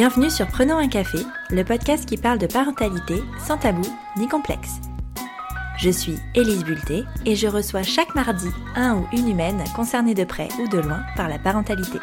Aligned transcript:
Bienvenue 0.00 0.30
sur 0.30 0.46
Prenons 0.46 0.78
un 0.78 0.88
café, 0.88 1.18
le 1.50 1.62
podcast 1.62 2.08
qui 2.08 2.16
parle 2.16 2.38
de 2.38 2.46
parentalité 2.46 3.22
sans 3.46 3.58
tabou 3.58 3.86
ni 4.16 4.28
complexe. 4.28 4.80
Je 5.76 5.90
suis 5.90 6.16
Élise 6.34 6.64
Bulté 6.64 7.04
et 7.26 7.36
je 7.36 7.46
reçois 7.46 7.82
chaque 7.82 8.14
mardi 8.14 8.48
un 8.76 8.96
ou 8.96 9.06
une 9.12 9.28
humaine 9.28 9.62
concernée 9.76 10.14
de 10.14 10.24
près 10.24 10.48
ou 10.58 10.68
de 10.68 10.78
loin 10.78 11.02
par 11.16 11.28
la 11.28 11.38
parentalité. 11.38 11.98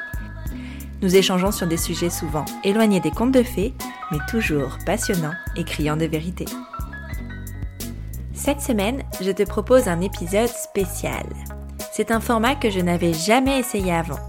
Nous 1.02 1.16
échangeons 1.16 1.52
sur 1.52 1.66
des 1.66 1.78
sujets 1.78 2.12
souvent 2.12 2.46
éloignés 2.64 3.00
des 3.00 3.10
contes 3.10 3.32
de 3.32 3.42
fées, 3.42 3.74
mais 4.12 4.20
toujours 4.30 4.78
passionnants 4.86 5.34
et 5.56 5.64
criants 5.64 5.98
de 5.98 6.06
vérité. 6.06 6.46
Cette 8.32 8.62
semaine, 8.62 9.02
je 9.22 9.32
te 9.32 9.42
propose 9.42 9.88
un 9.88 10.02
épisode 10.02 10.50
spécial. 10.50 11.26
C'est 11.92 12.12
un 12.12 12.20
format 12.20 12.54
que 12.54 12.70
je 12.70 12.80
n'avais 12.80 13.14
jamais 13.14 13.58
essayé 13.58 13.92
avant 13.92 14.20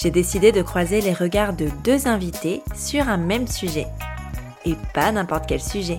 j'ai 0.00 0.10
décidé 0.10 0.52
de 0.52 0.62
croiser 0.62 1.00
les 1.00 1.12
regards 1.12 1.54
de 1.54 1.68
deux 1.84 2.06
invités 2.06 2.62
sur 2.74 3.08
un 3.08 3.16
même 3.16 3.48
sujet. 3.48 3.86
Et 4.64 4.76
pas 4.94 5.10
n'importe 5.10 5.46
quel 5.48 5.60
sujet. 5.60 5.98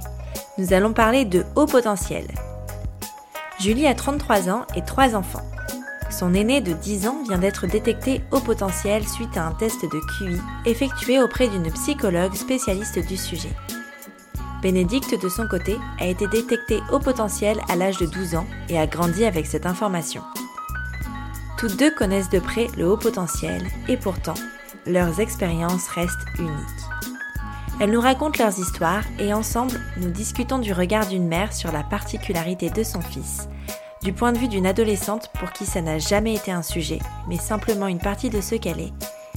Nous 0.57 0.73
allons 0.73 0.93
parler 0.93 1.25
de 1.25 1.43
haut 1.55 1.65
potentiel. 1.65 2.25
Julie 3.59 3.87
a 3.87 3.93
33 3.93 4.49
ans 4.49 4.65
et 4.75 4.83
3 4.83 5.15
enfants. 5.15 5.45
Son 6.09 6.33
aîné 6.33 6.61
de 6.61 6.73
10 6.73 7.07
ans 7.07 7.23
vient 7.27 7.37
d'être 7.37 7.67
détecté 7.67 8.21
haut 8.31 8.39
potentiel 8.39 9.07
suite 9.07 9.35
à 9.37 9.45
un 9.45 9.51
test 9.51 9.83
de 9.83 9.99
QI 10.17 10.39
effectué 10.65 11.21
auprès 11.21 11.49
d'une 11.49 11.71
psychologue 11.71 12.33
spécialiste 12.33 12.99
du 13.05 13.17
sujet. 13.17 13.51
Bénédicte, 14.61 15.21
de 15.21 15.29
son 15.29 15.47
côté, 15.47 15.77
a 15.99 16.07
été 16.07 16.27
détectée 16.27 16.79
haut 16.91 16.99
potentiel 16.99 17.59
à 17.69 17.75
l'âge 17.75 17.97
de 17.97 18.05
12 18.05 18.35
ans 18.35 18.47
et 18.69 18.79
a 18.79 18.87
grandi 18.87 19.23
avec 19.23 19.45
cette 19.45 19.65
information. 19.65 20.21
Toutes 21.59 21.75
deux 21.75 21.91
connaissent 21.91 22.29
de 22.29 22.39
près 22.39 22.67
le 22.77 22.89
haut 22.89 22.95
potentiel 22.95 23.67
et 23.89 23.97
pourtant, 23.97 24.35
leurs 24.85 25.19
expériences 25.19 25.89
restent 25.89 26.25
uniques. 26.37 26.55
Elles 27.81 27.91
nous 27.91 27.99
racontent 27.99 28.41
leurs 28.41 28.57
histoires 28.57 29.03
et 29.19 29.33
ensemble, 29.33 29.77
nous 29.97 30.09
discutons 30.09 30.59
du 30.59 30.71
regard 30.71 31.07
d'une 31.07 31.27
mère 31.27 31.51
sur 31.51 31.73
la 31.73 31.83
particularité 31.83 32.69
de 32.69 32.81
son 32.81 33.01
fils, 33.01 33.49
du 34.01 34.13
point 34.13 34.31
de 34.31 34.37
vue 34.37 34.47
d'une 34.47 34.67
adolescente 34.67 35.31
pour 35.37 35.51
qui 35.51 35.65
ça 35.65 35.81
n'a 35.81 35.99
jamais 35.99 36.33
été 36.33 36.49
un 36.49 36.63
sujet, 36.63 36.99
mais 37.27 37.37
simplement 37.37 37.87
une 37.87 37.99
partie 37.99 38.29
de 38.29 38.39
ce 38.39 38.55
qu'elle 38.55 38.79
est, 38.79 38.93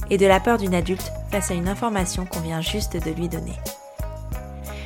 et 0.09 0.17
de 0.17 0.25
la 0.25 0.39
peur 0.39 0.57
d'une 0.57 0.75
adulte 0.75 1.11
face 1.29 1.51
à 1.51 1.55
une 1.55 1.67
information 1.67 2.25
qu'on 2.25 2.39
vient 2.39 2.61
juste 2.61 2.95
de 2.95 3.11
lui 3.11 3.27
donner. 3.27 3.59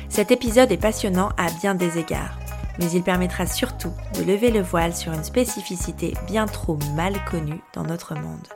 Cet 0.08 0.32
épisode 0.32 0.72
est 0.72 0.76
passionnant 0.76 1.28
à 1.36 1.50
bien 1.60 1.76
des 1.76 1.98
égards 1.98 2.36
mais 2.78 2.90
il 2.90 3.02
permettra 3.02 3.46
surtout 3.46 3.92
de 4.14 4.24
lever 4.24 4.50
le 4.50 4.60
voile 4.60 4.94
sur 4.94 5.12
une 5.12 5.24
spécificité 5.24 6.14
bien 6.26 6.46
trop 6.46 6.78
mal 6.94 7.14
connue 7.30 7.60
dans 7.74 7.82
notre 7.82 8.14
monde. 8.14 8.46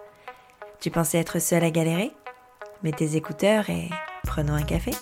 Tu 0.80 0.90
pensais 0.90 1.18
être 1.18 1.40
seul 1.40 1.64
à 1.64 1.70
galérer? 1.70 2.12
Mets 2.82 2.92
tes 2.92 3.16
écouteurs 3.16 3.70
et 3.70 3.88
prenons 4.24 4.54
un 4.54 4.62
café. 4.62 4.92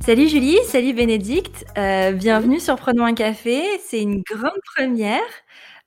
Salut 0.00 0.28
Julie, 0.28 0.58
salut 0.64 0.94
Bénédicte, 0.94 1.64
euh, 1.78 2.12
bienvenue 2.12 2.58
sur 2.58 2.76
Prenons 2.76 3.04
un 3.04 3.14
café. 3.14 3.62
C'est 3.86 4.02
une 4.02 4.22
grande 4.22 4.58
première. 4.74 5.20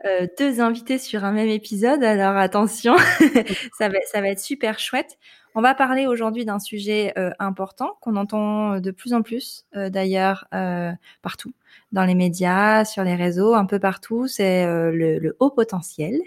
Euh, 0.05 0.27
deux 0.37 0.61
invités 0.61 0.99
sur 0.99 1.25
un 1.25 1.31
même 1.31 1.49
épisode, 1.49 2.03
alors 2.03 2.37
attention, 2.37 2.95
ça, 3.77 3.89
va, 3.89 3.97
ça 4.11 4.21
va 4.21 4.29
être 4.29 4.39
super 4.39 4.77
chouette. 4.77 5.17
On 5.57 5.61
va 5.61 5.73
parler 5.73 6.05
aujourd'hui 6.05 6.43
d'un 6.43 6.59
sujet 6.59 7.13
euh, 7.17 7.31
important 7.39 7.93
qu'on 8.01 8.17
entend 8.17 8.81
de 8.81 8.91
plus 8.91 9.13
en 9.13 9.21
plus 9.21 9.65
euh, 9.77 9.89
d'ailleurs 9.89 10.47
euh, 10.53 10.91
partout, 11.21 11.53
dans 11.93 12.03
les 12.03 12.13
médias, 12.13 12.83
sur 12.83 13.05
les 13.05 13.15
réseaux, 13.15 13.53
un 13.53 13.65
peu 13.65 13.79
partout, 13.79 14.27
c'est 14.27 14.65
le, 14.65 15.37
haut 15.39 15.49
potentiel. 15.49 16.19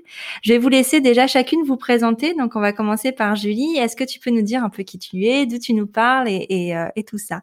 Je 0.43 0.55
vais 0.55 0.59
vous 0.59 0.71
laisser 0.71 1.03
déjà 1.03 1.27
chacune 1.27 1.63
vous 1.63 1.77
présenter. 1.77 2.33
Donc 2.35 2.57
on 2.57 2.61
va 2.61 2.73
commencer 2.73 3.13
par 3.13 3.37
Julie. 3.37 3.77
Est-ce 3.77 3.97
que 3.97 4.05
tu 4.05 4.19
peux 4.19 4.31
nous 4.31 4.41
dire 4.41 4.65
un 4.65 4.71
peu 4.71 4.83
qui 4.83 4.99
tu 4.99 5.25
es, 5.27 5.45
d'où 5.45 5.59
tu 5.59 5.75
nous 5.75 5.87
parles 5.87 6.29
et 6.29 7.05
tout 7.07 7.19
ça? 7.19 7.43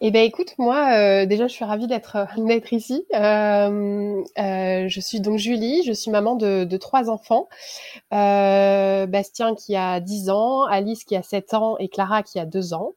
Eh 0.00 0.12
ben 0.12 0.24
écoute, 0.24 0.54
moi 0.58 1.26
déjà 1.26 1.48
je 1.48 1.52
suis 1.52 1.64
ravie 1.64 1.86
d'être 1.86 2.26
d'être 2.36 2.72
ici. 2.72 3.04
Je 3.10 5.00
suis 5.00 5.20
donc 5.20 5.38
Julie, 5.38 5.82
je 5.84 5.92
suis 5.92 6.10
maman 6.10 6.36
de 6.36 6.76
trois 6.76 7.08
enfants. 7.08 7.48
Bastien 9.06 9.54
qui 9.54 9.76
a 9.76 10.00
10 10.00 10.30
ans, 10.30 10.64
Alice 10.64 11.04
qui 11.04 11.16
a 11.16 11.22
7 11.22 11.54
ans 11.54 11.76
et 11.78 11.88
Clara 11.88 12.22
qui 12.22 12.38
a 12.38 12.46
2 12.46 12.74
ans. 12.74 12.92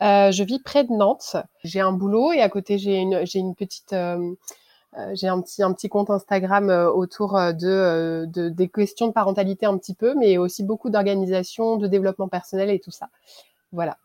je 0.00 0.42
vis 0.42 0.60
près 0.60 0.84
de 0.84 0.92
Nantes. 0.92 1.36
J'ai 1.64 1.80
un 1.80 1.92
boulot 1.92 2.32
et 2.32 2.40
à 2.40 2.48
côté 2.48 2.78
j'ai 2.78 2.98
une 3.00 3.54
petite 3.54 3.94
j'ai 5.12 5.28
un 5.28 5.42
petit 5.42 5.88
compte 5.88 6.10
Instagram 6.10 6.70
autour 6.94 7.34
de, 7.34 8.26
de, 8.26 8.48
des 8.48 8.68
questions 8.68 9.08
de 9.08 9.12
parentalité 9.12 9.66
un 9.66 9.76
petit 9.76 9.94
peu, 9.94 10.14
mais 10.14 10.38
aussi 10.38 10.64
beaucoup 10.64 10.90
d'organisation, 10.90 11.76
de 11.76 11.86
développement 11.86 12.28
personnel 12.28 12.70
et 12.70 12.80
tout 12.80 12.90
ça. 12.90 13.08
Voilà. 13.72 13.98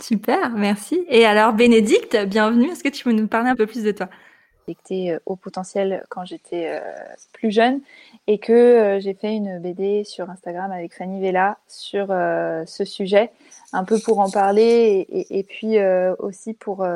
Super, 0.00 0.50
merci. 0.50 1.04
Et 1.08 1.26
alors, 1.26 1.52
Bénédicte, 1.52 2.16
bienvenue. 2.26 2.70
Est-ce 2.70 2.82
que 2.82 2.88
tu 2.88 3.04
peux 3.04 3.12
nous 3.12 3.26
parler 3.26 3.50
un 3.50 3.56
peu 3.56 3.66
plus 3.66 3.82
de 3.82 3.92
toi? 3.92 4.08
Euh, 4.90 5.18
au 5.26 5.36
potentiel 5.36 6.04
quand 6.08 6.24
j'étais 6.24 6.66
euh, 6.68 6.80
plus 7.32 7.50
jeune 7.50 7.80
et 8.26 8.38
que 8.38 8.52
euh, 8.52 9.00
j'ai 9.00 9.14
fait 9.14 9.34
une 9.34 9.58
BD 9.58 10.04
sur 10.04 10.28
Instagram 10.30 10.72
avec 10.72 10.94
Fanny 10.94 11.20
Vella 11.20 11.58
sur 11.68 12.08
ce 12.08 12.84
sujet, 12.84 13.30
un 13.72 13.84
peu 13.84 13.98
pour 14.00 14.18
en 14.18 14.30
parler 14.30 15.06
et, 15.30 15.42
puis 15.44 15.78
aussi 16.18 16.54
pour, 16.54 16.86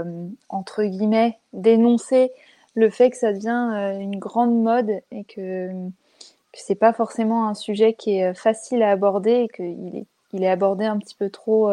entre 0.48 0.84
guillemets, 0.84 1.38
dénoncer 1.52 2.32
le 2.74 2.90
fait 2.90 3.10
que 3.10 3.16
ça 3.16 3.32
devient 3.32 3.98
une 4.00 4.18
grande 4.18 4.60
mode 4.60 5.00
et 5.12 5.24
que, 5.24 5.68
que 5.68 6.58
c'est 6.58 6.74
pas 6.74 6.92
forcément 6.92 7.48
un 7.48 7.54
sujet 7.54 7.94
qui 7.94 8.18
est 8.18 8.34
facile 8.34 8.82
à 8.82 8.90
aborder 8.90 9.44
et 9.44 9.48
qu'il 9.48 9.96
est, 9.96 10.06
il 10.32 10.42
est 10.42 10.50
abordé 10.50 10.84
un 10.84 10.98
petit 10.98 11.14
peu 11.14 11.30
trop 11.30 11.70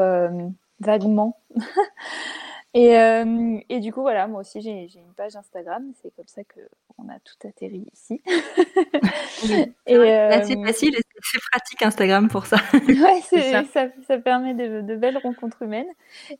vaguement. 0.80 1.38
et, 2.74 2.98
euh, 2.98 3.58
et, 3.68 3.80
du 3.82 3.92
coup, 3.92 4.02
voilà, 4.02 4.28
moi 4.28 4.42
aussi, 4.42 4.62
j'ai 4.62 4.88
une 4.96 5.14
page 5.16 5.36
Instagram. 5.36 5.92
C'est 6.02 6.16
comme 6.16 6.28
ça 6.28 6.42
qu'on 6.44 7.10
a 7.10 7.20
tout 7.20 7.48
atterri 7.48 7.86
ici. 7.94 8.22
et, 9.88 9.96
euh, 9.98 10.42
c'est 10.44 10.64
facile 10.64 10.96
et 10.96 11.02
c'est 11.22 11.42
pratique 11.52 11.82
Instagram 11.82 12.30
pour 12.30 12.46
ça. 12.46 12.58
ouais, 12.74 13.22
ça. 13.74 13.88
Ça, 14.08 14.18
permet 14.20 14.54
de, 14.54 14.82
de, 14.82 14.96
belles 14.96 15.18
rencontres 15.18 15.64
humaines. 15.64 15.92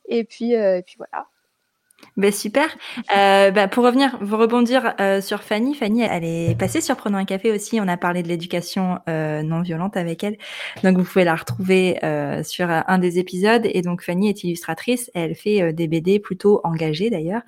Et 0.06 0.24
puis, 0.24 0.54
euh, 0.54 0.78
et 0.78 0.82
puis 0.82 0.96
voilà. 0.96 1.26
Ben 2.16 2.32
super. 2.32 2.68
Euh, 3.16 3.50
bah, 3.50 3.68
pour 3.68 3.84
revenir, 3.84 4.16
vous 4.20 4.36
rebondir 4.36 4.94
euh, 5.00 5.20
sur 5.20 5.42
Fanny. 5.42 5.74
Fanny, 5.74 6.02
elle 6.02 6.24
est 6.24 6.58
passée 6.58 6.80
sur 6.80 6.96
Prenons 6.96 7.18
un 7.18 7.24
café 7.24 7.50
aussi. 7.50 7.78
On 7.80 7.88
a 7.88 7.96
parlé 7.96 8.22
de 8.22 8.28
l'éducation 8.28 9.00
euh, 9.08 9.42
non 9.42 9.60
violente 9.60 9.96
avec 9.96 10.24
elle. 10.24 10.38
Donc 10.82 10.96
vous 10.96 11.04
pouvez 11.04 11.24
la 11.24 11.34
retrouver 11.34 12.02
euh, 12.04 12.42
sur 12.42 12.70
un 12.70 12.98
des 12.98 13.18
épisodes. 13.18 13.62
Et 13.64 13.82
donc 13.82 14.02
Fanny 14.02 14.28
est 14.28 14.44
illustratrice. 14.44 15.10
Elle 15.14 15.34
fait 15.34 15.62
euh, 15.62 15.72
des 15.72 15.88
BD 15.88 16.20
plutôt 16.20 16.60
engagées 16.64 17.10
d'ailleurs. 17.10 17.42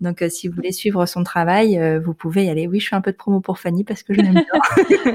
Donc 0.00 0.24
si 0.28 0.48
vous 0.48 0.54
voulez 0.54 0.72
suivre 0.72 1.06
son 1.06 1.22
travail, 1.22 1.80
vous 2.04 2.14
pouvez 2.14 2.46
y 2.46 2.50
aller. 2.50 2.66
Oui, 2.66 2.80
je 2.80 2.88
fais 2.88 2.96
un 2.96 3.00
peu 3.00 3.12
de 3.12 3.16
promo 3.16 3.40
pour 3.40 3.58
Fanny 3.58 3.84
parce 3.84 4.02
que 4.02 4.14
je 4.14 4.20
l'aime 4.20 4.34
bien. 4.34 4.44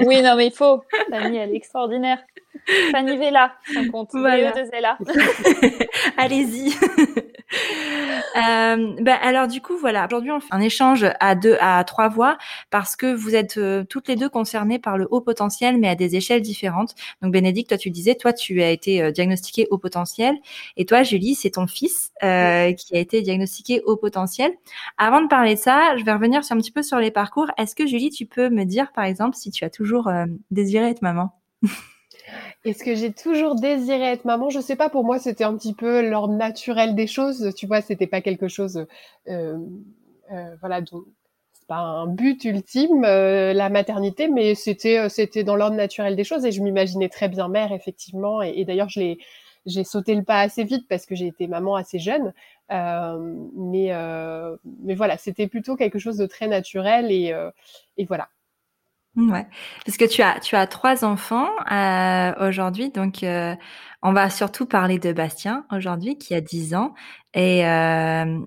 oui, 0.06 0.22
non 0.22 0.36
mais 0.36 0.46
il 0.46 0.52
faut. 0.52 0.82
Fanny, 1.10 1.36
elle 1.36 1.50
est 1.50 1.56
extraordinaire. 1.56 2.18
Fanny 2.92 3.16
Vella, 3.16 3.54
son 3.72 3.88
compte. 3.88 4.10
Voilà. 4.12 4.52
Allez-y. 6.16 6.72
euh, 8.36 8.94
bah, 9.00 9.14
alors 9.22 9.48
du 9.48 9.60
coup 9.60 9.76
voilà, 9.76 10.06
aujourd'hui 10.06 10.30
on 10.30 10.40
fait 10.40 10.52
un 10.52 10.60
échange 10.60 11.06
à 11.18 11.34
deux, 11.34 11.56
à 11.60 11.82
trois 11.84 12.08
voix 12.08 12.38
parce 12.70 12.96
que 12.96 13.12
vous 13.12 13.34
êtes 13.34 13.56
euh, 13.56 13.84
toutes 13.84 14.08
les 14.08 14.16
deux 14.16 14.28
concernées 14.28 14.78
par 14.78 14.98
le 14.98 15.08
haut 15.10 15.20
potentiel, 15.20 15.78
mais 15.78 15.88
à 15.88 15.94
des 15.94 16.16
échelles 16.16 16.42
différentes. 16.42 16.94
Donc 17.22 17.32
Bénédicte, 17.32 17.70
toi 17.70 17.78
tu 17.78 17.90
disais, 17.90 18.14
toi 18.14 18.32
tu 18.32 18.62
as 18.62 18.70
été 18.70 19.02
euh, 19.02 19.10
diagnostiqué 19.10 19.66
haut 19.70 19.78
potentiel, 19.78 20.36
et 20.76 20.84
toi 20.84 21.02
Julie, 21.02 21.34
c'est 21.34 21.50
ton 21.50 21.66
fils 21.66 22.12
euh, 22.22 22.72
qui 22.72 22.96
a 22.96 23.00
été 23.00 23.22
diagnostiqué 23.22 23.82
haut 23.84 23.96
potentiel. 23.96 24.52
Avant 24.98 25.20
de 25.20 25.28
parler 25.28 25.54
de 25.54 25.60
ça, 25.60 25.96
je 25.96 26.04
vais 26.04 26.12
revenir 26.12 26.44
sur 26.44 26.54
un 26.56 26.58
petit 26.58 26.72
peu 26.72 26.82
sur 26.82 26.98
les 26.98 27.10
parcours. 27.10 27.50
Est-ce 27.58 27.74
que 27.74 27.86
Julie, 27.86 28.10
tu 28.10 28.26
peux 28.26 28.48
me 28.48 28.64
dire 28.64 28.92
par 28.92 29.04
exemple 29.04 29.36
si 29.36 29.50
tu 29.50 29.64
as 29.64 29.70
toujours 29.70 30.10
désiré 30.50 30.90
être 30.90 31.02
maman? 31.02 31.32
Est-ce 32.64 32.84
que 32.84 32.94
j'ai 32.94 33.12
toujours 33.12 33.54
désiré 33.54 34.04
être 34.04 34.24
maman 34.24 34.50
Je 34.50 34.60
sais 34.60 34.76
pas. 34.76 34.90
Pour 34.90 35.04
moi, 35.04 35.18
c'était 35.18 35.44
un 35.44 35.56
petit 35.56 35.74
peu 35.74 36.08
l'ordre 36.08 36.34
naturel 36.34 36.94
des 36.94 37.06
choses. 37.06 37.54
Tu 37.56 37.66
vois, 37.66 37.80
c'était 37.80 38.06
pas 38.06 38.20
quelque 38.20 38.48
chose, 38.48 38.86
euh, 39.28 39.58
euh, 40.32 40.56
voilà, 40.60 40.80
c'est 41.52 41.66
pas 41.66 41.78
un 41.78 42.06
but 42.06 42.44
ultime 42.44 43.04
euh, 43.04 43.52
la 43.52 43.70
maternité, 43.70 44.28
mais 44.28 44.54
c'était 44.54 45.08
c'était 45.08 45.44
dans 45.44 45.56
l'ordre 45.56 45.76
naturel 45.76 46.16
des 46.16 46.24
choses. 46.24 46.44
Et 46.44 46.52
je 46.52 46.62
m'imaginais 46.62 47.08
très 47.08 47.28
bien 47.28 47.48
mère, 47.48 47.72
effectivement. 47.72 48.42
Et, 48.42 48.64
d'ailleurs, 48.64 48.88
je 48.90 49.14
j'ai 49.66 49.84
sauté 49.84 50.14
le 50.14 50.24
pas 50.24 50.40
assez 50.40 50.64
vite 50.64 50.86
parce 50.88 51.04
que 51.06 51.14
j'ai 51.14 51.26
été 51.26 51.46
maman 51.46 51.76
assez 51.76 51.98
jeune. 51.98 52.32
Mais 52.70 53.92
mais 54.84 54.94
voilà, 54.94 55.16
c'était 55.18 55.48
plutôt 55.48 55.76
quelque 55.76 55.98
chose 55.98 56.16
de 56.18 56.26
très 56.26 56.48
naturel 56.48 57.10
et 57.10 57.34
voilà. 58.06 58.28
Parce 59.84 59.96
que 59.96 60.04
tu 60.04 60.22
as 60.22 60.40
tu 60.40 60.56
as 60.56 60.66
trois 60.66 61.04
enfants 61.04 61.48
euh, 61.70 62.48
aujourd'hui, 62.48 62.90
donc 62.90 63.22
euh, 63.22 63.54
on 64.02 64.12
va 64.12 64.30
surtout 64.30 64.66
parler 64.66 64.98
de 64.98 65.12
Bastien 65.12 65.64
aujourd'hui 65.72 66.18
qui 66.18 66.34
a 66.34 66.40
10 66.40 66.74
ans. 66.74 66.94
Et 67.34 67.66
euh, 67.66 68.38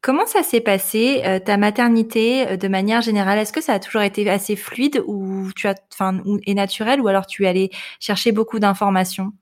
comment 0.00 0.26
ça 0.26 0.42
s'est 0.42 0.60
passé 0.60 1.22
ta 1.44 1.56
maternité 1.56 2.56
de 2.56 2.68
manière 2.68 3.02
générale? 3.02 3.38
Est-ce 3.38 3.52
que 3.52 3.60
ça 3.60 3.74
a 3.74 3.78
toujours 3.78 4.02
été 4.02 4.28
assez 4.28 4.56
fluide 4.56 5.02
ou 5.06 5.50
tu 5.54 5.68
as 5.68 5.74
enfin 5.92 6.20
et 6.46 6.54
naturel 6.54 7.00
ou 7.00 7.08
alors 7.08 7.26
tu 7.26 7.44
es 7.44 7.48
allé 7.48 7.70
chercher 8.00 8.32
beaucoup 8.32 8.58
d'informations? 8.58 9.32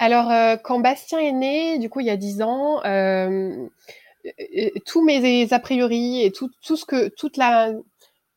Alors, 0.00 0.30
quand 0.62 0.78
Bastien 0.80 1.18
est 1.18 1.32
né, 1.32 1.78
du 1.78 1.90
coup, 1.90 2.00
il 2.00 2.06
y 2.06 2.10
a 2.10 2.16
dix 2.16 2.42
ans, 2.42 2.80
tous 4.86 5.04
mes 5.04 5.52
a 5.52 5.58
priori 5.58 6.24
et 6.24 6.32
tout, 6.32 6.50
tout 6.62 6.76
ce 6.76 6.84
que 6.84 7.08
toute 7.08 7.36
la 7.36 7.72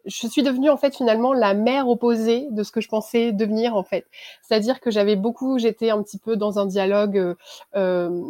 je 0.05 0.27
suis 0.27 0.43
devenue 0.43 0.69
en 0.69 0.77
fait 0.77 0.95
finalement 0.95 1.33
la 1.33 1.53
mère 1.53 1.87
opposée 1.87 2.47
de 2.51 2.63
ce 2.63 2.71
que 2.71 2.81
je 2.81 2.87
pensais 2.87 3.31
devenir 3.31 3.75
en 3.75 3.83
fait. 3.83 4.05
C'est-à-dire 4.41 4.79
que 4.79 4.91
j'avais 4.91 5.15
beaucoup, 5.15 5.59
j'étais 5.59 5.89
un 5.89 6.01
petit 6.01 6.17
peu 6.17 6.35
dans 6.35 6.59
un 6.59 6.65
dialogue, 6.65 7.17
euh, 7.17 7.35
euh 7.75 8.21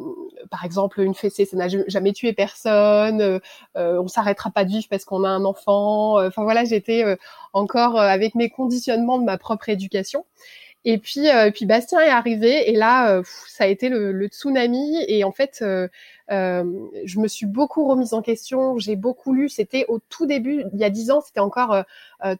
par 0.50 0.65
exemple 0.65 1.01
une 1.01 1.13
fessée, 1.13 1.45
ça 1.45 1.57
n'a 1.57 1.68
jamais 1.68 2.13
tué 2.13 2.33
personne, 2.33 3.39
euh, 3.77 4.01
on 4.01 4.07
s'arrêtera 4.07 4.51
pas 4.51 4.65
de 4.65 4.69
vivre 4.69 4.88
parce 4.89 5.06
qu'on 5.06 5.23
a 5.23 5.29
un 5.29 5.45
enfant. 5.45 6.19
Euh, 6.19 6.27
enfin 6.27 6.44
voilà, 6.44 6.65
j'étais 6.65 7.03
euh, 7.03 7.15
encore 7.53 8.00
avec 8.00 8.35
mes 8.35 8.50
conditionnements 8.50 9.19
de 9.19 9.25
ma 9.25 9.38
propre 9.38 9.69
éducation. 9.69 10.25
Et 10.83 10.97
puis, 10.97 11.29
euh, 11.29 11.51
puis 11.51 11.65
Bastien 11.65 11.99
est 11.99 12.09
arrivé 12.09 12.71
et 12.71 12.75
là, 12.75 13.11
euh, 13.11 13.23
ça 13.47 13.65
a 13.65 13.67
été 13.67 13.87
le, 13.87 14.11
le, 14.11 14.27
tsunami. 14.27 14.97
Et 15.07 15.23
en 15.23 15.31
fait, 15.31 15.59
euh, 15.61 15.87
euh, 16.31 16.63
je 17.05 17.19
me 17.19 17.27
suis 17.27 17.45
beaucoup 17.45 17.87
remise 17.87 18.13
en 18.15 18.23
question. 18.23 18.79
J'ai 18.79 18.95
beaucoup 18.95 19.33
lu. 19.33 19.47
C'était 19.47 19.85
au 19.89 19.99
tout 20.09 20.25
début, 20.25 20.63
il 20.73 20.79
y 20.79 20.83
a 20.83 20.89
dix 20.89 21.11
ans, 21.11 21.21
c'était 21.21 21.39
encore 21.39 21.83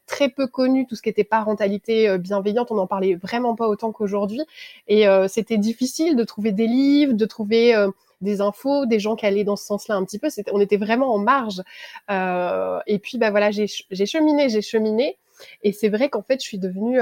très 0.06 0.30
peu 0.30 0.48
connu 0.48 0.86
tout 0.88 0.96
ce 0.96 1.02
qui 1.02 1.10
était 1.10 1.24
parentalité 1.24 2.18
bienveillante. 2.18 2.72
On 2.72 2.76
n'en 2.76 2.88
parlait 2.88 3.16
vraiment 3.16 3.56
pas 3.56 3.68
autant 3.68 3.92
qu'aujourd'hui. 3.92 4.42
Et 4.88 5.06
c'était 5.28 5.58
difficile 5.58 6.16
de 6.16 6.24
trouver 6.24 6.52
des 6.52 6.68
livres, 6.68 7.14
de 7.14 7.26
trouver 7.26 7.76
des 8.22 8.42
infos, 8.42 8.86
des 8.86 9.00
gens 9.00 9.16
qui 9.16 9.26
allaient 9.26 9.44
dans 9.44 9.56
ce 9.56 9.66
sens-là 9.66 9.96
un 9.96 10.06
petit 10.06 10.20
peu. 10.20 10.30
on 10.52 10.60
était 10.60 10.78
vraiment 10.78 11.14
en 11.14 11.18
marge. 11.18 11.62
et 12.10 13.00
puis, 13.00 13.18
bah 13.18 13.32
voilà, 13.32 13.52
j'ai 13.52 13.68
cheminé, 13.68 14.50
j'ai 14.50 14.62
cheminé. 14.62 15.18
Et 15.64 15.74
c'est 15.74 15.90
vrai 15.90 16.10
qu'en 16.10 16.22
fait, 16.22 16.40
je 16.42 16.48
suis 16.48 16.60
devenue 16.60 17.00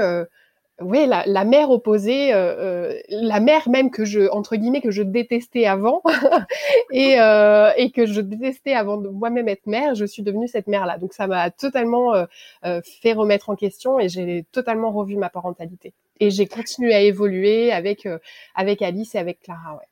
oui, 0.80 1.06
la, 1.06 1.24
la, 1.26 1.44
mère 1.44 1.70
opposée, 1.70 2.32
euh, 2.32 2.90
euh, 2.92 3.00
la 3.08 3.40
mère 3.40 3.68
même 3.68 3.90
que 3.90 4.04
je 4.04 4.30
entre 4.30 4.56
guillemets 4.56 4.80
que 4.80 4.90
je 4.90 5.02
détestais 5.02 5.66
avant 5.66 6.02
et, 6.90 7.20
euh, 7.20 7.70
et 7.76 7.90
que 7.90 8.06
je 8.06 8.20
détestais 8.20 8.72
avant 8.72 8.96
de 8.96 9.08
moi-même 9.08 9.48
être 9.48 9.66
mère, 9.66 9.94
je 9.94 10.04
suis 10.06 10.22
devenue 10.22 10.48
cette 10.48 10.68
mère-là. 10.68 10.96
Donc 10.98 11.12
ça 11.12 11.26
m'a 11.26 11.50
totalement 11.50 12.14
euh, 12.14 12.80
fait 13.02 13.12
remettre 13.12 13.50
en 13.50 13.56
question 13.56 14.00
et 14.00 14.08
j'ai 14.08 14.46
totalement 14.52 14.90
revu 14.90 15.16
ma 15.16 15.28
parentalité. 15.28 15.92
Et 16.18 16.30
j'ai 16.30 16.46
continué 16.46 16.94
à 16.94 17.00
évoluer 17.00 17.72
avec 17.72 18.08
avec 18.54 18.82
Alice 18.82 19.14
et 19.14 19.18
avec 19.18 19.40
Clara. 19.40 19.74
Ouais. 19.74 19.88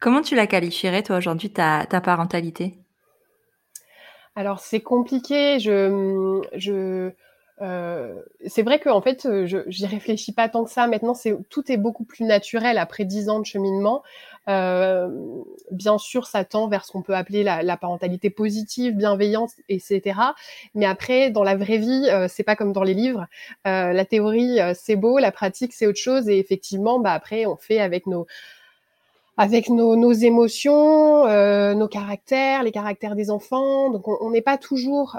Comment 0.00 0.22
tu 0.22 0.36
la 0.36 0.46
qualifierais 0.46 1.02
toi 1.02 1.16
aujourd'hui 1.16 1.50
ta, 1.50 1.86
ta 1.86 2.00
parentalité? 2.00 2.74
Alors 4.36 4.60
c'est 4.60 4.80
compliqué. 4.80 5.58
Je 5.58 6.40
je 6.54 7.10
euh, 7.60 8.14
c'est 8.46 8.62
vrai 8.62 8.78
que 8.78 8.88
en 8.88 9.00
fait, 9.00 9.26
euh, 9.26 9.46
je 9.46 9.58
j'y 9.66 9.86
réfléchis 9.86 10.32
pas 10.32 10.48
tant 10.48 10.64
que 10.64 10.70
ça. 10.70 10.86
Maintenant, 10.86 11.14
c'est 11.14 11.36
tout 11.48 11.70
est 11.70 11.76
beaucoup 11.76 12.04
plus 12.04 12.24
naturel 12.24 12.78
après 12.78 13.04
dix 13.04 13.28
ans 13.28 13.40
de 13.40 13.46
cheminement. 13.46 14.02
Euh, 14.48 15.08
bien 15.70 15.98
sûr, 15.98 16.26
ça 16.26 16.44
tend 16.44 16.68
vers 16.68 16.84
ce 16.84 16.92
qu'on 16.92 17.02
peut 17.02 17.14
appeler 17.14 17.42
la, 17.42 17.62
la, 17.62 17.76
parentalité 17.76 18.30
positive, 18.30 18.96
bienveillante, 18.96 19.50
etc. 19.68 20.18
Mais 20.74 20.86
après, 20.86 21.30
dans 21.30 21.42
la 21.42 21.54
vraie 21.54 21.76
vie, 21.76 22.08
euh, 22.10 22.28
c'est 22.28 22.44
pas 22.44 22.56
comme 22.56 22.72
dans 22.72 22.82
les 22.82 22.94
livres. 22.94 23.26
Euh, 23.66 23.92
la 23.92 24.04
théorie, 24.06 24.58
c'est 24.74 24.96
beau, 24.96 25.18
la 25.18 25.32
pratique, 25.32 25.74
c'est 25.74 25.86
autre 25.86 25.98
chose. 25.98 26.28
Et 26.28 26.38
effectivement, 26.38 26.98
bah 26.98 27.12
après, 27.12 27.46
on 27.46 27.56
fait 27.56 27.80
avec 27.80 28.06
nos 28.06 28.26
avec 29.36 29.68
nos, 29.68 29.94
nos 29.94 30.12
émotions, 30.12 31.24
nos 31.74 31.88
caractères, 31.88 32.64
les 32.64 32.72
caractères 32.72 33.14
des 33.14 33.30
enfants. 33.30 33.90
Donc, 33.90 34.08
on 34.08 34.30
n'est 34.30 34.42
pas 34.42 34.58
toujours 34.58 35.16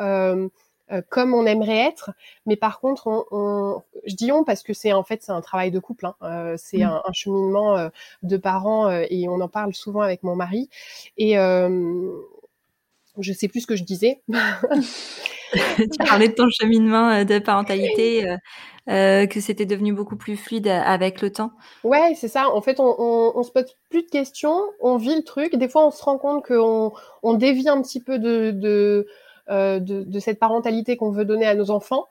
euh, 0.92 1.02
comme 1.10 1.34
on 1.34 1.46
aimerait 1.46 1.78
être. 1.78 2.12
Mais 2.46 2.56
par 2.56 2.80
contre, 2.80 3.08
on, 3.08 3.26
on 3.32 3.82
je 4.06 4.16
dis 4.16 4.32
on 4.32 4.44
parce 4.44 4.64
que 4.64 4.74
c'est 4.74 4.94
en 4.94 5.04
fait 5.04 5.22
c'est 5.24 5.32
un 5.32 5.42
travail 5.42 5.72
de 5.72 5.80
couple. 5.80 6.06
Hein. 6.06 6.16
Euh, 6.24 6.56
c'est 6.58 6.80
mm. 6.80 6.84
un, 6.84 7.02
un, 7.06 7.14
cheminement 7.14 7.78
euh, 7.78 7.90
de 8.24 8.38
parents 8.38 8.88
euh, 8.88 9.06
et 9.10 9.28
on 9.28 9.40
en 9.42 9.48
parle 9.48 9.74
souvent 9.74 10.02
avec 10.02 10.24
mon 10.24 10.36
mari. 10.36 10.70
Et 11.18 11.36
je 11.36 13.34
sais 13.34 13.50
plus 13.50 13.62
ce 13.62 13.68
que 13.68 13.76
je 13.76 13.84
disais. 13.84 14.22
tu 14.30 15.98
parlais 16.06 16.30
de 16.30 16.34
ton 16.34 16.50
cheminement 16.50 17.26
de 17.26 17.40
parentalité, 17.40 18.26
euh, 18.90 19.28
que 19.28 19.40
c'était 19.40 19.68
devenu 19.68 19.94
beaucoup 19.94 20.16
plus 20.16 20.36
fluide 20.36 20.68
avec 20.68 21.22
le 21.22 21.32
temps. 21.32 21.52
Ouais, 21.84 22.16
c'est 22.16 22.28
ça. 22.28 22.50
En 22.50 22.62
fait, 22.62 22.80
on, 22.80 22.96
on, 22.98 23.34
on, 23.36 23.44
se 23.44 23.52
pose 23.52 23.76
plus 23.90 24.02
de 24.02 24.10
questions, 24.10 24.60
on 24.80 24.98
vit 24.98 25.16
le 25.16 25.24
truc. 25.24 25.56
Des 25.56 25.70
fois, 25.70 25.86
on 25.86 25.92
se 25.92 26.02
rend 26.04 26.18
compte 26.18 26.44
qu'on 26.44 26.92
on 27.22 27.34
dévie 27.36 27.70
un 27.70 27.82
petit 27.84 28.00
peu 28.00 28.18
de, 28.18 28.50
de 28.50 29.06
de, 29.50 29.80
de, 29.80 30.20
cette 30.20 30.40
parentalité 30.40 30.96
qu'on 30.96 31.12
veut 31.12 31.26
donner 31.26 31.46
à 31.46 31.56
nos 31.56 31.72
enfants. 31.72 32.08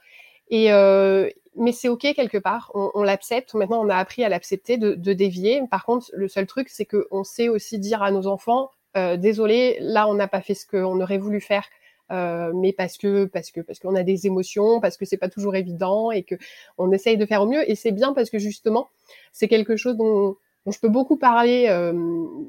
Et 0.51 0.73
euh, 0.73 1.29
mais 1.57 1.73
c'est 1.73 1.89
ok 1.89 2.01
quelque 2.15 2.39
part, 2.39 2.71
on, 2.75 3.03
l'accepte. 3.03 3.55
Maintenant, 3.55 3.85
on 3.85 3.89
a 3.89 3.97
appris 3.97 4.23
à 4.23 4.29
l'accepter, 4.29 4.77
de, 4.79 4.95
dévier. 5.13 5.63
Par 5.71 5.85
contre, 5.85 6.07
le 6.13 6.29
seul 6.29 6.47
truc, 6.47 6.69
c'est 6.69 6.87
qu'on 6.87 7.25
sait 7.25 7.49
aussi 7.49 7.79
dire 7.79 8.03
à 8.03 8.11
nos 8.11 8.27
enfants 8.27 8.71
euh, 8.97 9.17
désolé, 9.17 9.77
là, 9.81 10.09
on 10.09 10.15
n'a 10.15 10.29
pas 10.29 10.41
fait 10.41 10.55
ce 10.55 10.67
qu'on 10.67 11.01
aurait 11.01 11.19
voulu 11.19 11.41
faire. 11.41 11.65
Euh, 12.11 12.53
mais 12.55 12.73
parce 12.73 12.97
que 12.97 13.27
parce 13.27 13.51
que 13.51 13.61
parce 13.61 13.79
qu'on 13.81 13.95
a 13.95 14.03
des 14.03 14.27
émotions, 14.27 14.81
parce 14.81 14.97
que 14.97 15.05
c'est 15.05 15.19
pas 15.19 15.29
toujours 15.29 15.57
évident 15.57 16.11
et 16.11 16.23
que 16.23 16.37
on 16.79 16.91
essaye 16.91 17.19
de 17.19 17.27
faire 17.27 17.43
au 17.43 17.47
mieux. 17.47 17.69
Et 17.71 17.75
c'est 17.75 17.93
bien 17.93 18.15
parce 18.15 18.31
que 18.31 18.39
justement, 18.39 18.89
c'est 19.33 19.49
quelque 19.49 19.77
chose 19.77 19.97
dont 19.97 20.37
je 20.73 20.81
peux 20.81 20.89
beaucoup 20.89 21.17
parler, 21.17 21.67
euh, 21.69 21.93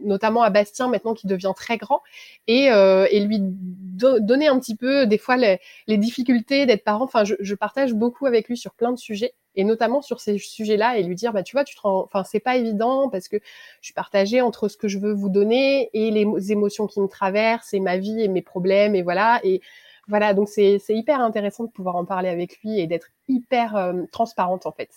notamment 0.04 0.44
à 0.44 0.50
Bastien 0.50 0.88
maintenant 0.88 1.14
qui 1.14 1.28
devient 1.28 1.54
très 1.56 1.78
grand, 1.78 2.02
et, 2.48 2.72
euh, 2.72 3.08
lui 3.12 3.40
donner 3.40 4.48
un 4.48 4.60
petit 4.60 4.76
peu 4.76 5.06
des 5.06 5.18
fois 5.18 5.38
les, 5.38 5.60
difficultés 5.98 6.66
d'être 6.66 6.84
parent. 6.84 7.04
Enfin, 7.04 7.24
je, 7.24 7.36
je, 7.40 7.56
partage 7.56 7.94
beaucoup 7.94 8.26
avec 8.26 8.48
lui 8.48 8.58
sur 8.58 8.74
plein 8.74 8.92
de 8.92 8.98
sujets, 8.98 9.34
et 9.56 9.64
notamment 9.64 10.02
sur 10.02 10.20
ces 10.22 10.38
sujets-là, 10.38 10.98
et 10.98 11.04
lui 11.04 11.16
dire, 11.16 11.34
bah 11.34 11.44
tu 11.44 11.56
vois, 11.56 11.64
tu 11.64 11.76
te 11.76 11.82
rends, 11.82 12.04
enfin 12.04 12.24
c'est 12.24 12.40
pas 12.40 12.56
évident 12.58 13.10
parce 13.10 13.28
que 13.28 13.38
je 13.82 13.88
suis 13.88 13.94
partagée 13.94 14.42
entre 14.42 14.68
ce 14.70 14.78
que 14.78 14.88
je 14.88 15.00
veux 15.00 15.14
vous 15.14 15.30
donner 15.30 15.90
et 15.94 16.12
les 16.12 16.52
émotions 16.52 16.88
qui 16.88 17.02
me 17.02 17.08
traversent, 17.08 17.74
et 17.74 17.80
ma 17.80 17.98
vie 17.98 18.22
et 18.22 18.28
mes 18.28 18.42
problèmes, 18.42 18.96
et 18.96 19.02
voilà, 19.02 19.42
et 19.44 19.62
voilà, 20.10 20.34
donc 20.34 20.50
c'est 20.50 20.80
hyper 20.90 21.22
intéressant 21.22 21.66
de 21.66 21.70
pouvoir 21.70 21.96
en 21.96 22.04
parler 22.04 22.30
avec 22.30 22.60
lui 22.62 22.80
et 22.80 22.88
d'être 22.88 23.10
hyper 23.28 23.76
euh, 23.76 24.04
transparente 24.12 24.66
en 24.66 24.72
fait. 24.72 24.90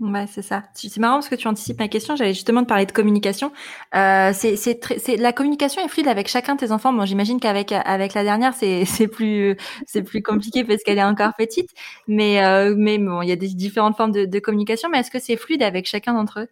Ouais, 0.00 0.26
c'est 0.28 0.42
ça. 0.42 0.62
C'est 0.74 0.96
marrant 0.98 1.16
parce 1.16 1.28
que 1.28 1.34
tu 1.34 1.48
anticipes 1.48 1.80
ma 1.80 1.88
question. 1.88 2.14
J'allais 2.14 2.32
justement 2.32 2.62
te 2.62 2.68
parler 2.68 2.86
de 2.86 2.92
communication. 2.92 3.50
Euh, 3.96 4.30
c'est, 4.32 4.54
c'est, 4.54 5.16
la 5.16 5.32
communication 5.32 5.84
est 5.84 5.88
fluide 5.88 6.06
avec 6.06 6.28
chacun 6.28 6.54
de 6.54 6.60
tes 6.60 6.70
enfants. 6.70 6.92
Bon, 6.92 7.04
j'imagine 7.04 7.40
qu'avec 7.40 7.72
avec 7.72 8.14
la 8.14 8.22
dernière, 8.22 8.54
c'est, 8.54 8.84
c'est 8.86 9.08
plus 9.08 9.56
c'est 9.86 10.02
plus 10.02 10.22
compliqué 10.22 10.62
parce 10.62 10.84
qu'elle 10.84 10.98
est 10.98 11.02
encore 11.02 11.34
petite. 11.36 11.70
Mais 12.06 12.44
euh, 12.44 12.76
mais 12.78 12.98
bon, 12.98 13.22
il 13.22 13.28
y 13.28 13.32
a 13.32 13.36
des 13.36 13.48
différentes 13.48 13.96
formes 13.96 14.12
de, 14.12 14.24
de 14.24 14.38
communication. 14.38 14.88
Mais 14.88 15.00
est-ce 15.00 15.10
que 15.10 15.18
c'est 15.18 15.36
fluide 15.36 15.64
avec 15.64 15.86
chacun 15.86 16.14
d'entre 16.14 16.40
eux? 16.42 16.48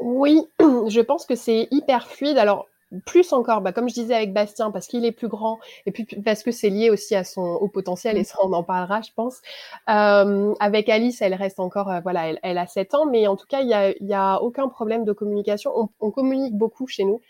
Oui, 0.00 0.42
je 0.60 1.00
pense 1.00 1.26
que 1.26 1.36
c'est 1.36 1.68
hyper 1.70 2.08
fluide. 2.08 2.38
Alors 2.38 2.66
plus 3.04 3.32
encore, 3.32 3.60
bah, 3.60 3.72
comme 3.72 3.88
je 3.88 3.94
disais 3.94 4.14
avec 4.14 4.32
Bastien, 4.32 4.70
parce 4.70 4.86
qu'il 4.86 5.04
est 5.04 5.12
plus 5.12 5.28
grand, 5.28 5.58
et 5.86 5.92
puis 5.92 6.04
parce 6.24 6.42
que 6.42 6.50
c'est 6.50 6.70
lié 6.70 6.90
aussi 6.90 7.14
à 7.14 7.24
son 7.24 7.42
haut 7.42 7.68
potentiel, 7.68 8.16
et 8.16 8.24
ça 8.24 8.38
on 8.42 8.52
en 8.52 8.62
parlera, 8.62 9.00
je 9.02 9.10
pense. 9.14 9.40
Euh, 9.88 10.54
avec 10.60 10.88
Alice, 10.88 11.22
elle 11.22 11.34
reste 11.34 11.60
encore, 11.60 11.90
euh, 11.90 12.00
voilà, 12.00 12.28
elle, 12.28 12.38
elle, 12.42 12.58
a 12.58 12.66
7 12.66 12.94
ans, 12.94 13.06
mais 13.06 13.26
en 13.26 13.36
tout 13.36 13.46
cas, 13.46 13.60
il 13.62 13.68
y 13.68 13.74
a, 13.74 13.92
y 14.00 14.14
a 14.14 14.40
aucun 14.42 14.68
problème 14.68 15.04
de 15.04 15.12
communication. 15.12 15.72
On, 15.74 15.88
on 16.00 16.10
communique 16.10 16.54
beaucoup 16.54 16.86
chez 16.86 17.04
nous, 17.04 17.20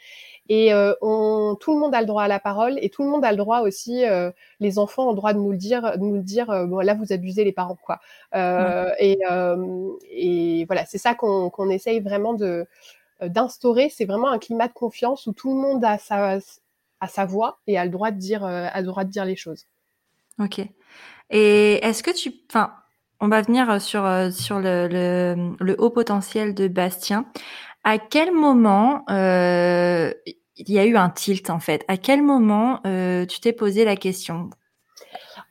et 0.49 0.75
euh, 0.75 0.93
on, 1.01 1.57
tout 1.59 1.73
le 1.73 1.81
monde 1.81 1.95
a 1.95 2.01
le 2.01 2.07
droit 2.07 2.23
à 2.25 2.29
la 2.29 2.39
parole, 2.39 2.79
et 2.83 2.91
tout 2.91 3.03
le 3.03 3.09
monde 3.09 3.25
a 3.25 3.31
le 3.31 3.37
droit 3.39 3.61
aussi. 3.61 4.05
Euh, 4.05 4.31
les 4.61 4.79
enfants 4.79 5.07
ont 5.07 5.11
le 5.11 5.17
droit 5.17 5.33
de 5.33 5.39
nous 5.39 5.53
le 5.53 5.57
dire, 5.57 5.93
de 5.97 6.03
nous 6.03 6.17
le 6.17 6.23
dire. 6.23 6.51
Euh, 6.51 6.67
bon, 6.67 6.81
là, 6.81 6.95
vous 6.95 7.13
abusez 7.13 7.45
les 7.45 7.53
parents, 7.53 7.79
quoi. 7.83 8.01
et, 8.99 9.19
et 10.11 10.65
voilà, 10.67 10.85
c'est 10.87 10.99
ça 10.99 11.15
qu'on 11.15 11.51
qu'on 11.51 11.71
essaye 11.71 12.01
vraiment 12.01 12.35
de 12.35 12.67
d'instaurer, 13.23 13.89
c'est 13.89 14.05
vraiment 14.05 14.31
un 14.31 14.39
climat 14.39 14.69
de 14.69 14.73
confiance 14.73 15.27
où 15.27 15.33
tout 15.33 15.55
le 15.55 15.61
monde 15.61 15.85
a 15.85 15.99
sa, 15.99 16.39
a 17.01 17.09
sa 17.09 17.25
voix 17.25 17.61
et 17.67 17.79
a 17.79 17.85
le 17.85 17.91
droit 17.91 18.11
de 18.11 18.19
dire, 18.19 18.45
euh, 18.45 18.67
a 18.73 18.81
le 18.81 18.87
droit 18.87 19.05
de 19.05 19.11
dire 19.11 19.25
les 19.25 19.37
choses. 19.37 19.67
Ok. 20.39 20.61
Et 21.31 21.85
est-ce 21.85 22.03
que 22.03 22.11
tu, 22.11 22.33
enfin, 22.51 22.75
on 23.21 23.29
va 23.29 23.43
venir 23.43 23.81
sur 23.81 24.05
euh, 24.05 24.31
sur 24.31 24.59
le, 24.59 25.55
le, 25.59 25.77
haut 25.79 25.91
potentiel 25.91 26.55
de 26.55 26.69
Bastien. 26.69 27.27
À 27.83 27.99
quel 27.99 28.33
moment 28.33 29.05
euh, 29.11 30.13
il 30.57 30.71
y 30.71 30.79
a 30.79 30.85
eu 30.85 30.97
un 30.97 31.11
tilt 31.11 31.51
en 31.51 31.61
fait? 31.61 31.85
À 31.89 31.97
quel 31.97 32.23
moment 32.23 32.81
euh, 32.87 33.27
tu 33.27 33.41
t'es 33.41 33.53
posé 33.53 33.85
la 33.85 33.97
question? 33.97 34.51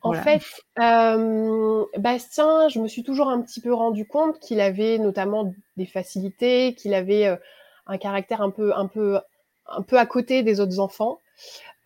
En 0.04 0.12
fait, 0.12 0.42
euh, 0.78 1.84
Bastien, 1.98 2.68
je 2.68 2.78
me 2.78 2.88
suis 2.88 3.02
toujours 3.02 3.28
un 3.28 3.40
petit 3.40 3.60
peu 3.60 3.72
rendu 3.72 4.06
compte 4.06 4.38
qu'il 4.38 4.60
avait 4.60 4.98
notamment 4.98 5.52
des 5.76 5.86
facilités, 5.86 6.74
qu'il 6.74 6.94
avait 6.94 7.26
euh, 7.26 7.36
un 7.86 7.98
caractère 7.98 8.42
un 8.42 8.50
peu, 8.50 8.74
un 8.74 8.86
peu, 8.86 9.18
un 9.66 9.82
peu 9.82 9.98
à 9.98 10.06
côté 10.06 10.42
des 10.42 10.60
autres 10.60 10.78
enfants. 10.78 11.20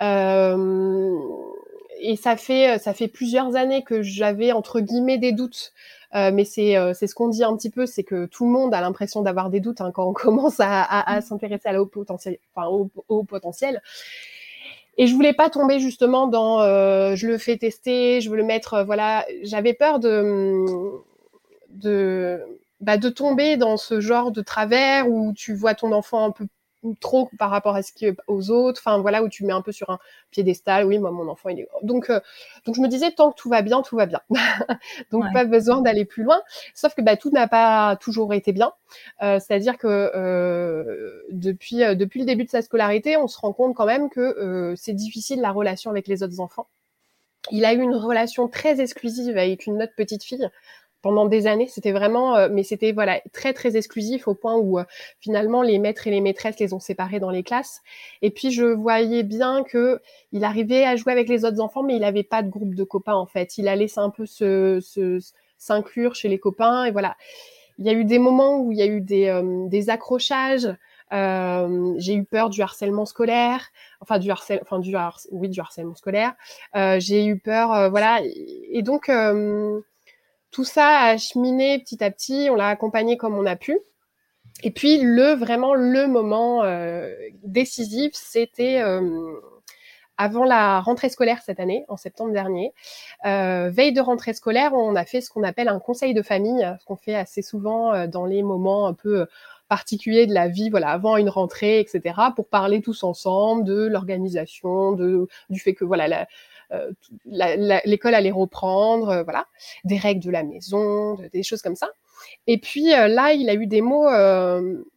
Euh, 0.03 1.17
et 2.01 2.17
ça 2.17 2.37
fait, 2.37 2.79
ça 2.79 2.93
fait 2.93 3.09
plusieurs 3.09 3.57
années 3.57 3.83
que 3.83 4.03
j'avais 4.03 4.53
entre 4.53 4.81
guillemets 4.81 5.19
des 5.19 5.33
doutes. 5.33 5.73
Euh, 6.15 6.31
mais 6.33 6.45
c'est, 6.45 6.77
euh, 6.77 6.95
c'est 6.95 7.07
ce 7.07 7.15
qu'on 7.15 7.29
dit 7.29 7.45
un 7.45 7.55
petit 7.57 7.71
peu, 7.71 7.85
c'est 7.85 8.03
que 8.03 8.27
tout 8.27 8.47
le 8.47 8.51
monde 8.51 8.73
a 8.73 8.81
l'impression 8.81 9.21
d'avoir 9.23 9.51
des 9.51 9.61
doutes 9.61 9.81
hein, 9.81 9.93
quand 9.93 10.09
on 10.09 10.13
commence 10.15 10.59
à, 10.61 10.83
à, 10.83 11.17
à 11.17 11.21
s'intéresser 11.21 11.69
à 11.69 11.73
la 11.73 11.83
haut 11.83 11.87
potentiel, 11.87 12.39
enfin 12.55 12.69
au, 12.69 12.91
au 13.09 13.25
potentiel. 13.25 13.83
Et 14.99 15.07
je 15.07 15.15
voulais 15.15 15.33
pas 15.33 15.49
tomber 15.51 15.79
justement 15.81 16.27
dans 16.27 16.61
euh, 16.61 17.15
je 17.17 17.27
le 17.29 17.39
fais 17.39 17.57
tester, 17.57 18.21
je 18.21 18.31
veux 18.31 18.37
le 18.37 18.45
mettre. 18.45 18.75
Euh, 18.75 18.85
voilà, 18.85 19.25
j'avais 19.43 19.75
peur 19.75 20.01
de 20.01 20.65
de 21.71 22.41
bah, 22.81 22.97
de 22.99 23.09
tomber 23.09 23.57
dans 23.57 23.77
ce 23.77 24.01
genre 24.01 24.33
de 24.33 24.43
travers 24.43 25.09
où 25.09 25.33
tu 25.35 25.55
vois 25.55 25.75
ton 25.75 25.93
enfant 25.93 26.25
un 26.27 26.31
peu 26.33 26.47
trop 26.95 27.31
par 27.39 27.51
rapport 27.51 27.77
à 27.77 27.83
ce 27.83 27.93
qui 27.93 28.07
aux 28.27 28.51
autres. 28.51 28.81
Enfin 28.85 28.99
voilà 28.99 29.23
où 29.23 29.29
tu 29.29 29.45
mets 29.45 29.53
un 29.53 29.63
peu 29.63 29.73
sur 29.73 29.91
un 29.91 29.99
piédestal. 30.31 30.85
Oui 30.85 30.99
moi 30.99 31.11
mon 31.11 31.29
enfant 31.29 31.49
il 31.49 31.61
est 31.61 31.69
donc 31.83 32.11
euh, 32.11 32.21
donc 32.67 32.75
je 32.75 32.81
me 32.81 32.89
disais 32.89 33.13
tant 33.13 33.31
que 33.31 33.37
tout 33.37 33.49
va 33.49 33.63
bien 33.63 33.83
tout 33.83 33.97
va 33.97 34.07
bien. 34.07 34.21
Donc 35.11 35.25
pas 35.33 35.45
besoin 35.45 35.81
d'aller 35.81 36.05
plus 36.05 36.23
loin. 36.23 36.41
Sauf 36.75 36.95
que 36.95 37.03
bah, 37.03 37.17
tout 37.17 37.31
n'a 37.31 37.49
pas 37.49 37.97
toujours 37.97 38.35
été 38.35 38.53
bien. 38.53 38.73
Euh, 39.23 39.39
c'est-à-dire 39.39 39.79
que 39.79 39.87
euh, 39.89 41.23
depuis 41.31 41.83
euh, 41.83 41.95
depuis 41.95 42.21
le 42.21 42.27
début 42.27 42.45
de 42.45 42.51
sa 42.51 42.63
scolarité 42.63 43.17
on 43.17 43.29
se 43.29 43.39
rend 43.39 43.53
compte 43.53 43.75
quand 43.75 43.87
même 43.87 44.09
que 44.11 44.21
euh, 44.21 44.75
c'est 44.77 44.95
difficile 44.95 45.41
la 45.41 45.53
relation 45.53 45.91
avec 45.91 46.09
les 46.09 46.23
autres 46.23 46.41
enfants. 46.41 46.67
Il 47.51 47.65
a 47.65 47.73
eu 47.73 47.81
une 47.81 47.95
relation 47.95 48.49
très 48.49 48.81
exclusive 48.81 49.37
avec 49.39 49.67
une 49.67 49.83
autre 49.83 49.95
petite 49.97 50.25
fille 50.25 50.49
pendant 51.03 51.27
des 51.27 51.47
années. 51.47 51.67
C'était 51.69 51.93
vraiment, 51.93 52.37
euh, 52.37 52.49
mais 52.51 52.63
c'était 52.63 52.93
voilà 52.93 53.21
très 53.33 53.53
très 53.53 53.77
exclusif 53.77 54.29
au 54.29 54.35
point 54.35 54.57
où 54.57 54.79
euh, 54.79 54.85
finalement 55.21 55.63
les 55.63 55.79
maîtres 55.79 56.07
et 56.07 56.11
les 56.11 56.21
maîtresses 56.21 56.59
les 56.59 56.73
ont 56.73 56.81
séparés 56.81 57.21
dans 57.21 57.31
les 57.31 57.43
classes. 57.43 57.81
Et 58.23 58.31
puis 58.31 58.51
je 58.51 58.65
voyais 58.65 59.23
bien 59.23 59.65
que 59.65 60.01
il 60.33 60.45
arrivait 60.45 60.85
à 60.85 60.97
jouer 60.97 61.13
avec 61.13 61.29
les 61.29 61.45
autres 61.45 61.61
enfants, 61.61 61.83
mais 61.83 61.97
il 61.97 62.05
avait 62.05 62.23
pas 62.23 62.43
de 62.43 62.51
groupe 62.51 62.75
de 62.75 62.85
copains 62.85 63.15
en 63.15 63.27
fait. 63.27 63.59
Il 63.59 63.69
a 63.69 63.77
laissé 63.77 64.01
un 64.01 64.11
peu 64.11 64.27
se 64.27 64.81
s'inclure 65.59 66.15
chez 66.15 66.29
les 66.29 66.39
copains 66.39 66.85
et 66.85 66.93
voilà. 66.93 67.17
Il 67.79 67.87
y 67.87 67.91
a 67.91 67.93
eu 67.93 68.05
des 68.05 68.19
moments 68.19 68.59
où 68.59 68.73
il 68.73 68.79
y 68.79 68.83
a 68.83 68.87
eu 68.87 69.01
des, 69.01 69.29
euh, 69.29 69.69
des 69.69 69.89
accrochages. 69.91 70.69
Euh, 71.13 71.95
j'ai 71.99 72.15
eu 72.15 72.25
peur 72.25 72.51
du 72.51 72.61
harcèlement 72.61 73.07
scolaire, 73.07 73.69
enfin 74.01 74.19
du 74.19 74.31
harcèlement, 74.31 74.63
enfin 74.65 74.79
du 74.79 74.95
oui 75.31 75.49
du 75.49 75.61
harcèlement 75.61 75.95
scolaire. 75.95 76.35
Euh, 76.77 76.99
j'ai 76.99 77.25
eu 77.25 77.39
peur, 77.39 77.89
voilà, 77.91 78.21
et 78.25 78.83
donc 78.83 79.09
tout 80.59 80.65
ça 80.65 81.03
a 81.03 81.17
cheminé 81.17 81.79
petit 81.79 82.03
à 82.03 82.11
petit, 82.11 82.49
on 82.51 82.57
l'a 82.57 82.67
accompagné 82.67 83.17
comme 83.17 83.39
on 83.39 83.47
a 83.47 83.55
pu. 83.55 83.79
Et 84.65 84.73
puis 84.73 84.99
le 85.01 85.35
vraiment 85.35 85.73
le 85.73 86.09
moment 86.09 86.65
euh, 86.65 87.15
décisif, 87.45 88.11
c'était 88.15 88.83
euh, 88.83 89.41
avant 90.17 90.43
la 90.43 90.81
rentrée 90.81 91.11
scolaire 91.11 91.43
cette 91.43 91.61
année, 91.61 91.85
en 91.87 91.97
septembre 91.97 92.33
dernier. 92.33 92.73
Euh, 93.25 93.71
veille 93.71 93.93
de 93.93 94.01
rentrée 94.01 94.35
scolaire, 94.35 94.75
on 94.75 94.97
a 94.97 95.05
fait 95.05 95.21
ce 95.21 95.31
qu'on 95.31 95.45
appelle 95.45 95.69
un 95.69 95.79
conseil 95.79 96.13
de 96.13 96.23
famille, 96.23 96.69
ce 96.81 96.85
qu'on 96.87 96.97
fait 96.97 97.15
assez 97.15 97.43
souvent 97.43 98.09
dans 98.09 98.27
les 98.27 98.43
moments 98.43 98.89
un 98.89 98.95
peu 98.95 99.29
particuliers 99.69 100.27
de 100.27 100.35
la 100.35 100.49
vie, 100.49 100.71
voilà, 100.71 100.89
avant 100.89 101.17
une 101.19 101.29
rentrée, 101.29 101.79
etc., 101.79 102.17
pour 102.35 102.49
parler 102.49 102.81
tous 102.81 103.05
ensemble 103.05 103.63
de 103.63 103.87
l'organisation, 103.87 104.91
de 104.91 105.29
du 105.51 105.61
fait 105.61 105.75
que 105.75 105.85
voilà 105.85 106.09
la, 106.09 106.27
l'école 107.25 108.15
allait 108.15 108.31
reprendre, 108.31 109.09
euh, 109.09 109.23
voilà, 109.23 109.47
des 109.85 109.97
règles 109.97 110.23
de 110.23 110.31
la 110.31 110.43
maison, 110.43 111.17
des 111.33 111.43
choses 111.43 111.63
comme 111.63 111.77
ça. 111.77 111.89
Et 112.47 112.59
puis 112.59 112.93
euh, 112.95 113.09
là, 113.09 113.33
il 113.33 113.49
a 113.49 113.55
eu 113.55 113.67
des 113.67 113.81
mots, 113.81 114.09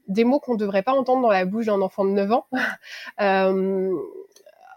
des 0.08 0.24
mots 0.24 0.40
qu'on 0.40 0.54
ne 0.54 0.60
devrait 0.60 0.84
pas 0.84 0.94
entendre 0.94 1.22
dans 1.22 1.32
la 1.32 1.46
bouche 1.46 1.68
d'un 1.68 1.82
enfant 1.82 2.06
de 2.06 2.12
9 2.12 2.32
ans. 2.32 2.48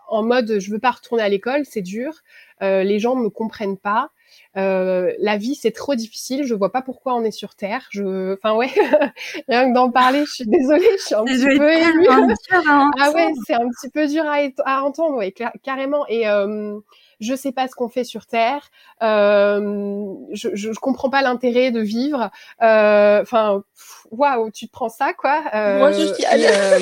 en 0.09 0.23
mode 0.23 0.59
je 0.59 0.71
veux 0.71 0.79
pas 0.79 0.93
retourner 0.93 1.23
à 1.23 1.29
l'école, 1.29 1.65
c'est 1.65 1.83
dur, 1.83 2.13
les 2.61 2.99
gens 2.99 3.17
me 3.17 3.31
comprennent 3.31 3.79
pas, 3.79 4.11
euh, 4.57 5.13
la 5.19 5.37
vie 5.37 5.55
c'est 5.55 5.73
trop 5.73 5.95
difficile, 5.95 6.45
je 6.45 6.55
vois 6.55 6.73
pas 6.73 6.83
pourquoi 6.83 7.15
on 7.15 7.25
est 7.25 7.31
sur 7.31 7.55
terre. 7.55 7.87
Je, 7.91 8.35
enfin 8.35 8.55
ouais, 8.55 8.71
rien 9.49 9.69
que 9.69 9.75
d'en 9.75 9.91
parler, 9.91 10.25
je 10.27 10.33
suis 10.33 10.47
désolée, 10.47 10.89
je 10.99 11.05
suis 11.05 11.15
un 11.15 11.25
petit 11.25 11.59
peu 11.59 11.73
émue. 11.73 12.07
ah 13.01 13.11
ouais, 13.13 13.33
c'est 13.47 13.55
un 13.55 13.69
petit 13.69 13.91
peu 13.91 14.07
dur 14.07 14.25
à, 14.27 14.39
à 14.65 14.83
entendre, 14.83 15.17
ouais, 15.17 15.35
carrément. 15.63 16.07
Et 16.09 16.29
euh, 16.29 16.79
je 17.21 17.35
sais 17.35 17.53
pas 17.53 17.69
ce 17.69 17.75
qu'on 17.75 17.89
fait 17.89 18.05
sur 18.05 18.27
terre, 18.27 18.71
euh, 19.03 20.15
je, 20.33 20.49
je, 20.55 20.73
je, 20.73 20.79
comprends 20.79 21.11
pas 21.11 21.23
l'intérêt 21.23 21.71
de 21.71 21.81
vivre. 21.81 22.31
Euh, 22.63 23.23
enfin, 23.23 23.63
waouh, 24.11 24.51
tu 24.51 24.67
te 24.67 24.73
prends 24.73 24.89
ça 24.89 25.13
quoi. 25.13 25.43
Moi 25.53 25.93
je 25.93 26.13
suis 26.13 26.25
euh, 26.25 26.79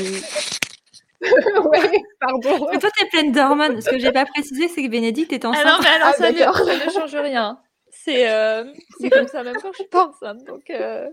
ouais, 1.65 2.03
pardon. 2.21 2.69
Mais 2.73 2.79
toi, 2.79 2.91
t'es 2.99 3.07
pleine 3.07 3.33
d'hormones. 3.33 3.81
Ce 3.81 3.91
que 3.91 3.99
j'ai 3.99 4.13
pas 4.13 4.27
précisé, 4.27 4.69
c'est 4.69 4.83
que 4.83 4.89
Bénédicte 4.89 5.33
est 5.33 5.45
enceinte. 5.45 5.65
Ah 5.65 5.73
non, 5.73 5.79
mais 5.81 5.89
alors, 5.89 6.09
ah, 6.09 6.13
ça, 6.15 6.33
ne, 6.33 6.39
ça, 6.39 6.87
ne, 6.87 6.91
change 6.91 7.15
rien. 7.15 7.59
C'est 7.91 8.31
euh, 8.31 8.65
comme 9.11 9.29
ça 9.29 9.45
même 9.45 9.57
quand 9.57 9.71
je 9.73 9.77
suis 9.77 9.89
pas 9.89 10.09
enceinte. 10.09 10.45
Donc, 10.45 10.69
euh... 10.71 11.09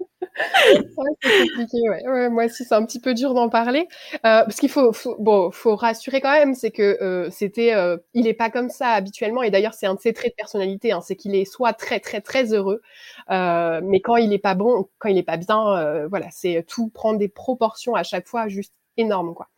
compliqué, 1.23 1.77
ouais. 1.89 2.07
ouais. 2.07 2.29
Moi 2.29 2.45
aussi, 2.45 2.63
c'est 2.65 2.73
un 2.75 2.85
petit 2.85 2.99
peu 2.99 3.13
dur 3.13 3.33
d'en 3.33 3.49
parler. 3.49 3.87
Euh, 4.15 4.43
parce 4.43 4.55
qu'il 4.57 4.69
faut, 4.69 4.91
faut, 4.93 5.15
bon, 5.19 5.51
faut 5.51 5.75
rassurer 5.75 6.21
quand 6.21 6.31
même, 6.31 6.53
c'est 6.55 6.71
que 6.71 6.97
euh, 7.01 7.29
c'était, 7.31 7.73
euh, 7.73 7.97
il 8.13 8.27
est 8.27 8.33
pas 8.33 8.49
comme 8.49 8.69
ça 8.69 8.89
habituellement. 8.89 9.43
Et 9.43 9.51
d'ailleurs, 9.51 9.73
c'est 9.73 9.85
un 9.85 9.95
de 9.95 9.99
ses 9.99 10.13
traits 10.13 10.31
de 10.31 10.35
personnalité, 10.35 10.91
hein, 10.91 11.01
c'est 11.01 11.15
qu'il 11.15 11.35
est 11.35 11.45
soit 11.45 11.73
très, 11.73 11.99
très, 11.99 12.21
très 12.21 12.53
heureux, 12.53 12.81
euh, 13.31 13.81
mais 13.83 14.01
quand 14.01 14.15
il 14.17 14.33
est 14.33 14.39
pas 14.39 14.55
bon, 14.55 14.87
quand 14.99 15.09
il 15.09 15.17
est 15.17 15.23
pas 15.23 15.37
bien, 15.37 15.77
euh, 15.77 16.07
voilà, 16.07 16.27
c'est 16.31 16.65
tout 16.67 16.89
prendre 16.89 17.19
des 17.19 17.29
proportions 17.29 17.95
à 17.95 18.03
chaque 18.03 18.27
fois 18.27 18.47
juste 18.47 18.73
énormes, 18.97 19.33
quoi 19.33 19.49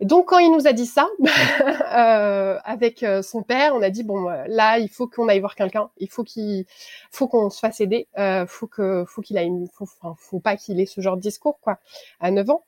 donc 0.00 0.28
quand 0.28 0.38
il 0.38 0.50
nous 0.52 0.66
a 0.66 0.72
dit 0.72 0.86
ça 0.86 1.08
euh, 1.94 2.58
avec 2.64 3.02
euh, 3.02 3.22
son 3.22 3.42
père, 3.42 3.74
on 3.74 3.82
a 3.82 3.90
dit 3.90 4.02
bon 4.02 4.28
euh, 4.30 4.44
là 4.48 4.78
il 4.78 4.88
faut 4.88 5.06
qu'on 5.06 5.28
aille 5.28 5.40
voir 5.40 5.54
quelqu'un, 5.54 5.90
il 5.98 6.08
faut 6.08 6.24
qu'il 6.24 6.64
faut 7.10 7.28
qu'on 7.28 7.50
se 7.50 7.58
fasse 7.58 7.80
aider, 7.80 8.08
euh, 8.18 8.46
faut 8.46 8.66
que 8.66 9.04
faut 9.06 9.22
qu'il 9.22 9.36
aille, 9.38 9.50
faut, 9.74 9.86
faut 10.16 10.40
pas 10.40 10.56
qu'il 10.56 10.80
ait 10.80 10.86
ce 10.86 11.00
genre 11.00 11.16
de 11.16 11.22
discours 11.22 11.60
quoi 11.60 11.78
à 12.20 12.30
9 12.30 12.48
ans. 12.50 12.64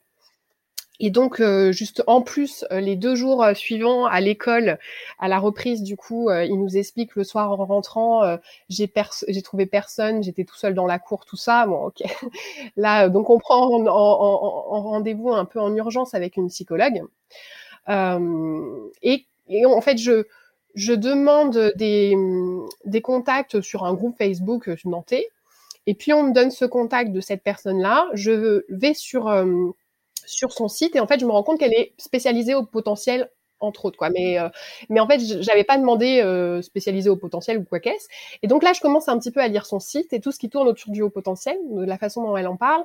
Et 0.99 1.09
donc, 1.09 1.39
euh, 1.39 1.71
juste 1.71 2.03
en 2.05 2.21
plus, 2.21 2.65
euh, 2.71 2.79
les 2.79 2.95
deux 2.95 3.15
jours 3.15 3.43
euh, 3.43 3.53
suivants 3.55 4.05
à 4.05 4.21
l'école, 4.21 4.77
à 5.19 5.27
la 5.27 5.39
reprise, 5.39 5.81
du 5.81 5.97
coup, 5.97 6.29
il 6.31 6.57
nous 6.59 6.77
explique 6.77 7.15
le 7.15 7.23
soir 7.23 7.51
en 7.59 7.65
rentrant, 7.65 8.37
j'ai 8.69 8.91
j'ai 9.27 9.41
trouvé 9.41 9.65
personne, 9.65 10.23
j'étais 10.23 10.43
tout 10.43 10.55
seul 10.55 10.75
dans 10.75 10.85
la 10.85 10.99
cour, 10.99 11.25
tout 11.25 11.35
ça. 11.35 11.65
Bon, 11.65 11.87
ok. 11.87 12.03
Là, 12.77 13.09
donc 13.09 13.29
on 13.29 13.39
prend 13.39 13.67
en, 13.67 13.85
en, 13.87 13.89
en 13.89 14.81
rendez-vous 14.81 15.31
un 15.31 15.45
peu 15.45 15.59
en 15.59 15.75
urgence 15.75 16.13
avec 16.13 16.37
une 16.37 16.47
psychologue. 16.49 17.01
et, 17.89 19.25
et 19.49 19.65
en 19.65 19.81
fait, 19.81 19.97
je 19.97 20.25
je 20.75 20.93
demande 20.93 21.71
des, 21.75 22.15
des 22.85 23.01
contacts 23.01 23.61
sur 23.61 23.85
un 23.85 23.93
groupe 23.93 24.17
Facebook 24.17 24.71
nantais. 24.85 25.27
Et 25.85 25.93
puis 25.93 26.13
on 26.13 26.23
me 26.23 26.33
donne 26.33 26.49
ce 26.49 26.65
contact 26.65 27.11
de 27.11 27.21
cette 27.21 27.43
personne-là. 27.43 28.09
Je 28.13 28.63
vais 28.69 28.93
sur 28.93 29.27
sur 30.25 30.51
son 30.51 30.67
site 30.67 30.95
et 30.95 30.99
en 30.99 31.07
fait 31.07 31.19
je 31.19 31.25
me 31.25 31.31
rends 31.31 31.43
compte 31.43 31.59
qu'elle 31.59 31.73
est 31.73 31.93
spécialisée 31.97 32.55
au 32.55 32.63
potentiel 32.63 33.29
entre 33.59 33.85
autres 33.85 33.97
quoi. 33.97 34.09
Mais 34.09 34.39
euh, 34.39 34.49
mais 34.89 34.99
en 34.99 35.07
fait 35.07 35.19
j'avais 35.41 35.63
pas 35.63 35.77
demandé 35.77 36.21
euh, 36.21 36.61
spécialisé 36.61 37.09
au 37.09 37.15
potentiel 37.15 37.59
ou 37.59 37.63
quoi 37.63 37.79
qu'est-ce. 37.79 38.07
Et 38.41 38.47
donc 38.47 38.63
là 38.63 38.73
je 38.73 38.81
commence 38.81 39.07
un 39.07 39.17
petit 39.17 39.31
peu 39.31 39.39
à 39.39 39.47
lire 39.47 39.65
son 39.65 39.79
site 39.79 40.13
et 40.13 40.19
tout 40.19 40.31
ce 40.31 40.39
qui 40.39 40.49
tourne 40.49 40.67
autour 40.67 40.91
du 40.91 41.01
haut 41.01 41.09
potentiel 41.09 41.57
de 41.71 41.85
la 41.85 41.97
façon 41.97 42.23
dont 42.23 42.37
elle 42.37 42.47
en 42.47 42.57
parle. 42.57 42.83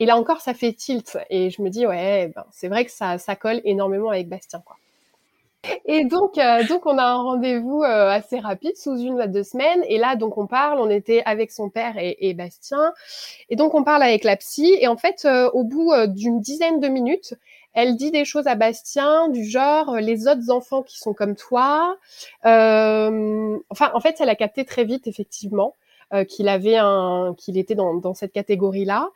Et 0.00 0.06
là 0.06 0.16
encore 0.16 0.40
ça 0.40 0.54
fait 0.54 0.72
tilt. 0.72 1.18
Et 1.30 1.50
je 1.50 1.62
me 1.62 1.70
dis 1.70 1.86
ouais 1.86 2.32
ben, 2.34 2.44
c'est 2.52 2.68
vrai 2.68 2.84
que 2.84 2.90
ça 2.90 3.18
ça 3.18 3.36
colle 3.36 3.60
énormément 3.64 4.10
avec 4.10 4.28
Bastien 4.28 4.60
quoi 4.64 4.76
et 5.84 6.04
donc, 6.04 6.38
euh, 6.38 6.64
donc 6.66 6.86
on 6.86 6.98
a 6.98 7.02
un 7.02 7.16
rendez-vous 7.16 7.82
euh, 7.82 8.10
assez 8.10 8.38
rapide, 8.38 8.76
sous 8.76 8.96
une 8.96 9.20
ou 9.20 9.26
deux 9.26 9.42
semaines. 9.42 9.82
Et 9.88 9.98
là, 9.98 10.16
donc 10.16 10.38
on 10.38 10.46
parle. 10.46 10.80
On 10.80 10.88
était 10.88 11.22
avec 11.24 11.50
son 11.50 11.68
père 11.68 11.98
et, 11.98 12.16
et 12.20 12.34
Bastien. 12.34 12.92
Et 13.48 13.56
donc 13.56 13.74
on 13.74 13.82
parle 13.82 14.02
avec 14.02 14.24
la 14.24 14.36
psy. 14.36 14.76
Et 14.80 14.86
en 14.86 14.96
fait, 14.96 15.24
euh, 15.24 15.50
au 15.52 15.64
bout 15.64 15.92
d'une 16.06 16.40
dizaine 16.40 16.80
de 16.80 16.88
minutes, 16.88 17.34
elle 17.74 17.96
dit 17.96 18.10
des 18.10 18.24
choses 18.24 18.46
à 18.46 18.54
Bastien 18.54 19.28
du 19.28 19.44
genre 19.44 19.96
les 19.96 20.26
autres 20.28 20.50
enfants 20.50 20.82
qui 20.82 20.98
sont 20.98 21.14
comme 21.14 21.34
toi. 21.36 21.96
enfin, 22.44 23.90
en 23.94 24.00
fait, 24.00 24.16
elle 24.20 24.28
a 24.28 24.36
capté 24.36 24.64
très 24.64 24.84
vite, 24.84 25.06
effectivement. 25.06 25.74
Euh, 26.14 26.24
qu'il 26.24 26.48
avait 26.48 26.76
un, 26.76 27.34
qu'il 27.36 27.58
était 27.58 27.74
dans, 27.74 27.92
dans 27.92 28.14
cette 28.14 28.32
catégorie-là. 28.32 29.10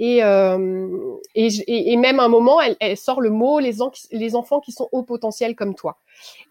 Et, 0.00 0.24
euh, 0.24 1.16
et, 1.36 1.92
et, 1.92 1.96
même 1.96 2.18
à 2.18 2.24
un 2.24 2.28
moment, 2.28 2.60
elle, 2.60 2.76
elle 2.80 2.96
sort 2.96 3.20
le 3.20 3.30
mot 3.30 3.60
les, 3.60 3.74
les 4.10 4.34
enfants 4.34 4.58
qui 4.58 4.72
sont 4.72 4.88
au 4.90 5.04
potentiel 5.04 5.54
comme 5.54 5.76
toi. 5.76 5.98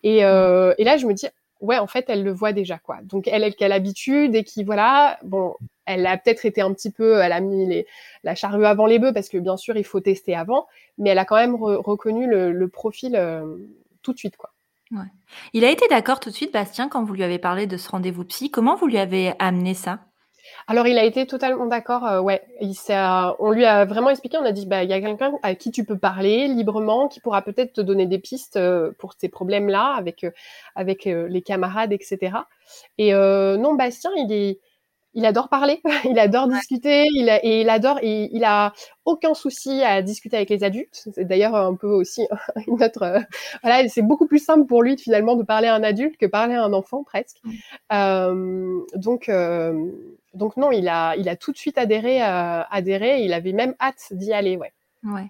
Et, 0.03 0.23
euh, 0.23 0.73
et 0.77 0.85
là, 0.85 0.95
je 0.95 1.05
me 1.05 1.13
dis, 1.13 1.27
ouais, 1.59 1.77
en 1.77 1.87
fait, 1.87 2.05
elle 2.07 2.23
le 2.23 2.31
voit 2.31 2.53
déjà, 2.53 2.77
quoi. 2.77 2.99
Donc, 3.03 3.27
elle, 3.27 3.43
elle 3.43 3.53
a 3.59 3.67
l'habitude 3.67 4.33
et 4.33 4.45
qui, 4.45 4.63
voilà, 4.63 5.19
bon, 5.23 5.55
elle 5.85 6.05
a 6.05 6.17
peut-être 6.17 6.45
été 6.45 6.61
un 6.61 6.73
petit 6.73 6.91
peu, 6.91 7.19
elle 7.19 7.33
a 7.33 7.41
mis 7.41 7.65
les, 7.65 7.85
la 8.23 8.33
charrue 8.33 8.65
avant 8.65 8.85
les 8.85 8.97
bœufs 8.97 9.11
parce 9.11 9.27
que 9.27 9.39
bien 9.39 9.57
sûr, 9.57 9.75
il 9.75 9.83
faut 9.83 9.99
tester 9.99 10.35
avant, 10.35 10.67
mais 10.97 11.09
elle 11.09 11.19
a 11.19 11.25
quand 11.25 11.35
même 11.35 11.55
reconnu 11.55 12.27
le, 12.27 12.53
le 12.53 12.67
profil 12.69 13.17
euh, 13.17 13.57
tout 14.03 14.13
de 14.13 14.17
suite, 14.17 14.37
quoi. 14.37 14.51
Il 15.53 15.65
a 15.65 15.69
été 15.69 15.85
d'accord 15.89 16.19
tout 16.19 16.29
de 16.29 16.35
suite, 16.35 16.53
Bastien, 16.53 16.89
quand 16.89 17.03
vous 17.03 17.13
lui 17.13 17.23
avez 17.23 17.39
parlé 17.39 17.67
de 17.67 17.77
ce 17.77 17.89
rendez-vous 17.89 18.25
psy. 18.25 18.51
Comment 18.51 18.75
vous 18.75 18.87
lui 18.87 18.97
avez 18.97 19.33
amené 19.39 19.73
ça? 19.73 19.99
Alors 20.67 20.87
il 20.87 20.97
a 20.97 21.03
été 21.03 21.25
totalement 21.25 21.65
d'accord, 21.65 22.05
euh, 22.05 22.21
ouais. 22.21 22.41
Il 22.61 22.73
on 23.39 23.51
lui 23.51 23.65
a 23.65 23.85
vraiment 23.85 24.09
expliqué, 24.09 24.37
on 24.37 24.45
a 24.45 24.51
dit 24.51 24.65
bah 24.65 24.83
il 24.83 24.89
y 24.89 24.93
a 24.93 25.01
quelqu'un 25.01 25.33
à 25.43 25.55
qui 25.55 25.71
tu 25.71 25.85
peux 25.85 25.97
parler 25.97 26.47
librement, 26.47 27.07
qui 27.07 27.19
pourra 27.19 27.41
peut-être 27.41 27.73
te 27.73 27.81
donner 27.81 28.05
des 28.05 28.19
pistes 28.19 28.57
euh, 28.57 28.91
pour 28.99 29.13
ces 29.13 29.29
problèmes-là 29.29 29.93
avec 29.93 30.23
euh, 30.23 30.31
avec 30.75 31.07
euh, 31.07 31.27
les 31.27 31.41
camarades, 31.41 31.93
etc. 31.93 32.37
Et 32.97 33.11
non, 33.13 33.75
Bastien, 33.75 34.11
il 34.15 34.31
est 34.31 34.59
il 35.13 35.25
adore 35.25 35.49
parler, 35.49 35.81
il 36.09 36.17
adore 36.19 36.47
ouais. 36.47 36.55
discuter, 36.55 37.07
il 37.13 37.29
a, 37.29 37.43
et 37.43 37.61
il 37.61 37.69
adore, 37.69 37.99
et 38.01 38.29
il 38.33 38.43
a 38.43 38.73
aucun 39.05 39.33
souci 39.33 39.83
à 39.83 40.01
discuter 40.01 40.37
avec 40.37 40.49
les 40.49 40.63
adultes. 40.63 41.07
C'est 41.13 41.25
d'ailleurs 41.25 41.55
un 41.55 41.75
peu 41.75 41.87
aussi 41.87 42.27
une 42.67 42.81
autre, 42.81 43.03
euh, 43.03 43.19
voilà, 43.63 43.87
c'est 43.89 44.01
beaucoup 44.01 44.27
plus 44.27 44.43
simple 44.43 44.65
pour 44.65 44.83
lui 44.83 44.97
finalement 44.97 45.35
de 45.35 45.43
parler 45.43 45.67
à 45.67 45.75
un 45.75 45.83
adulte 45.83 46.17
que 46.17 46.25
parler 46.25 46.55
à 46.55 46.63
un 46.63 46.73
enfant 46.73 47.03
presque. 47.03 47.37
Mm. 47.43 47.51
Euh, 47.93 48.79
donc, 48.95 49.29
euh, 49.29 49.91
donc 50.33 50.57
non, 50.57 50.71
il 50.71 50.87
a, 50.87 51.15
il 51.17 51.27
a 51.29 51.35
tout 51.35 51.51
de 51.51 51.57
suite 51.57 51.77
adhéré, 51.77 52.21
adhéré. 52.21 53.23
Il 53.23 53.33
avait 53.33 53.53
même 53.53 53.75
hâte 53.81 54.07
d'y 54.11 54.31
aller, 54.33 54.55
ouais. 54.55 54.71
Ouais. 55.03 55.27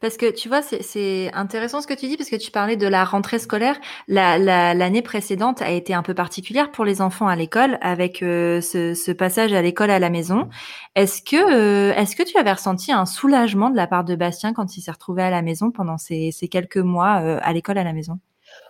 Parce 0.00 0.16
que 0.16 0.30
tu 0.30 0.48
vois, 0.48 0.62
c'est 0.62 1.30
intéressant 1.34 1.80
ce 1.80 1.86
que 1.86 1.94
tu 1.94 2.06
dis, 2.06 2.16
parce 2.16 2.30
que 2.30 2.36
tu 2.36 2.50
parlais 2.50 2.76
de 2.76 2.86
la 2.86 3.04
rentrée 3.04 3.38
scolaire. 3.38 3.76
L'année 4.06 5.02
précédente 5.02 5.62
a 5.62 5.70
été 5.70 5.94
un 5.94 6.02
peu 6.02 6.14
particulière 6.14 6.70
pour 6.70 6.84
les 6.84 7.02
enfants 7.02 7.26
à 7.26 7.36
l'école, 7.36 7.78
avec 7.80 8.22
euh, 8.22 8.60
ce, 8.60 9.12
passage 9.12 9.52
à 9.52 9.62
l'école 9.62 9.90
à 9.90 9.98
la 9.98 10.10
maison. 10.10 10.48
Est-ce 10.94 11.22
que, 11.22 11.36
euh, 11.36 11.94
est-ce 11.94 12.14
que 12.14 12.22
tu 12.22 12.36
avais 12.38 12.52
ressenti 12.52 12.92
un 12.92 13.06
soulagement 13.06 13.70
de 13.70 13.76
la 13.76 13.86
part 13.86 14.04
de 14.04 14.14
Bastien 14.14 14.52
quand 14.52 14.76
il 14.76 14.82
s'est 14.82 14.90
retrouvé 14.90 15.22
à 15.22 15.30
la 15.30 15.42
maison 15.42 15.70
pendant 15.70 15.98
ces, 15.98 16.32
quelques 16.50 16.76
mois 16.76 17.20
euh, 17.22 17.40
à 17.42 17.52
l'école 17.52 17.78
à 17.78 17.84
la 17.84 17.92
maison? 17.92 18.18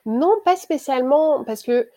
Non, 0.07 0.33
pas 0.45 0.57
spécialement, 0.57 1.45
parce 1.45 1.63
que 1.63 1.89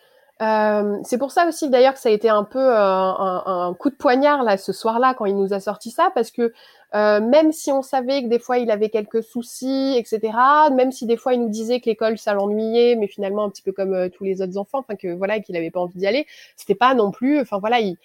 c'est 1.04 1.18
pour 1.18 1.30
ça 1.30 1.46
aussi 1.46 1.70
d'ailleurs 1.70 1.94
que 1.94 2.00
ça 2.00 2.08
a 2.08 2.12
été 2.12 2.28
un 2.28 2.42
peu 2.42 2.74
un, 2.76 3.42
un, 3.46 3.74
coup 3.74 3.90
de 3.90 3.94
poignard 3.94 4.42
là 4.42 4.56
ce 4.56 4.72
soir-là 4.72 5.14
quand 5.14 5.24
il 5.26 5.36
nous 5.36 5.52
a 5.52 5.60
sorti 5.60 5.92
ça 5.92 6.10
parce 6.16 6.32
que 6.32 6.52
euh, 6.94 7.20
même 7.20 7.52
si 7.52 7.72
on 7.72 7.80
savait 7.80 8.22
que 8.22 8.28
des 8.28 8.38
fois 8.38 8.58
il 8.58 8.70
avait 8.70 8.90
quelques 8.90 9.22
soucis, 9.22 9.94
etc. 9.96 10.36
Même 10.74 10.92
si 10.92 11.06
des 11.06 11.16
fois 11.16 11.32
il 11.32 11.40
nous 11.40 11.48
disait 11.48 11.80
que 11.80 11.86
l'école 11.86 12.18
ça 12.18 12.34
l'ennuyait, 12.34 12.96
mais 12.96 13.06
finalement 13.06 13.44
un 13.44 13.50
petit 13.50 13.62
peu 13.62 13.72
comme 13.72 13.94
euh, 13.94 14.08
tous 14.10 14.24
les 14.24 14.42
autres 14.42 14.58
enfants, 14.58 14.80
enfin 14.80 14.96
que 14.96 15.12
voilà 15.14 15.40
qu'il 15.40 15.56
avait 15.56 15.70
pas 15.70 15.80
envie 15.80 15.98
d'y 15.98 16.06
aller. 16.06 16.26
C'était 16.56 16.74
pas 16.74 16.94
non 16.94 17.10
plus, 17.10 17.40
enfin 17.40 17.58
voilà, 17.58 17.80
il 17.80 17.96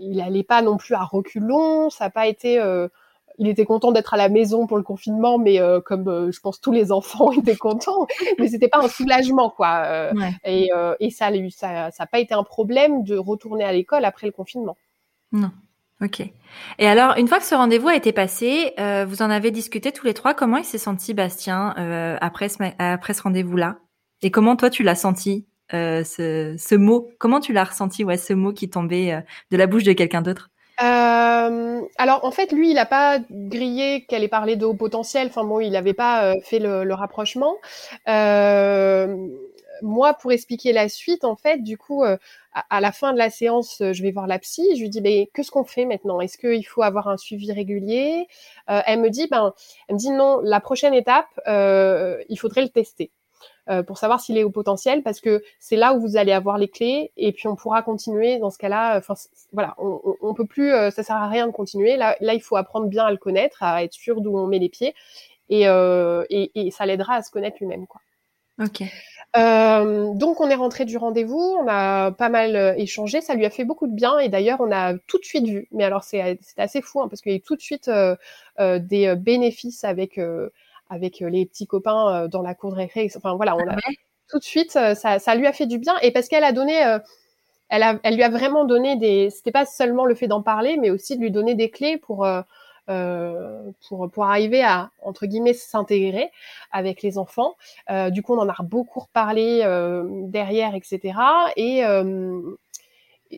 il 0.00 0.20
allait 0.20 0.44
pas 0.44 0.62
non 0.62 0.76
plus 0.76 0.94
à 0.94 1.02
reculons. 1.04 1.90
Ça 1.90 2.04
n'a 2.04 2.10
pas 2.10 2.26
été. 2.26 2.58
Euh, 2.58 2.88
il 3.38 3.48
était 3.48 3.64
content 3.64 3.92
d'être 3.92 4.14
à 4.14 4.16
la 4.18 4.28
maison 4.28 4.66
pour 4.66 4.76
le 4.76 4.82
confinement, 4.82 5.38
mais 5.38 5.58
comme 5.86 6.30
je 6.30 6.40
pense 6.40 6.60
tous 6.60 6.70
les 6.70 6.92
enfants 6.92 7.32
étaient 7.32 7.56
contents, 7.56 8.06
mais 8.38 8.46
c'était 8.48 8.68
pas 8.68 8.78
un 8.78 8.88
soulagement 8.88 9.50
quoi. 9.50 10.12
Et, 10.44 10.70
et 11.00 11.10
ça, 11.10 11.30
ça, 11.50 11.90
ça 11.90 12.02
n'a 12.02 12.06
pas 12.06 12.18
été 12.18 12.34
un 12.34 12.44
problème 12.44 13.04
de 13.04 13.16
retourner 13.16 13.64
à 13.64 13.72
l'école 13.72 14.04
après 14.04 14.26
le 14.26 14.32
confinement. 14.32 14.76
Non. 15.32 15.50
Ok. 16.02 16.20
Et 16.78 16.86
alors, 16.86 17.16
une 17.16 17.28
fois 17.28 17.38
que 17.38 17.44
ce 17.44 17.54
rendez-vous 17.54 17.88
a 17.88 17.94
été 17.94 18.12
passé, 18.12 18.74
euh, 18.80 19.06
vous 19.08 19.22
en 19.22 19.30
avez 19.30 19.50
discuté 19.50 19.92
tous 19.92 20.04
les 20.04 20.14
trois. 20.14 20.34
Comment 20.34 20.56
il 20.56 20.64
s'est 20.64 20.78
senti, 20.78 21.14
Bastien, 21.14 21.74
euh, 21.78 22.16
après 22.20 22.48
ce, 22.48 22.58
après 22.78 23.14
ce 23.14 23.22
rendez-vous-là? 23.22 23.76
Et 24.22 24.30
comment 24.30 24.56
toi, 24.56 24.68
tu 24.68 24.82
l'as 24.82 24.96
senti, 24.96 25.46
euh, 25.74 26.02
ce, 26.02 26.56
ce, 26.58 26.74
mot? 26.74 27.08
Comment 27.18 27.38
tu 27.38 27.52
l'as 27.52 27.64
ressenti, 27.64 28.02
ouais, 28.04 28.16
ce 28.16 28.32
mot 28.32 28.52
qui 28.52 28.68
tombait 28.68 29.22
de 29.50 29.56
la 29.56 29.66
bouche 29.66 29.84
de 29.84 29.92
quelqu'un 29.92 30.22
d'autre? 30.22 30.48
Alors 31.98 32.24
en 32.24 32.30
fait, 32.32 32.50
lui, 32.50 32.70
il 32.70 32.74
n'a 32.74 32.86
pas 32.86 33.18
grillé 33.30 34.04
qu'elle 34.06 34.24
ait 34.24 34.28
parlé 34.28 34.56
de 34.56 34.64
haut 34.64 34.74
potentiel. 34.74 35.28
Enfin 35.28 35.44
bon, 35.44 35.60
il 35.60 35.70
n'avait 35.70 35.94
pas 35.94 36.34
fait 36.42 36.58
le, 36.58 36.82
le 36.82 36.94
rapprochement. 36.94 37.56
Moi, 39.80 40.14
pour 40.14 40.32
expliquer 40.32 40.72
la 40.72 40.88
suite, 40.88 41.24
en 41.24 41.36
fait, 41.36 41.62
du 41.62 41.78
coup, 41.78 42.04
à, 42.54 42.80
la 42.80 42.92
fin 42.92 43.12
de 43.12 43.18
la 43.18 43.30
séance, 43.30 43.80
euh, 43.80 43.92
je 43.92 44.02
vais 44.02 44.10
voir 44.10 44.26
la 44.26 44.38
psy. 44.38 44.76
Je 44.76 44.82
lui 44.82 44.90
dis, 44.90 45.00
mais 45.00 45.30
qu'est-ce 45.34 45.50
qu'on 45.50 45.64
fait 45.64 45.84
maintenant? 45.84 46.20
Est-ce 46.20 46.38
qu'il 46.38 46.66
faut 46.66 46.82
avoir 46.82 47.08
un 47.08 47.16
suivi 47.16 47.50
régulier? 47.52 48.26
Euh, 48.70 48.80
Elle 48.86 49.00
me 49.00 49.10
dit, 49.10 49.26
ben, 49.28 49.54
elle 49.88 49.94
me 49.94 49.98
dit 49.98 50.10
non. 50.10 50.40
La 50.42 50.60
prochaine 50.60 50.94
étape, 50.94 51.28
euh, 51.46 52.22
il 52.28 52.38
faudrait 52.38 52.62
le 52.62 52.68
tester. 52.68 53.10
pour 53.86 53.96
savoir 53.98 54.20
s'il 54.20 54.36
est 54.38 54.44
au 54.44 54.50
potentiel 54.50 55.02
parce 55.02 55.20
que 55.20 55.42
c'est 55.60 55.76
là 55.76 55.94
où 55.94 56.00
vous 56.00 56.16
allez 56.16 56.32
avoir 56.32 56.58
les 56.58 56.68
clés 56.68 57.12
et 57.16 57.32
puis 57.32 57.46
on 57.48 57.54
pourra 57.56 57.82
continuer 57.82 58.38
dans 58.38 58.50
ce 58.50 58.58
cas-là 58.58 59.00
voilà 59.52 59.74
on, 59.78 60.00
on, 60.20 60.34
peut 60.34 60.46
plus 60.46 60.70
ça 60.90 61.02
sert 61.04 61.16
à 61.16 61.28
rien 61.28 61.46
de 61.46 61.52
continuer 61.52 61.96
là 61.96 62.16
là 62.20 62.34
il 62.34 62.42
faut 62.42 62.56
apprendre 62.56 62.88
bien 62.88 63.04
à 63.04 63.10
le 63.12 63.18
connaître 63.18 63.62
à 63.62 63.84
être 63.84 63.92
sûr 63.92 64.20
d'où 64.20 64.36
on 64.36 64.48
met 64.48 64.58
les 64.58 64.68
pieds 64.68 64.94
et, 65.48 65.62
et, 65.62 66.50
et 66.54 66.70
ça 66.72 66.86
l'aidera 66.86 67.14
à 67.14 67.22
se 67.22 67.30
connaître 67.30 67.58
lui-même 67.60 67.86
quoi 67.86 68.00
ok 68.58 68.82
euh, 69.34 70.12
donc 70.12 70.42
on 70.42 70.50
est 70.50 70.54
rentré 70.54 70.84
du 70.84 70.98
rendez-vous, 70.98 71.56
on 71.58 71.66
a 71.66 72.10
pas 72.12 72.28
mal 72.28 72.54
euh, 72.54 72.74
échangé, 72.76 73.22
ça 73.22 73.34
lui 73.34 73.46
a 73.46 73.50
fait 73.50 73.64
beaucoup 73.64 73.86
de 73.86 73.94
bien 73.94 74.18
et 74.18 74.28
d'ailleurs 74.28 74.60
on 74.60 74.70
a 74.70 74.94
tout 75.06 75.18
de 75.18 75.24
suite 75.24 75.46
vu, 75.46 75.68
mais 75.72 75.84
alors 75.84 76.04
c'est 76.04 76.38
assez 76.58 76.82
fou 76.82 77.00
hein, 77.00 77.08
parce 77.08 77.22
qu'il 77.22 77.32
y 77.32 77.34
a 77.34 77.38
eu 77.38 77.40
tout 77.40 77.56
de 77.56 77.62
suite 77.62 77.88
euh, 77.88 78.16
des 78.78 79.14
bénéfices 79.16 79.84
avec 79.84 80.20
avec 80.90 81.20
les 81.20 81.46
petits 81.46 81.66
copains 81.66 82.28
dans 82.28 82.42
la 82.42 82.54
cour 82.54 82.72
de 82.72 82.76
récré. 82.76 83.10
Enfin 83.16 83.34
voilà, 83.34 83.56
on 83.56 83.66
a 83.66 83.76
tout 84.28 84.38
de 84.38 84.44
suite 84.44 84.72
ça, 84.72 84.94
ça 84.94 85.34
lui 85.34 85.46
a 85.46 85.52
fait 85.54 85.66
du 85.66 85.78
bien 85.78 85.94
et 86.02 86.10
parce 86.10 86.28
qu'elle 86.28 86.44
a 86.44 86.52
donné 86.52 86.98
elle, 87.70 87.82
a, 87.82 87.98
elle 88.02 88.16
lui 88.16 88.22
a 88.22 88.28
vraiment 88.28 88.66
donné 88.66 88.96
des. 88.96 89.30
C'était 89.30 89.50
pas 89.50 89.64
seulement 89.64 90.04
le 90.04 90.14
fait 90.14 90.26
d'en 90.26 90.42
parler, 90.42 90.76
mais 90.76 90.90
aussi 90.90 91.16
de 91.16 91.22
lui 91.22 91.30
donner 91.30 91.54
des 91.54 91.70
clés 91.70 91.96
pour 91.96 92.26
pour, 92.86 94.10
pour 94.10 94.24
arriver 94.24 94.62
à, 94.62 94.90
entre 95.02 95.26
guillemets, 95.26 95.54
s'intégrer 95.54 96.30
avec 96.70 97.02
les 97.02 97.18
enfants. 97.18 97.56
Euh, 97.90 98.10
du 98.10 98.22
coup, 98.22 98.34
on 98.34 98.38
en 98.40 98.48
a 98.48 98.62
beaucoup 98.62 99.00
reparlé 99.00 99.62
euh, 99.64 100.04
derrière, 100.26 100.74
etc. 100.74 101.14
Et 101.56 101.82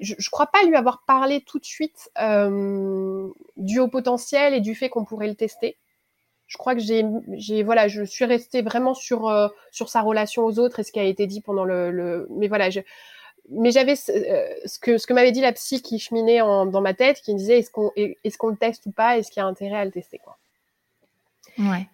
je, 0.03 0.15
je 0.19 0.31
crois 0.31 0.47
pas 0.47 0.63
lui 0.65 0.75
avoir 0.77 1.05
parlé 1.07 1.41
tout 1.41 1.59
de 1.59 1.65
suite 1.65 2.11
du 3.57 3.79
haut 3.79 3.89
potentiel 3.89 4.55
et 4.55 4.61
du 4.61 4.75
fait 4.75 4.89
qu'on 4.89 5.05
pourrait 5.05 5.29
le 5.29 5.35
tester. 5.37 5.77
Je 6.47 6.59
crois 6.59 6.75
que 6.75 6.81
j'ai, 6.81 7.63
voilà, 7.63 7.89
je 7.89 8.03
suis 8.03 8.25
restée 8.27 8.61
vraiment 8.63 8.95
sur 8.95 9.33
sur 9.71 9.89
sa 9.89 10.03
relation 10.03 10.45
aux 10.45 10.59
autres 10.59 10.81
et 10.81 10.83
ce 10.83 10.93
qui 10.93 11.01
a 11.01 11.05
été 11.05 11.27
dit 11.27 11.41
pendant 11.41 11.65
le, 11.65 11.91
le 11.91 12.27
mais 12.31 12.49
voilà, 12.49 12.71
je, 12.71 12.81
mais 13.51 13.71
j'avais 13.71 13.95
euh, 14.09 14.47
ce 14.65 14.79
que 14.79 14.99
ce 14.99 15.07
que 15.07 15.13
m'avait 15.13 15.33
dit 15.33 15.41
la 15.41 15.53
psy 15.53 15.83
qui 15.83 15.99
cheminait 15.99 16.41
en, 16.41 16.67
dans 16.67 16.81
ma 16.81 16.95
tête, 16.95 17.21
qui 17.21 17.33
me 17.33 17.39
disait 17.39 17.59
est-ce 17.59 17.71
qu'on 17.71 17.91
est-ce 17.97 18.39
qu'on 18.39 18.49
le 18.49 18.57
teste 18.57 18.87
ou 18.87 18.91
pas, 18.91 19.19
est-ce 19.19 19.31
qu'il 19.31 19.41
y 19.41 19.45
a 19.45 19.47
intérêt 19.47 19.77
à 19.77 19.85
le 19.85 19.91
tester 19.91 20.19
quoi? 20.19 20.37
Ouais. 21.59 21.89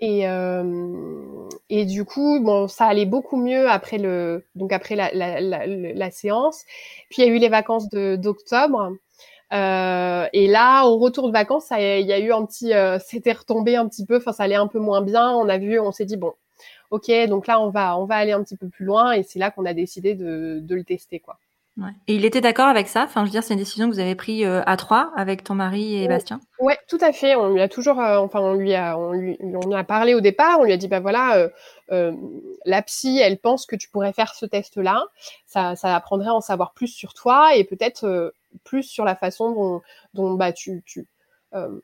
Et 0.00 0.28
euh, 0.28 1.48
et 1.70 1.84
du 1.84 2.04
coup 2.04 2.40
bon 2.40 2.68
ça 2.68 2.86
allait 2.86 3.06
beaucoup 3.06 3.36
mieux 3.36 3.68
après 3.68 3.98
le 3.98 4.44
donc 4.54 4.72
après 4.72 4.94
la 4.94 5.10
la, 5.12 5.40
la, 5.40 5.66
la 5.66 6.10
séance. 6.10 6.64
Puis 7.10 7.22
il 7.22 7.26
y 7.26 7.30
a 7.30 7.32
eu 7.32 7.38
les 7.38 7.48
vacances 7.48 7.88
de 7.88 8.16
d'octobre. 8.16 8.92
Euh, 9.52 10.26
et 10.32 10.46
là, 10.46 10.84
au 10.84 10.98
retour 10.98 11.26
de 11.26 11.32
vacances, 11.32 11.68
il 11.70 12.06
y 12.06 12.12
a 12.12 12.18
eu 12.18 12.32
un 12.32 12.44
petit, 12.44 12.74
euh, 12.74 12.98
c'était 13.04 13.32
retombé 13.32 13.76
un 13.76 13.88
petit 13.88 14.04
peu. 14.04 14.18
Enfin, 14.18 14.32
ça 14.32 14.44
allait 14.44 14.56
un 14.56 14.66
peu 14.66 14.78
moins 14.78 15.02
bien. 15.02 15.30
On 15.30 15.48
a 15.48 15.58
vu, 15.58 15.78
on 15.80 15.92
s'est 15.92 16.04
dit 16.04 16.16
bon, 16.16 16.34
ok, 16.90 17.10
donc 17.28 17.46
là 17.46 17.60
on 17.60 17.70
va 17.70 17.98
on 17.98 18.04
va 18.04 18.16
aller 18.16 18.32
un 18.32 18.42
petit 18.42 18.56
peu 18.56 18.68
plus 18.68 18.84
loin 18.84 19.12
et 19.12 19.22
c'est 19.22 19.38
là 19.38 19.50
qu'on 19.50 19.66
a 19.66 19.74
décidé 19.74 20.14
de, 20.14 20.60
de 20.60 20.74
le 20.74 20.84
tester 20.84 21.20
quoi. 21.20 21.38
Ouais. 21.78 21.90
Et 22.08 22.16
il 22.16 22.24
était 22.24 22.40
d'accord 22.40 22.66
avec 22.66 22.88
ça? 22.88 23.04
Enfin, 23.04 23.20
je 23.20 23.26
veux 23.26 23.30
dire, 23.30 23.44
c'est 23.44 23.54
une 23.54 23.60
décision 23.60 23.88
que 23.88 23.94
vous 23.94 24.00
avez 24.00 24.16
prise 24.16 24.44
euh, 24.44 24.62
à 24.66 24.76
trois 24.76 25.12
avec 25.14 25.44
ton 25.44 25.54
mari 25.54 26.02
et 26.02 26.08
Bastien? 26.08 26.40
Ouais, 26.58 26.76
tout 26.88 26.98
à 27.00 27.12
fait. 27.12 27.36
On 27.36 27.50
lui 27.50 27.60
a 27.60 27.68
toujours, 27.68 28.00
euh, 28.00 28.18
enfin, 28.18 28.40
on 28.40 28.54
lui 28.54 28.74
a, 28.74 28.98
on 28.98 29.12
lui, 29.12 29.38
on 29.40 29.70
a 29.70 29.84
parlé 29.84 30.14
au 30.14 30.20
départ. 30.20 30.58
On 30.58 30.64
lui 30.64 30.72
a 30.72 30.76
dit, 30.76 30.88
bah 30.88 30.98
voilà, 30.98 31.48
euh, 31.92 32.12
la 32.64 32.82
psy, 32.82 33.20
elle 33.22 33.38
pense 33.38 33.64
que 33.64 33.76
tu 33.76 33.88
pourrais 33.90 34.12
faire 34.12 34.34
ce 34.34 34.44
test-là. 34.44 35.04
Ça, 35.46 35.76
ça 35.76 35.94
apprendrait 35.94 36.30
à 36.30 36.34
en 36.34 36.40
savoir 36.40 36.72
plus 36.72 36.88
sur 36.88 37.14
toi 37.14 37.54
et 37.54 37.62
peut-être 37.62 38.34
plus 38.64 38.82
sur 38.82 39.04
la 39.04 39.14
façon 39.14 39.52
dont, 39.52 39.82
dont 40.14 40.34
bah 40.34 40.52
tu, 40.52 40.82
tu, 40.84 41.06
euh, 41.54 41.80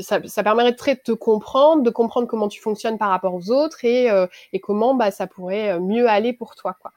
ça, 0.00 0.20
ça, 0.26 0.42
permettrait 0.44 0.94
de 0.94 1.00
te 1.00 1.12
comprendre, 1.12 1.82
de 1.82 1.90
comprendre 1.90 2.28
comment 2.28 2.48
tu 2.48 2.60
fonctionnes 2.60 2.98
par 2.98 3.10
rapport 3.10 3.34
aux 3.34 3.50
autres 3.50 3.84
et, 3.84 4.10
euh, 4.10 4.26
et 4.52 4.60
comment 4.60 4.94
bah, 4.94 5.10
ça 5.10 5.26
pourrait 5.26 5.72
euh, 5.72 5.80
mieux 5.80 6.08
aller 6.08 6.32
pour 6.32 6.54
toi. 6.54 6.76
Quoi. 6.80 6.92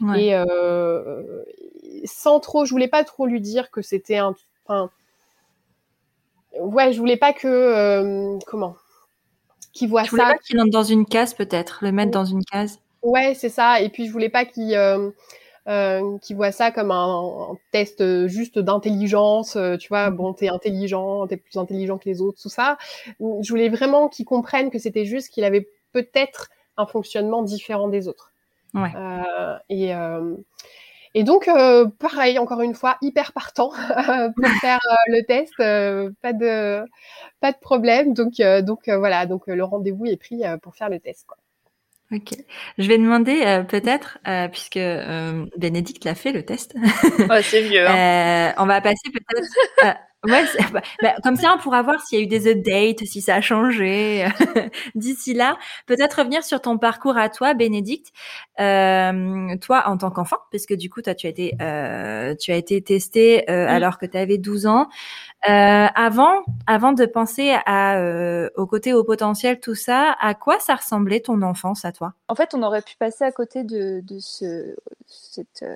Ouais. 0.00 0.26
Et 0.26 0.34
euh, 0.34 1.42
sans 2.04 2.38
trop, 2.38 2.64
je 2.64 2.70
voulais 2.70 2.88
pas 2.88 3.02
trop 3.02 3.26
lui 3.26 3.40
dire 3.40 3.70
que 3.70 3.82
c'était 3.82 4.18
un. 4.18 4.34
Ouais, 6.60 6.92
je 6.92 6.98
voulais 6.98 7.16
pas 7.16 7.32
que. 7.32 8.38
Comment 8.46 8.76
Qu'il 9.72 9.88
voit 9.88 10.04
je 10.04 10.10
voulais 10.10 10.22
ça. 10.22 10.32
pas 10.32 10.38
qu'il 10.38 10.60
entre 10.60 10.70
dans 10.70 10.84
une 10.84 11.06
case, 11.06 11.34
peut-être, 11.34 11.78
le 11.82 11.90
mettre 11.90 12.12
dans 12.12 12.24
une 12.24 12.44
case? 12.44 12.78
Ouais, 13.02 13.34
c'est 13.34 13.48
ça. 13.48 13.80
Et 13.80 13.88
puis, 13.88 14.06
je 14.06 14.12
voulais 14.12 14.28
pas 14.28 14.44
qu'il 14.44 14.72
euh, 15.66 16.18
qui 16.18 16.34
voit 16.34 16.52
ça 16.52 16.70
comme 16.70 16.90
un, 16.90 17.52
un 17.52 17.56
test 17.72 18.26
juste 18.26 18.58
d'intelligence, 18.58 19.56
euh, 19.56 19.76
tu 19.76 19.88
vois, 19.88 20.10
bon, 20.10 20.34
t'es 20.34 20.48
intelligent, 20.48 21.26
t'es 21.26 21.38
plus 21.38 21.56
intelligent 21.56 21.98
que 21.98 22.08
les 22.08 22.20
autres, 22.20 22.40
tout 22.42 22.48
ça. 22.50 22.76
Je 23.18 23.48
voulais 23.48 23.68
vraiment 23.70 24.08
qu'il 24.08 24.26
comprenne 24.26 24.70
que 24.70 24.78
c'était 24.78 25.06
juste 25.06 25.30
qu'il 25.30 25.44
avait 25.44 25.68
peut-être 25.92 26.50
un 26.76 26.86
fonctionnement 26.86 27.42
différent 27.42 27.88
des 27.88 28.08
autres. 28.08 28.32
Ouais. 28.74 28.90
Euh, 28.96 29.56
et, 29.68 29.94
euh, 29.94 30.34
et 31.14 31.22
donc, 31.22 31.46
euh, 31.48 31.86
pareil, 31.98 32.38
encore 32.38 32.60
une 32.60 32.74
fois, 32.74 32.98
hyper 33.00 33.32
partant 33.32 33.70
pour 34.36 34.48
faire 34.60 34.80
le 35.06 35.24
test, 35.24 35.54
pas 36.20 36.32
de 36.32 36.84
pas 37.40 37.52
de 37.52 37.58
problème. 37.58 38.14
Donc, 38.14 38.34
donc 38.62 38.88
voilà, 38.88 39.26
donc 39.26 39.46
le 39.46 39.64
rendez-vous 39.64 40.06
est 40.06 40.16
pris 40.16 40.42
pour 40.62 40.74
faire 40.74 40.88
le 40.88 40.98
test. 40.98 41.24
Quoi. 41.26 41.38
Ok. 42.12 42.34
Je 42.78 42.86
vais 42.86 42.98
demander 42.98 43.42
euh, 43.44 43.62
peut-être, 43.62 44.18
euh, 44.28 44.48
puisque 44.48 44.76
euh, 44.76 45.46
Bénédicte 45.56 46.04
l'a 46.04 46.14
fait 46.14 46.32
le 46.32 46.44
test. 46.44 46.74
c'est 47.42 47.62
vieux. 47.62 47.86
Hein. 47.86 47.94
Euh, 48.04 48.52
on 48.58 48.66
va 48.66 48.80
passer 48.80 49.10
peut-être. 49.10 49.98
Ouais, 50.24 50.44
bah, 50.72 50.80
bah, 51.02 51.14
comme 51.22 51.36
ça, 51.36 51.54
on 51.54 51.58
pourra 51.58 51.82
voir 51.82 52.00
s'il 52.00 52.18
y 52.18 52.22
a 52.22 52.24
eu 52.24 52.28
des 52.28 52.50
updates, 52.50 53.04
si 53.04 53.20
ça 53.20 53.36
a 53.36 53.40
changé. 53.40 54.26
D'ici 54.94 55.34
là, 55.34 55.56
peut-être 55.86 56.18
revenir 56.18 56.44
sur 56.44 56.60
ton 56.60 56.78
parcours 56.78 57.16
à 57.16 57.28
toi, 57.28 57.54
Bénédicte. 57.54 58.12
toi, 58.56 59.82
en 59.86 59.96
tant 59.96 60.10
qu'enfant, 60.10 60.38
parce 60.50 60.66
que 60.66 60.74
du 60.74 60.90
coup, 60.90 61.02
toi, 61.02 61.14
tu 61.14 61.26
as 61.26 61.30
été, 61.30 61.50
tu 62.40 62.52
as 62.52 62.56
été 62.56 62.82
testé 62.82 63.48
alors 63.48 63.98
que 63.98 64.06
tu 64.06 64.16
avais 64.16 64.38
12 64.38 64.66
ans. 64.66 64.88
Euh, 65.46 65.86
avant, 65.94 66.42
avant 66.66 66.92
de 66.92 67.04
penser 67.04 67.54
à, 67.66 67.98
euh, 67.98 68.48
au 68.56 68.66
côté 68.66 68.94
au 68.94 69.04
potentiel, 69.04 69.60
tout 69.60 69.74
ça, 69.74 70.16
à 70.18 70.32
quoi 70.34 70.58
ça 70.58 70.74
ressemblait 70.74 71.20
ton 71.20 71.42
enfance 71.42 71.84
à 71.84 71.92
toi? 71.92 72.14
En 72.28 72.34
fait, 72.34 72.54
on 72.54 72.62
aurait 72.62 72.80
pu 72.80 72.96
passer 72.98 73.24
à 73.24 73.32
côté 73.32 73.62
de, 73.62 74.00
de 74.00 74.18
ce, 74.20 74.74
cette, 75.06 75.62
euh, 75.62 75.74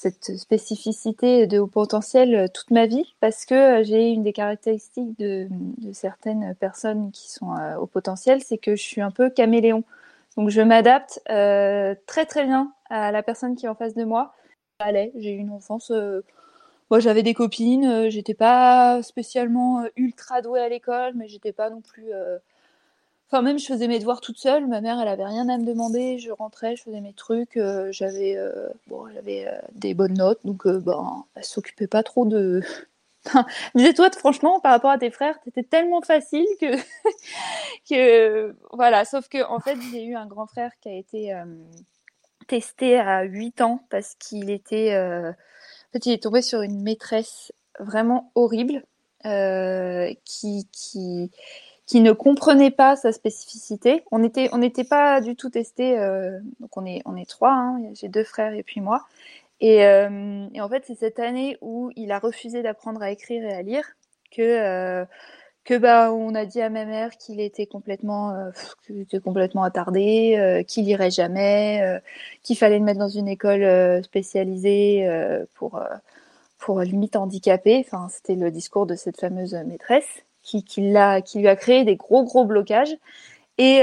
cette 0.00 0.38
spécificité 0.38 1.46
de 1.46 1.58
haut 1.58 1.66
potentiel 1.66 2.50
toute 2.54 2.70
ma 2.70 2.86
vie 2.86 3.14
parce 3.20 3.44
que 3.44 3.82
j'ai 3.82 4.10
une 4.10 4.22
des 4.22 4.32
caractéristiques 4.32 5.18
de, 5.18 5.48
certaines 5.92 6.54
personnes 6.54 7.10
qui 7.12 7.30
sont 7.30 7.54
au 7.78 7.86
potentiel, 7.86 8.42
c'est 8.42 8.58
que 8.58 8.76
je 8.76 8.82
suis 8.82 9.02
un 9.02 9.10
peu 9.10 9.28
caméléon. 9.28 9.84
Donc 10.36 10.48
je 10.48 10.62
m'adapte 10.62 11.20
très 11.26 12.26
très 12.26 12.44
bien 12.44 12.72
à 12.88 13.12
la 13.12 13.22
personne 13.22 13.56
qui 13.56 13.66
est 13.66 13.68
en 13.68 13.74
face 13.74 13.94
de 13.94 14.04
moi. 14.04 14.34
Allez, 14.78 15.12
j'ai 15.16 15.32
eu 15.32 15.38
une 15.38 15.50
enfance 15.50 15.92
moi, 16.90 16.98
j'avais 16.98 17.22
des 17.22 17.34
copines, 17.34 17.84
euh, 17.84 18.10
j'étais 18.10 18.34
pas 18.34 19.00
spécialement 19.02 19.82
euh, 19.82 19.88
ultra 19.96 20.42
douée 20.42 20.60
à 20.60 20.68
l'école, 20.68 21.12
mais 21.14 21.28
j'étais 21.28 21.52
pas 21.52 21.70
non 21.70 21.80
plus. 21.80 22.12
Euh, 23.32 23.36
enfin, 23.36 23.42
même 23.42 23.58
je 23.58 23.66
faisais 23.66 23.88
mes 23.88 23.98
devoirs 23.98 24.20
toute 24.20 24.38
seule. 24.38 24.66
Ma 24.66 24.80
mère, 24.80 25.00
elle 25.00 25.08
avait 25.08 25.24
rien 25.24 25.48
à 25.48 25.58
me 25.58 25.64
demander. 25.64 26.18
Je 26.18 26.30
rentrais, 26.30 26.76
je 26.76 26.82
faisais 26.82 27.00
mes 27.00 27.12
trucs. 27.12 27.58
j'avais, 27.90 28.38
bon, 28.86 29.08
j'avais 29.14 29.46
des 29.72 29.94
bonnes 29.94 30.14
notes, 30.14 30.40
donc 30.44 30.66
ben, 30.66 31.24
elle 31.34 31.44
s'occupait 31.44 31.86
pas 31.86 32.02
trop 32.02 32.24
de. 32.24 32.62
Disais-toi, 33.74 34.10
franchement, 34.12 34.60
par 34.60 34.72
rapport 34.72 34.90
à 34.90 34.98
tes 34.98 35.10
frères, 35.10 35.38
t'étais 35.42 35.62
tellement 35.62 36.00
facile 36.00 36.46
que, 36.60 36.76
que 37.88 38.54
voilà. 38.72 39.04
Sauf 39.04 39.28
que 39.28 39.44
en 39.44 39.60
fait, 39.60 39.78
j'ai 39.92 40.04
eu 40.04 40.14
un 40.16 40.26
grand 40.26 40.46
frère 40.46 40.72
qui 40.80 40.88
a 40.88 40.94
été 40.94 41.34
testé 42.48 42.98
à 42.98 43.22
8 43.22 43.60
ans 43.60 43.84
parce 43.90 44.14
qu'il 44.16 44.50
était 44.50 44.96
en 45.90 45.92
fait, 45.92 46.06
il 46.06 46.12
est 46.12 46.22
tombé 46.22 46.40
sur 46.40 46.62
une 46.62 46.82
maîtresse 46.82 47.52
vraiment 47.80 48.30
horrible 48.36 48.84
euh, 49.26 50.14
qui, 50.24 50.68
qui, 50.72 51.30
qui 51.90 52.00
ne 52.02 52.12
comprenait 52.12 52.70
pas 52.70 52.94
sa 52.94 53.10
spécificité. 53.10 54.04
On 54.12 54.20
n'était 54.20 54.48
on 54.52 54.84
pas 54.84 55.20
du 55.20 55.34
tout 55.34 55.50
testé. 55.50 55.98
Euh, 55.98 56.38
donc 56.60 56.76
on 56.76 56.86
est 56.86 57.02
on 57.04 57.16
est 57.16 57.28
trois. 57.28 57.50
Hein, 57.50 57.80
J'ai 57.94 58.06
deux 58.06 58.22
frères 58.22 58.54
et 58.54 58.62
puis 58.62 58.80
moi. 58.80 59.06
Et, 59.60 59.84
euh, 59.84 60.46
et 60.54 60.60
en 60.60 60.68
fait, 60.68 60.84
c'est 60.86 60.94
cette 60.94 61.18
année 61.18 61.58
où 61.60 61.90
il 61.96 62.12
a 62.12 62.20
refusé 62.20 62.62
d'apprendre 62.62 63.02
à 63.02 63.10
écrire 63.10 63.42
et 63.42 63.52
à 63.52 63.62
lire 63.62 63.84
que 64.30 64.40
euh, 64.40 65.04
que 65.64 65.76
bah 65.76 66.12
on 66.12 66.36
a 66.36 66.44
dit 66.46 66.60
à 66.62 66.70
ma 66.70 66.84
mère 66.84 67.16
qu'il 67.16 67.40
était 67.40 67.66
complètement 67.66 68.36
était 68.88 69.18
complètement 69.18 69.64
attardé, 69.64 70.64
qu'il 70.68 70.88
irait 70.88 71.10
jamais, 71.10 72.00
qu'il 72.44 72.56
fallait 72.56 72.78
le 72.78 72.84
mettre 72.84 73.00
dans 73.00 73.08
une 73.08 73.28
école 73.28 74.02
spécialisée 74.04 75.08
pour 75.56 75.80
pour 76.58 76.80
limite 76.82 77.16
handicapé. 77.16 77.84
Enfin, 77.84 78.08
c'était 78.10 78.36
le 78.36 78.52
discours 78.52 78.86
de 78.86 78.94
cette 78.94 79.18
fameuse 79.20 79.54
maîtresse 79.54 80.24
qui 80.42 80.64
qui 80.64 80.90
l'a 80.90 81.20
qui 81.22 81.38
lui 81.40 81.48
a 81.48 81.56
créé 81.56 81.84
des 81.84 81.96
gros 81.96 82.24
gros 82.24 82.44
blocages. 82.44 82.96
Et 83.58 83.78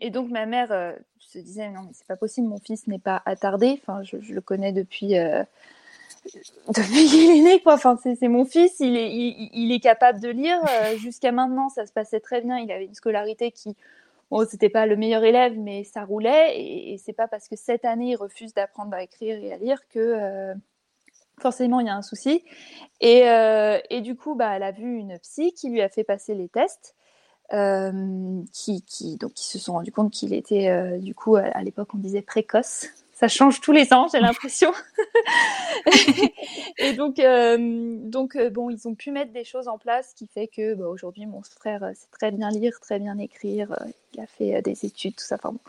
et 0.00 0.10
donc 0.10 0.30
ma 0.30 0.46
mère 0.46 0.94
se 1.18 1.38
disait 1.38 1.70
non 1.70 1.82
mais 1.82 1.92
c'est 1.92 2.06
pas 2.06 2.16
possible, 2.16 2.48
mon 2.48 2.58
fils 2.58 2.86
n'est 2.86 2.98
pas 2.98 3.22
attardé. 3.24 3.80
Enfin, 3.82 4.02
je, 4.02 4.20
je 4.20 4.34
le 4.34 4.40
connais 4.40 4.72
depuis 4.72 5.14
depuis 6.68 7.06
qu'il 7.06 7.30
est 7.30 7.42
né, 7.42 7.60
quoi. 7.60 7.74
Enfin, 7.74 7.98
c'est 8.02 8.28
mon 8.28 8.44
fils, 8.44 8.80
il 8.80 8.96
est, 8.96 9.12
il, 9.12 9.72
est 9.72 9.80
capable 9.80 10.20
de 10.20 10.28
lire. 10.28 10.58
Euh, 10.68 10.96
jusqu'à 10.98 11.32
maintenant, 11.32 11.68
ça 11.68 11.86
se 11.86 11.92
passait 11.92 12.20
très 12.20 12.40
bien. 12.40 12.58
Il 12.58 12.70
avait 12.70 12.86
une 12.86 12.94
scolarité 12.94 13.50
qui, 13.52 13.76
bon, 14.30 14.46
c'était 14.48 14.68
pas 14.68 14.86
le 14.86 14.96
meilleur 14.96 15.24
élève, 15.24 15.58
mais 15.58 15.84
ça 15.84 16.04
roulait. 16.04 16.60
Et, 16.60 16.98
c'est 16.98 17.12
pas 17.12 17.28
parce 17.28 17.48
que 17.48 17.56
cette 17.56 17.84
année 17.84 18.10
il 18.10 18.16
refuse 18.16 18.54
d'apprendre 18.54 18.94
à 18.94 19.02
écrire 19.02 19.42
et 19.42 19.52
à 19.52 19.58
lire 19.58 19.80
que 19.88 19.98
euh, 19.98 20.54
forcément 21.40 21.80
il 21.80 21.86
y 21.86 21.90
a 21.90 21.94
un 21.96 22.02
souci. 22.02 22.44
Et, 23.00 23.28
euh, 23.28 23.78
et 23.90 24.00
du 24.00 24.16
coup, 24.16 24.34
bah, 24.34 24.56
elle 24.56 24.62
a 24.62 24.72
vu 24.72 24.96
une 24.96 25.18
psy 25.18 25.52
qui 25.52 25.70
lui 25.70 25.82
a 25.82 25.88
fait 25.88 26.04
passer 26.04 26.34
les 26.34 26.48
tests. 26.48 26.94
qui, 28.52 28.82
qui, 28.82 29.16
donc, 29.16 29.32
se 29.36 29.58
sont 29.58 29.74
rendu 29.74 29.92
compte 29.92 30.12
qu'il 30.12 30.32
était, 30.32 30.98
du 30.98 31.14
coup, 31.14 31.36
à 31.36 31.62
l'époque, 31.62 31.90
on 31.94 31.98
disait 31.98 32.22
précoce 32.22 32.88
ça 33.16 33.28
change 33.28 33.62
tous 33.62 33.72
les 33.72 33.94
ans, 33.94 34.08
j'ai 34.12 34.20
l'impression. 34.20 34.72
et 36.78 36.92
donc, 36.92 37.18
euh, 37.18 37.96
donc 37.98 38.36
euh, 38.36 38.50
bon, 38.50 38.68
ils 38.68 38.86
ont 38.86 38.94
pu 38.94 39.10
mettre 39.10 39.32
des 39.32 39.42
choses 39.42 39.68
en 39.68 39.78
place 39.78 40.12
qui 40.12 40.26
fait 40.26 40.48
que 40.48 40.74
bah, 40.74 40.86
aujourd'hui, 40.86 41.24
mon 41.24 41.40
frère 41.40 41.82
euh, 41.82 41.94
sait 41.94 42.08
très 42.12 42.30
bien 42.30 42.50
lire, 42.50 42.78
très 42.78 42.98
bien 42.98 43.16
écrire. 43.16 43.74
il 44.12 44.20
a 44.20 44.26
fait 44.26 44.60
des 44.60 44.84
études, 44.84 45.16
tout 45.16 45.24
ça. 45.24 45.36
Enfin 45.36 45.52
bon. 45.52 45.60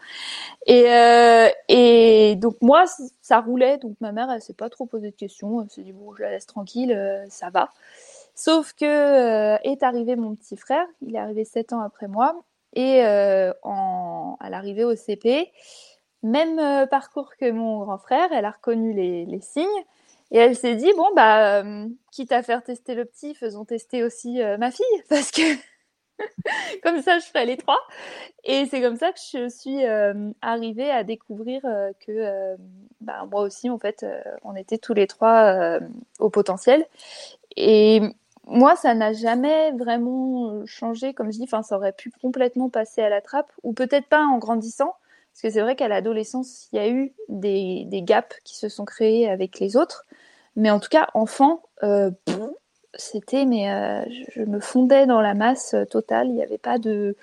Et, 0.65 2.36
donc 2.36 2.57
moi, 2.62 2.83
ça 3.21 3.39
roulait. 3.39 3.77
Donc 3.77 3.95
ma 4.01 4.12
mère, 4.12 4.29
elle 4.29 4.41
s'est 4.41 4.51
pas 4.51 4.69
trop 4.69 4.86
posé 4.86 5.10
de 5.12 5.15
questions. 5.15 5.62
Elle 5.62 5.69
s'est 5.69 5.83
dit 5.83 5.93
bon, 5.93 6.13
je 6.15 6.23
la 6.23 6.31
laisse 6.31 6.47
tranquille, 6.47 7.25
ça 7.29 7.49
va. 7.49 7.71
Sauf 8.36 8.73
que 8.73 9.55
est 9.65 9.83
arrivé 9.83 10.17
mon 10.17 10.36
petit 10.36 10.57
frère. 10.57 10.86
Il 11.01 11.15
est 11.15 11.19
arrivé 11.19 11.45
sept 11.45 11.71
ans 11.71 11.79
après 11.79 12.10
moi. 12.10 12.43
Et 12.73 12.99
à 13.03 13.53
l'arrivée 14.49 14.83
au 14.83 14.97
CP, 14.97 15.49
même 16.23 16.60
euh, 16.60 16.86
parcours 16.86 17.36
que 17.36 17.49
mon 17.51 17.80
grand 17.80 17.97
frère, 17.97 18.32
elle 18.32 18.45
a 18.45 18.51
reconnu 18.51 18.93
les, 18.93 19.41
signes. 19.41 19.65
Et 20.32 20.38
elle 20.38 20.56
s'est 20.58 20.75
dit 20.75 20.91
bon 20.97 21.08
bah 21.15 21.62
euh, 21.62 21.88
quitte 22.12 22.34
à 22.34 22.43
faire 22.43 22.62
tester 22.62 22.95
le 22.95 23.06
petit, 23.06 23.34
faisons 23.34 23.63
tester 23.63 24.03
aussi 24.03 24.41
euh, 24.41 24.58
ma 24.58 24.71
fille. 24.71 24.86
Parce 25.10 25.32
que 25.32 25.41
comme 26.84 27.01
ça 27.01 27.19
je 27.19 27.25
ferai 27.25 27.45
les 27.45 27.58
trois. 27.58 27.80
Et 28.43 28.65
c'est 28.65 28.82
comme 28.82 28.97
ça 28.97 29.12
que 29.12 29.19
je 29.19 29.47
suis 29.49 29.86
arrivée 30.41 30.91
à 30.91 31.03
découvrir 31.03 31.62
que 32.06 32.58
bah, 33.01 33.25
moi 33.32 33.41
aussi 33.41 33.69
en 33.69 33.77
fait 33.77 34.06
on 34.43 34.56
était 34.56 34.77
tous 34.77 34.93
les 34.93 35.08
trois 35.08 35.80
au 36.19 36.30
potentiel. 36.30 36.86
Et 37.56 38.01
moi, 38.47 38.75
ça 38.77 38.93
n'a 38.93 39.13
jamais 39.13 39.71
vraiment 39.73 40.65
changé, 40.65 41.13
comme 41.13 41.32
je 41.32 41.38
dis, 41.38 41.43
enfin, 41.43 41.63
ça 41.63 41.75
aurait 41.75 41.91
pu 41.91 42.12
complètement 42.21 42.69
passer 42.69 43.01
à 43.01 43.10
la 43.10 43.19
trappe, 43.21 43.51
ou 43.63 43.73
peut-être 43.73 44.08
pas 44.08 44.23
en 44.23 44.38
grandissant, 44.38 44.95
parce 45.38 45.54
que 45.54 45.60
c'est 45.60 45.62
vrai 45.62 45.76
qu'à 45.76 45.88
l'adolescence, 45.88 46.67
il 46.73 46.78
y 46.78 46.80
a 46.80 46.89
eu 46.89 47.13
des, 47.30 47.84
des, 47.86 48.02
gaps 48.02 48.39
qui 48.43 48.58
se 48.58 48.69
sont 48.69 48.86
créés 48.86 49.30
avec 49.30 49.60
les 49.60 49.78
autres. 49.78 50.08
Mais 50.56 50.71
en 50.71 50.80
tout 50.80 50.89
cas, 50.89 51.10
enfant, 51.13 51.62
euh, 51.84 52.10
c'était, 52.95 53.45
mais 53.45 53.71
euh, 53.71 54.04
je, 54.32 54.41
me 54.41 54.60
fondais 54.60 55.06
dans 55.06 55.21
la 55.21 55.36
masse 55.36 55.76
totale. 55.91 56.30
Il 56.30 56.34
n'y 56.34 56.41
avait 56.41 56.58
pas 56.58 56.80
de, 56.80 57.15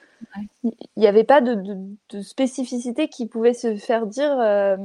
il 0.63 0.73
n'y 0.97 1.09
avait 1.09 1.25
pas 1.25 1.41
de, 1.41 1.55
de, 1.57 1.77
de, 2.11 2.21
spécificité 2.21 3.09
qui 3.09 3.27
pouvait 3.27 3.53
se 3.53 3.75
faire 3.75 4.07
dire, 4.07 4.39
euh, 4.39 4.77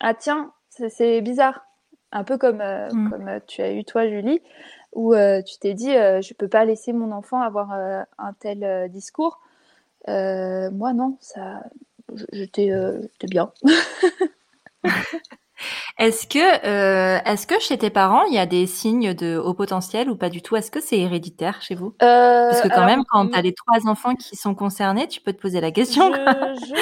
ah 0.00 0.14
tiens, 0.14 0.50
c'est 0.70 1.20
bizarre. 1.20 1.66
Un 2.12 2.24
peu 2.24 2.38
comme, 2.38 2.62
euh, 2.62 2.88
mm. 2.90 3.10
comme 3.10 3.40
tu 3.46 3.60
as 3.60 3.74
eu 3.74 3.84
toi, 3.84 4.08
Julie, 4.08 4.40
où 4.94 5.14
tu 5.14 5.58
t'es 5.58 5.74
dit, 5.74 5.92
je 5.92 6.32
peux 6.32 6.48
pas 6.48 6.64
laisser 6.64 6.94
mon 6.94 7.12
enfant 7.12 7.42
avoir 7.42 7.72
un 7.72 8.32
tel 8.40 8.88
discours. 8.90 9.38
moi, 10.08 10.94
non, 10.94 11.18
ça, 11.20 11.62
j'étais 12.32 12.70
euh, 12.70 13.00
bien. 13.22 13.52
Est-ce 15.98 16.26
que, 16.26 16.38
euh, 16.38 17.20
est-ce 17.26 17.46
que 17.46 17.60
chez 17.60 17.76
tes 17.76 17.90
parents, 17.90 18.24
il 18.24 18.32
y 18.32 18.38
a 18.38 18.46
des 18.46 18.66
signes 18.66 19.12
de 19.12 19.36
haut 19.36 19.52
potentiel 19.52 20.08
ou 20.08 20.16
pas 20.16 20.30
du 20.30 20.40
tout? 20.40 20.56
Est-ce 20.56 20.70
que 20.70 20.80
c'est 20.80 20.98
héréditaire 20.98 21.60
chez 21.60 21.74
vous? 21.74 21.94
Euh, 22.02 22.48
Parce 22.48 22.62
que 22.62 22.68
quand 22.68 22.86
même, 22.86 23.04
quand 23.04 23.28
tu 23.28 23.38
as 23.38 23.42
les 23.42 23.52
trois 23.52 23.86
enfants 23.86 24.14
qui 24.14 24.36
sont 24.36 24.54
concernés, 24.54 25.06
tu 25.06 25.20
peux 25.20 25.34
te 25.34 25.40
poser 25.40 25.60
la 25.60 25.70
question. 25.70 26.10
Je, 26.14 26.74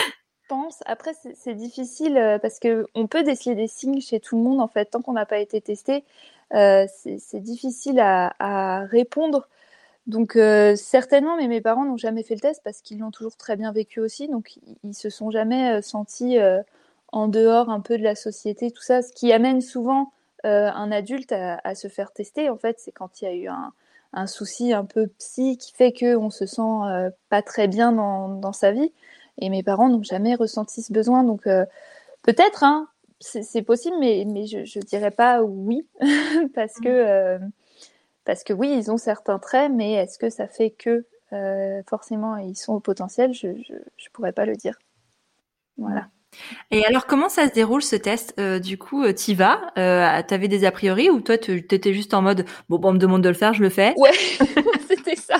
pense. 0.48 0.78
Après, 0.86 1.10
c'est 1.34 1.54
difficile 1.54 2.38
parce 2.40 2.60
que 2.60 2.86
on 2.94 3.08
peut 3.08 3.24
déceler 3.24 3.56
des 3.56 3.66
signes 3.66 4.00
chez 4.00 4.20
tout 4.20 4.36
le 4.36 4.44
monde 4.44 4.60
en 4.60 4.68
fait. 4.68 4.84
Tant 4.84 5.02
qu'on 5.02 5.14
n'a 5.14 5.26
pas 5.26 5.38
été 5.38 5.60
testé, 5.60 6.04
c'est 6.52 7.40
difficile 7.40 7.98
à, 7.98 8.32
à, 8.38 8.84
répondre. 8.84 9.48
Donc 10.08 10.36
euh, 10.36 10.74
certainement, 10.74 11.36
mais 11.36 11.48
mes 11.48 11.60
parents 11.60 11.84
n'ont 11.84 11.98
jamais 11.98 12.22
fait 12.22 12.34
le 12.34 12.40
test 12.40 12.62
parce 12.64 12.80
qu'ils 12.80 12.98
l'ont 12.98 13.10
toujours 13.10 13.36
très 13.36 13.56
bien 13.56 13.72
vécu 13.72 14.00
aussi. 14.00 14.26
Donc 14.26 14.58
ils 14.82 14.94
se 14.94 15.10
sont 15.10 15.30
jamais 15.30 15.76
euh, 15.76 15.82
sentis 15.82 16.38
euh, 16.38 16.62
en 17.12 17.28
dehors 17.28 17.68
un 17.68 17.80
peu 17.80 17.98
de 17.98 18.02
la 18.02 18.14
société, 18.14 18.70
tout 18.70 18.82
ça. 18.82 19.02
Ce 19.02 19.12
qui 19.12 19.32
amène 19.32 19.60
souvent 19.60 20.12
un 20.44 20.92
adulte 20.92 21.32
à, 21.32 21.74
se 21.74 21.88
faire 21.88 22.12
tester, 22.12 22.48
en 22.48 22.56
fait, 22.56 22.78
c'est 22.78 22.92
quand 22.92 23.20
il 23.20 23.24
y 23.24 23.28
a 23.28 23.34
eu 23.34 23.48
un, 24.12 24.26
souci 24.26 24.72
un 24.72 24.84
peu 24.84 25.08
psy 25.18 25.58
qui 25.58 25.74
fait 25.74 25.92
qu'on 25.92 26.30
se 26.30 26.46
sent 26.46 27.10
pas 27.28 27.42
très 27.42 27.66
bien 27.66 27.90
dans, 27.92 28.52
sa 28.52 28.70
vie. 28.70 28.92
Et 29.38 29.50
mes 29.50 29.64
parents 29.64 29.88
n'ont 29.88 30.02
jamais 30.02 30.36
ressenti 30.36 30.80
ce 30.80 30.92
besoin. 30.92 31.24
Donc 31.24 31.42
peut-être, 32.22 32.62
hein, 32.62 32.88
c'est 33.20 33.62
possible, 33.62 33.96
mais, 33.98 34.24
mais 34.28 34.46
je, 34.46 34.64
je 34.64 34.78
dirais 34.78 35.10
pas 35.10 35.42
oui 35.42 35.84
parce 36.54 36.74
que 36.74 37.40
parce 38.28 38.44
que 38.44 38.52
oui, 38.52 38.70
ils 38.76 38.90
ont 38.90 38.98
certains 38.98 39.38
traits, 39.38 39.72
mais 39.74 39.94
est-ce 39.94 40.18
que 40.18 40.28
ça 40.28 40.46
fait 40.46 40.68
que 40.68 41.06
euh, 41.32 41.82
forcément 41.88 42.36
ils 42.36 42.56
sont 42.56 42.74
au 42.74 42.78
potentiel? 42.78 43.32
Je 43.32 43.46
ne 43.46 44.10
pourrais 44.12 44.32
pas 44.32 44.44
le 44.44 44.54
dire. 44.54 44.78
Voilà. 45.78 46.08
Et 46.70 46.84
alors, 46.84 47.06
comment 47.06 47.30
ça 47.30 47.48
se 47.48 47.54
déroule 47.54 47.80
ce 47.80 47.96
test? 47.96 48.34
Euh, 48.38 48.58
Du 48.58 48.76
coup, 48.76 49.02
euh, 49.02 49.14
t'y 49.14 49.34
vas? 49.34 49.72
Euh, 49.78 50.20
T'avais 50.28 50.48
des 50.48 50.66
a 50.66 50.70
priori 50.70 51.08
ou 51.08 51.22
toi, 51.22 51.38
t'étais 51.38 51.94
juste 51.94 52.12
en 52.12 52.20
mode 52.20 52.44
bon, 52.68 52.78
bon, 52.78 52.90
on 52.90 52.92
me 52.92 52.98
demande 52.98 53.22
de 53.22 53.30
le 53.30 53.34
faire, 53.34 53.54
je 53.54 53.62
le 53.62 53.70
fais? 53.70 53.94
Ouais, 53.96 54.12
c'était 54.86 55.16
ça. 55.16 55.38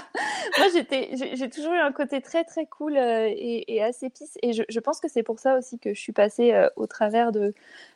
Moi, 0.57 0.69
j'étais, 0.73 1.11
j'ai 1.13 1.51
toujours 1.51 1.75
eu 1.75 1.79
un 1.81 1.93
côté 1.93 2.23
très 2.23 2.45
très 2.45 2.65
cool 2.65 2.97
et, 2.97 3.83
assez 3.83 4.09
pisse. 4.09 4.39
Et 4.43 4.55
je, 4.55 4.81
pense 4.81 4.99
que 4.99 5.09
c'est 5.09 5.23
pour 5.23 5.41
ça 5.41 5.59
aussi 5.59 5.79
que 5.79 5.93
je 5.93 6.01
suis 6.01 6.15
passée 6.15 6.59
au 6.77 6.87
travers 6.87 7.33
de. 7.33 7.53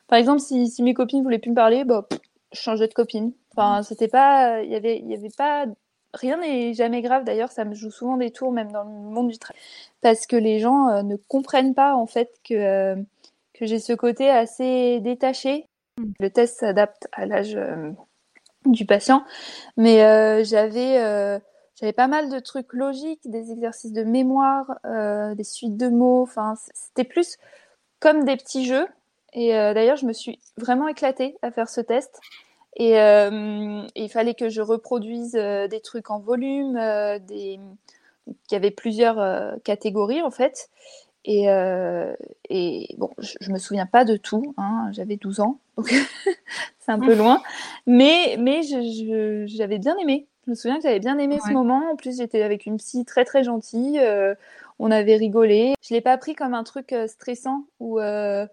Par 0.07 0.19
exemple, 0.19 0.41
si, 0.41 0.69
si 0.69 0.83
mes 0.83 0.93
copines 0.93 1.23
voulaient 1.23 1.39
plus 1.39 1.53
me 1.53 1.57
parler, 1.57 1.85
bah, 1.85 2.07
je 2.53 2.61
changeais 2.61 2.89
de 2.89 2.93
copine. 2.93 3.33
Enfin, 3.57 3.83
c'était 3.83 4.09
pas, 4.09 4.63
il 4.63 4.71
y 4.71 4.75
avait, 4.75 4.99
il 4.99 5.11
y 5.11 5.15
avait 5.15 5.31
pas, 5.37 5.67
rien 6.15 6.39
n'est 6.39 6.75
jamais 6.75 7.03
grave. 7.03 7.25
D'ailleurs, 7.25 7.53
ça 7.53 7.65
me 7.65 7.75
joue 7.75 7.91
souvent 7.91 8.17
des 8.17 8.31
tours, 8.31 8.53
même 8.53 8.73
dans 8.73 8.85
le 8.85 8.91
monde 8.91 9.29
du 9.29 9.39
travail, 9.39 9.61
parce 10.01 10.27
que 10.27 10.37
les 10.37 10.59
gens 10.59 10.89
euh, 10.89 11.03
ne 11.03 11.17
comprennent 11.17 11.75
pas 11.75 11.95
en 11.95 12.07
fait 12.07 12.31
que 12.45 12.55
euh, 12.55 12.97
que 13.55 13.67
j'ai 13.67 13.79
ce 13.79 13.93
côté 13.93 14.31
assez 14.31 15.01
détaché. 15.01 15.67
Mmh. 15.99 16.13
Le 16.21 16.31
test 16.31 16.61
s'adapte 16.61 17.07
à 17.13 17.27
l'âge 17.27 17.59
du 18.65 18.87
patient, 18.87 19.25
mais 19.77 19.99
j'avais 20.45 21.41
j'avais 21.75 21.93
pas 21.93 22.07
mal 22.07 22.31
de 22.31 22.39
trucs 22.39 22.73
logiques, 22.73 23.21
des 23.29 23.51
exercices 23.53 23.93
de 23.93 24.05
mémoire, 24.05 24.79
des 25.37 25.45
suites 25.45 25.77
de 25.77 25.89
mots. 25.89 26.23
Enfin, 26.23 26.55
c'était 26.73 27.05
plus 27.05 27.37
comme 28.01 28.25
des 28.25 28.37
petits 28.37 28.65
jeux. 28.65 28.87
Et 29.35 29.51
d'ailleurs, 29.51 29.97
je 29.97 30.07
me 30.07 30.15
suis 30.15 30.39
vraiment 30.57 30.89
éclatée 30.89 31.37
à 31.43 31.51
faire 31.51 31.69
ce 31.69 31.83
test. 31.83 32.21
Et, 32.77 32.95
il 32.95 34.09
fallait 34.11 34.35
que 34.35 34.49
je 34.49 34.63
reproduise 34.63 35.33
des 35.33 35.81
trucs 35.83 36.11
en 36.11 36.19
volume, 36.19 36.75
des... 37.27 37.59
il 38.27 38.35
y 38.53 38.55
avait 38.55 38.71
plusieurs 38.71 39.61
catégories 39.63 40.23
en 40.23 40.31
fait. 40.31 40.71
Et, 41.25 41.49
euh, 41.51 42.15
et 42.49 42.95
bon, 42.99 43.11
je, 43.19 43.35
je, 43.41 43.53
me 43.53 43.59
souviens 43.59 43.87
pas 43.87 44.05
de 44.05 44.17
tout. 44.17 44.55
Hein, 44.57 44.89
J'avais 44.93 45.17
12 45.17 45.41
ans, 45.41 45.59
donc 45.77 45.89
c'est 46.81 46.93
un 46.93 46.99
peu 46.99 47.15
loin. 47.15 47.41
Mais, 47.87 48.37
mais 48.39 48.63
j'avais 48.63 49.79
bien 49.79 49.97
aimé. 49.99 50.27
Je 50.45 50.51
me 50.51 50.57
souviens 50.57 50.77
que 50.77 50.83
j'avais 50.83 50.99
bien 50.99 51.19
aimé 51.19 51.39
ce 51.45 51.53
moment. 51.53 51.93
En 51.93 51.97
plus, 51.97 52.19
j'étais 52.19 52.43
avec 52.43 52.67
une 52.67 52.77
psy 52.79 53.05
très 53.05 53.25
très 53.25 53.45
gentille. 53.45 54.01
Euh, 54.01 54.35
on 54.81 54.91
avait 54.91 55.15
rigolé. 55.17 55.75
Je 55.81 55.95
l'ai 55.95 56.01
pas 56.01 56.19
pris 56.19 56.35
comme 56.35 56.55
un 56.55 56.65
truc 56.65 56.93
euh, 56.93 57.07
stressant 57.07 57.65
ou 57.79 58.01
euh, 58.01 58.47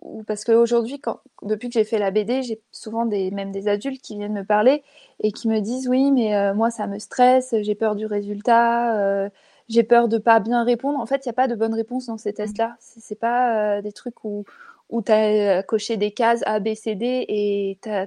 ou 0.00 0.22
parce 0.24 0.44
qu'aujourd'hui, 0.44 1.00
depuis 1.42 1.68
que 1.68 1.74
j'ai 1.74 1.84
fait 1.84 1.98
la 1.98 2.10
BD, 2.10 2.42
j'ai 2.42 2.60
souvent 2.72 3.04
des, 3.04 3.30
même 3.30 3.52
des 3.52 3.68
adultes 3.68 4.00
qui 4.00 4.16
viennent 4.16 4.32
me 4.32 4.44
parler 4.44 4.82
et 5.20 5.30
qui 5.30 5.46
me 5.48 5.60
disent 5.60 5.88
oui, 5.88 6.10
mais 6.10 6.34
euh, 6.34 6.54
moi 6.54 6.70
ça 6.70 6.86
me 6.86 6.98
stresse, 6.98 7.54
j'ai 7.60 7.74
peur 7.74 7.96
du 7.96 8.06
résultat, 8.06 8.96
euh, 8.96 9.28
j'ai 9.68 9.82
peur 9.82 10.08
de 10.08 10.18
pas 10.18 10.40
bien 10.40 10.64
répondre. 10.64 10.98
En 10.98 11.06
fait, 11.06 11.24
il 11.24 11.28
n'y 11.28 11.30
a 11.30 11.34
pas 11.34 11.48
de 11.48 11.54
bonne 11.54 11.74
réponse 11.74 12.06
dans 12.06 12.16
ces 12.16 12.32
tests-là. 12.32 12.76
C'est 12.80 13.18
pas 13.18 13.76
euh, 13.76 13.82
des 13.82 13.92
trucs 13.92 14.24
où, 14.24 14.44
où 14.88 15.02
tu 15.02 15.12
as 15.12 15.62
coché 15.62 15.96
des 15.96 16.12
cases 16.12 16.42
A, 16.46 16.60
B, 16.60 16.74
C, 16.74 16.94
D 16.94 17.26
et 17.28 17.78
as, 17.86 18.06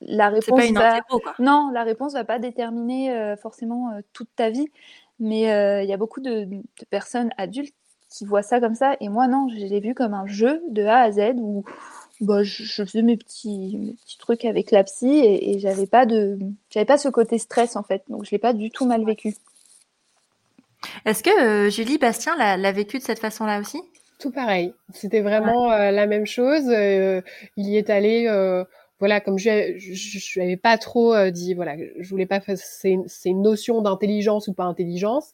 la 0.00 0.30
réponse 0.30 0.58
pas 0.58 0.66
une 0.66 0.74
va... 0.74 1.00
quoi. 1.02 1.34
non, 1.38 1.70
la 1.72 1.84
réponse 1.84 2.14
va 2.14 2.24
pas 2.24 2.40
déterminer 2.40 3.36
forcément 3.40 3.92
toute 4.12 4.28
ta 4.34 4.50
vie, 4.50 4.66
mais 5.20 5.42
il 5.84 5.88
y 5.88 5.92
a 5.92 5.96
beaucoup 5.96 6.20
de, 6.20 6.42
de, 6.44 6.60
personnes 6.90 7.30
adultes 7.38 7.76
qui 8.14 8.24
voient 8.24 8.42
ça 8.42 8.60
comme 8.60 8.74
ça 8.74 8.96
et 9.00 9.08
moi 9.08 9.26
non, 9.26 9.48
je 9.48 9.56
l'ai 9.56 9.80
vu 9.80 9.94
comme 9.94 10.14
un 10.14 10.26
jeu 10.26 10.62
de 10.70 10.84
A 10.84 11.00
à 11.00 11.10
Z 11.12 11.34
où 11.36 11.64
bah, 12.20 12.42
je, 12.44 12.62
je 12.62 12.84
faisais 12.84 13.02
mes 13.02 13.16
petits, 13.16 13.76
mes 13.76 13.92
petits 13.92 14.18
trucs 14.18 14.44
avec 14.44 14.70
la 14.70 14.84
psy 14.84 15.08
et, 15.08 15.50
et 15.50 15.58
j'avais 15.58 15.86
pas 15.86 16.06
de 16.06 16.38
j'avais 16.70 16.86
pas 16.86 16.98
ce 16.98 17.08
côté 17.08 17.38
stress 17.38 17.76
en 17.76 17.82
fait, 17.82 18.02
donc 18.08 18.24
je 18.24 18.30
l'ai 18.30 18.38
pas 18.38 18.52
du 18.52 18.70
tout 18.70 18.86
mal 18.86 19.04
vécu. 19.04 19.34
Est-ce 21.06 21.22
que 21.22 21.42
euh, 21.42 21.70
Julie 21.70 21.98
Bastien 21.98 22.36
l'a 22.36 22.72
vécu 22.72 22.98
de 22.98 23.02
cette 23.02 23.18
façon-là 23.18 23.58
aussi? 23.60 23.80
Tout 24.20 24.30
pareil. 24.30 24.74
C'était 24.92 25.22
vraiment 25.22 25.68
ouais. 25.68 25.88
euh, 25.88 25.90
la 25.90 26.06
même 26.06 26.26
chose. 26.26 26.68
Euh, 26.68 27.20
il 27.56 27.66
y 27.66 27.76
est 27.76 27.90
allé. 27.90 28.26
euh, 28.28 28.64
voilà, 29.00 29.20
comme 29.20 29.38
je 29.38 29.76
je 29.78 30.40
n'avais 30.40 30.56
pas 30.56 30.78
trop 30.78 31.14
euh, 31.14 31.30
dit, 31.30 31.52
voilà, 31.54 31.74
je 31.98 32.08
voulais 32.08 32.26
pas 32.26 32.40
faire 32.40 32.56
ces, 32.56 32.96
ces 33.06 33.32
notions 33.32 33.82
d'intelligence 33.82 34.48
ou 34.48 34.54
pas 34.54 34.64
intelligence, 34.64 35.32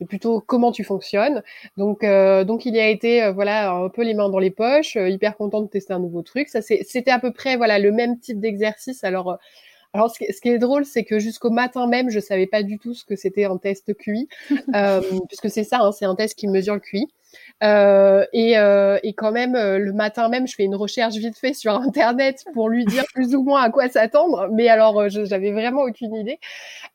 mais 0.00 0.06
plutôt 0.06 0.40
comment 0.40 0.72
tu 0.72 0.84
fonctionnes. 0.84 1.42
Donc, 1.76 2.04
euh, 2.04 2.44
donc 2.44 2.66
il 2.66 2.74
y 2.74 2.80
a 2.80 2.88
été, 2.88 3.22
euh, 3.22 3.32
voilà, 3.32 3.72
un 3.72 3.88
peu 3.88 4.02
les 4.02 4.14
mains 4.14 4.28
dans 4.28 4.38
les 4.38 4.50
poches, 4.50 4.96
euh, 4.96 5.08
hyper 5.08 5.36
content 5.36 5.62
de 5.62 5.68
tester 5.68 5.92
un 5.92 6.00
nouveau 6.00 6.22
truc. 6.22 6.48
Ça, 6.48 6.62
c'était 6.62 7.10
à 7.10 7.18
peu 7.18 7.32
près, 7.32 7.56
voilà, 7.56 7.78
le 7.78 7.92
même 7.92 8.18
type 8.18 8.40
d'exercice. 8.40 9.04
Alors, 9.04 9.32
euh, 9.32 9.36
alors, 9.92 10.10
ce 10.10 10.18
qui, 10.18 10.30
ce 10.30 10.40
qui 10.42 10.50
est 10.50 10.58
drôle, 10.58 10.84
c'est 10.84 11.04
que 11.04 11.18
jusqu'au 11.18 11.50
matin 11.50 11.86
même, 11.86 12.10
je 12.10 12.20
savais 12.20 12.46
pas 12.46 12.62
du 12.62 12.78
tout 12.78 12.92
ce 12.92 13.04
que 13.04 13.16
c'était 13.16 13.44
un 13.44 13.56
test 13.56 13.94
QI, 13.96 14.28
euh, 14.74 15.00
puisque 15.28 15.48
c'est 15.48 15.64
ça, 15.64 15.80
hein, 15.80 15.92
c'est 15.92 16.04
un 16.04 16.14
test 16.14 16.34
qui 16.38 16.48
mesure 16.48 16.74
le 16.74 16.80
QI. 16.80 17.08
Euh, 17.62 18.24
et, 18.34 18.58
euh, 18.58 18.98
et, 19.02 19.14
quand 19.14 19.32
même, 19.32 19.56
euh, 19.56 19.78
le 19.78 19.92
matin 19.92 20.28
même, 20.28 20.46
je 20.46 20.54
fais 20.54 20.64
une 20.64 20.74
recherche 20.74 21.14
vite 21.14 21.38
fait 21.38 21.54
sur 21.54 21.72
Internet 21.74 22.44
pour 22.52 22.68
lui 22.68 22.84
dire 22.84 23.04
plus 23.14 23.34
ou 23.34 23.42
moins 23.42 23.62
à 23.62 23.70
quoi 23.70 23.88
s'attendre. 23.88 24.48
Mais 24.52 24.68
alors, 24.68 25.00
euh, 25.00 25.08
j'avais 25.08 25.52
vraiment 25.52 25.82
aucune 25.82 26.14
idée. 26.14 26.38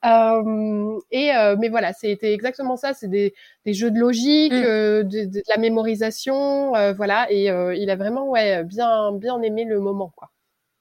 Euh, 0.06 1.00
et 1.12 1.32
mais 1.60 1.69
voilà, 1.69 1.93
c'était 1.93 2.34
exactement 2.34 2.78
ça. 2.78 2.93
C'est 2.93 3.08
des, 3.08 3.34
des, 3.65 3.74
jeux 3.74 3.91
de 3.91 4.00
logique, 4.00 4.54
mm. 4.54 4.62
de, 4.62 5.04
de, 5.04 5.26
de, 5.26 5.41
la 5.50 5.58
mémorisation, 5.58 6.74
voilà. 6.93 7.28
Et 7.32 7.45
il 7.45 7.89
a 7.89 7.95
vraiment 7.95 8.30
ouais 8.30 8.63
bien 8.63 9.12
bien 9.13 9.41
aimé 9.41 9.65
le 9.65 9.80
moment, 9.80 10.12
quoi. 10.15 10.30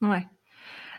Ouais. 0.02 0.24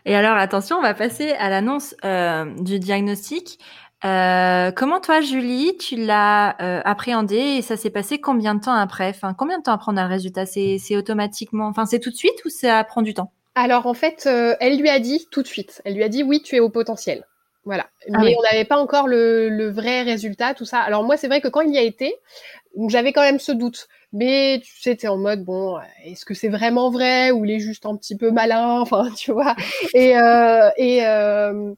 Et 0.04 0.16
alors, 0.16 0.36
attention, 0.36 0.76
on 0.76 0.82
va 0.82 0.94
passer 0.94 1.32
à 1.32 1.48
l'annonce 1.48 1.94
euh, 2.04 2.44
du 2.60 2.78
diagnostic. 2.78 3.58
Euh, 4.04 4.72
comment 4.72 5.00
toi, 5.00 5.20
Julie, 5.20 5.76
tu 5.76 5.96
l'as 5.96 6.56
euh, 6.60 6.80
appréhendé 6.84 7.36
et 7.36 7.62
ça 7.62 7.76
s'est 7.76 7.90
passé 7.90 8.20
combien 8.20 8.54
de 8.54 8.60
temps 8.60 8.74
après? 8.74 9.10
Enfin, 9.10 9.34
combien 9.34 9.58
de 9.58 9.62
temps 9.62 9.72
après 9.72 9.92
on 9.92 9.96
a 9.96 10.02
le 10.02 10.08
résultat? 10.08 10.44
C'est 10.46 10.96
automatiquement, 10.96 11.66
enfin, 11.66 11.86
c'est 11.86 12.00
tout 12.00 12.10
de 12.10 12.16
suite 12.16 12.44
ou 12.44 12.48
ça 12.48 12.82
prend 12.84 13.02
du 13.02 13.14
temps? 13.14 13.32
Alors, 13.54 13.86
en 13.86 13.94
fait, 13.94 14.24
euh, 14.26 14.56
elle 14.60 14.78
lui 14.78 14.88
a 14.88 14.98
dit 14.98 15.28
tout 15.30 15.42
de 15.42 15.46
suite. 15.46 15.82
Elle 15.84 15.94
lui 15.94 16.02
a 16.02 16.08
dit 16.08 16.22
oui, 16.22 16.42
tu 16.42 16.56
es 16.56 16.60
au 16.60 16.70
potentiel. 16.70 17.24
Voilà. 17.64 17.86
Ah 18.12 18.18
Mais 18.18 18.30
oui. 18.30 18.34
on 18.38 18.42
n'avait 18.42 18.64
pas 18.64 18.78
encore 18.78 19.06
le, 19.06 19.48
le, 19.48 19.70
vrai 19.70 20.02
résultat, 20.02 20.54
tout 20.54 20.64
ça. 20.64 20.80
Alors 20.80 21.04
moi, 21.04 21.16
c'est 21.16 21.28
vrai 21.28 21.40
que 21.40 21.46
quand 21.46 21.60
il 21.60 21.72
y 21.72 21.78
a 21.78 21.82
été, 21.82 22.16
j'avais 22.88 23.12
quand 23.12 23.22
même 23.22 23.38
ce 23.38 23.52
doute. 23.52 23.88
Mais 24.14 24.60
tu 24.62 24.78
sais, 24.78 24.94
t'es 24.94 25.08
en 25.08 25.16
mode 25.16 25.42
bon, 25.42 25.78
est-ce 26.04 26.26
que 26.26 26.34
c'est 26.34 26.50
vraiment 26.50 26.90
vrai 26.90 27.30
ou 27.30 27.46
il 27.46 27.50
est 27.50 27.60
juste 27.60 27.86
un 27.86 27.96
petit 27.96 28.14
peu 28.14 28.30
malin, 28.30 28.80
enfin, 28.80 29.10
tu 29.16 29.32
vois. 29.32 29.56
Et 29.94 30.18
euh, 30.18 30.70
et 30.76 31.06
euh, 31.06 31.72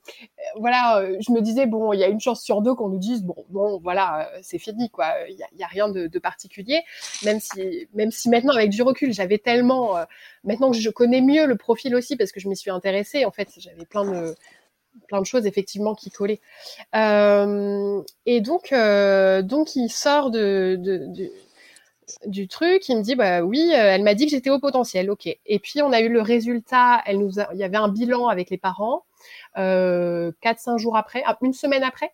voilà, 0.56 1.04
je 1.20 1.32
me 1.32 1.40
disais 1.40 1.66
bon, 1.66 1.92
il 1.92 2.00
y 2.00 2.04
a 2.04 2.08
une 2.08 2.20
chance 2.20 2.42
sur 2.42 2.60
deux 2.60 2.74
qu'on 2.74 2.88
nous 2.88 2.98
dise 2.98 3.22
bon, 3.22 3.36
bon, 3.50 3.78
voilà, 3.80 4.28
c'est 4.42 4.58
fini 4.58 4.90
quoi. 4.90 5.06
Il 5.28 5.36
y 5.36 5.62
a, 5.62 5.66
rien 5.68 5.88
de, 5.88 6.08
de, 6.08 6.18
particulier, 6.18 6.82
même 7.24 7.38
si 7.38 7.88
même 7.94 8.10
si 8.10 8.28
maintenant 8.28 8.52
avec 8.52 8.70
du 8.70 8.82
recul, 8.82 9.12
j'avais 9.12 9.38
tellement, 9.38 9.96
euh, 9.96 10.04
maintenant 10.42 10.72
que 10.72 10.78
je 10.78 10.90
connais 10.90 11.20
mieux 11.20 11.46
le 11.46 11.56
profil 11.56 11.94
aussi 11.94 12.16
parce 12.16 12.32
que 12.32 12.40
je 12.40 12.48
m'y 12.48 12.56
suis 12.56 12.70
intéressée. 12.70 13.24
En 13.24 13.30
fait, 13.30 13.48
j'avais 13.58 13.84
plein 13.84 14.04
de 14.04 14.34
plein 15.08 15.20
de 15.20 15.26
choses 15.26 15.46
effectivement 15.46 15.94
qui 15.94 16.10
collaient. 16.10 16.40
Euh, 16.94 18.02
et 18.26 18.40
donc, 18.40 18.72
euh, 18.72 19.42
donc 19.42 19.76
il 19.76 19.88
sort 19.90 20.30
de, 20.30 20.76
de, 20.78 21.30
du 22.26 22.48
truc, 22.48 22.88
il 22.88 22.98
me 22.98 23.02
dit 23.02 23.14
bah 23.14 23.42
oui, 23.42 23.70
euh, 23.72 23.94
elle 23.94 24.02
m'a 24.02 24.14
dit 24.14 24.26
que 24.26 24.30
j'étais 24.30 24.50
au 24.50 24.58
potentiel, 24.58 25.10
ok. 25.10 25.26
Et 25.26 25.58
puis 25.58 25.82
on 25.82 25.92
a 25.92 26.00
eu 26.00 26.08
le 26.08 26.20
résultat, 26.20 27.02
elle 27.06 27.18
nous 27.18 27.38
il 27.52 27.58
y 27.58 27.64
avait 27.64 27.76
un 27.76 27.88
bilan 27.88 28.28
avec 28.28 28.50
les 28.50 28.58
parents, 28.58 29.04
euh, 29.58 30.32
quatre 30.40 30.60
cinq 30.60 30.78
jours 30.78 30.96
après, 30.96 31.22
ah, 31.26 31.38
une 31.42 31.52
semaine 31.52 31.82
après. 31.82 32.12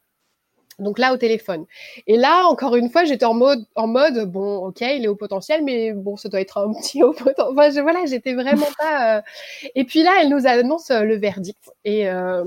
Donc 0.80 0.98
là 0.98 1.12
au 1.12 1.16
téléphone. 1.16 1.66
Et 2.06 2.16
là 2.16 2.46
encore 2.46 2.76
une 2.76 2.90
fois 2.90 3.04
j'étais 3.04 3.24
en 3.24 3.34
mode 3.34 3.64
en 3.74 3.86
mode 3.86 4.30
bon 4.30 4.56
ok 4.66 4.80
il 4.80 5.04
est 5.04 5.08
au 5.08 5.14
potentiel 5.14 5.62
mais 5.64 5.92
bon 5.92 6.16
ça 6.16 6.28
doit 6.28 6.40
être 6.40 6.58
un 6.58 6.72
petit 6.80 7.02
au 7.02 7.12
potentiel. 7.12 7.46
Enfin, 7.52 7.70
je, 7.70 7.80
voilà 7.80 8.00
j'étais 8.06 8.34
vraiment 8.34 8.68
pas. 8.78 9.18
Euh... 9.18 9.22
Et 9.74 9.84
puis 9.84 10.02
là 10.02 10.12
elle 10.20 10.28
nous 10.28 10.46
annonce 10.46 10.90
euh, 10.90 11.02
le 11.02 11.16
verdict 11.16 11.70
et 11.84 12.08
euh, 12.08 12.44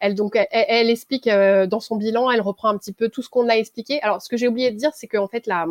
elle 0.00 0.14
donc 0.14 0.38
elle, 0.50 0.90
explique 0.90 1.26
euh, 1.26 1.66
dans 1.66 1.80
son 1.80 1.96
bilan 1.96 2.30
elle 2.30 2.40
reprend 2.40 2.68
un 2.68 2.78
petit 2.78 2.92
peu 2.92 3.08
tout 3.08 3.22
ce 3.22 3.28
qu'on 3.28 3.48
a 3.48 3.54
expliqué. 3.54 4.00
Alors 4.02 4.22
ce 4.22 4.28
que 4.28 4.36
j'ai 4.36 4.48
oublié 4.48 4.70
de 4.70 4.76
dire 4.76 4.92
c'est 4.94 5.08
qu'en 5.08 5.28
fait 5.28 5.46
la 5.46 5.66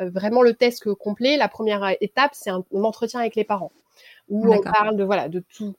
euh, 0.00 0.08
vraiment 0.10 0.42
le 0.42 0.54
test 0.54 0.92
complet 0.94 1.36
la 1.36 1.48
première 1.48 1.96
étape 2.00 2.30
c'est 2.34 2.50
un 2.50 2.64
entretien 2.74 3.20
avec 3.20 3.34
les 3.34 3.44
parents 3.44 3.72
où 4.30 4.52
on 4.52 4.62
parle 4.62 4.96
de 4.96 5.04
voilà 5.04 5.28
de 5.28 5.42
tout 5.54 5.74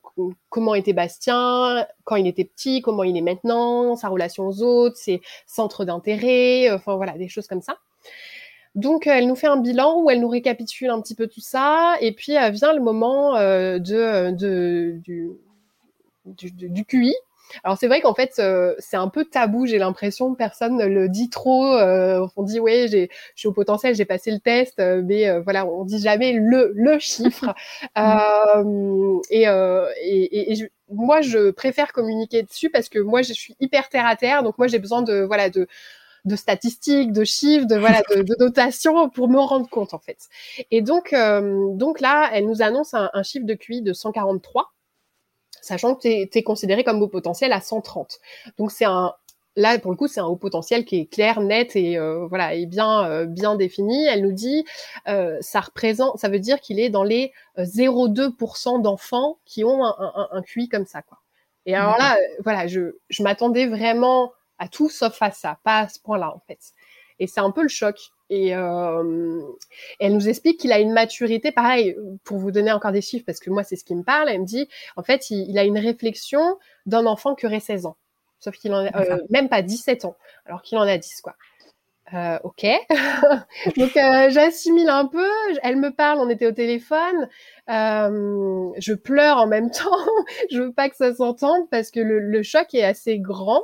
comment 0.50 0.74
était 0.74 0.92
Bastien 0.92 1.86
quand 2.04 2.16
il 2.16 2.26
était 2.26 2.44
petit, 2.44 2.82
comment 2.82 3.02
il 3.02 3.16
est 3.16 3.22
maintenant, 3.22 3.96
sa 3.96 4.08
relation 4.08 4.46
aux 4.46 4.62
autres, 4.62 4.96
ses 4.96 5.22
centres 5.46 5.84
d'intérêt, 5.84 6.70
enfin 6.70 6.96
voilà 6.96 7.18
des 7.18 7.28
choses 7.28 7.46
comme 7.46 7.62
ça. 7.62 7.78
Donc 8.74 9.06
elle 9.06 9.26
nous 9.26 9.36
fait 9.36 9.48
un 9.48 9.56
bilan 9.56 10.00
où 10.00 10.10
elle 10.10 10.20
nous 10.20 10.28
récapitule 10.28 10.90
un 10.90 11.00
petit 11.00 11.14
peu 11.14 11.26
tout 11.26 11.40
ça 11.40 11.96
et 12.00 12.12
puis 12.12 12.36
euh, 12.36 12.50
vient 12.50 12.72
le 12.72 12.80
moment 12.80 13.36
euh, 13.36 13.78
de, 13.78 14.30
de 14.30 14.98
du, 15.02 15.30
du, 16.26 16.50
du 16.52 16.84
QI 16.84 17.14
alors 17.64 17.78
c'est 17.78 17.86
vrai 17.86 18.00
qu'en 18.00 18.14
fait 18.14 18.34
euh, 18.38 18.74
c'est 18.78 18.96
un 18.96 19.08
peu 19.08 19.24
tabou, 19.24 19.66
j'ai 19.66 19.78
l'impression, 19.78 20.34
personne 20.34 20.76
ne 20.76 20.86
le 20.86 21.08
dit 21.08 21.30
trop. 21.30 21.74
Euh, 21.76 22.26
on 22.36 22.42
dit 22.42 22.60
ouais, 22.60 22.86
j'ai, 22.88 23.08
je 23.34 23.40
suis 23.40 23.48
au 23.48 23.52
potentiel, 23.52 23.94
j'ai 23.94 24.04
passé 24.04 24.30
le 24.30 24.40
test, 24.40 24.78
euh, 24.80 25.02
mais 25.04 25.28
euh, 25.28 25.40
voilà, 25.40 25.66
on 25.66 25.84
dit 25.84 26.00
jamais 26.00 26.32
le 26.32 26.72
le 26.74 26.98
chiffre. 26.98 27.54
Euh, 27.98 29.20
et, 29.30 29.42
et, 29.44 30.52
et 30.52 30.54
je, 30.56 30.66
moi 30.88 31.20
je 31.20 31.50
préfère 31.50 31.92
communiquer 31.92 32.42
dessus 32.42 32.70
parce 32.70 32.88
que 32.88 32.98
moi 32.98 33.22
je 33.22 33.32
suis 33.32 33.56
hyper 33.60 33.88
terre 33.88 34.06
à 34.06 34.16
terre, 34.16 34.42
donc 34.42 34.58
moi 34.58 34.66
j'ai 34.66 34.78
besoin 34.78 35.02
de 35.02 35.22
voilà 35.22 35.50
de 35.50 35.66
de 36.24 36.36
statistiques, 36.36 37.12
de 37.12 37.24
chiffres, 37.24 37.66
de 37.66 37.76
voilà, 37.76 38.02
de, 38.14 38.22
de 38.22 38.36
notation 38.38 39.08
pour 39.10 39.28
me 39.28 39.38
rendre 39.38 39.68
compte 39.68 39.92
en 39.94 39.98
fait. 39.98 40.28
Et 40.70 40.80
donc, 40.82 41.12
euh, 41.12 41.74
donc 41.74 42.00
là, 42.00 42.30
elle 42.32 42.46
nous 42.46 42.62
annonce 42.62 42.94
un, 42.94 43.10
un 43.12 43.22
chiffre 43.22 43.46
de 43.46 43.54
QI 43.54 43.82
de 43.82 43.92
143 43.92 44.72
sachant 45.62 45.94
que 45.94 46.02
tu 46.02 46.38
es, 46.38 46.42
considéré 46.42 46.84
comme 46.84 47.00
haut 47.00 47.08
potentiel 47.08 47.52
à 47.52 47.60
130. 47.60 48.18
Donc 48.58 48.70
c'est 48.70 48.84
un 48.84 49.14
là 49.54 49.78
pour 49.78 49.90
le 49.90 49.96
coup 49.96 50.08
c'est 50.08 50.20
un 50.20 50.26
haut 50.26 50.36
potentiel 50.36 50.84
qui 50.84 51.00
est 51.00 51.06
clair, 51.06 51.40
net 51.40 51.76
et 51.76 51.98
euh, 51.98 52.26
voilà 52.26 52.52
bien 52.66 53.04
euh, 53.08 53.24
bien 53.26 53.54
défini. 53.54 54.04
Elle 54.06 54.22
nous 54.22 54.32
dit 54.32 54.64
euh, 55.08 55.38
ça 55.40 55.60
représente, 55.60 56.18
ça 56.18 56.28
veut 56.28 56.40
dire 56.40 56.60
qu'il 56.60 56.80
est 56.80 56.90
dans 56.90 57.04
les 57.04 57.32
0,2% 57.56 58.82
d'enfants 58.82 59.38
qui 59.46 59.64
ont 59.64 59.84
un, 59.84 60.42
QI 60.42 60.68
comme 60.68 60.86
ça 60.86 61.00
quoi. 61.00 61.18
Et 61.64 61.74
alors 61.74 61.96
là 61.96 62.18
voilà 62.44 62.66
je 62.66 62.96
je 63.08 63.22
m'attendais 63.22 63.66
vraiment 63.66 64.32
à 64.58 64.68
tout 64.68 64.90
sauf 64.90 65.20
à 65.22 65.30
ça, 65.30 65.58
pas 65.64 65.80
à 65.80 65.88
ce 65.88 66.00
point-là 66.00 66.34
en 66.34 66.40
fait. 66.46 66.58
Et 67.18 67.26
c'est 67.26 67.40
un 67.40 67.52
peu 67.52 67.62
le 67.62 67.68
choc. 67.68 68.10
Et 68.32 68.56
euh, 68.56 69.42
elle 70.00 70.14
nous 70.14 70.26
explique 70.26 70.58
qu'il 70.58 70.72
a 70.72 70.78
une 70.78 70.94
maturité, 70.94 71.52
pareil, 71.52 71.94
pour 72.24 72.38
vous 72.38 72.50
donner 72.50 72.72
encore 72.72 72.92
des 72.92 73.02
chiffres, 73.02 73.24
parce 73.26 73.40
que 73.40 73.50
moi 73.50 73.62
c'est 73.62 73.76
ce 73.76 73.84
qui 73.84 73.94
me 73.94 74.02
parle, 74.02 74.30
elle 74.30 74.40
me 74.40 74.46
dit, 74.46 74.70
en 74.96 75.02
fait, 75.02 75.28
il, 75.28 75.58
a 75.58 75.64
une 75.64 75.78
réflexion 75.78 76.56
d'un 76.86 77.04
enfant 77.04 77.34
qui 77.34 77.44
aurait 77.44 77.60
16 77.60 77.84
ans, 77.84 77.98
sauf 78.40 78.56
qu'il 78.56 78.72
en 78.72 78.86
a 78.86 79.02
euh, 79.02 79.18
même 79.28 79.50
pas 79.50 79.60
17 79.60 80.06
ans, 80.06 80.16
alors 80.46 80.62
qu'il 80.62 80.78
en 80.78 80.88
a 80.88 80.96
10, 80.96 81.20
quoi. 81.20 81.34
Euh, 82.14 82.38
ok. 82.42 82.66
Donc 83.76 83.96
euh, 83.96 84.30
j'assimile 84.30 84.88
un 84.88 85.06
peu. 85.06 85.28
Elle 85.62 85.76
me 85.76 85.90
parle, 85.90 86.18
on 86.18 86.30
était 86.30 86.46
au 86.46 86.52
téléphone. 86.52 87.28
Euh, 87.68 88.70
je 88.78 88.94
pleure 88.94 89.36
en 89.36 89.46
même 89.46 89.70
temps. 89.70 89.98
je 90.50 90.60
veux 90.60 90.72
pas 90.72 90.88
que 90.88 90.96
ça 90.96 91.14
s'entende 91.14 91.68
parce 91.70 91.90
que 91.90 92.00
le, 92.00 92.18
le, 92.18 92.42
choc 92.42 92.74
est 92.74 92.84
assez 92.84 93.18
grand. 93.18 93.62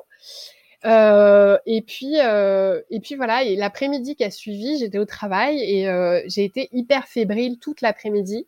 Euh, 0.85 1.59
et 1.67 1.83
puis 1.83 2.21
euh, 2.21 2.81
et 2.91 3.01
puis 3.01 3.17
voilà. 3.17 3.43
Et 3.43 3.57
l'après-midi 3.57 4.17
qui 4.17 4.25
a 4.25 4.31
suivi, 4.31 4.79
j'étais 4.79 4.99
au 4.99 5.05
travail 5.05 5.59
et 5.61 5.89
euh, 5.89 6.23
j'ai 6.27 6.45
été 6.45 6.69
hyper 6.73 7.07
fébrile 7.07 7.59
toute 7.59 7.81
l'après-midi 7.81 8.47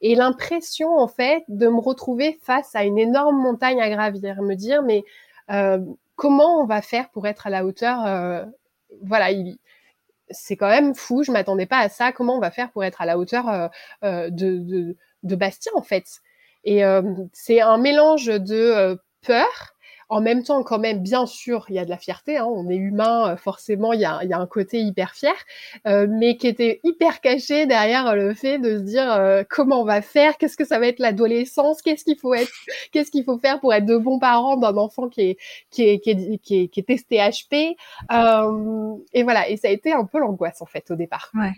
et 0.00 0.14
l'impression 0.14 0.96
en 0.98 1.08
fait 1.08 1.44
de 1.48 1.68
me 1.68 1.80
retrouver 1.80 2.38
face 2.42 2.74
à 2.74 2.84
une 2.84 2.98
énorme 2.98 3.36
montagne 3.36 3.80
à 3.80 3.90
gravir, 3.90 4.42
me 4.42 4.54
dire 4.54 4.82
mais 4.82 5.04
comment 6.16 6.60
on 6.62 6.66
va 6.66 6.82
faire 6.82 7.10
pour 7.10 7.26
être 7.26 7.46
à 7.46 7.50
la 7.50 7.64
hauteur 7.64 8.46
voilà, 9.02 9.30
il, 9.30 9.58
c'est 10.30 10.56
quand 10.56 10.68
même 10.68 10.94
fou. 10.94 11.22
Je 11.22 11.32
m'attendais 11.32 11.66
pas 11.66 11.78
à 11.78 11.88
ça. 11.88 12.12
Comment 12.12 12.36
on 12.36 12.40
va 12.40 12.50
faire 12.50 12.70
pour 12.70 12.84
être 12.84 13.00
à 13.00 13.06
la 13.06 13.18
hauteur 13.18 13.48
euh, 13.48 13.68
euh, 14.04 14.30
de, 14.30 14.58
de, 14.58 14.96
de, 15.22 15.36
Bastien 15.36 15.72
en 15.74 15.82
fait 15.82 16.20
Et 16.64 16.84
euh, 16.84 17.02
c'est 17.32 17.60
un 17.60 17.78
mélange 17.78 18.26
de 18.26 18.98
peur, 19.22 19.75
en 20.08 20.20
même 20.20 20.42
temps, 20.42 20.62
quand 20.62 20.78
même, 20.78 21.00
bien 21.00 21.26
sûr, 21.26 21.66
il 21.68 21.74
y 21.74 21.78
a 21.78 21.84
de 21.84 21.90
la 21.90 21.98
fierté. 21.98 22.36
Hein, 22.36 22.46
on 22.46 22.68
est 22.68 22.76
humain, 22.76 23.32
euh, 23.32 23.36
forcément, 23.36 23.92
il 23.92 24.00
y 24.00 24.04
a, 24.04 24.20
il 24.22 24.30
y 24.30 24.32
a 24.32 24.38
un 24.38 24.46
côté 24.46 24.80
hyper 24.80 25.14
fier, 25.14 25.34
euh, 25.86 26.06
mais 26.08 26.36
qui 26.36 26.46
était 26.46 26.80
hyper 26.84 27.20
caché 27.20 27.66
derrière 27.66 28.14
le 28.14 28.34
fait 28.34 28.58
de 28.58 28.78
se 28.78 28.82
dire 28.82 29.10
euh, 29.12 29.42
comment 29.48 29.82
on 29.82 29.84
va 29.84 30.02
faire, 30.02 30.38
qu'est-ce 30.38 30.56
que 30.56 30.64
ça 30.64 30.78
va 30.78 30.86
être 30.86 31.00
l'adolescence, 31.00 31.82
qu'est-ce 31.82 32.04
qu'il 32.04 32.18
faut 32.18 32.34
être, 32.34 32.52
qu'est-ce 32.92 33.10
qu'il 33.10 33.24
faut 33.24 33.38
faire 33.38 33.60
pour 33.60 33.74
être 33.74 33.86
de 33.86 33.96
bons 33.96 34.18
parents 34.18 34.56
d'un 34.56 34.76
enfant 34.76 35.08
qui 35.08 35.22
est 35.22 35.36
qui 35.70 35.82
est 35.82 35.98
qui 35.98 36.10
est, 36.10 36.38
qui 36.38 36.62
est, 36.62 36.68
qui 36.68 36.80
est 36.80 36.84
testé 36.84 37.18
HP. 37.18 37.76
et 39.12 39.22
voilà, 39.22 39.48
et 39.48 39.56
ça 39.56 39.68
a 39.68 39.70
été 39.70 39.92
un 39.92 40.04
peu 40.04 40.18
l'angoisse 40.18 40.62
en 40.62 40.66
fait 40.66 40.90
au 40.90 40.96
départ. 40.96 41.30
Ouais. 41.34 41.52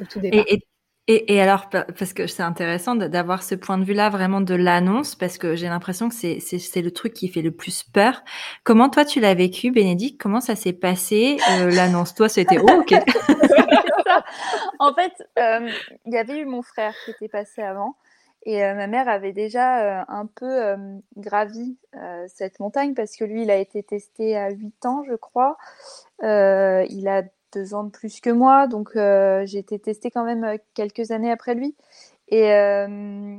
Au 0.00 0.04
tout 0.04 0.20
départ. 0.20 0.44
Et, 0.48 0.54
et 0.54 0.62
et, 1.06 1.34
et, 1.34 1.42
alors, 1.42 1.68
parce 1.68 2.14
que 2.14 2.26
c'est 2.26 2.42
intéressant 2.42 2.94
d'avoir 2.94 3.42
ce 3.42 3.54
point 3.54 3.76
de 3.76 3.84
vue-là 3.84 4.08
vraiment 4.08 4.40
de 4.40 4.54
l'annonce, 4.54 5.14
parce 5.14 5.36
que 5.36 5.54
j'ai 5.54 5.68
l'impression 5.68 6.08
que 6.08 6.14
c'est 6.14 6.82
le 6.82 6.90
truc 6.90 7.12
qui 7.12 7.28
fait 7.28 7.42
le 7.42 7.50
plus 7.50 7.82
peur. 7.82 8.22
Comment 8.64 8.88
toi 8.88 9.04
tu 9.04 9.20
l'as 9.20 9.34
vécu, 9.34 9.70
Bénédicte? 9.70 10.18
Comment 10.18 10.40
ça 10.40 10.56
s'est 10.56 10.72
passé 10.72 11.36
euh, 11.50 11.70
l'annonce? 11.70 12.14
Toi, 12.14 12.30
c'était 12.30 12.56
oh, 12.58 12.80
ok. 12.80 12.94
en 14.78 14.94
fait, 14.94 15.12
euh, 15.38 15.68
il 16.06 16.14
y 16.14 16.16
avait 16.16 16.38
eu 16.38 16.46
mon 16.46 16.62
frère 16.62 16.94
qui 17.04 17.10
était 17.10 17.28
passé 17.28 17.60
avant, 17.60 17.96
et 18.46 18.64
euh, 18.64 18.74
ma 18.74 18.86
mère 18.86 19.06
avait 19.06 19.34
déjà 19.34 20.06
un 20.08 20.24
peu 20.24 20.74
gravi 21.18 21.76
cette 22.28 22.60
montagne 22.60 22.94
parce 22.94 23.14
que 23.16 23.24
lui, 23.24 23.42
il 23.42 23.50
a 23.50 23.56
été 23.56 23.82
testé 23.82 24.38
à 24.38 24.48
8 24.48 24.86
ans, 24.86 25.02
je 25.06 25.16
crois. 25.16 25.58
il 26.22 27.08
a 27.08 27.24
deux 27.54 27.74
ans 27.74 27.84
de 27.84 27.90
plus 27.90 28.20
que 28.20 28.30
moi, 28.30 28.66
donc 28.66 28.96
euh, 28.96 29.44
j'ai 29.46 29.58
été 29.58 29.78
testée 29.78 30.10
quand 30.10 30.24
même 30.24 30.44
euh, 30.44 30.56
quelques 30.74 31.10
années 31.10 31.30
après 31.30 31.54
lui. 31.54 31.76
Et, 32.28 32.52
euh, 32.52 33.36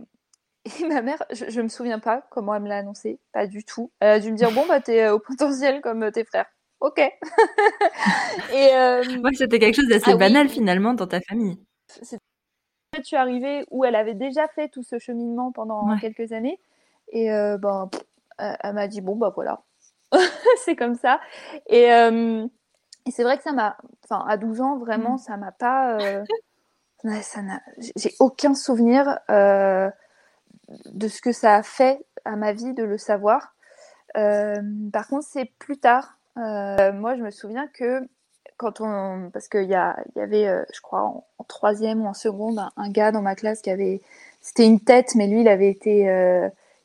et 0.80 0.88
ma 0.88 1.01
mère, 1.01 1.23
je, 1.32 1.45
je 1.49 1.62
me 1.62 1.67
souviens 1.67 1.99
pas 1.99 2.25
comment 2.32 2.56
elle 2.56 2.63
me 2.63 2.69
l'a 2.69 2.78
annoncé, 2.78 3.19
pas 3.34 3.47
du 3.47 3.63
tout. 3.63 3.91
Elle 3.99 4.10
a 4.10 4.19
dû 4.19 4.32
me 4.32 4.38
dire 4.38 4.51
bon 4.51 4.65
bah 4.67 4.80
t'es 4.80 5.10
au 5.10 5.19
potentiel 5.19 5.82
comme 5.82 6.12
tes 6.12 6.23
frères. 6.23 6.47
Ok. 6.80 6.99
et 8.54 8.75
euh... 8.75 9.04
c'était 9.34 9.60
quelque 9.60 9.75
chose 9.75 9.88
d'assez 9.88 10.12
ah 10.12 10.17
banal 10.17 10.49
finalement 10.49 10.93
dans 10.93 11.08
ta 11.08 11.21
famille. 11.21 11.58
Je 12.01 13.04
suis 13.04 13.15
arrivée 13.15 13.65
où 13.71 13.86
elle 13.86 13.95
avait 13.95 14.13
déjà 14.13 14.47
fait 14.49 14.69
tout 14.69 14.84
ce 14.84 14.99
cheminement 14.99 15.51
pendant 15.51 15.97
quelques 15.97 16.32
années 16.32 16.60
et 17.12 17.28
ben 17.28 17.89
elle 18.38 18.73
m'a 18.73 18.88
dit 18.88 19.01
bon 19.01 19.15
bah 19.15 19.32
voilà 19.36 19.63
c'est 20.63 20.75
comme 20.75 20.95
ça 20.95 21.19
et 21.67 21.89
et 23.06 23.12
c'est 23.12 23.24
vrai 23.24 23.38
que 23.38 23.44
ça 23.44 23.52
m'a, 23.52 23.78
enfin, 24.04 24.26
à 24.28 24.38
12 24.38 24.62
ans, 24.62 24.78
vraiment, 24.78 25.15
mm. 25.15 25.20
ça 25.20 25.38
m'a 25.38 25.52
pas, 25.52 26.00
euh... 26.00 26.24
ça 27.22 27.41
n'a, 27.41 27.62
j'ai 27.96 28.13
aucun 28.20 28.54
souvenir 28.54 29.20
euh, 29.30 29.89
de 30.86 31.08
ce 31.08 31.22
que 31.22 31.32
ça 31.32 31.56
a 31.56 31.63
fait 31.63 32.04
à 32.26 32.36
ma 32.36 32.54
vie 32.54 32.74
de 32.74 32.84
le 32.84 32.98
savoir. 32.98 33.56
Euh, 34.18 34.62
par 34.91 35.08
contre, 35.08 35.28
c'est 35.30 35.52
plus 35.60 35.78
tard. 35.78 36.18
Moi, 36.36 37.15
je 37.15 37.22
me 37.22 37.32
souviens 37.32 37.68
que 37.68 38.02
quand 38.58 38.82
on, 38.82 39.30
parce 39.32 39.48
qu'il 39.48 39.70
y, 39.70 39.76
a, 39.76 39.98
y 40.15 40.20
avait, 40.20 40.65
je 40.74 40.82
crois, 40.82 41.02
en, 41.04 41.44
troisième 41.48 42.02
ou 42.02 42.08
en 42.08 42.13
seconde, 42.13 42.60
un, 42.60 42.72
un, 42.78 42.89
gars 42.89 43.12
dans 43.12 43.22
ma 43.22 43.36
classe 43.36 43.62
qui 43.62 43.70
avait, 43.70 44.02
c'était 44.41 44.65
une 44.65 44.80
tête, 44.80 45.15
mais 45.15 45.28
lui, 45.28 45.41
il 45.41 45.48
avait 45.48 45.70
été 45.70 46.10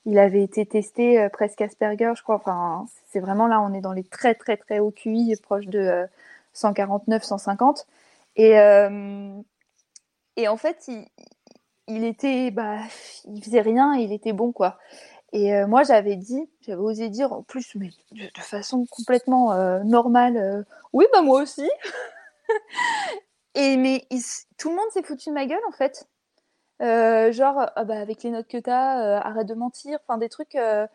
il 0.07 0.19
avait 0.19 0.43
été 0.43 0.67
testé 0.67 1.21
euh, 1.21 1.29
presque 1.29 1.61
Asperger, 1.61 2.13
je 2.17 2.23
crois. 2.23 2.37
Enfin, 2.37 2.87
c'est 3.09 3.21
vraiment 3.21 3.47
là, 3.47 3.61
on 3.61 3.73
est 3.75 3.81
dans 3.81 3.93
les 3.93 4.05
très 4.05 4.35
très 4.35 4.57
très 4.57 4.79
hauts 4.79 4.91
QI, 4.91 5.35
proche 5.43 5.67
de 5.67 6.07
149, 6.55 7.23
euh, 7.23 7.27
150. 7.27 7.87
Et 8.37 8.59
euh, 8.59 9.33
et 10.37 10.49
en 10.49 10.57
fait, 10.57 10.89
il, 11.89 12.05
était, 12.05 12.51
bah, 12.51 12.79
il 13.27 13.45
faisait 13.45 13.61
rien, 13.61 13.95
il 13.95 14.13
était 14.13 14.33
bon 14.33 14.53
quoi. 14.53 14.79
Et 15.33 15.65
moi, 15.67 15.85
j'avais 15.85 16.17
dit, 16.17 16.49
j'avais 16.63 16.81
osé 16.81 17.09
dire 17.09 17.33
en 17.33 17.43
plus, 17.43 17.77
mais 17.77 17.91
de, 18.13 18.29
façon 18.41 18.85
complètement 18.91 19.55
normale, 19.85 20.65
oui, 20.93 21.05
bah 21.13 21.23
moi 21.23 21.43
aussi. 21.43 21.69
et 23.55 23.77
mais 23.77 24.07
tout 24.59 24.71
le 24.71 24.77
monde 24.77 24.91
s'est 24.93 25.03
foutu 25.03 25.29
de 25.29 25.35
ma 25.35 25.47
gueule 25.47 25.61
en 25.69 25.73
fait. 25.73 26.09
Euh, 26.81 27.31
genre 27.33 27.67
ah 27.77 27.85
bah, 27.85 28.01
avec 28.01 28.23
les 28.23 28.31
notes 28.31 28.49
que 28.49 28.57
t'as, 28.57 29.05
euh, 29.05 29.21
arrête 29.23 29.47
de 29.47 29.55
mentir, 29.55 29.99
enfin 30.07 30.17
des 30.17 30.31
trucs 30.31 30.55
euh, 30.55 30.87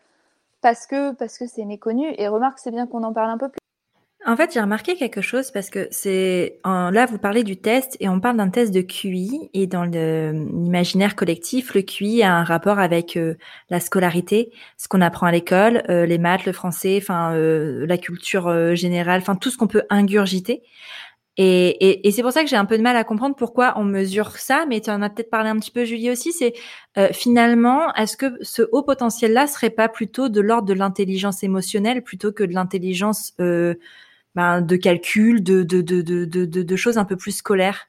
parce 0.60 0.86
que 0.86 1.12
parce 1.12 1.38
que 1.38 1.46
c'est 1.46 1.64
méconnu. 1.64 2.12
Et 2.18 2.28
remarque, 2.28 2.58
c'est 2.58 2.72
bien 2.72 2.86
qu'on 2.86 3.04
en 3.04 3.12
parle 3.12 3.30
un 3.30 3.38
peu 3.38 3.48
plus. 3.48 3.58
En 4.26 4.34
fait, 4.34 4.52
j'ai 4.52 4.60
remarqué 4.60 4.96
quelque 4.96 5.20
chose 5.20 5.52
parce 5.52 5.70
que 5.70 5.86
c'est 5.92 6.58
là 6.64 7.06
vous 7.06 7.18
parlez 7.18 7.44
du 7.44 7.56
test 7.56 7.96
et 8.00 8.08
on 8.08 8.18
parle 8.18 8.38
d'un 8.38 8.48
test 8.48 8.74
de 8.74 8.80
QI 8.80 9.50
et 9.54 9.68
dans 9.68 9.84
l'imaginaire 9.84 11.14
collectif, 11.14 11.74
le 11.74 11.82
QI 11.82 12.24
a 12.24 12.34
un 12.34 12.42
rapport 12.42 12.80
avec 12.80 13.16
la 13.70 13.78
scolarité, 13.78 14.50
ce 14.78 14.88
qu'on 14.88 15.00
apprend 15.00 15.26
à 15.26 15.30
l'école, 15.30 15.84
les 15.88 16.18
maths, 16.18 16.44
le 16.44 16.52
français, 16.52 16.98
enfin 17.00 17.36
la 17.36 17.98
culture 17.98 18.74
générale, 18.74 19.20
enfin 19.20 19.36
tout 19.36 19.50
ce 19.50 19.58
qu'on 19.58 19.68
peut 19.68 19.84
ingurgiter. 19.90 20.64
Et, 21.38 21.68
et, 21.68 22.08
et 22.08 22.10
c'est 22.12 22.22
pour 22.22 22.32
ça 22.32 22.42
que 22.42 22.48
j'ai 22.48 22.56
un 22.56 22.64
peu 22.64 22.78
de 22.78 22.82
mal 22.82 22.96
à 22.96 23.04
comprendre 23.04 23.36
pourquoi 23.36 23.74
on 23.76 23.84
mesure 23.84 24.30
ça, 24.38 24.64
mais 24.66 24.80
tu 24.80 24.90
en 24.90 25.02
as 25.02 25.10
peut-être 25.10 25.30
parlé 25.30 25.50
un 25.50 25.58
petit 25.58 25.70
peu, 25.70 25.84
Julie 25.84 26.10
aussi, 26.10 26.32
c'est 26.32 26.54
euh, 26.96 27.08
finalement, 27.12 27.92
est-ce 27.94 28.16
que 28.16 28.38
ce 28.40 28.62
haut 28.72 28.82
potentiel-là 28.82 29.46
serait 29.46 29.70
pas 29.70 29.88
plutôt 29.88 30.30
de 30.30 30.40
l'ordre 30.40 30.66
de 30.66 30.72
l'intelligence 30.72 31.42
émotionnelle 31.42 32.02
plutôt 32.02 32.32
que 32.32 32.42
de 32.42 32.54
l'intelligence 32.54 33.34
euh, 33.40 33.74
ben, 34.34 34.62
de 34.62 34.76
calcul, 34.76 35.42
de, 35.42 35.62
de, 35.62 35.82
de, 35.82 36.02
de, 36.02 36.76
choses 36.76 36.96
un 36.96 37.04
peu 37.04 37.16
plus 37.16 37.32
scolaires? 37.32 37.88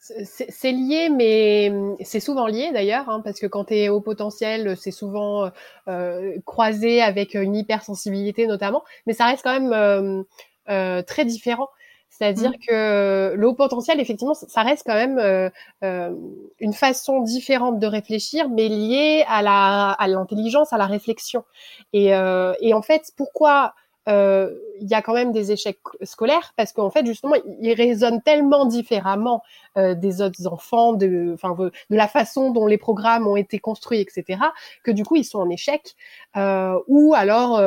C'est 0.00 0.72
lié, 0.72 1.08
mais 1.10 1.72
c'est 2.02 2.20
souvent 2.20 2.46
lié 2.46 2.70
d'ailleurs, 2.72 3.08
hein, 3.10 3.20
parce 3.22 3.40
que 3.40 3.46
quand 3.46 3.64
tu 3.64 3.74
es 3.74 3.88
au 3.88 4.00
potentiel, 4.00 4.76
c'est 4.76 4.92
souvent 4.92 5.50
euh, 5.88 6.32
croisé 6.46 7.02
avec 7.02 7.34
une 7.34 7.56
hypersensibilité 7.56 8.46
notamment, 8.46 8.84
mais 9.06 9.12
ça 9.12 9.26
reste 9.26 9.42
quand 9.42 9.60
même 9.60 9.72
euh, 9.72 10.22
euh, 10.70 11.02
très 11.02 11.24
différent. 11.24 11.68
C'est-à-dire 12.10 12.50
mmh. 12.50 12.66
que 12.68 13.34
le 13.36 13.46
haut 13.46 13.54
potentiel, 13.54 14.00
effectivement, 14.00 14.34
ça 14.34 14.62
reste 14.62 14.82
quand 14.86 14.94
même 14.94 15.18
euh, 15.18 15.50
euh, 15.84 16.12
une 16.58 16.72
façon 16.72 17.20
différente 17.20 17.78
de 17.78 17.86
réfléchir, 17.86 18.48
mais 18.48 18.68
liée 18.68 19.24
à 19.28 19.42
la 19.42 19.90
à 19.90 20.08
l'intelligence, 20.08 20.72
à 20.72 20.78
la 20.78 20.86
réflexion. 20.86 21.44
Et, 21.92 22.14
euh, 22.14 22.54
et 22.60 22.74
en 22.74 22.82
fait, 22.82 23.12
pourquoi 23.16 23.74
euh, 24.08 24.54
il 24.80 24.88
y 24.88 24.94
a 24.94 25.02
quand 25.02 25.12
même 25.12 25.32
des 25.32 25.52
échecs 25.52 25.80
scolaires? 26.02 26.54
Parce 26.56 26.72
qu'en 26.72 26.90
fait 26.90 27.04
justement 27.04 27.34
ils 27.60 27.74
résonnent 27.74 28.22
tellement 28.22 28.64
différemment 28.64 29.42
euh, 29.76 29.94
des 29.94 30.22
autres 30.22 30.46
enfants 30.46 30.94
de 30.94 31.32
enfin 31.34 31.54
de 31.58 31.70
la 31.90 32.08
façon 32.08 32.50
dont 32.50 32.66
les 32.66 32.78
programmes 32.78 33.26
ont 33.26 33.36
été 33.36 33.58
construits 33.58 34.00
etc 34.00 34.40
que 34.82 34.90
du 34.92 35.04
coup 35.04 35.16
ils 35.16 35.24
sont 35.24 35.40
en 35.40 35.50
échec 35.50 35.94
euh, 36.36 36.78
ou 36.86 37.12
alors 37.14 37.60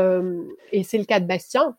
et 0.72 0.84
c'est 0.84 0.98
le 0.98 1.06
cas 1.06 1.20
de 1.20 1.26
Bastien 1.28 1.76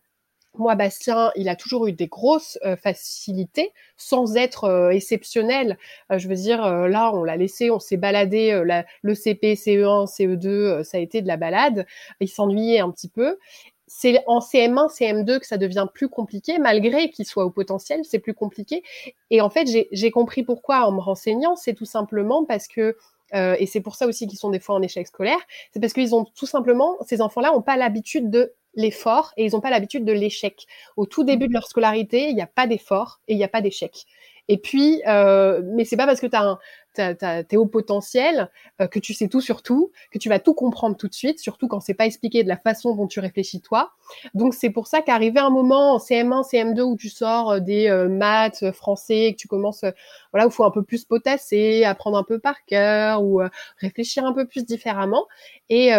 moi, 0.59 0.74
Bastien, 0.74 1.30
il 1.34 1.48
a 1.48 1.57
toujours 1.57 1.86
eu 1.86 1.92
des 1.92 2.09
grosses 2.09 2.59
euh, 2.64 2.76
facilités 2.76 3.72
sans 3.96 4.36
être 4.36 4.64
euh, 4.64 4.90
exceptionnel. 4.90 5.78
Euh, 6.11 6.18
je 6.18 6.28
veux 6.28 6.34
dire, 6.34 6.61
là, 6.88 7.11
on 7.14 7.24
l'a 7.24 7.36
laissé, 7.36 7.70
on 7.70 7.78
s'est 7.78 7.96
baladé, 7.96 8.62
le 9.03 9.14
CP, 9.14 9.55
CE1, 9.55 10.07
CE2, 10.07 10.82
ça 10.84 10.98
a 10.98 11.00
été 11.00 11.22
de 11.22 11.28
la 11.28 11.36
balade. 11.36 11.86
Il 12.20 12.28
s'ennuyait 12.28 12.80
un 12.80 12.90
petit 12.90 13.09
peu. 13.09 13.38
C'est 13.86 14.22
en 14.26 14.38
CM1, 14.40 14.88
CM2 14.88 15.40
que 15.40 15.46
ça 15.46 15.59
devient 15.59 15.86
plus 15.92 16.09
compliqué, 16.09 16.59
malgré 16.59 17.11
qu'il 17.11 17.26
soit 17.26 17.44
au 17.44 17.50
potentiel, 17.50 18.00
c'est 18.05 18.18
plus 18.18 18.34
compliqué. 18.34 18.82
Et 19.30 19.40
en 19.40 19.50
fait, 19.50 19.68
j'ai 19.90 20.11
compris 20.11 20.42
pourquoi 20.42 20.86
en 20.86 20.92
me 20.92 21.00
renseignant, 21.00 21.57
c'est 21.57 21.74
tout 21.74 21.84
simplement 21.84 22.44
parce 22.44 22.68
que 22.68 22.96
et 23.34 23.64
c'est 23.64 23.80
pour 23.80 23.96
ça 23.96 24.07
aussi 24.07 24.26
qu'ils 24.26 24.38
sont 24.38 24.50
des 24.50 24.61
fois 24.61 24.74
en 24.74 24.82
échec 24.82 25.07
scolaire, 25.07 25.38
c'est 25.72 25.80
parce 25.80 25.94
qu'ils 25.94 26.14
ont 26.14 26.24
tout 26.24 26.44
simplement, 26.44 26.98
ces 27.07 27.22
enfants-là 27.22 27.53
n'ont 27.53 27.62
pas 27.62 27.78
l'habitude 27.78 28.28
de 28.30 28.53
l'effort 28.75 29.33
et 29.37 29.45
ils 29.45 29.53
n'ont 29.53 29.61
pas 29.61 29.70
l'habitude 29.70 30.05
de 30.05 30.12
l'échec. 30.12 30.66
Au 30.97 31.07
tout 31.07 31.25
début 31.25 31.49
de 31.49 31.53
leur 31.53 31.66
scolarité, 31.66 32.29
il 32.29 32.35
n'y 32.35 32.43
a 32.43 32.47
pas 32.47 32.66
d'effort 32.66 33.20
et 33.29 33.35
il 33.35 33.37
n'y 33.37 33.45
a 33.45 33.49
pas 33.49 33.61
d'échec. 33.61 34.07
Et 34.49 34.59
puis, 34.59 35.03
euh, 35.07 35.62
mais 35.64 35.85
c'est 35.85 35.97
pas 35.97 36.07
parce 36.07 36.20
que 36.20 36.27
tu 36.27 36.37
as 36.37 36.59
t'es 36.95 37.57
haut 37.57 37.66
potentiel, 37.66 38.51
euh, 38.81 38.87
que 38.87 38.99
tu 38.99 39.14
sais 39.14 39.29
tout 39.29 39.41
sur 39.41 39.62
tout, 39.62 39.93
que 40.11 40.18
tu 40.18 40.29
vas 40.29 40.39
tout 40.39 40.55
comprendre 40.55 40.97
tout 40.97 41.09
de 41.09 41.14
suite, 41.14 41.39
surtout 41.39 41.68
quand 41.68 41.81
c'est 41.81 41.95
pas 41.95 42.07
expliqué 42.07 42.43
de 42.43 42.49
la 42.49 42.57
façon 42.57 42.95
dont 42.95 43.07
tu 43.07 43.20
réfléchis 43.20 43.61
toi. 43.61 43.93
Donc 44.35 44.55
c'est 44.55 44.70
pour 44.70 44.87
ça 44.87 45.01
qu'arriver 45.01 45.41
un 45.41 45.51
moment 45.51 45.95
en 45.95 45.99
CM1, 45.99 46.43
CM2 46.43 46.83
où 46.83 46.97
tu 46.97 47.09
sors 47.09 47.53
euh, 47.53 47.61
des 47.61 47.89
euh, 47.89 48.09
maths, 48.09 48.70
français, 48.73 49.33
que 49.33 49.37
tu 49.37 49.49
commences, 49.49 49.85
voilà, 50.33 50.47
où 50.47 50.51
faut 50.51 50.64
un 50.64 50.70
peu 50.70 50.83
plus 50.83 51.05
potasser, 51.05 51.85
apprendre 51.85 52.18
un 52.18 52.25
peu 52.25 52.39
par 52.39 52.64
cœur 52.66 53.23
ou 53.23 53.41
réfléchir 53.79 54.25
un 54.27 54.33
peu 54.33 54.47
plus 54.47 54.64
différemment. 54.64 55.27
Et 55.68 55.93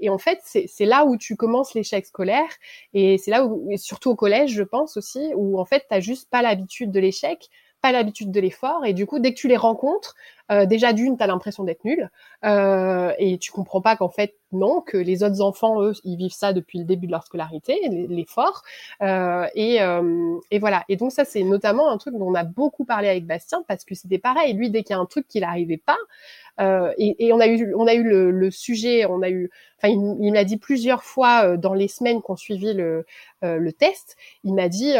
et 0.00 0.08
en 0.08 0.18
fait, 0.18 0.40
c'est 0.42 0.84
là 0.84 1.04
où 1.04 1.16
tu 1.16 1.36
commences 1.36 1.74
l'échec 1.74 2.06
scolaire. 2.06 2.48
Et 2.94 3.18
c'est 3.18 3.30
là 3.30 3.44
où, 3.44 3.70
surtout 3.76 4.10
au 4.10 4.16
collège, 4.16 4.52
je 4.52 4.62
pense 4.62 4.96
aussi, 4.96 5.32
où 5.34 5.58
en 5.58 5.64
fait, 5.64 5.84
tu 5.90 6.00
juste 6.00 6.30
pas 6.30 6.42
l'habitude 6.42 6.90
de 6.90 7.00
l'échec 7.00 7.48
pas 7.80 7.92
l'habitude 7.92 8.30
de 8.30 8.40
l'effort. 8.40 8.84
Et 8.84 8.92
du 8.92 9.06
coup 9.06 9.18
dès 9.18 9.32
que 9.32 9.38
tu 9.38 9.48
les 9.48 9.56
rencontres 9.56 10.14
euh, 10.50 10.66
déjà 10.66 10.92
d'une 10.92 11.16
tu 11.16 11.22
as 11.22 11.26
l'impression 11.26 11.64
d'être 11.64 11.84
nul. 11.84 12.10
Euh, 12.44 13.12
et 13.18 13.38
tu 13.38 13.52
comprends 13.52 13.80
pas 13.80 13.96
qu'en 13.96 14.08
fait 14.08 14.34
non 14.52 14.80
que 14.80 14.96
les 14.96 15.22
autres 15.22 15.40
enfants 15.40 15.82
eux 15.82 15.92
ils 16.04 16.16
vivent 16.16 16.32
ça 16.32 16.52
depuis 16.52 16.78
le 16.78 16.84
début 16.84 17.06
de 17.06 17.12
leur 17.12 17.24
scolarité 17.24 17.78
l'effort. 18.08 18.62
Euh, 19.02 19.46
et, 19.54 19.80
euh, 19.82 20.38
et 20.50 20.58
voilà. 20.58 20.84
Et 20.88 20.96
donc 20.96 21.12
ça 21.12 21.24
c'est 21.24 21.42
notamment 21.42 21.90
un 21.90 21.98
truc 21.98 22.14
dont 22.14 22.28
on 22.28 22.34
a 22.34 22.44
beaucoup 22.44 22.84
parlé 22.84 23.08
avec 23.08 23.26
Bastien 23.26 23.62
parce 23.68 23.84
que 23.84 23.94
c'était 23.94 24.18
pareil. 24.18 24.54
Lui 24.54 24.70
dès 24.70 24.82
qu'il 24.82 24.94
y 24.94 24.98
a 24.98 25.00
un 25.00 25.06
truc 25.06 25.28
qu'il 25.28 25.42
n'arrivait 25.42 25.76
pas 25.76 25.98
euh, 26.60 26.92
et, 26.98 27.26
et, 27.26 27.32
on 27.32 27.40
a 27.40 27.46
eu, 27.46 27.72
on 27.76 27.86
a 27.86 27.94
eu 27.94 28.02
le, 28.02 28.30
le 28.30 28.50
sujet, 28.50 29.06
on 29.06 29.22
a 29.22 29.30
eu, 29.30 29.50
enfin, 29.78 29.92
il, 29.92 30.26
il 30.26 30.32
m'a 30.32 30.42
dit 30.42 30.56
plusieurs 30.56 31.04
fois 31.04 31.44
euh, 31.44 31.56
dans 31.56 31.72
les 31.72 31.86
semaines 31.86 32.20
qu'on 32.20 32.34
suivi 32.34 32.74
le, 32.74 33.06
euh, 33.44 33.58
le 33.58 33.72
test, 33.72 34.16
il 34.42 34.54
m'a 34.54 34.68
dit 34.68 34.94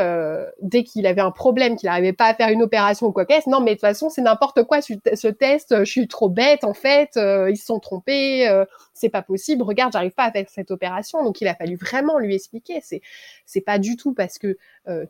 dès 0.62 0.84
qu'il 0.84 1.06
avait 1.06 1.20
un 1.20 1.32
problème, 1.32 1.76
qu'il 1.76 1.88
n'arrivait 1.88 2.12
pas 2.12 2.26
à 2.26 2.34
faire 2.34 2.50
une 2.50 2.62
opération 2.62 3.08
ou 3.08 3.12
quoi 3.12 3.26
qu'est-ce, 3.26 3.50
non 3.50 3.60
mais 3.60 3.72
de 3.72 3.74
toute 3.74 3.80
façon 3.80 4.08
c'est 4.08 4.22
n'importe 4.22 4.62
quoi 4.64 4.80
ce, 4.80 5.28
test, 5.28 5.84
je 5.84 5.90
suis 5.90 6.06
trop 6.06 6.28
bête 6.28 6.62
en 6.64 6.74
fait, 6.74 7.10
ils 7.16 7.56
se 7.56 7.66
sont 7.66 7.80
trompés, 7.80 8.48
c'est 8.94 9.08
pas 9.08 9.22
possible, 9.22 9.62
regarde 9.62 9.92
j'arrive 9.92 10.12
pas 10.12 10.24
à 10.24 10.30
faire 10.32 10.46
cette 10.48 10.70
opération, 10.70 11.24
donc 11.24 11.40
il 11.40 11.48
a 11.48 11.54
fallu 11.54 11.76
vraiment 11.76 12.18
lui 12.18 12.34
expliquer, 12.34 12.80
c'est 12.82 13.00
c'est 13.46 13.60
pas 13.60 13.78
du 13.78 13.96
tout 13.96 14.14
parce 14.14 14.38
que 14.38 14.56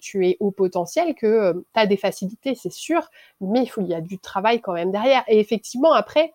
tu 0.00 0.26
es 0.26 0.36
au 0.40 0.50
potentiel 0.50 1.14
que 1.14 1.52
tu 1.52 1.80
as 1.80 1.86
des 1.86 1.96
facilités, 1.98 2.54
c'est 2.54 2.72
sûr, 2.72 3.10
mais 3.40 3.62
il 3.62 3.66
faut 3.66 3.82
il 3.82 3.88
y 3.88 3.94
a 3.94 4.00
du 4.00 4.18
travail 4.18 4.60
quand 4.60 4.72
même 4.72 4.90
derrière. 4.90 5.24
Et 5.28 5.38
effectivement 5.38 5.92
après 5.92 6.32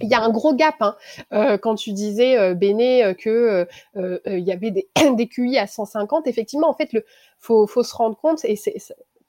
il 0.00 0.08
y 0.08 0.14
a 0.14 0.22
un 0.22 0.30
gros 0.30 0.54
gap 0.54 0.76
hein. 0.80 0.96
euh, 1.32 1.58
quand 1.58 1.74
tu 1.74 1.92
disais 1.92 2.38
euh, 2.38 2.54
Béné 2.54 3.04
euh, 3.04 3.14
que 3.14 3.66
euh, 3.96 4.18
il 4.26 4.46
y 4.46 4.52
avait 4.52 4.70
des, 4.70 4.88
QI 5.28 5.58
à 5.58 5.66
150 5.66 6.26
effectivement 6.26 6.68
en 6.68 6.74
fait 6.74 6.92
le 6.92 7.04
faut 7.38 7.66
se 7.66 7.94
rendre 7.94 8.16
compte 8.16 8.44
et 8.44 8.56
c'est 8.56 8.76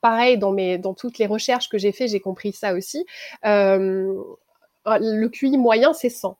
pareil 0.00 0.38
dans 0.38 0.94
toutes 0.94 1.18
les 1.18 1.26
recherches 1.26 1.68
que 1.68 1.78
j'ai 1.78 1.92
fait 1.92 2.08
j'ai 2.08 2.20
compris 2.20 2.52
ça 2.52 2.74
aussi 2.74 3.04
le 3.36 5.28
QI 5.28 5.58
moyen 5.58 5.92
c'est 5.92 6.08
100 6.08 6.36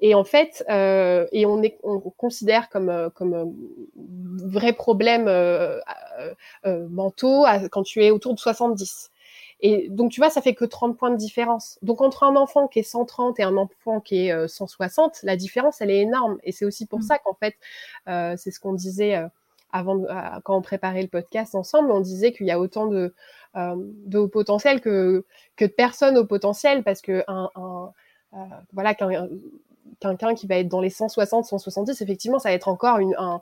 et 0.00 0.14
en 0.14 0.24
fait 0.24 0.64
et 0.68 1.44
on 1.44 2.00
considère 2.16 2.68
comme 2.68 3.10
comme 3.14 3.54
vrai 3.96 4.72
problème 4.72 5.24
mentaux 6.64 7.44
quand 7.70 7.82
tu 7.82 8.04
es 8.04 8.10
autour 8.10 8.34
de 8.34 8.38
70 8.38 9.10
et 9.62 9.88
donc, 9.90 10.10
tu 10.10 10.20
vois, 10.20 10.30
ça 10.30 10.40
fait 10.40 10.54
que 10.54 10.64
30 10.64 10.96
points 10.96 11.10
de 11.10 11.16
différence. 11.16 11.78
Donc, 11.82 12.00
entre 12.00 12.22
un 12.22 12.34
enfant 12.36 12.66
qui 12.66 12.78
est 12.78 12.82
130 12.82 13.38
et 13.40 13.42
un 13.42 13.56
enfant 13.56 14.00
qui 14.00 14.28
est 14.28 14.48
160, 14.48 15.10
euh, 15.10 15.18
la 15.22 15.36
différence, 15.36 15.80
elle 15.80 15.90
est 15.90 16.00
énorme. 16.00 16.38
Et 16.44 16.52
c'est 16.52 16.64
aussi 16.64 16.86
pour 16.86 17.00
mmh. 17.00 17.02
ça 17.02 17.18
qu'en 17.18 17.34
fait, 17.34 17.56
euh, 18.08 18.34
c'est 18.38 18.50
ce 18.50 18.58
qu'on 18.58 18.72
disait 18.72 19.16
euh, 19.16 19.28
avant, 19.72 20.02
quand 20.44 20.56
on 20.56 20.62
préparait 20.62 21.02
le 21.02 21.08
podcast 21.08 21.54
ensemble, 21.54 21.92
on 21.92 22.00
disait 22.00 22.32
qu'il 22.32 22.46
y 22.46 22.50
a 22.50 22.58
autant 22.58 22.86
de, 22.86 23.14
de 23.54 24.18
haut 24.18 24.26
potentiel 24.26 24.80
que, 24.80 25.24
que 25.54 25.64
de 25.64 25.70
personnes 25.70 26.18
au 26.18 26.24
potentiel 26.24 26.82
parce 26.82 27.00
que 27.00 27.22
un, 27.28 27.48
un 27.54 27.92
voilà, 28.72 28.96
quelqu'un 30.00 30.34
qui 30.34 30.48
va 30.48 30.56
être 30.56 30.68
dans 30.68 30.80
les 30.80 30.90
160, 30.90 31.44
170, 31.44 32.02
effectivement, 32.02 32.40
ça 32.40 32.48
va 32.48 32.54
être 32.56 32.66
encore 32.66 32.98
une, 32.98 33.14
un, 33.16 33.40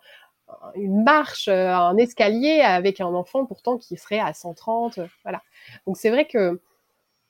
une 0.75 1.03
marche, 1.03 1.49
euh, 1.49 1.69
un 1.75 1.97
escalier 1.97 2.61
avec 2.61 3.01
un 3.01 3.07
enfant 3.15 3.45
pourtant 3.47 3.79
qui 3.79 3.97
serait 3.97 4.19
à 4.19 4.33
130, 4.33 4.99
euh, 4.99 5.07
voilà. 5.25 5.43
Donc 5.87 5.97
c'est 5.97 6.11
vrai 6.11 6.27
que 6.27 6.61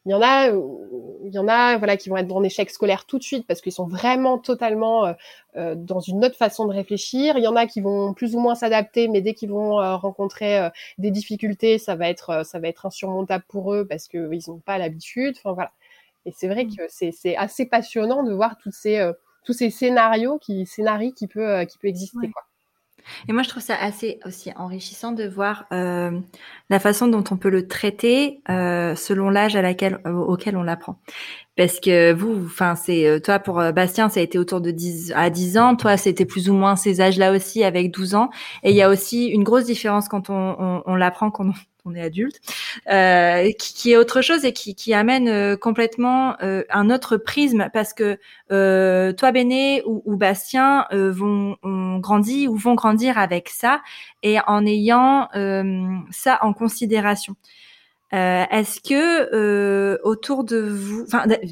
il 0.06 0.12
y 0.12 0.14
en 0.14 0.22
a, 0.22 0.48
il 0.48 1.34
y 1.34 1.38
en 1.38 1.48
a, 1.48 1.76
voilà, 1.76 1.98
qui 1.98 2.08
vont 2.08 2.16
être 2.16 2.28
dans 2.28 2.42
échec 2.42 2.70
scolaire 2.70 3.04
tout 3.04 3.18
de 3.18 3.22
suite 3.22 3.46
parce 3.46 3.60
qu'ils 3.60 3.72
sont 3.72 3.86
vraiment 3.86 4.38
totalement 4.38 5.14
euh, 5.56 5.74
dans 5.74 6.00
une 6.00 6.24
autre 6.24 6.36
façon 6.36 6.66
de 6.66 6.72
réfléchir. 6.72 7.36
Il 7.36 7.44
y 7.44 7.48
en 7.48 7.56
a 7.56 7.66
qui 7.66 7.82
vont 7.82 8.14
plus 8.14 8.34
ou 8.34 8.40
moins 8.40 8.54
s'adapter, 8.54 9.08
mais 9.08 9.20
dès 9.20 9.34
qu'ils 9.34 9.50
vont 9.50 9.76
rencontrer 9.98 10.70
des 10.96 11.10
difficultés, 11.10 11.76
ça 11.76 11.94
va 11.94 12.08
être, 12.08 12.46
ça 12.46 12.58
va 12.58 12.68
être 12.68 12.86
insurmontable 12.86 13.44
pour 13.48 13.74
eux 13.74 13.86
parce 13.86 14.08
que 14.08 14.32
ils 14.32 14.48
n'ont 14.48 14.60
pas 14.60 14.78
l'habitude. 14.78 15.34
Enfin 15.38 15.52
voilà. 15.52 15.72
Et 16.24 16.32
c'est 16.34 16.48
vrai 16.48 16.64
mmh. 16.64 16.76
que 16.76 16.82
c'est 16.88 17.36
assez 17.36 17.66
passionnant 17.66 18.22
de 18.22 18.32
voir 18.32 18.56
tous 18.56 18.72
ces 18.72 19.10
tous 19.44 19.52
ces 19.52 19.68
scénarios 19.68 20.38
qui 20.38 20.64
scénarii 20.64 21.12
qui 21.12 21.26
peut 21.26 21.66
qui 21.66 21.76
peut 21.76 21.88
exister 21.88 22.30
quoi. 22.30 22.47
Et 23.28 23.32
moi, 23.32 23.42
je 23.42 23.48
trouve 23.48 23.62
ça 23.62 23.76
assez 23.76 24.18
aussi 24.24 24.50
enrichissant 24.56 25.12
de 25.12 25.26
voir 25.26 25.66
euh, 25.72 26.18
la 26.70 26.78
façon 26.78 27.08
dont 27.08 27.24
on 27.30 27.36
peut 27.36 27.50
le 27.50 27.66
traiter 27.66 28.40
euh, 28.48 28.94
selon 28.94 29.30
l'âge 29.30 29.56
à 29.56 29.62
laquelle, 29.62 30.00
euh, 30.06 30.12
auquel 30.12 30.56
on 30.56 30.62
l'apprend. 30.62 30.98
Parce 31.56 31.80
que 31.80 32.12
vous, 32.12 32.44
enfin, 32.46 32.76
c'est 32.76 33.06
euh, 33.06 33.18
toi 33.18 33.40
pour 33.40 33.58
euh, 33.58 33.72
Bastien, 33.72 34.08
ça 34.08 34.20
a 34.20 34.22
été 34.22 34.38
autour 34.38 34.60
de 34.60 34.70
10 34.70 35.12
à 35.16 35.28
10 35.28 35.58
ans. 35.58 35.74
Toi, 35.76 35.96
c'était 35.96 36.24
plus 36.24 36.48
ou 36.48 36.54
moins 36.54 36.76
ces 36.76 37.00
âges-là 37.00 37.32
aussi, 37.32 37.64
avec 37.64 37.90
12 37.90 38.14
ans. 38.14 38.30
Et 38.62 38.70
il 38.70 38.76
y 38.76 38.82
a 38.82 38.88
aussi 38.88 39.26
une 39.26 39.42
grosse 39.42 39.64
différence 39.64 40.08
quand 40.08 40.30
on, 40.30 40.56
on, 40.58 40.82
on 40.86 40.94
l'apprend 40.94 41.30
quand 41.30 41.46
on, 41.46 41.52
on 41.88 41.94
est 41.94 42.02
adulte, 42.02 42.40
euh, 42.90 43.50
qui, 43.58 43.92
est 43.92 43.96
autre 43.96 44.20
chose 44.20 44.44
et 44.44 44.52
qui, 44.52 44.94
amène 44.94 45.28
euh, 45.28 45.56
complètement 45.56 46.36
euh, 46.42 46.62
un 46.70 46.90
autre 46.90 47.16
prisme 47.16 47.68
parce 47.72 47.94
que 47.94 48.18
toi, 48.48 49.32
Béné 49.32 49.82
ou, 49.86 50.02
ou 50.04 50.16
Bastien 50.16 50.86
vont 50.92 51.56
ont 51.62 51.98
grandi 51.98 52.48
ou 52.48 52.56
vont 52.56 52.74
grandir 52.74 53.18
avec 53.18 53.48
ça 53.48 53.82
et 54.22 54.38
en 54.46 54.64
ayant 54.66 55.28
ça 56.10 56.38
en 56.42 56.52
considération. 56.52 57.34
Euh, 58.14 58.44
Est-ce 58.50 58.80
que 58.80 59.34
euh, 59.34 59.98
autour 60.02 60.44
de 60.44 60.58
vous, 60.58 61.04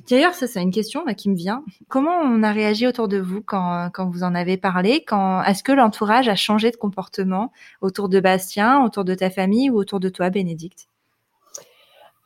d'ailleurs 0.09 0.33
ça 0.33 0.47
c'est 0.47 0.63
une 0.63 0.71
question 0.71 1.05
là, 1.05 1.13
qui 1.13 1.29
me 1.29 1.37
vient. 1.37 1.63
Comment 1.89 2.17
on 2.23 2.43
a 2.43 2.51
réagi 2.51 2.87
autour 2.87 3.09
de 3.09 3.19
vous 3.19 3.43
quand, 3.43 3.91
quand 3.93 4.09
vous 4.09 4.23
en 4.23 4.35
avez 4.35 4.57
parlé? 4.57 5.05
Quand 5.05 5.43
est-ce 5.43 5.63
que 5.63 5.73
l'entourage 5.73 6.29
a 6.29 6.35
changé 6.35 6.71
de 6.71 6.77
comportement 6.77 7.53
autour 7.83 8.09
de 8.09 8.21
Bastien, 8.21 8.83
autour 8.83 9.05
de 9.05 9.15
ta 9.15 9.29
famille 9.31 9.69
ou 9.69 9.77
autour 9.77 10.01
de 10.01 10.09
toi, 10.09 10.31
Bénédicte? 10.31 10.89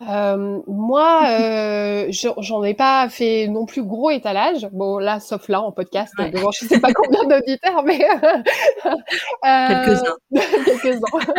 Euh, 0.09 0.61
moi, 0.67 1.25
euh, 1.29 2.11
j'en 2.39 2.65
ai 2.65 2.73
pas 2.73 3.09
fait 3.11 3.49
non 3.49 3.67
plus 3.67 3.83
gros 3.83 4.11
étalage. 4.11 4.67
Bon, 4.73 4.99
là, 4.99 5.21
sauf 5.21 5.49
là 5.49 5.61
en 5.61 5.73
podcast, 5.73 6.15
ouais. 6.19 6.31
devant 6.31 6.51
je 6.53 6.67
sais 6.67 6.81
pas 6.81 6.93
combien 6.95 7.25
d'auditeurs, 7.25 7.83
mais 7.85 8.01
euh, 8.05 9.69
quelques-uns. 9.69 10.17
quelques-uns. 10.65 11.35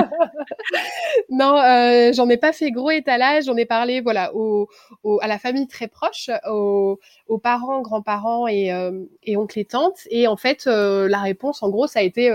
non, 1.29 1.57
euh, 1.57 2.13
j'en 2.13 2.29
ai 2.29 2.37
pas 2.37 2.51
fait 2.51 2.69
gros 2.69 2.91
étalage. 2.91 3.45
J'en 3.45 3.57
ai 3.57 3.65
parlé, 3.65 3.99
voilà, 3.99 4.35
au, 4.35 4.67
au, 5.03 5.19
à 5.21 5.27
la 5.27 5.39
famille 5.39 5.67
très 5.67 5.87
proche, 5.87 6.29
aux, 6.47 6.99
aux 7.27 7.37
parents, 7.39 7.81
grands-parents 7.81 8.47
et, 8.47 8.71
euh, 8.71 8.91
et 9.23 9.37
oncles 9.37 9.59
et 9.59 9.65
tantes. 9.65 10.01
Et 10.11 10.27
en 10.27 10.37
fait, 10.37 10.67
euh, 10.67 11.09
la 11.09 11.21
réponse, 11.21 11.63
en 11.63 11.69
gros, 11.69 11.87
ça 11.87 11.99
a 11.99 12.03
été 12.03 12.29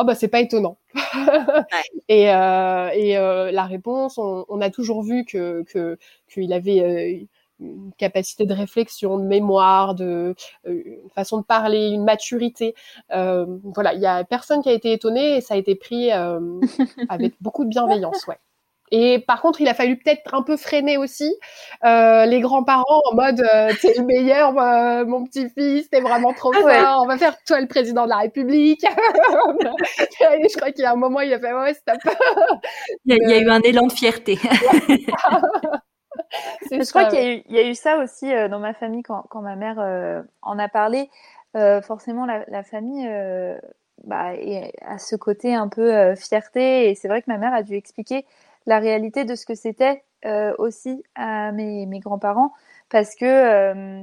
oh 0.00 0.04
bah 0.04 0.14
c'est 0.14 0.28
pas 0.28 0.40
étonnant. 0.40 0.78
et 2.08 2.32
euh, 2.32 2.90
et 2.94 3.16
euh, 3.16 3.52
la 3.52 3.64
réponse, 3.64 4.18
on, 4.18 4.44
on, 4.48 4.60
a 4.60 4.70
toujours 4.70 5.02
vu 5.02 5.24
que 5.24 5.64
qu'il 6.32 6.52
avait 6.52 6.80
euh, 6.80 7.24
une 7.60 7.92
capacité 7.98 8.46
de 8.46 8.54
réflexion, 8.54 9.18
de 9.18 9.24
mémoire, 9.24 9.94
de 9.94 10.34
une 10.64 11.10
façon 11.14 11.38
de 11.38 11.44
parler, 11.44 11.88
une 11.88 12.04
maturité. 12.04 12.74
Voilà, 13.10 13.94
il 13.94 14.00
y 14.00 14.06
a 14.06 14.24
personne 14.24 14.62
qui 14.62 14.70
a 14.70 14.72
été 14.72 14.92
étonné 14.92 15.36
et 15.36 15.40
ça 15.42 15.54
a 15.54 15.56
été 15.58 15.74
pris 15.74 16.10
avec 17.08 17.34
beaucoup 17.40 17.64
de 17.64 17.70
bienveillance, 17.70 18.26
ouais. 18.26 18.38
Et 18.90 19.20
par 19.20 19.40
contre, 19.40 19.60
il 19.60 19.68
a 19.68 19.74
fallu 19.74 19.96
peut-être 19.96 20.34
un 20.34 20.42
peu 20.42 20.56
freiner 20.56 20.96
aussi 20.96 21.32
euh, 21.84 22.26
les 22.26 22.40
grands-parents 22.40 23.02
en 23.10 23.14
mode 23.14 23.40
euh, 23.40 23.72
t'es 23.80 23.94
le 23.96 24.04
meilleur, 24.04 24.58
euh, 24.58 25.04
mon 25.04 25.24
petit-fils, 25.24 25.88
t'es 25.90 26.00
vraiment 26.00 26.32
trop 26.32 26.52
ah 26.54 26.60
fort, 26.60 27.02
on 27.04 27.06
va 27.06 27.16
faire 27.16 27.36
toi 27.44 27.60
le 27.60 27.68
président 27.68 28.04
de 28.04 28.08
la 28.08 28.18
République. 28.18 28.82
je 28.84 30.56
crois 30.56 30.72
qu'il 30.72 30.82
y 30.82 30.86
a 30.86 30.92
un 30.92 30.96
moment, 30.96 31.20
il 31.20 31.32
a 31.32 31.38
fait 31.38 31.52
ouais, 31.52 31.74
stop. 31.74 31.98
il, 33.04 33.12
y 33.12 33.14
a, 33.14 33.16
il 33.22 33.30
y 33.30 33.34
a 33.34 33.38
eu 33.38 33.48
un 33.48 33.60
élan 33.60 33.86
de 33.86 33.92
fierté. 33.92 34.38
je 36.70 36.90
crois 36.90 37.06
qu'il 37.06 37.42
y, 37.48 37.54
y, 37.54 37.58
a 37.58 37.68
eu 37.68 37.74
ça 37.74 37.98
aussi 37.98 38.32
euh, 38.32 38.48
dans 38.48 38.58
ma 38.58 38.74
famille 38.74 39.02
quand, 39.02 39.24
quand 39.30 39.42
ma 39.42 39.56
mère 39.56 39.78
euh, 39.78 40.22
en 40.42 40.58
a 40.58 40.68
parlé. 40.68 41.10
Euh, 41.56 41.82
forcément, 41.82 42.26
la, 42.26 42.44
la 42.48 42.62
famille 42.62 43.08
bah, 44.04 44.32
a 44.82 44.98
ce 44.98 45.16
côté 45.16 45.54
un 45.54 45.68
peu 45.68 46.14
fierté 46.14 46.90
et 46.90 46.94
c'est 46.94 47.08
vrai 47.08 47.22
que 47.22 47.30
ma 47.30 47.38
mère 47.38 47.52
a 47.52 47.62
dû 47.62 47.74
expliquer 47.74 48.24
la 48.70 48.78
réalité 48.78 49.24
de 49.24 49.34
ce 49.34 49.44
que 49.44 49.54
c'était 49.54 50.02
euh, 50.24 50.54
aussi 50.58 51.02
à 51.14 51.52
mes, 51.52 51.86
grands-parents 51.98 52.52
parce 52.88 53.14
que 53.16 53.24
euh, 53.24 54.02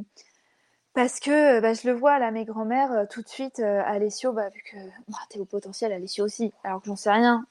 parce 0.93 1.19
que 1.19 1.59
bah, 1.61 1.73
je 1.73 1.87
le 1.87 1.93
vois 1.93 2.19
là, 2.19 2.31
mes 2.31 2.43
grands-mères, 2.43 3.07
tout 3.09 3.21
de 3.21 3.27
suite, 3.27 3.59
Alessio, 3.59 4.33
bah, 4.33 4.49
vu 4.49 4.63
que 4.71 4.77
bah, 5.07 5.17
t'es 5.29 5.39
au 5.39 5.45
potentiel, 5.45 5.93
Alessio 5.93 6.25
aussi, 6.25 6.51
alors 6.63 6.81
que 6.81 6.87
j'en 6.87 6.95
sais 6.95 7.11
rien, 7.11 7.45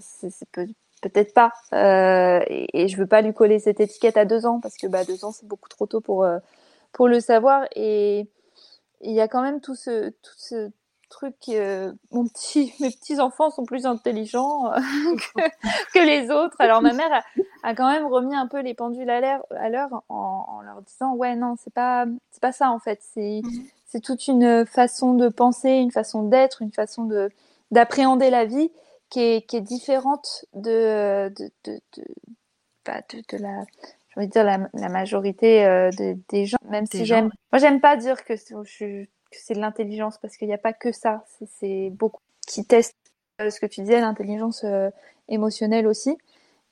c'est 0.00 0.30
peut, 0.52 0.68
peut-être 1.00 1.32
pas, 1.32 1.52
et, 2.50 2.82
et, 2.82 2.88
je 2.88 2.96
veux 2.98 3.06
pas 3.06 3.22
lui 3.22 3.32
coller 3.32 3.60
cette 3.60 3.80
étiquette 3.80 4.18
à 4.18 4.26
deux 4.26 4.44
ans, 4.44 4.60
parce 4.60 4.76
que 4.76 4.86
bah, 4.86 5.04
deux 5.04 5.24
ans, 5.24 5.32
c'est 5.32 5.48
beaucoup 5.48 5.70
trop 5.70 5.86
tôt 5.86 6.02
pour, 6.02 6.26
pour 6.92 7.08
le 7.08 7.20
savoir, 7.20 7.64
et 7.74 8.28
il 9.00 9.12
y 9.12 9.22
a 9.22 9.28
quand 9.28 9.40
même 9.40 9.62
tout 9.62 9.74
ce, 9.74 10.10
tout 10.10 10.34
ce 10.36 10.70
truc 11.12 11.36
euh, 11.50 11.92
mon 12.10 12.26
petit 12.26 12.72
mes 12.80 12.90
petits 12.90 13.20
enfants 13.20 13.50
sont 13.50 13.64
plus 13.64 13.86
intelligents 13.86 14.72
euh, 14.72 14.80
que, 15.94 16.04
les 16.04 16.30
autres. 16.30 16.56
Alors 16.58 16.82
ma 16.82 16.92
mère 16.92 17.22
a, 17.62 17.74
quand 17.74 17.90
même 17.90 18.06
remis 18.06 18.34
un 18.34 18.48
peu 18.48 18.60
les 18.60 18.74
pendules 18.74 19.10
à 19.10 19.20
l'heure 19.20 19.44
à 19.50 19.68
l'heure 19.68 20.02
en, 20.08 20.60
leur 20.62 20.82
disant 20.82 21.14
ouais 21.14 21.36
non 21.36 21.54
c'est 21.62 21.72
pas 21.72 22.06
c'est 22.30 22.40
pas 22.40 22.52
ça 22.52 22.70
en 22.70 22.78
fait. 22.78 23.00
C'est 23.02 23.42
mhm. 23.44 23.64
c'est 23.86 24.00
toute 24.00 24.26
une 24.26 24.66
façon 24.66 25.14
de 25.14 25.28
penser 25.28 25.70
une 25.70 25.92
façon 25.92 26.24
d'être 26.24 26.62
une 26.62 26.72
façon 26.72 27.04
de 27.04 27.30
d'appréhender 27.70 28.30
la 28.30 28.46
vie 28.46 28.70
qui 29.10 29.20
est 29.20 29.46
qui 29.46 29.56
est 29.56 29.60
différente 29.60 30.46
de 30.54 31.32
de 31.36 31.50
de, 31.64 31.80
de, 31.96 32.04
bah, 32.84 33.00
de, 33.12 33.36
la 33.36 33.64
je 34.08 34.20
veux 34.20 34.26
dire 34.26 34.44
la, 34.44 34.58
la 34.74 34.88
majorité 34.88 35.64
euh, 35.64 35.90
des 36.28 36.46
gens. 36.46 36.58
Même 36.68 36.86
si 36.86 37.04
j'aime 37.04 37.30
moi 37.52 37.58
j'aime 37.58 37.80
pas 37.80 37.96
dire 37.96 38.24
que 38.24 38.34
je 38.36 38.62
suis 38.64 39.08
que 39.32 39.38
c'est 39.42 39.54
de 39.54 39.60
l'intelligence 39.60 40.18
parce 40.18 40.36
qu'il 40.36 40.48
n'y 40.48 40.54
a 40.54 40.58
pas 40.58 40.72
que 40.72 40.92
ça. 40.92 41.24
C'est 41.58 41.90
beaucoup 41.90 42.20
qui 42.46 42.64
testent 42.64 42.96
euh, 43.40 43.50
ce 43.50 43.60
que 43.60 43.66
tu 43.66 43.80
disais, 43.80 44.00
l'intelligence 44.00 44.62
euh, 44.64 44.90
émotionnelle 45.28 45.86
aussi. 45.86 46.16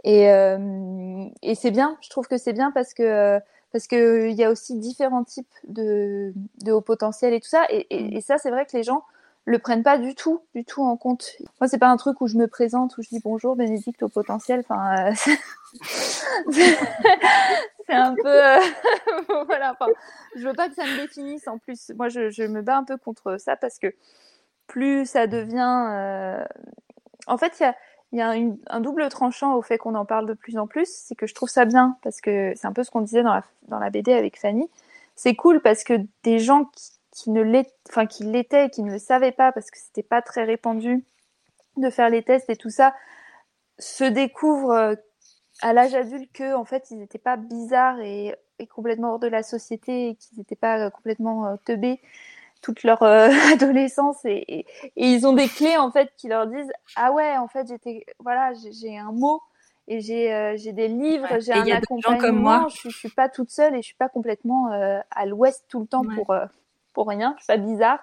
Et, 0.04 0.30
euh, 0.30 1.26
et 1.42 1.54
c'est 1.54 1.70
bien. 1.70 1.96
Je 2.00 2.10
trouve 2.10 2.28
que 2.28 2.38
c'est 2.38 2.52
bien 2.52 2.70
parce 2.70 2.94
que 2.94 3.38
parce 3.72 3.86
que 3.86 4.28
il 4.28 4.36
y 4.36 4.44
a 4.44 4.50
aussi 4.50 4.78
différents 4.78 5.24
types 5.24 5.52
de, 5.68 6.32
de 6.64 6.72
haut 6.72 6.80
potentiel 6.80 7.34
et 7.34 7.40
tout 7.40 7.48
ça. 7.48 7.64
Et, 7.70 7.86
et, 7.90 8.16
et 8.16 8.20
ça, 8.20 8.38
c'est 8.38 8.50
vrai 8.50 8.66
que 8.66 8.76
les 8.76 8.82
gens 8.82 9.04
le 9.44 9.58
prennent 9.58 9.82
pas 9.82 9.98
du 9.98 10.14
tout, 10.14 10.42
du 10.54 10.64
tout 10.64 10.82
en 10.82 10.96
compte. 10.96 11.36
Moi, 11.60 11.68
c'est 11.68 11.78
pas 11.78 11.88
un 11.88 11.96
truc 11.96 12.20
où 12.20 12.26
je 12.26 12.36
me 12.36 12.46
présente, 12.46 12.96
où 12.98 13.02
je 13.02 13.08
dis 13.08 13.20
bonjour 13.22 13.56
Bénédicte 13.56 14.02
au 14.02 14.08
potentiel. 14.08 14.64
Enfin, 14.68 15.12
c'est 17.90 17.96
un 17.96 18.14
peu 18.14 18.28
euh, 18.28 18.60
voilà 19.46 19.72
enfin 19.72 19.92
je 20.36 20.46
veux 20.46 20.54
pas 20.54 20.68
que 20.68 20.74
ça 20.74 20.84
me 20.84 20.96
définisse 20.96 21.48
en 21.48 21.58
plus 21.58 21.90
moi 21.96 22.08
je, 22.08 22.46
me 22.46 22.62
bats 22.62 22.76
un 22.76 22.84
peu 22.84 22.96
contre 22.96 23.38
ça 23.38 23.56
parce 23.56 23.78
que 23.78 23.94
plus 24.66 25.06
ça 25.06 25.26
devient 25.26 25.86
euh... 25.90 26.44
en 27.26 27.36
fait 27.36 27.60
il 28.12 28.18
y 28.18 28.22
a 28.22 28.34
un 28.68 28.80
double 28.80 29.08
tranchant 29.08 29.54
au 29.54 29.62
fait 29.62 29.78
qu'on 29.78 29.94
en 29.94 30.04
parle 30.04 30.26
de 30.26 30.34
plus 30.34 30.58
en 30.58 30.66
plus, 30.66 30.88
c'est 30.90 31.14
que 31.14 31.28
je 31.28 31.34
trouve 31.34 31.48
ça 31.48 31.64
bien 31.64 31.96
parce 32.02 32.20
que 32.20 32.52
c'est 32.56 32.66
un 32.66 32.72
peu 32.72 32.82
ce 32.82 32.90
qu'on 32.90 33.02
disait 33.02 33.22
dans 33.22 33.78
la, 33.78 33.90
BD 33.90 34.12
avec 34.12 34.36
Fanny. 34.36 34.68
C'est 35.14 35.36
cool 35.36 35.60
parce 35.60 35.84
que 35.84 35.94
des 36.24 36.40
gens 36.40 36.64
qui, 36.64 36.90
qui 37.12 37.30
ne 37.30 37.40
l'étaient, 37.40 37.72
enfin 37.88 38.06
qui 38.06 38.24
l'étaient, 38.24 38.68
qui 38.68 38.82
ne 38.82 38.90
le 38.90 38.98
savaient 38.98 39.32
pas 39.32 39.52
parce 39.52 39.70
que 39.70 39.78
c'était 39.78 40.02
pas 40.02 40.22
très 40.22 40.42
répandu 40.42 41.04
de 41.76 41.88
faire 41.88 42.10
les 42.10 42.22
tests 42.22 42.50
et 42.50 42.56
tout 42.56 42.70
ça, 42.70 42.94
se 43.78 44.04
découvrent 44.04 44.72
euh, 44.72 44.94
à 45.62 45.72
l'âge 45.72 45.94
adulte 45.94 46.32
que 46.32 46.54
en 46.54 46.64
fait 46.64 46.90
ils 46.90 46.98
n'étaient 46.98 47.18
pas 47.18 47.36
bizarres 47.36 48.00
et, 48.00 48.34
et, 48.58 48.66
complètement 48.66 49.12
hors 49.12 49.18
de 49.18 49.26
la 49.26 49.42
société 49.42 50.08
et 50.10 50.14
qu'ils 50.16 50.38
n'étaient 50.38 50.56
pas 50.56 50.78
euh, 50.78 50.90
complètement 50.90 51.46
euh, 51.46 51.56
teubés 51.64 52.00
toute 52.62 52.82
leur 52.82 53.02
euh, 53.02 53.28
adolescence 53.52 54.24
et, 54.24 54.44
et, 54.48 54.66
et, 54.96 55.06
ils 55.06 55.26
ont 55.26 55.32
des 55.32 55.48
clés 55.48 55.76
en 55.76 55.90
fait 55.90 56.10
qui 56.16 56.28
leur 56.28 56.46
disent 56.46 56.70
ah 56.96 57.12
ouais 57.12 57.36
en 57.36 57.48
fait 57.48 57.68
j'étais 57.68 58.04
voilà 58.18 58.52
j'ai 58.54 58.98
un 58.98 59.12
mot 59.12 59.42
et 59.88 60.00
j'ai 60.00 60.32
euh, 60.32 60.56
des 60.56 60.88
livres 60.88 61.40
j'ai 61.40 61.52
un 61.52 61.66
accompagnement 61.66 62.18
comme 62.18 62.40
moi. 62.40 62.66
Je, 62.70 62.90
je, 62.90 62.96
suis 62.96 63.08
pas 63.08 63.28
toute 63.28 63.50
seule 63.50 63.74
et 63.74 63.82
je 63.82 63.86
suis 63.86 63.96
pas 63.96 64.08
complètement 64.08 64.72
euh, 64.72 65.00
à 65.10 65.26
l'ouest 65.26 65.64
tout 65.68 65.80
le 65.80 65.86
temps 65.86 66.04
ouais. 66.04 66.14
pour 66.14 66.34
pour 66.92 67.08
rien 67.08 67.34
je 67.38 67.44
suis 67.44 67.52
pas 67.52 67.56
bizarre 67.56 68.00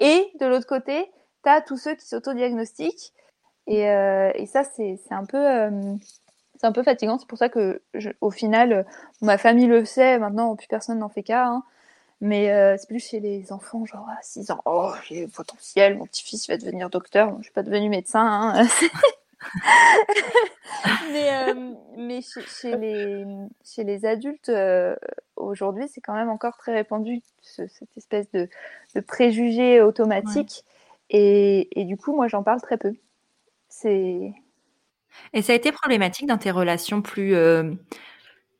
et 0.00 0.30
de 0.40 0.46
l'autre 0.46 0.66
côté 0.66 1.10
tu 1.44 1.50
as 1.50 1.60
tous 1.60 1.76
ceux 1.76 1.94
qui 1.94 2.06
s'autodiagnostiquent 2.06 3.12
et, 3.66 3.82
et 3.82 4.46
ça 4.46 4.64
c'est 4.64 4.98
c'est 5.06 5.14
un 5.14 5.26
peu 5.26 5.98
c'est 6.58 6.66
un 6.66 6.72
peu 6.72 6.82
fatigant. 6.82 7.18
C'est 7.18 7.28
pour 7.28 7.38
ça 7.38 7.48
que, 7.48 7.80
je, 7.94 8.10
au 8.20 8.30
final, 8.30 8.84
ma 9.22 9.38
famille 9.38 9.66
le 9.66 9.84
sait. 9.84 10.18
Maintenant, 10.18 10.54
plus 10.56 10.66
personne 10.68 10.98
n'en 10.98 11.08
fait 11.08 11.22
cas. 11.22 11.46
Hein. 11.46 11.62
Mais 12.20 12.50
euh, 12.50 12.76
c'est 12.76 12.88
plus 12.88 13.04
chez 13.04 13.20
les 13.20 13.52
enfants, 13.52 13.84
genre 13.84 14.08
à 14.08 14.20
6 14.22 14.50
ans. 14.50 14.60
Oh, 14.64 14.92
j'ai 15.06 15.22
le 15.22 15.28
potentiel, 15.28 15.96
mon 15.96 16.06
petit-fils 16.06 16.48
va 16.48 16.56
devenir 16.56 16.90
docteur. 16.90 17.36
je 17.38 17.44
suis 17.44 17.52
pas 17.52 17.62
devenu 17.62 17.88
médecin. 17.88 18.26
Hein. 18.26 18.66
mais 21.12 21.32
euh, 21.32 21.74
mais 21.96 22.20
chez, 22.22 22.40
chez, 22.42 22.76
les, 22.76 23.24
chez 23.64 23.84
les 23.84 24.04
adultes, 24.04 24.48
euh, 24.48 24.96
aujourd'hui, 25.36 25.86
c'est 25.88 26.00
quand 26.00 26.14
même 26.14 26.28
encore 26.28 26.56
très 26.56 26.72
répandu, 26.74 27.22
ce, 27.40 27.68
cette 27.68 27.96
espèce 27.96 28.28
de, 28.32 28.48
de 28.96 29.00
préjugé 29.00 29.80
automatique. 29.80 30.64
Ouais. 30.64 31.18
Et, 31.20 31.80
et 31.80 31.84
du 31.84 31.96
coup, 31.96 32.12
moi, 32.14 32.26
j'en 32.26 32.42
parle 32.42 32.60
très 32.60 32.78
peu. 32.78 32.94
C'est 33.68 34.34
et 35.32 35.42
ça 35.42 35.52
a 35.52 35.56
été 35.56 35.72
problématique 35.72 36.26
dans 36.26 36.38
tes 36.38 36.50
relations 36.50 37.02
plus 37.02 37.34
euh, 37.34 37.72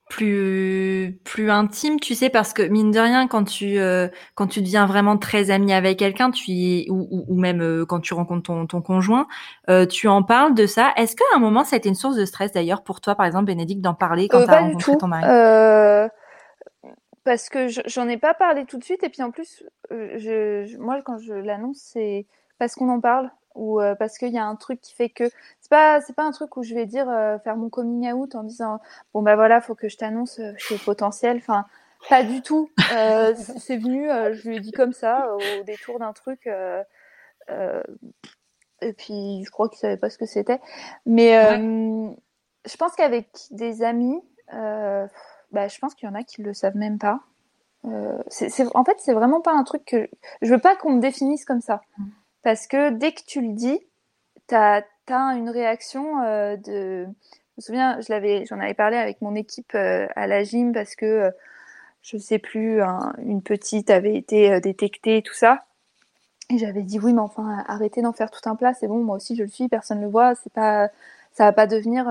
plus 0.09 1.21
plus 1.25 1.51
intimes, 1.51 2.01
tu 2.01 2.15
sais, 2.15 2.31
parce 2.31 2.53
que 2.53 2.63
mine 2.63 2.91
de 2.91 2.99
rien, 2.99 3.27
quand 3.27 3.45
tu 3.45 3.79
euh, 3.79 4.09
quand 4.35 4.47
tu 4.47 4.63
deviens 4.63 4.87
vraiment 4.87 5.19
très 5.19 5.51
ami 5.51 5.73
avec 5.73 5.99
quelqu'un, 5.99 6.31
tu 6.31 6.87
ou, 6.89 7.25
ou, 7.29 7.39
même 7.39 7.61
euh, 7.61 7.85
quand 7.85 8.01
tu 8.01 8.15
rencontres 8.15 8.45
ton, 8.45 8.67
ton 8.67 8.81
conjoint, 8.81 9.27
tu 9.91 10.09
en 10.09 10.23
parles 10.23 10.55
de 10.55 10.67
ça. 10.67 10.93
Est-ce 10.97 11.15
qu'à 11.17 11.25
un 11.35 11.39
moment 11.39 11.65
ça 11.65 11.77
a 11.77 11.79
été 11.79 11.89
une 11.89 11.95
source 11.95 12.17
de 12.17 12.25
stress 12.25 12.53
d'ailleurs 12.53 12.83
pour 12.83 13.01
toi, 13.01 13.15
par 13.15 13.27
exemple, 13.27 13.47
Bénédicte, 13.47 13.83
d'en 13.83 13.95
parler 13.95 14.29
quand 14.29 14.45
tu 14.45 14.51
as 14.51 14.61
rencontré 14.61 14.97
ton 14.97 15.09
mari? 15.09 16.11
Parce 17.25 17.51
que 17.51 17.69
j'en 17.69 18.09
ai 18.09 18.17
pas 18.17 18.33
parlé 18.33 18.65
tout 18.65 18.79
de 18.79 18.85
suite, 18.85 19.03
et 19.03 19.11
puis 19.11 19.23
en 19.23 19.31
plus, 19.31 19.63
je 19.91 20.79
moi 20.79 21.03
quand 21.05 21.19
je 21.19 21.35
l'annonce, 21.35 21.79
c'est 21.93 22.27
parce 22.59 22.75
qu'on 22.75 22.89
en 22.89 23.01
parle 23.01 23.31
ou 23.55 23.81
euh, 23.81 23.95
parce 23.95 24.19
qu'il 24.19 24.33
y 24.33 24.39
a 24.39 24.45
un 24.45 24.57
truc 24.57 24.81
qui 24.81 24.95
fait 24.95 25.09
que 25.09 25.25
c'est 25.69 25.77
pas 25.77 26.01
c'est 26.01 26.17
pas 26.17 26.25
un 26.25 26.31
truc 26.31 26.57
où 26.57 26.63
je 26.63 26.75
vais 26.75 26.87
dire 26.87 27.09
euh, 27.11 27.39
faire 27.41 27.57
mon 27.57 27.69
coming 27.69 28.11
out 28.13 28.35
en 28.35 28.43
disant 28.43 28.81
bon 29.13 29.23
bah 29.23 29.37
voilà 29.37 29.61
faut 29.61 29.75
que 29.75 29.89
je 29.89 29.97
t'annonce 29.99 30.39
euh, 30.39 30.53
je 30.57 30.65
suis 30.65 30.79
potentiel. 30.79 31.37
Enfin 31.37 31.67
pas 32.09 32.23
du 32.23 32.41
tout. 32.41 32.71
Euh, 32.95 33.35
c'est 33.59 33.77
venu 33.77 34.11
euh, 34.11 34.33
je 34.33 34.49
lui 34.49 34.57
ai 34.57 34.61
dit 34.61 34.73
comme 34.73 34.93
ça 34.93 35.29
au 35.35 35.65
détour 35.65 35.99
d'un 35.99 36.13
truc 36.13 36.47
euh, 36.47 36.83
et 38.81 38.93
puis 38.95 39.43
je 39.45 39.51
crois 39.51 39.69
qu'il 39.69 39.79
savait 39.79 39.97
pas 39.97 40.09
ce 40.09 40.17
que 40.17 40.27
c'était. 40.27 40.61
Mais 41.05 41.37
ouais. 41.37 42.17
je 42.65 42.77
pense 42.77 42.95
qu'avec 42.95 43.29
des 43.51 43.83
amis 43.83 44.21
bah 44.51 45.69
je 45.69 45.79
pense 45.79 45.95
qu'il 45.95 46.09
y 46.09 46.13
en 46.13 46.15
a 46.15 46.23
qui 46.23 46.43
le 46.43 46.55
savent 46.55 46.77
même 46.77 46.99
pas. 46.99 47.21
C'est 48.29 48.65
en 48.75 48.85
fait 48.85 48.97
c'est 49.01 49.15
vraiment 49.15 49.43
pas 49.43 49.53
un 49.53 49.65
truc 49.65 49.85
que 49.85 50.09
je 50.41 50.51
veux 50.51 50.61
pas 50.61 50.77
qu'on 50.77 50.93
me 50.93 51.01
définisse 51.01 51.45
comme 51.45 51.61
ça. 51.61 51.83
Mmh 51.99 52.05
parce 52.43 52.67
que 52.67 52.91
dès 52.91 53.13
que 53.13 53.23
tu 53.27 53.41
le 53.41 53.53
dis, 53.53 53.79
une 55.11 55.51
réaction 55.51 56.23
euh, 56.23 56.57
de. 56.57 57.07
Je 57.07 57.57
me 57.57 57.63
souviens, 57.63 57.99
j'en 58.49 58.61
avais 58.61 58.75
parlé 58.75 58.97
avec 58.97 59.21
mon 59.21 59.35
équipe 59.35 59.75
euh, 59.75 60.07
à 60.15 60.27
la 60.27 60.45
gym 60.45 60.73
parce 60.73 60.95
que 60.95 61.07
euh, 61.07 61.31
je 62.03 62.17
sais 62.17 62.39
plus, 62.39 62.83
un, 62.83 63.13
une 63.19 63.43
petite 63.43 63.91
avait 63.91 64.17
été 64.17 64.61
détectée 64.61 65.23
tout 65.23 65.35
ça. 65.35 65.65
Et 66.51 66.59
j'avais 66.59 66.83
dit 66.83 66.99
oui, 67.01 67.13
mais 67.13 67.21
enfin, 67.21 67.65
arrêtez 67.67 68.01
d'en 68.03 68.13
faire 68.13 68.31
tout 68.31 68.49
un 68.49 68.57
plat, 68.57 68.75
c'est 68.75 68.89
bon, 68.89 69.03
moi 69.03 69.17
aussi 69.17 69.37
je 69.37 69.43
le 69.43 69.49
suis, 69.49 69.69
personne 69.69 69.99
ne 69.99 70.05
le 70.05 70.11
voit, 70.11 70.35
c'est 70.37 70.53
pas, 70.53 70.89
ça 71.33 71.45
va 71.45 71.53
pas 71.53 71.67
devenir 71.67 72.07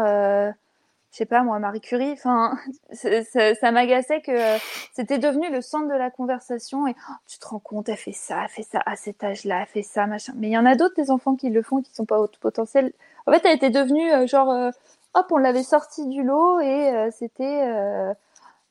je 1.12 1.18
sais 1.18 1.26
pas 1.26 1.43
moi 1.43 1.60
Marie 1.60 1.82
Curie 1.82 2.12
enfin 2.12 2.58
ça, 2.91 3.55
ça 3.55 3.72
m'agaçait 3.72 4.22
que 4.22 4.32
euh, 4.32 4.58
c'était 4.93 5.18
devenu 5.18 5.49
le 5.51 5.62
centre 5.62 5.88
de 5.88 5.97
la 5.97 6.12
conversation 6.12 6.88
et 6.88 6.95
oh, 7.10 7.14
tu 7.28 7.39
te 7.39 7.47
rends 7.47 7.60
compte 7.60 7.89
elle 7.89 7.97
fait 7.97 8.12
ça 8.12 8.43
elle 8.43 8.49
fait 8.49 8.64
ça 8.64 8.82
à 8.86 8.95
cet 8.95 9.24
âge-là 9.24 9.62
elle 9.62 9.68
fait 9.68 9.84
ça 9.84 10.05
machin. 10.05 10.34
Mais 10.36 10.47
il 10.47 10.51
y 10.51 10.58
en 10.58 10.66
a 10.66 10.76
d'autres 10.76 10.95
des 10.95 11.12
enfants 11.12 11.36
qui 11.36 11.49
le 11.49 11.62
font 11.62 11.82
qui 11.82 11.93
sont 11.93 12.05
pas 12.05 12.20
au 12.20 12.28
potentiel 12.39 12.91
en 13.26 13.32
fait 13.32 13.41
elle 13.45 13.55
était 13.55 13.70
devenue 13.70 14.12
euh, 14.12 14.28
genre 14.28 14.51
euh, 14.51 14.72
hop 15.14 15.28
on 15.32 15.38
l'avait 15.38 15.64
sortie 15.64 16.08
du 16.08 16.24
lot 16.24 16.60
et 16.60 17.10
c'était 17.12 17.68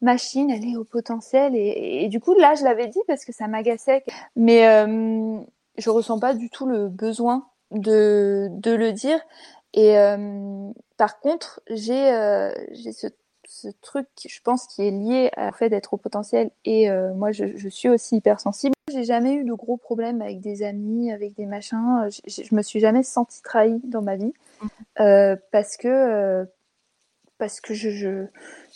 machine 0.03 0.51
elle 0.51 0.65
est 0.65 0.77
au 0.77 0.85
potentiel 0.85 1.57
et, 1.57 2.07
du 2.09 2.21
coup 2.21 2.35
là 2.35 2.55
je 2.55 2.63
l'avais 2.63 2.87
dit 2.87 3.01
parce 3.09 3.25
que 3.25 3.33
ça 3.33 3.49
m'agaçait 3.49 4.05
mais 4.37 4.63
je 5.79 5.91
ressens 5.91 6.21
pas 6.21 6.35
du 6.35 6.51
tout 6.51 6.67
le 6.67 6.89
besoin 6.89 7.49
de 7.73 8.49
de 8.53 8.73
le 8.73 8.93
dire 8.93 9.19
et 9.77 9.99
euh, 9.99 10.71
par 10.97 11.21
contre, 11.21 11.61
j'ai 11.71 12.13
euh, 12.13 12.53
ce, 12.75 13.09
ce, 13.47 13.69
truc, 13.83 14.09
je 14.27 14.41
pense, 14.43 14.67
qui 14.67 14.83
est 14.83 14.91
lié 14.91 15.31
au 15.37 15.53
fait 15.53 15.69
d'être 15.69 15.95
au 15.95 15.97
potentiel. 15.97 16.51
Et 16.65 16.91
euh, 16.91 17.15
moi, 17.15 17.31
je, 17.31 17.57
je, 17.57 17.69
suis 17.69 17.89
aussi 17.89 18.17
hypersensible. 18.17 18.75
J'ai 18.91 19.05
jamais 19.05 19.35
eu 19.35 19.45
de 19.45 19.53
gros 19.53 19.77
problèmes 19.77 20.23
avec 20.23 20.41
des 20.41 20.63
amis, 20.63 21.13
avec 21.13 21.35
des 21.35 21.47
machins. 21.47 22.09
Je, 22.27 22.43
je 22.43 22.55
me 22.55 22.63
suis 22.63 22.81
jamais 22.81 23.03
sentie 23.03 23.43
trahie 23.43 23.81
dans 23.85 24.03
ma 24.03 24.17
vie 24.17 24.33
mmh. 24.63 25.37
parce 25.53 25.77
que 25.77 26.47
parce 27.39 27.61
que 27.61 27.75
je, 27.75 27.91
je 27.91 28.27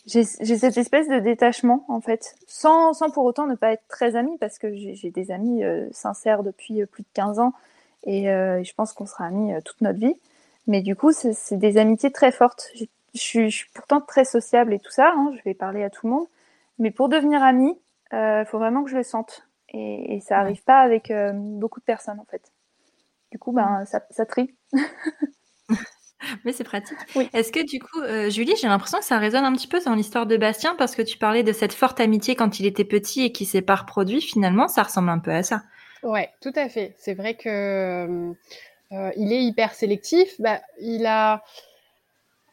j'ai 0.06 0.24
cette 0.24 0.78
espèce 0.78 1.08
de 1.08 1.18
détachement 1.18 1.84
en 1.88 2.00
fait, 2.00 2.34
sans, 2.46 2.94
sans 2.94 3.10
pour 3.10 3.24
autant 3.24 3.46
ne 3.46 3.54
pas 3.54 3.72
être 3.72 3.86
très 3.88 4.16
amie 4.16 4.36
parce 4.38 4.58
que 4.58 4.74
j'ai 4.74 5.10
des 5.10 5.30
amis 5.30 5.62
euh, 5.62 5.88
sincères 5.92 6.42
depuis 6.42 6.84
plus 6.86 7.02
de 7.02 7.08
15 7.14 7.38
ans 7.38 7.52
et 8.04 8.30
euh, 8.30 8.62
je 8.62 8.72
pense 8.74 8.92
qu'on 8.92 9.06
sera 9.06 9.26
amis 9.26 9.52
euh, 9.52 9.60
toute 9.64 9.80
notre 9.80 9.98
vie. 9.98 10.14
Mais 10.70 10.82
du 10.82 10.94
coup, 10.94 11.10
c'est 11.10 11.56
des 11.56 11.78
amitiés 11.78 12.12
très 12.12 12.30
fortes. 12.30 12.70
Je 12.76 12.84
suis, 13.12 13.50
je 13.50 13.56
suis, 13.56 13.70
pourtant 13.74 14.00
très 14.00 14.24
sociable 14.24 14.72
et 14.72 14.78
tout 14.78 14.92
ça. 14.92 15.12
Hein, 15.16 15.32
je 15.36 15.42
vais 15.42 15.52
parler 15.52 15.82
à 15.82 15.90
tout 15.90 16.06
le 16.06 16.12
monde. 16.12 16.26
Mais 16.78 16.92
pour 16.92 17.08
devenir 17.08 17.42
amie, 17.42 17.76
Il 18.12 18.44
faut 18.46 18.58
vraiment 18.58 18.84
que 18.84 18.90
je 18.90 18.96
le 18.96 19.02
sente. 19.02 19.48
Et, 19.70 20.20
ça 20.20 20.36
n'arrive 20.36 20.62
pas 20.62 20.78
avec 20.78 21.12
beaucoup 21.34 21.80
de 21.80 21.84
personnes, 21.84 22.20
en 22.20 22.24
fait. 22.24 22.52
Du 23.32 23.38
coup, 23.40 23.50
ben, 23.50 23.84
ça, 23.84 24.00
ça 24.10 24.26
trie. 24.26 24.54
Mais 26.44 26.52
c'est 26.52 26.62
pratique. 26.62 26.98
Est-ce 27.32 27.50
que 27.50 27.66
du 27.66 27.80
coup, 27.80 28.00
Julie, 28.30 28.54
j'ai 28.60 28.68
l'impression 28.68 28.98
que 28.98 29.04
ça 29.04 29.18
résonne 29.18 29.44
un 29.44 29.52
petit 29.52 29.66
peu 29.66 29.80
dans 29.80 29.96
l'histoire 29.96 30.26
de 30.26 30.36
Bastien 30.36 30.76
parce 30.76 30.94
que 30.94 31.02
tu 31.02 31.18
parlais 31.18 31.42
de 31.42 31.52
cette 31.52 31.72
forte 31.72 31.98
amitié 31.98 32.36
quand 32.36 32.60
il 32.60 32.66
était 32.66 32.84
petit 32.84 33.24
et 33.24 33.32
qui 33.32 33.44
s'est 33.44 33.62
pas 33.62 33.74
reproduit. 33.74 34.20
Finalement, 34.20 34.68
ça 34.68 34.84
ressemble 34.84 35.08
un 35.08 35.18
peu 35.18 35.32
à 35.32 35.42
ça. 35.42 35.62
Ouais, 36.02 36.30
tout 36.40 36.52
à 36.54 36.68
fait. 36.68 36.94
C'est 36.98 37.14
vrai 37.14 37.34
que 37.34 38.34
euh, 38.92 39.10
il 39.16 39.32
est 39.32 39.42
hyper 39.42 39.74
sélectif. 39.74 40.40
Bah, 40.40 40.60
il 40.80 41.06
a 41.06 41.42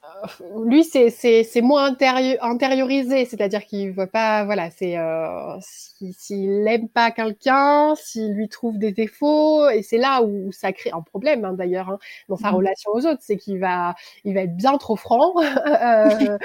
euh, 0.08 0.66
lui, 0.66 0.84
c'est 0.84 1.10
c'est 1.10 1.62
moins 1.62 1.96
intériorisé, 2.42 3.26
c'est-à-dire 3.26 3.66
qu'il 3.66 3.92
veut 3.92 4.08
pas, 4.08 4.46
voilà, 4.46 4.70
c'est 4.70 4.98
euh, 4.98 5.58
s'il 5.62 6.64
n'aime 6.64 6.88
pas 6.90 7.12
quelqu'un, 7.12 7.96
s'il 7.96 8.34
lui 8.34 8.48
trouve 8.48 8.78
des 8.78 8.92
défauts, 8.92 9.70
et 9.70 9.84
c'est 9.84 9.98
là 9.98 10.22
où 10.22 10.52
ça 10.52 10.72
crée 10.72 10.92
un 10.92 11.02
problème 11.02 11.46
hein, 11.46 11.54
d'ailleurs 11.54 11.90
hein, 11.90 12.00
dans 12.30 12.38
sa 12.38 12.52
mmh. 12.52 12.56
relation 12.56 12.92
aux 12.92 13.06
autres, 13.06 13.22
c'est 13.22 13.38
qu'il 13.38 13.60
va, 13.60 13.96
il 14.24 14.34
va 14.34 14.42
être 14.42 14.56
bien 14.56 14.78
trop 14.78 14.96
franc, 14.96 15.34
euh, 15.42 16.38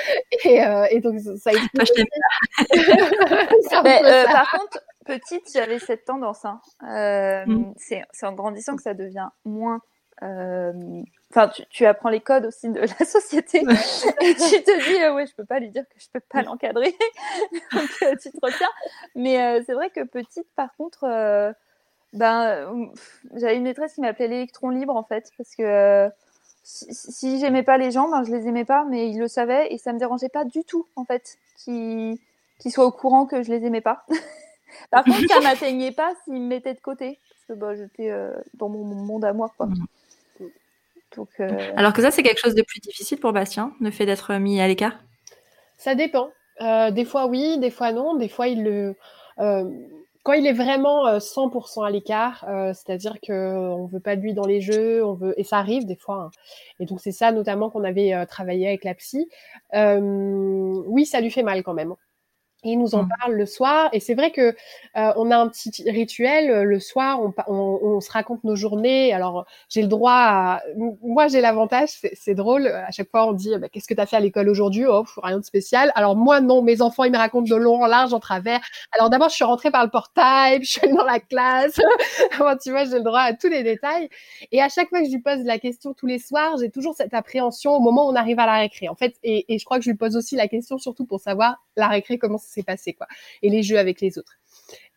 et, 0.44 0.64
euh, 0.64 0.86
et, 0.90 1.00
donc 1.00 1.20
ça. 1.20 1.50
Moi, 1.74 1.84
euh, 3.84 4.24
par 4.24 4.50
contre, 4.50 4.80
petite, 5.04 5.50
j'avais 5.52 5.78
cette 5.78 6.04
tendance. 6.04 6.44
Hein. 6.44 6.60
Mmh. 7.46 7.72
C'est 7.76 8.26
en 8.26 8.32
grandissant 8.32 8.76
que 8.76 8.82
ça 8.82 8.94
devient 8.94 9.28
moins 9.44 9.80
enfin, 11.32 11.50
tu, 11.70 11.86
apprends 11.86 12.10
les 12.10 12.20
codes 12.20 12.46
aussi 12.46 12.68
de 12.68 12.80
la 12.80 13.06
société 13.06 13.58
et 14.20 14.34
tu 14.34 14.62
te 14.62 14.90
dis, 14.90 15.02
euh, 15.02 15.14
ouais, 15.14 15.26
je 15.26 15.34
peux 15.34 15.44
pas 15.44 15.58
lui 15.58 15.70
dire 15.70 15.84
que 15.84 15.98
je 15.98 16.06
peux 16.12 16.20
pas 16.20 16.42
l'encadrer, 16.42 16.94
donc 17.72 17.90
euh, 18.02 18.14
tu 18.20 18.30
te 18.30 18.38
retiens. 18.42 18.68
Mais 19.14 19.40
euh, 19.40 19.62
c'est 19.64 19.72
vrai 19.72 19.90
que 19.90 20.04
petite, 20.04 20.46
par 20.54 20.74
contre, 20.76 21.54
ben, 22.12 22.90
j'avais 23.34 23.56
une 23.56 23.62
maîtresse 23.62 23.94
qui 23.94 24.02
m'appelait 24.02 24.28
l'électron 24.28 24.68
libre 24.68 24.94
en 24.94 25.04
fait, 25.04 25.30
parce 25.36 25.54
que 25.54 26.10
si, 26.62 27.40
j'aimais 27.40 27.62
pas 27.62 27.78
les 27.78 27.90
gens, 27.90 28.08
ben, 28.10 28.24
je 28.24 28.30
les 28.30 28.46
aimais 28.46 28.66
pas, 28.66 28.84
mais 28.84 29.08
il 29.08 29.18
le 29.18 29.28
savait 29.28 29.72
et 29.72 29.78
ça 29.78 29.92
me 29.92 29.98
dérangeait 29.98 30.28
pas 30.28 30.44
du 30.44 30.64
tout 30.64 30.86
en 30.96 31.04
fait, 31.04 31.38
qu'ils 31.56 32.18
soient 32.66 32.86
au 32.86 32.92
courant 32.92 33.26
que 33.26 33.42
je 33.42 33.50
les 33.50 33.64
aimais 33.64 33.80
pas. 33.80 34.04
Par 34.90 35.04
contre, 35.04 35.26
ça 35.28 35.40
m'atteignait 35.42 35.92
pas 35.92 36.12
s'ils 36.24 36.34
me 36.34 36.48
mettaient 36.48 36.74
de 36.74 36.80
côté, 36.80 37.20
parce 37.28 37.44
que 37.46 37.52
bah, 37.52 37.74
j'étais 37.74 38.12
dans 38.54 38.68
mon 38.68 38.84
monde 38.84 39.24
à 39.24 39.32
moi, 39.32 39.50
quoi. 39.56 39.66
Mmh. 39.66 39.86
Euh, 41.40 41.72
Alors 41.76 41.92
que 41.92 42.02
ça, 42.02 42.10
c'est 42.10 42.22
quelque 42.22 42.40
chose 42.40 42.54
de 42.54 42.62
plus 42.62 42.80
difficile 42.80 43.18
pour 43.18 43.32
Bastien, 43.32 43.72
le 43.80 43.90
fait 43.90 44.06
d'être 44.06 44.34
mis 44.34 44.60
à 44.60 44.68
l'écart? 44.68 44.98
Ça 45.76 45.94
dépend. 45.94 46.30
Euh, 46.60 46.90
des 46.90 47.04
fois 47.04 47.26
oui, 47.26 47.58
des 47.58 47.70
fois 47.70 47.92
non. 47.92 48.16
Des 48.16 48.28
fois, 48.28 48.48
il 48.48 48.62
le. 48.62 48.96
Euh, 49.38 49.64
quand 50.22 50.34
il 50.34 50.46
est 50.46 50.52
vraiment 50.52 51.18
100% 51.18 51.84
à 51.84 51.90
l'écart, 51.90 52.44
c'est-à-dire 52.74 53.16
que 53.20 53.32
on 53.32 53.86
veut 53.86 53.98
pas 53.98 54.14
de 54.14 54.20
lui 54.20 54.34
dans 54.34 54.46
les 54.46 54.60
jeux, 54.60 55.04
on 55.04 55.14
veut 55.14 55.34
et 55.36 55.42
ça 55.42 55.58
arrive 55.58 55.84
des 55.84 55.96
fois. 55.96 56.14
Hein. 56.14 56.30
Et 56.78 56.86
donc 56.86 57.00
c'est 57.00 57.10
ça 57.10 57.32
notamment 57.32 57.70
qu'on 57.70 57.82
avait 57.82 58.24
travaillé 58.26 58.68
avec 58.68 58.84
la 58.84 58.94
psy. 58.94 59.28
oui, 59.74 61.06
ça 61.06 61.20
lui 61.20 61.30
fait 61.32 61.42
mal 61.42 61.64
quand 61.64 61.74
même. 61.74 61.96
Il 62.64 62.78
nous 62.78 62.94
en 62.94 63.02
mmh. 63.02 63.08
parle 63.18 63.32
le 63.34 63.46
soir 63.46 63.88
et 63.92 63.98
c'est 63.98 64.14
vrai 64.14 64.30
que 64.30 64.54
euh, 64.96 65.12
on 65.16 65.32
a 65.32 65.36
un 65.36 65.48
petit 65.48 65.72
rituel 65.90 66.48
euh, 66.48 66.62
le 66.62 66.78
soir. 66.78 67.20
On, 67.20 67.34
on, 67.48 67.78
on, 67.82 68.00
se 68.00 68.10
raconte 68.12 68.44
nos 68.44 68.54
journées. 68.54 69.12
Alors 69.12 69.46
j'ai 69.68 69.82
le 69.82 69.88
droit. 69.88 70.12
À... 70.12 70.62
Moi 71.02 71.26
j'ai 71.26 71.40
l'avantage, 71.40 71.88
c'est 72.12 72.34
drôle. 72.34 72.68
À 72.68 72.92
chaque 72.92 73.10
fois 73.10 73.26
on 73.26 73.32
dit 73.32 73.50
bah, 73.58 73.68
qu'est-ce 73.68 73.88
que 73.88 73.94
tu 73.94 74.00
as 74.00 74.06
fait 74.06 74.14
à 74.14 74.20
l'école 74.20 74.48
aujourd'hui? 74.48 74.86
Oh 74.86 75.04
rien 75.22 75.38
de 75.38 75.44
spécial. 75.44 75.90
Alors 75.96 76.14
moi 76.14 76.40
non, 76.40 76.62
mes 76.62 76.82
enfants 76.82 77.02
ils 77.02 77.10
me 77.10 77.18
racontent 77.18 77.48
de 77.48 77.56
long 77.56 77.82
en 77.82 77.86
large 77.86 78.14
en 78.14 78.20
travers. 78.20 78.60
Alors 78.92 79.10
d'abord 79.10 79.28
je 79.28 79.34
suis 79.34 79.44
rentrée 79.44 79.72
par 79.72 79.82
le 79.82 79.90
portail, 79.90 80.60
puis 80.60 80.66
je 80.68 80.72
suis 80.74 80.82
allée 80.84 80.96
dans 80.96 81.04
la 81.04 81.18
classe. 81.18 81.74
tu 82.62 82.70
vois 82.70 82.84
j'ai 82.84 82.98
le 82.98 83.02
droit 83.02 83.22
à 83.22 83.32
tous 83.32 83.48
les 83.48 83.64
détails. 83.64 84.08
Et 84.52 84.62
à 84.62 84.68
chaque 84.68 84.88
fois 84.88 85.00
que 85.00 85.06
je 85.06 85.10
lui 85.10 85.20
pose 85.20 85.42
la 85.44 85.58
question 85.58 85.94
tous 85.94 86.06
les 86.06 86.20
soirs, 86.20 86.58
j'ai 86.60 86.70
toujours 86.70 86.94
cette 86.94 87.12
appréhension 87.12 87.72
au 87.72 87.80
moment 87.80 88.06
où 88.06 88.12
on 88.12 88.14
arrive 88.14 88.38
à 88.38 88.46
la 88.46 88.58
récré. 88.58 88.88
En 88.88 88.94
fait 88.94 89.16
et, 89.24 89.52
et 89.52 89.58
je 89.58 89.64
crois 89.64 89.78
que 89.78 89.84
je 89.84 89.90
lui 89.90 89.96
pose 89.96 90.16
aussi 90.16 90.36
la 90.36 90.46
question 90.46 90.78
surtout 90.78 91.06
pour 91.06 91.18
savoir 91.18 91.56
la 91.76 91.88
récré 91.88 92.18
comment 92.18 92.38
s'est 92.52 92.62
passé 92.62 92.92
quoi 92.92 93.06
et 93.42 93.50
les 93.50 93.62
jeux 93.62 93.78
avec 93.78 94.00
les 94.00 94.18
autres. 94.18 94.38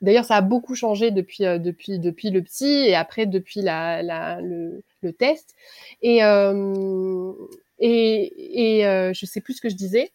D'ailleurs, 0.02 0.26
ça 0.26 0.36
a 0.36 0.42
beaucoup 0.42 0.76
changé 0.76 1.12
depuis 1.12 1.46
euh, 1.46 1.58
depuis 1.58 2.00
depuis 2.00 2.30
le 2.30 2.42
psy 2.44 2.66
et 2.66 2.96
après 2.96 3.26
depuis 3.26 3.62
la, 3.62 4.04
la 4.04 4.42
le, 4.42 4.84
le, 5.02 5.14
test. 5.14 5.56
Et 6.02 6.24
euh, 6.24 7.34
et, 7.80 8.78
et 8.78 8.86
euh, 8.86 9.14
je 9.14 9.26
sais 9.26 9.42
plus 9.42 9.56
ce 9.56 9.62
que 9.62 9.70
je 9.70 9.76
disais. 9.76 10.12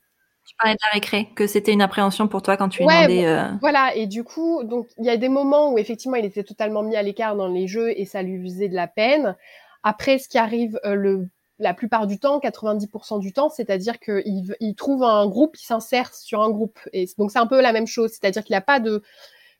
Tu 0.47 0.55
parlais 0.57 0.75
de 0.75 0.81
la 0.89 0.95
récré, 0.95 1.29
que 1.37 1.47
c'était 1.47 1.73
une 1.73 1.83
appréhension 1.83 2.27
pour 2.27 2.43
toi 2.43 2.57
quand 2.57 2.69
tu 2.69 2.83
ouais, 2.83 3.07
demandé. 3.07 3.25
Euh... 3.25 3.49
Voilà, 3.61 3.95
et 3.95 4.07
du 4.07 4.25
coup, 4.25 4.65
donc 4.65 4.89
il 4.99 5.05
y 5.05 5.11
a 5.11 5.17
des 5.17 5.29
moments 5.29 5.73
où 5.73 5.79
effectivement 5.79 6.17
il 6.17 6.25
était 6.25 6.43
totalement 6.43 6.83
mis 6.83 6.97
à 6.97 7.03
l'écart 7.03 7.37
dans 7.37 7.47
les 7.47 7.69
jeux 7.69 7.91
et 7.97 8.05
ça 8.05 8.23
lui 8.23 8.43
faisait 8.43 8.69
de 8.69 8.75
la 8.75 8.89
peine. 8.89 9.37
Après, 9.83 10.19
ce 10.19 10.29
qui 10.29 10.39
arrive 10.39 10.79
le 10.85 11.29
la 11.61 11.75
plupart 11.75 12.07
du 12.07 12.19
temps, 12.19 12.41
90% 12.41 13.21
du 13.21 13.33
temps, 13.33 13.51
c'est-à-dire 13.51 14.01
qu'il 14.01 14.57
il 14.61 14.75
trouve 14.75 15.05
un 15.05 15.27
groupe, 15.27 15.57
il 15.59 15.65
s'insère 15.65 16.15
sur 16.15 16.43
un 16.43 16.51
groupe. 16.51 16.79
Et 16.93 17.07
donc 17.19 17.31
c'est 17.31 17.39
un 17.39 17.47
peu 17.47 17.61
la 17.61 17.73
même 17.73 17.87
chose, 17.87 18.11
c'est-à-dire 18.11 18.43
qu'il 18.43 18.55
n'a 18.55 18.61
pas 18.61 18.81
de, 18.81 19.03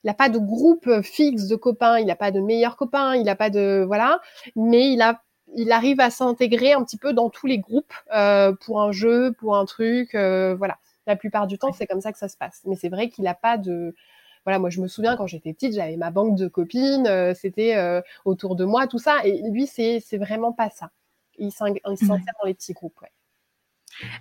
il 0.03 0.07
n'a 0.07 0.13
pas 0.13 0.29
de 0.29 0.39
groupe 0.39 1.01
fixe 1.01 1.47
de 1.47 1.55
copains, 1.55 1.99
il 1.99 2.07
n'a 2.07 2.15
pas 2.15 2.31
de 2.31 2.41
meilleurs 2.41 2.75
copains, 2.75 3.15
il 3.15 3.23
n'a 3.23 3.35
pas 3.35 3.49
de 3.49 3.83
voilà, 3.85 4.19
mais 4.55 4.91
il 4.91 5.01
a, 5.01 5.21
il 5.55 5.71
arrive 5.71 5.99
à 5.99 6.09
s'intégrer 6.09 6.73
un 6.73 6.83
petit 6.83 6.97
peu 6.97 7.13
dans 7.13 7.29
tous 7.29 7.47
les 7.47 7.59
groupes 7.59 7.93
euh, 8.15 8.53
pour 8.65 8.81
un 8.81 8.91
jeu, 8.91 9.33
pour 9.33 9.55
un 9.55 9.65
truc, 9.65 10.15
euh, 10.15 10.55
voilà. 10.55 10.77
La 11.07 11.15
plupart 11.15 11.47
du 11.47 11.57
temps, 11.57 11.73
c'est 11.73 11.87
comme 11.87 12.01
ça 12.01 12.11
que 12.11 12.19
ça 12.19 12.29
se 12.29 12.37
passe. 12.37 12.61
Mais 12.65 12.75
c'est 12.75 12.89
vrai 12.89 13.09
qu'il 13.09 13.23
n'a 13.23 13.33
pas 13.33 13.57
de, 13.57 13.95
voilà, 14.45 14.59
moi 14.59 14.69
je 14.69 14.81
me 14.81 14.87
souviens 14.87 15.15
quand 15.15 15.27
j'étais 15.27 15.53
petite, 15.53 15.73
j'avais 15.73 15.97
ma 15.97 16.11
banque 16.11 16.35
de 16.35 16.47
copines, 16.47 17.07
euh, 17.07 17.33
c'était 17.35 17.75
euh, 17.75 18.01
autour 18.25 18.55
de 18.55 18.65
moi, 18.65 18.87
tout 18.87 18.99
ça. 18.99 19.17
Et 19.23 19.41
lui, 19.51 19.67
c'est 19.67 19.99
c'est 19.99 20.17
vraiment 20.17 20.51
pas 20.51 20.69
ça 20.69 20.91
ils 21.41 21.51
s'insèrent 21.51 21.79
dans 22.41 22.45
les 22.45 22.53
petits 22.53 22.73
groupes. 22.73 23.01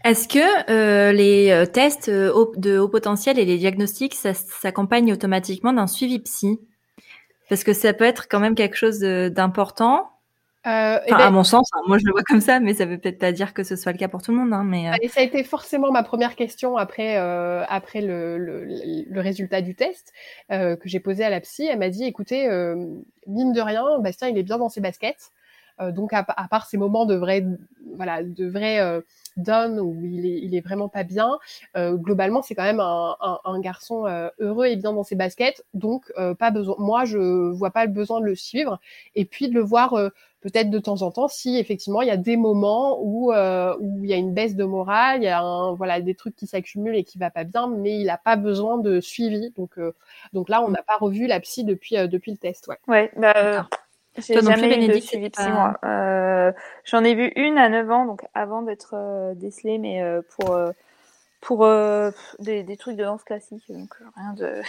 Est-ce 0.05 0.29
que 0.29 0.71
euh, 0.71 1.13
les 1.13 1.51
euh, 1.51 1.67
tests 1.67 2.09
euh, 2.09 2.47
de 2.57 2.79
haut 2.79 2.89
potentiel 2.89 3.39
et 3.39 3.45
les 3.45 3.59
diagnostics 3.59 4.15
s'accompagnent 4.15 5.13
automatiquement 5.13 5.73
d'un 5.73 5.87
suivi 5.87 6.19
psy? 6.21 6.61
Parce 7.49 7.65
que 7.65 7.73
ça 7.73 7.93
peut 7.93 8.05
être 8.05 8.29
quand 8.29 8.41
même 8.41 8.55
quelque 8.55 8.77
chose 8.77 9.01
d'important. 9.01 10.11
Euh, 10.67 10.99
enfin, 11.07 11.17
ben, 11.17 11.27
à 11.27 11.31
mon 11.31 11.43
sens, 11.43 11.69
hein, 11.73 11.81
moi 11.89 11.97
je 11.97 12.05
le 12.05 12.13
vois 12.13 12.23
comme 12.23 12.43
ça, 12.43 12.61
mais 12.61 12.75
ça 12.75 12.85
veut 12.85 12.99
peut-être 12.99 13.19
pas 13.19 13.33
dire 13.33 13.55
que 13.55 13.65
ce 13.65 13.77
soit 13.77 13.93
le 13.93 13.99
cas 13.99 14.09
pour 14.09 14.23
tout 14.23 14.31
le 14.31 14.37
monde. 14.37 14.53
Hein, 14.53 14.63
mais 14.63 15.09
ça 15.09 15.21
a 15.21 15.23
été 15.23 15.43
forcément 15.43 15.91
ma 15.91 16.03
première 16.03 16.37
question 16.37 16.77
après 16.77 17.17
après 17.17 18.03
le, 18.03 18.39
le, 18.39 18.65
le, 19.09 19.21
résultat 19.21 19.63
du 19.63 19.75
test 19.75 20.13
que 20.49 20.77
j'ai 20.85 21.01
posé 21.01 21.25
à 21.25 21.31
la 21.31 21.41
psy. 21.41 21.65
Elle 21.65 21.79
m'a 21.79 21.89
dit, 21.89 22.05
écoutez, 22.05 22.47
mine 23.27 23.53
de 23.53 23.61
rien, 23.61 23.99
Bastien 23.99 24.29
il 24.29 24.39
est 24.39 24.43
bien 24.43 24.59
dans 24.59 24.69
ses 24.69 24.81
baskets. 24.83 25.33
Euh, 25.81 25.93
donc 25.93 26.13
à, 26.13 26.23
part 26.25 26.67
ces 26.67 26.77
moments 26.77 27.07
de 27.07 27.15
vrai, 27.15 27.45
voilà, 27.97 28.23
de 28.23 28.47
vrai 28.47 28.81
euh, 28.81 29.01
down 29.37 29.81
où 29.81 29.97
il 30.05 30.27
est, 30.27 30.39
il 30.41 30.55
est 30.55 30.61
vraiment 30.61 30.89
pas 30.89 31.05
bien, 31.05 31.39
euh, 31.77 31.95
globalement 31.95 32.43
c'est 32.43 32.55
quand 32.55 32.65
même 32.65 32.81
un, 32.81 33.17
un, 33.21 33.39
un 33.45 33.61
garçon 33.61 34.05
heureux 34.39 34.67
et 34.67 34.77
bien 34.77 34.93
dans 34.93 35.05
ses 35.05 35.17
baskets. 35.17 35.65
Donc 35.75 36.13
pas 36.39 36.51
besoin. 36.51 36.77
Moi 36.79 37.05
je 37.05 37.51
vois 37.51 37.71
pas 37.71 37.87
le 37.87 37.93
besoin 37.93 38.21
de 38.21 38.27
le 38.27 38.35
suivre 38.35 38.79
et 39.15 39.25
puis 39.25 39.49
de 39.49 39.55
le 39.55 39.61
voir 39.61 39.95
peut-être 40.41 40.71
de 40.71 40.79
temps 40.79 41.03
en 41.03 41.11
temps 41.11 41.29
si 41.29 41.59
effectivement 41.59 42.01
il 42.03 42.09
y 42.09 42.13
a 42.13 42.17
des 42.17 42.37
moments 42.37 42.99
où 43.03 43.33
où 43.33 44.05
il 44.05 44.11
y 44.11 44.13
a 44.13 44.17
une 44.17 44.35
baisse 44.35 44.57
de 44.57 44.65
morale, 44.65 45.23
il 45.23 45.25
y 45.25 45.29
a 45.29 45.41
un, 45.41 45.75
voilà 45.75 46.01
des 46.01 46.15
trucs 46.15 46.37
qui 46.37 46.47
s'accumulent 46.47 46.97
et 46.97 47.05
qui 47.05 47.19
va 47.19 47.31
pas 47.31 47.45
bien, 47.45 47.69
mais 47.69 47.99
il 47.99 48.11
a 48.11 48.19
pas 48.19 48.37
besoin 48.37 48.79
de 48.79 49.01
suivi. 49.01 49.51
Donc 49.57 49.79
donc 50.33 50.49
là 50.49 50.63
on 50.63 50.69
n'a 50.69 50.83
pas 50.83 50.97
revu 50.99 51.27
la 51.27 51.41
psy 51.41 51.65
depuis 51.65 51.97
depuis 52.09 52.33
le 52.33 52.39
test. 52.39 52.69
Ouais. 52.69 52.79
Ouais. 52.89 53.11
Bah, 53.17 53.69
j'ai 54.19 54.41
jamais 54.41 55.01
suivi. 55.01 55.31
Euh, 55.85 56.53
J'en 56.85 57.05
ai 57.05 57.15
vu 57.15 57.33
une 57.37 57.59
à 57.59 57.69
9 57.69 57.91
ans, 57.91 58.07
donc 58.07 58.27
avant 58.35 58.63
d'être 58.63 58.95
euh, 58.95 59.35
décelée, 59.35 59.79
mais 59.79 60.03
euh, 60.03 60.23
pour, 60.37 60.59
pour 61.41 61.67
des, 62.39 62.63
des, 62.63 62.77
trucs 62.77 62.97
de 62.97 63.05
danse 63.05 63.25
classique, 63.25 63.65
donc 63.69 63.95
rien 64.17 64.35
de... 64.35 64.63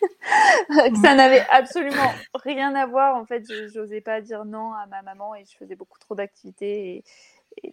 ça 1.02 1.14
n'avait 1.14 1.44
absolument 1.50 2.12
rien 2.34 2.74
à 2.74 2.86
voir. 2.86 3.16
En 3.16 3.24
fait, 3.24 3.44
j'osais 3.72 4.00
pas 4.00 4.20
dire 4.20 4.44
non 4.44 4.72
à 4.74 4.86
ma 4.86 5.02
maman 5.02 5.34
et 5.34 5.44
je 5.50 5.56
faisais 5.56 5.76
beaucoup 5.76 5.98
trop 5.98 6.14
d'activités. 6.14 6.96
Et, 6.96 7.04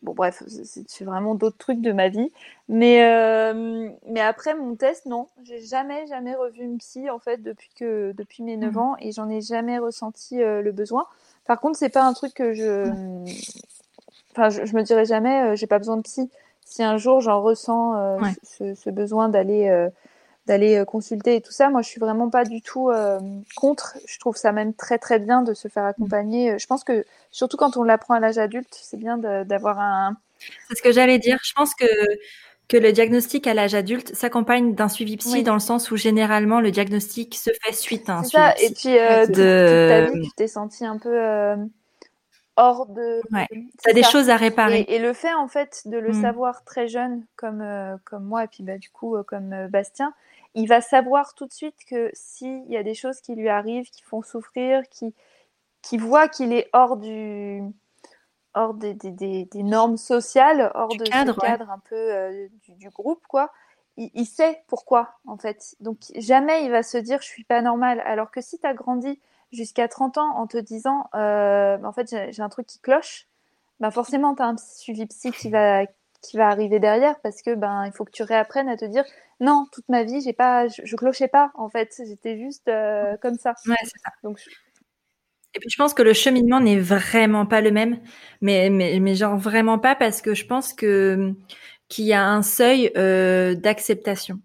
bon, 0.02 0.14
bref, 0.14 0.44
c'est 0.88 1.04
vraiment 1.04 1.36
d'autres 1.36 1.58
trucs 1.58 1.82
de 1.82 1.92
ma 1.92 2.10
vie. 2.10 2.32
Mais, 2.70 3.04
euh, 3.04 3.90
mais 4.08 4.22
après 4.22 4.56
mon 4.56 4.76
test, 4.76 5.06
non, 5.06 5.28
j'ai 5.44 5.62
jamais, 5.62 6.06
jamais 6.08 6.36
revu 6.36 6.64
une 6.64 6.78
psy 6.78 7.10
en 7.10 7.20
fait 7.20 7.38
depuis 7.42 7.70
que 7.76 8.14
depuis 8.18 8.44
mes 8.44 8.58
9 8.58 8.74
mmh. 8.74 8.78
ans 8.78 8.96
et 9.00 9.12
j'en 9.12 9.30
ai 9.30 9.42
jamais 9.42 9.78
ressenti 9.78 10.42
euh, 10.42 10.62
le 10.62 10.72
besoin. 10.72 11.06
Par 11.46 11.60
contre, 11.60 11.78
c'est 11.78 11.90
pas 11.90 12.04
un 12.04 12.14
truc 12.14 12.34
que 12.34 12.54
je, 12.54 12.88
enfin, 14.32 14.50
je, 14.50 14.76
me 14.76 14.84
dirais 14.84 15.06
jamais, 15.06 15.42
euh, 15.42 15.56
j'ai 15.56 15.68
pas 15.68 15.80
besoin 15.80 15.98
de 15.98 16.04
psy. 16.04 16.30
Si 16.66 16.84
un 16.84 16.98
jour 16.98 17.20
j'en 17.20 17.42
ressens 17.42 18.18
ce, 18.44 18.76
ce, 18.76 18.90
besoin 18.90 19.28
d'aller 19.28 19.90
d'aller 20.46 20.78
euh, 20.78 20.86
consulter 20.86 21.36
et 21.36 21.42
tout 21.42 21.52
ça. 21.52 21.70
Moi, 21.70 21.82
je 21.82 21.90
suis 21.90 22.00
vraiment 22.00 22.30
pas 22.30 22.44
du 22.44 22.62
tout 22.62 22.90
euh, 22.90 23.20
contre. 23.56 23.98
Je 24.08 24.20
trouve 24.20 24.36
ça 24.36 24.52
même 24.52 24.74
très 24.74 24.98
très 24.98 25.20
bien 25.20 25.42
de 25.42 25.54
se 25.54 25.68
faire 25.68 25.86
accompagner. 25.86 26.58
Je 26.60 26.68
pense 26.68 26.84
que 26.84 27.06
surtout 27.30 27.58
quand 27.58 27.78
on 27.78 27.84
l'apprend 27.84 28.16
à 28.16 28.20
l'âge 28.20 28.38
adulte, 28.38 28.78
c'est 28.82 28.98
bien 28.98 29.18
d'avoir 29.18 29.80
un. 29.80 30.18
C'est 30.70 30.78
ce 30.78 30.82
que 30.82 30.92
j'allais 30.92 31.20
dire. 31.20 31.38
Je 31.44 31.54
pense 31.54 31.76
que 31.76 31.86
que 32.72 32.78
le 32.78 32.94
diagnostic 32.94 33.48
à 33.48 33.54
l'âge 33.54 33.76
adulte 33.76 34.16
s'accompagne 34.16 34.74
d'un 34.76 34.88
suivi 34.88 35.18
psy 35.18 35.44
dans 35.44 35.54
le 35.54 35.60
sens 35.60 35.92
où 35.92 35.98
généralement 35.98 36.62
le 36.62 36.72
diagnostic 36.72 37.36
se 37.36 37.50
fait 37.62 37.74
suite 37.74 38.10
à 38.10 38.20
un 38.20 38.24
suivi 38.24 38.44
ça. 38.44 38.56
Et 38.62 38.72
puis, 38.72 38.98
euh, 38.98 39.26
de... 39.26 39.26
toute 39.26 39.36
ta 39.36 40.18
vie, 40.18 40.22
tu 40.24 40.32
t'es 40.38 40.48
senti 40.48 40.86
un 40.86 40.98
peu 40.98 41.12
euh, 41.12 41.58
hors 42.62 42.86
de. 42.86 43.22
Ouais. 43.32 43.48
T'as 43.84 43.94
des 43.94 44.04
choses 44.04 44.30
à 44.30 44.38
réparer. 44.38 44.86
Et, 44.88 45.00
le 45.00 45.14
fait 45.14 45.34
en 45.34 45.48
fait 45.48 45.82
de 45.86 45.98
le 45.98 46.12
mm. 46.12 46.22
savoir 46.22 46.64
très 46.64 46.88
jeune, 46.88 47.26
comme 47.36 47.62
euh, 47.62 47.98
comme 48.06 48.24
moi, 48.24 48.44
et 48.44 48.48
puis 48.48 48.64
bah 48.64 48.78
du 48.78 48.90
coup 48.90 49.18
comme 49.28 49.68
Bastien, 49.68 50.14
il 50.54 50.68
va 50.68 50.80
savoir 50.82 51.34
tout 51.34 51.48
de 51.48 51.54
suite 51.54 51.78
que 51.90 52.10
s'il 52.14 52.66
y 52.70 52.78
a 52.78 52.84
des 52.84 52.94
choses 52.94 53.20
qui 53.22 53.36
lui 53.36 53.50
arrivent, 53.50 53.90
qui 53.90 54.04
font 54.04 54.22
souffrir, 54.22 54.84
qui 54.90 55.14
qui 55.82 55.98
voit 55.98 56.28
qu'il 56.28 56.54
est 56.54 56.70
hors 56.74 56.98
du 56.98 57.64
hors 58.54 58.74
des, 58.74 58.94
des, 58.94 59.46
des, 59.46 59.64
normes 59.64 59.98
sociales, 59.98 60.72
hors 60.76 60.96
de 60.96 61.06
cadre, 61.06 61.36
ce 61.36 61.40
cadre 61.40 61.70
un 61.70 61.80
peu 61.80 61.96
euh, 61.96 62.48
du, 62.64 62.74
du, 62.76 62.90
groupe, 62.90 63.26
quoi. 63.28 63.52
Il, 63.96 64.10
il, 64.14 64.26
sait 64.26 64.62
pourquoi, 64.68 65.20
en 65.26 65.38
fait. 65.38 65.76
Donc, 65.80 66.00
jamais 66.18 66.66
il 66.66 66.72
va 66.72 66.84
se 66.84 66.98
dire 66.98 67.22
je 67.22 67.28
suis 67.28 67.46
pas 67.46 67.62
normal. 67.62 68.02
Alors 68.06 68.30
que 68.30 68.42
si 68.42 68.60
tu 68.60 68.68
as 68.68 68.74
grandi 68.74 69.20
jusqu'à 69.52 69.88
30 69.88 70.18
ans 70.18 70.36
en 70.38 70.48
te 70.48 70.58
disant 70.58 71.10
euh, 71.16 71.78
en 71.84 71.94
fait, 71.94 72.16
j'ai 72.32 72.42
un 72.42 72.50
truc 72.50 72.68
qui 72.68 72.80
cloche, 72.80 73.28
ben 73.80 73.92
forcément, 73.92 74.36
tu 74.36 74.42
as 74.42 74.48
un 74.48 74.58
suivi 74.58 75.06
psy 75.08 75.32
qui 75.32 75.50
va, 75.50 75.86
qui 76.22 76.38
va 76.38 76.48
arriver 76.48 76.80
derrière 76.80 77.20
parce 77.22 77.42
que 77.42 77.56
ben 77.56 77.86
il 77.86 77.92
faut 77.92 78.06
que 78.06 78.12
tu 78.12 78.24
réapprennes 78.24 78.70
à 78.70 78.78
te 78.78 78.86
dire 78.86 79.04
non, 79.40 79.66
toute 79.72 79.90
ma 79.90 80.04
vie, 80.04 80.22
j'ai 80.22 80.34
pas, 80.34 80.68
je, 80.68 80.84
je, 80.86 80.96
clochais 80.96 81.28
pas, 81.28 81.52
en 81.56 81.68
fait. 81.68 82.00
J'étais 82.08 82.38
juste 82.38 82.68
euh, 82.68 83.18
comme 83.22 83.38
ça. 83.40 83.56
Ouais, 83.66 83.76
ça. 83.84 84.12
Donc, 84.24 84.40
et 85.54 85.60
puis 85.60 85.70
je 85.70 85.78
pense 85.78 85.94
que 85.94 86.04
le 86.04 86.14
cheminement 86.14 86.62
n'est 86.62 86.80
vraiment 86.80 87.46
pas 87.46 87.60
le 87.60 87.72
même, 87.72 88.00
mais, 88.40 88.70
mais, 88.70 89.00
mais 89.00 89.16
genre 89.16 89.38
vraiment 89.38 89.80
pas 89.80 89.96
parce 89.96 90.22
que 90.22 90.34
je 90.34 90.46
pense 90.46 90.74
que 90.74 91.34
qu'il 91.90 92.06
y 92.06 92.14
a 92.14 92.26
un 92.26 92.42
seuil 92.42 92.92
euh, 92.96 93.54
d'acceptation 93.56 94.40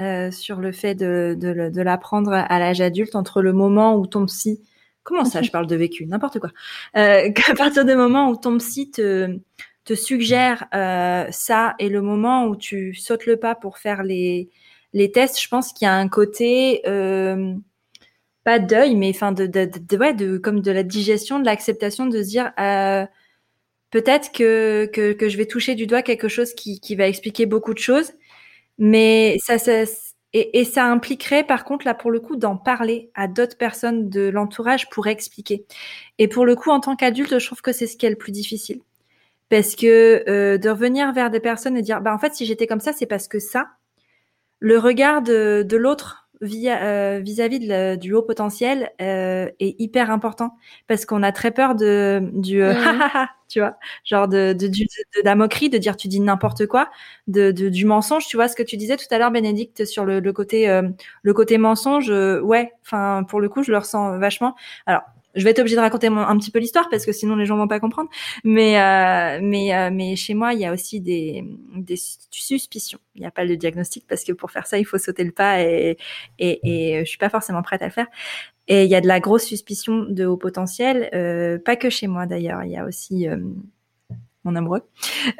euh, 0.00 0.30
sur 0.30 0.60
le 0.60 0.72
fait 0.72 0.94
de, 0.94 1.36
de, 1.38 1.70
de 1.70 1.82
l'apprendre 1.82 2.32
à 2.32 2.58
l'âge 2.58 2.80
adulte 2.80 3.14
entre 3.14 3.42
le 3.42 3.52
moment 3.52 3.96
où 3.96 4.06
ton 4.06 4.26
psy 4.26 4.60
comment 5.02 5.24
ça 5.24 5.42
je 5.42 5.50
parle 5.50 5.66
de 5.66 5.76
vécu 5.76 6.06
n'importe 6.06 6.38
quoi 6.38 6.50
euh, 6.96 7.30
qu'à 7.34 7.54
partir 7.54 7.84
du 7.84 7.94
moment 7.94 8.30
où 8.30 8.36
ton 8.36 8.58
psy 8.58 8.90
te 8.90 9.38
te 9.84 9.94
suggère 9.94 10.66
euh, 10.74 11.26
ça 11.30 11.74
et 11.78 11.88
le 11.88 12.02
moment 12.02 12.46
où 12.46 12.56
tu 12.56 12.94
sautes 12.94 13.26
le 13.26 13.36
pas 13.36 13.54
pour 13.54 13.78
faire 13.78 14.02
les 14.02 14.48
les 14.92 15.10
tests 15.12 15.40
je 15.40 15.48
pense 15.48 15.72
qu'il 15.72 15.86
y 15.86 15.88
a 15.88 15.94
un 15.94 16.08
côté 16.08 16.82
euh, 16.86 17.54
pas 18.44 18.58
deuil, 18.58 18.96
mais 18.96 19.10
enfin 19.10 19.32
de, 19.32 19.46
de, 19.46 19.66
de, 19.66 19.96
ouais, 19.96 20.14
de 20.14 20.38
comme 20.38 20.60
de 20.60 20.70
la 20.70 20.82
digestion, 20.82 21.38
de 21.40 21.44
l'acceptation, 21.44 22.06
de 22.06 22.22
se 22.22 22.28
dire 22.28 22.52
euh, 22.58 23.06
peut-être 23.90 24.32
que, 24.32 24.86
que, 24.92 25.12
que 25.12 25.28
je 25.28 25.36
vais 25.36 25.46
toucher 25.46 25.74
du 25.74 25.86
doigt 25.86 26.02
quelque 26.02 26.28
chose 26.28 26.54
qui, 26.54 26.80
qui 26.80 26.96
va 26.96 27.06
expliquer 27.08 27.46
beaucoup 27.46 27.74
de 27.74 27.78
choses, 27.78 28.12
mais 28.78 29.38
ça, 29.40 29.58
ça 29.58 29.84
et, 30.32 30.64
ça 30.64 30.86
impliquerait 30.86 31.44
par 31.44 31.64
contre 31.64 31.84
là 31.86 31.94
pour 31.94 32.10
le 32.10 32.20
coup 32.20 32.36
d'en 32.36 32.56
parler 32.56 33.10
à 33.14 33.28
d'autres 33.28 33.56
personnes 33.56 34.08
de 34.08 34.28
l'entourage 34.28 34.88
pour 34.90 35.06
expliquer. 35.06 35.66
Et 36.18 36.28
pour 36.28 36.46
le 36.46 36.56
coup 36.56 36.70
en 36.70 36.80
tant 36.80 36.96
qu'adulte, 36.96 37.38
je 37.38 37.46
trouve 37.46 37.62
que 37.62 37.72
c'est 37.72 37.86
ce 37.86 37.96
qui 37.96 38.06
est 38.06 38.10
le 38.10 38.16
plus 38.16 38.32
difficile. 38.32 38.80
Parce 39.50 39.76
que 39.76 40.24
euh, 40.28 40.56
de 40.58 40.70
revenir 40.70 41.12
vers 41.12 41.30
des 41.30 41.40
personnes 41.40 41.76
et 41.76 41.82
dire 41.82 42.00
bah 42.00 42.14
en 42.14 42.18
fait 42.18 42.34
si 42.34 42.46
j'étais 42.46 42.66
comme 42.66 42.80
ça 42.80 42.92
c'est 42.92 43.06
parce 43.06 43.28
que 43.28 43.38
ça 43.38 43.68
le 44.60 44.78
regard 44.78 45.22
de 45.22 45.76
l'autre 45.76 46.21
euh, 46.42 47.20
vis-à-vis 47.20 47.58
-vis 47.60 47.96
du 47.96 48.14
haut 48.14 48.22
potentiel 48.22 48.90
euh, 49.00 49.48
est 49.60 49.80
hyper 49.80 50.10
important 50.10 50.56
parce 50.88 51.06
qu'on 51.06 51.22
a 51.22 51.32
très 51.32 51.50
peur 51.52 51.74
de 51.74 52.20
du 52.34 52.62
euh, 52.62 52.74
mm. 52.74 53.28
tu 53.48 53.60
vois, 53.60 53.76
genre 54.04 54.28
de 54.28 54.52
de, 54.52 54.66
de, 54.66 54.70
de, 54.70 55.24
la 55.24 55.34
moquerie, 55.36 55.70
de 55.70 55.78
dire 55.78 55.96
tu 55.96 56.08
dis 56.08 56.20
n'importe 56.20 56.66
quoi, 56.66 56.90
de, 57.28 57.52
de, 57.52 57.68
du 57.68 57.84
mensonge. 57.84 58.26
Tu 58.26 58.36
vois 58.36 58.48
ce 58.48 58.56
que 58.56 58.62
tu 58.62 58.76
disais 58.76 58.96
tout 58.96 59.06
à 59.10 59.18
l'heure, 59.18 59.30
Bénédicte, 59.30 59.84
sur 59.84 60.04
le, 60.04 60.20
le 60.20 60.32
côté 60.32 60.68
euh, 60.68 60.82
le 61.22 61.34
côté 61.34 61.58
mensonge. 61.58 62.10
ouais, 62.10 62.72
enfin 62.82 63.24
pour 63.28 63.40
le 63.40 63.48
coup, 63.48 63.62
je 63.62 63.70
le 63.72 63.78
ressens 63.78 64.18
vachement. 64.18 64.54
Alors 64.86 65.02
je 65.34 65.44
vais 65.44 65.50
être 65.50 65.58
obligée 65.60 65.76
de 65.76 65.80
raconter 65.80 66.08
un 66.08 66.36
petit 66.38 66.50
peu 66.50 66.58
l'histoire 66.58 66.88
parce 66.90 67.06
que 67.06 67.12
sinon 67.12 67.36
les 67.36 67.46
gens 67.46 67.56
vont 67.56 67.68
pas 67.68 67.80
comprendre. 67.80 68.08
Mais 68.44 68.80
euh, 68.80 69.40
mais 69.42 69.74
euh, 69.74 69.90
mais 69.92 70.16
chez 70.16 70.34
moi, 70.34 70.52
il 70.54 70.60
y 70.60 70.66
a 70.66 70.72
aussi 70.72 71.00
des, 71.00 71.44
des 71.76 71.96
suspicions. 71.96 72.98
Il 73.14 73.20
n'y 73.20 73.26
a 73.26 73.30
pas 73.30 73.46
de 73.46 73.54
diagnostic 73.54 74.06
parce 74.08 74.24
que 74.24 74.32
pour 74.32 74.50
faire 74.50 74.66
ça, 74.66 74.78
il 74.78 74.84
faut 74.84 74.98
sauter 74.98 75.24
le 75.24 75.32
pas 75.32 75.62
et 75.62 75.96
et, 76.38 76.96
et 76.98 77.04
je 77.04 77.08
suis 77.08 77.18
pas 77.18 77.30
forcément 77.30 77.62
prête 77.62 77.82
à 77.82 77.86
le 77.86 77.92
faire. 77.92 78.06
Et 78.68 78.84
il 78.84 78.90
y 78.90 78.94
a 78.94 79.00
de 79.00 79.08
la 79.08 79.20
grosse 79.20 79.44
suspicion 79.44 80.04
de 80.08 80.24
haut 80.24 80.36
potentiel, 80.36 81.10
euh, 81.14 81.58
pas 81.58 81.76
que 81.76 81.90
chez 81.90 82.06
moi 82.06 82.26
d'ailleurs. 82.26 82.62
Il 82.64 82.70
y 82.70 82.76
a 82.76 82.84
aussi 82.84 83.28
euh, 83.28 83.36
mon 84.44 84.54
amoureux. 84.54 84.82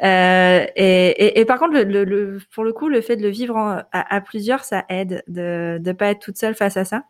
Euh, 0.03 0.66
et, 0.76 1.09
et, 1.11 1.40
et, 1.40 1.45
par 1.45 1.59
contre, 1.59 1.74
le, 1.80 2.05
le, 2.05 2.38
pour 2.53 2.64
le 2.64 2.72
coup, 2.72 2.88
le 2.88 3.01
fait 3.01 3.16
de 3.16 3.22
le 3.22 3.28
vivre 3.28 3.57
à, 3.57 3.86
à, 3.93 4.20
plusieurs, 4.20 4.64
ça 4.64 4.84
aide 4.88 5.22
de 5.28 5.80
ne 5.84 5.93
pas 5.93 6.11
être 6.11 6.20
toute 6.20 6.36
seule 6.36 6.55
face 6.55 6.76
à 6.76 6.84
ça. 6.84 7.05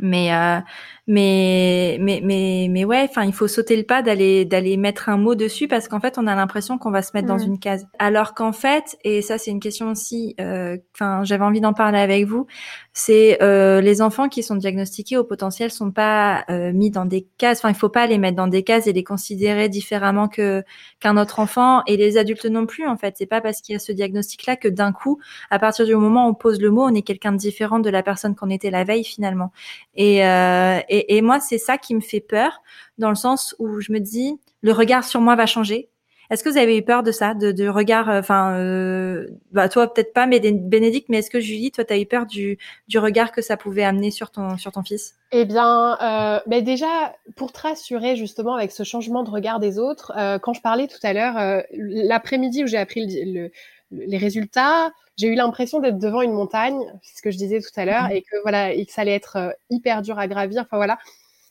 Mais 0.00 0.32
euh, 0.34 0.60
mais 1.08 1.96
mais 2.02 2.20
mais 2.22 2.68
mais 2.70 2.84
ouais 2.84 3.06
enfin 3.08 3.24
il 3.24 3.32
faut 3.32 3.48
sauter 3.48 3.76
le 3.76 3.84
pas 3.84 4.02
d'aller 4.02 4.44
d'aller 4.44 4.76
mettre 4.76 5.08
un 5.08 5.16
mot 5.16 5.34
dessus 5.34 5.66
parce 5.66 5.88
qu'en 5.88 6.00
fait 6.00 6.18
on 6.18 6.26
a 6.26 6.34
l'impression 6.34 6.76
qu'on 6.76 6.90
va 6.90 7.00
se 7.00 7.12
mettre 7.14 7.26
dans 7.26 7.38
une 7.38 7.58
case. 7.58 7.86
Alors 7.98 8.34
qu'en 8.34 8.52
fait 8.52 8.98
et 9.04 9.22
ça 9.22 9.38
c'est 9.38 9.50
une 9.50 9.58
question 9.58 9.90
aussi 9.90 10.34
euh, 10.38 10.76
enfin 10.94 11.24
j'avais 11.24 11.44
envie 11.44 11.62
d'en 11.62 11.72
parler 11.72 11.98
avec 11.98 12.26
vous 12.26 12.46
c'est 12.92 13.42
euh, 13.42 13.80
les 13.80 14.02
enfants 14.02 14.28
qui 14.28 14.42
sont 14.42 14.56
diagnostiqués 14.56 15.16
au 15.16 15.24
potentiel 15.24 15.70
sont 15.70 15.92
pas 15.92 16.44
euh, 16.50 16.72
mis 16.72 16.90
dans 16.90 17.06
des 17.06 17.26
cases. 17.38 17.60
Enfin 17.60 17.70
il 17.70 17.76
faut 17.76 17.88
pas 17.88 18.06
les 18.06 18.18
mettre 18.18 18.36
dans 18.36 18.48
des 18.48 18.62
cases 18.62 18.86
et 18.86 18.92
les 18.92 19.04
considérer 19.04 19.70
différemment 19.70 20.28
que 20.28 20.62
qu'un 21.00 21.16
autre 21.16 21.38
enfant 21.38 21.82
et 21.86 21.96
les 21.96 22.18
adultes 22.18 22.44
non 22.44 22.66
plus 22.66 22.86
en 22.86 22.98
fait. 22.98 23.14
C'est 23.16 23.26
pas 23.26 23.40
parce 23.40 23.62
qu'il 23.62 23.72
y 23.72 23.76
a 23.76 23.78
ce 23.78 23.92
diagnostic 23.92 24.44
là 24.44 24.56
que 24.56 24.68
d'un 24.68 24.92
coup 24.92 25.20
à 25.48 25.58
partir 25.58 25.86
du 25.86 25.94
moment 25.94 26.26
où 26.26 26.30
on 26.30 26.34
pose 26.34 26.60
le 26.60 26.70
mot 26.70 26.82
on 26.82 26.94
est 26.94 27.02
quelqu'un 27.02 27.32
de 27.32 27.38
différent 27.38 27.78
de 27.78 27.88
la 27.88 28.02
personne 28.02 28.34
qu'on 28.34 28.50
était 28.50 28.70
la 28.70 28.84
veille 28.84 29.04
finalement 29.04 29.52
et, 29.94 30.24
euh, 30.24 30.80
et 30.88 31.16
et, 31.16 31.22
moi, 31.22 31.40
c'est 31.40 31.58
ça 31.58 31.78
qui 31.78 31.94
me 31.94 32.00
fait 32.00 32.20
peur, 32.20 32.62
dans 32.98 33.08
le 33.08 33.14
sens 33.14 33.54
où 33.58 33.80
je 33.80 33.92
me 33.92 33.98
dis, 33.98 34.38
le 34.62 34.72
regard 34.72 35.04
sur 35.04 35.20
moi 35.20 35.36
va 35.36 35.46
changer. 35.46 35.90
Est-ce 36.30 36.44
que 36.44 36.50
vous 36.50 36.58
avez 36.58 36.76
eu 36.76 36.82
peur 36.82 37.02
de 37.02 37.10
ça, 37.10 37.32
de, 37.32 37.52
de 37.52 37.68
regard, 37.68 38.10
euh, 38.10 38.20
enfin, 38.20 38.54
euh, 38.56 39.26
bah 39.50 39.70
toi 39.70 39.92
peut-être 39.92 40.12
pas, 40.12 40.26
mais 40.26 40.40
Bénédicte, 40.40 41.08
mais 41.08 41.18
est-ce 41.18 41.30
que 41.30 41.40
Julie, 41.40 41.70
toi, 41.70 41.84
tu 41.84 41.92
as 41.94 41.98
eu 41.98 42.04
peur 42.04 42.26
du, 42.26 42.58
du 42.86 42.98
regard 42.98 43.32
que 43.32 43.40
ça 43.40 43.56
pouvait 43.56 43.82
amener 43.82 44.10
sur 44.10 44.30
ton, 44.30 44.58
sur 44.58 44.70
ton 44.72 44.82
fils? 44.82 45.14
Eh 45.32 45.46
bien, 45.46 45.96
euh, 46.02 46.60
déjà, 46.60 47.14
pour 47.36 47.52
te 47.52 47.60
rassurer 47.60 48.16
justement 48.16 48.54
avec 48.54 48.72
ce 48.72 48.82
changement 48.82 49.22
de 49.24 49.30
regard 49.30 49.58
des 49.58 49.78
autres, 49.78 50.12
euh, 50.18 50.38
quand 50.38 50.52
je 50.52 50.60
parlais 50.60 50.86
tout 50.86 50.98
à 51.02 51.14
l'heure, 51.14 51.38
euh, 51.38 51.60
l'après-midi 51.72 52.64
où 52.64 52.66
j'ai 52.66 52.78
appris 52.78 53.06
le, 53.24 53.50
les 53.90 54.18
résultats, 54.18 54.92
j'ai 55.16 55.28
eu 55.28 55.34
l'impression 55.34 55.80
d'être 55.80 55.98
devant 55.98 56.22
une 56.22 56.32
montagne, 56.32 56.80
c'est 57.02 57.16
ce 57.18 57.22
que 57.22 57.30
je 57.30 57.36
disais 57.36 57.60
tout 57.60 57.80
à 57.80 57.84
l'heure, 57.84 58.08
mmh. 58.08 58.12
et 58.12 58.22
que 58.22 58.36
voilà, 58.42 58.72
et 58.72 58.86
que 58.86 58.92
ça 58.92 59.02
allait 59.02 59.14
être 59.14 59.36
euh, 59.36 59.50
hyper 59.70 60.02
dur 60.02 60.18
à 60.18 60.28
gravir. 60.28 60.62
Enfin 60.62 60.76
voilà, 60.76 60.98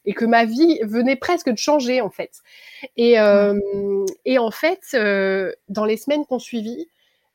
et 0.05 0.13
que 0.13 0.25
ma 0.25 0.45
vie 0.45 0.79
venait 0.83 1.17
presque 1.17 1.49
de 1.49 1.57
changer 1.57 2.01
en 2.01 2.09
fait. 2.09 2.31
Et, 2.95 3.19
euh, 3.19 3.59
et 4.25 4.39
en 4.39 4.51
fait, 4.51 4.79
euh, 4.93 5.51
dans 5.67 5.85
les 5.85 5.97
semaines 5.97 6.25
qu'on 6.25 6.39
suivit, 6.39 6.88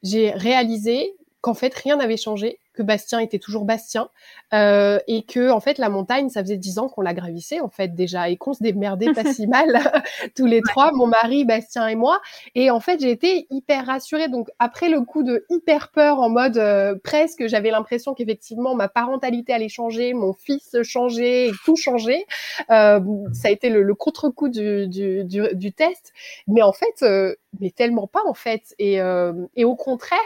j'ai 0.03 0.31
réalisé 0.31 1.15
qu'en 1.43 1.55
fait 1.55 1.73
rien 1.75 1.97
n'avait 1.97 2.17
changé 2.17 2.59
que 2.73 2.83
Bastien 2.83 3.19
était 3.19 3.39
toujours 3.39 3.65
Bastien 3.65 4.09
euh, 4.55 4.99
et 5.07 5.23
que 5.23 5.51
en 5.51 5.61
fait 5.61 5.79
la 5.79 5.89
montagne 5.89 6.29
ça 6.29 6.43
faisait 6.43 6.57
dix 6.57 6.79
ans 6.79 6.89
qu'on 6.89 7.03
la 7.03 7.15
gravissait 7.15 7.61
en 7.61 7.69
fait 7.69 7.95
déjà 7.95 8.29
et 8.29 8.37
qu'on 8.37 8.55
se 8.55 8.63
démerdait 8.63 9.13
pas 9.13 9.25
si 9.33 9.47
mal 9.49 9.81
tous 10.37 10.47
les 10.47 10.61
trois 10.63 10.93
mon 10.93 11.07
mari 11.07 11.45
Bastien 11.45 11.87
et 11.89 11.95
moi. 11.95 12.21
Et 12.55 12.71
en 12.71 12.81
fait 12.81 13.01
j'ai 13.01 13.11
été 13.11 13.47
hyper 13.51 13.87
rassurée. 13.87 14.29
Donc 14.29 14.49
après 14.59 14.89
le 14.89 15.03
coup 15.03 15.23
de 15.23 15.45
hyper 15.51 15.91
peur 15.91 16.19
en 16.19 16.31
mode 16.31 16.57
euh, 16.57 16.95
presque 17.03 17.47
j'avais 17.47 17.71
l'impression 17.71 18.15
qu'effectivement 18.15 18.75
ma 18.75 18.89
parentalité 18.89 19.53
allait 19.53 19.69
changer 19.69 20.15
mon 20.15 20.33
fils 20.33 20.77
changer 20.83 21.49
et 21.49 21.53
tout 21.65 21.77
changer 21.77 22.27
euh, 22.71 23.01
ça 23.33 23.49
a 23.49 23.51
été 23.51 23.69
le, 23.69 23.83
le 23.83 23.95
contre-coup 23.95 24.49
du, 24.49 24.89
du, 24.89 25.25
du, 25.25 25.43
du, 25.55 25.73
test. 25.73 26.13
Mais 26.47 26.63
en 26.63 26.73
fait 26.73 27.03
euh, 27.03 27.35
mais 27.61 27.71
tellement 27.71 28.07
pas 28.07 28.23
en 28.27 28.35
fait. 28.35 28.75
Et, 28.79 29.01
euh, 29.01 29.33
et 29.57 29.65
au 29.65 29.77
contraire 29.77 30.19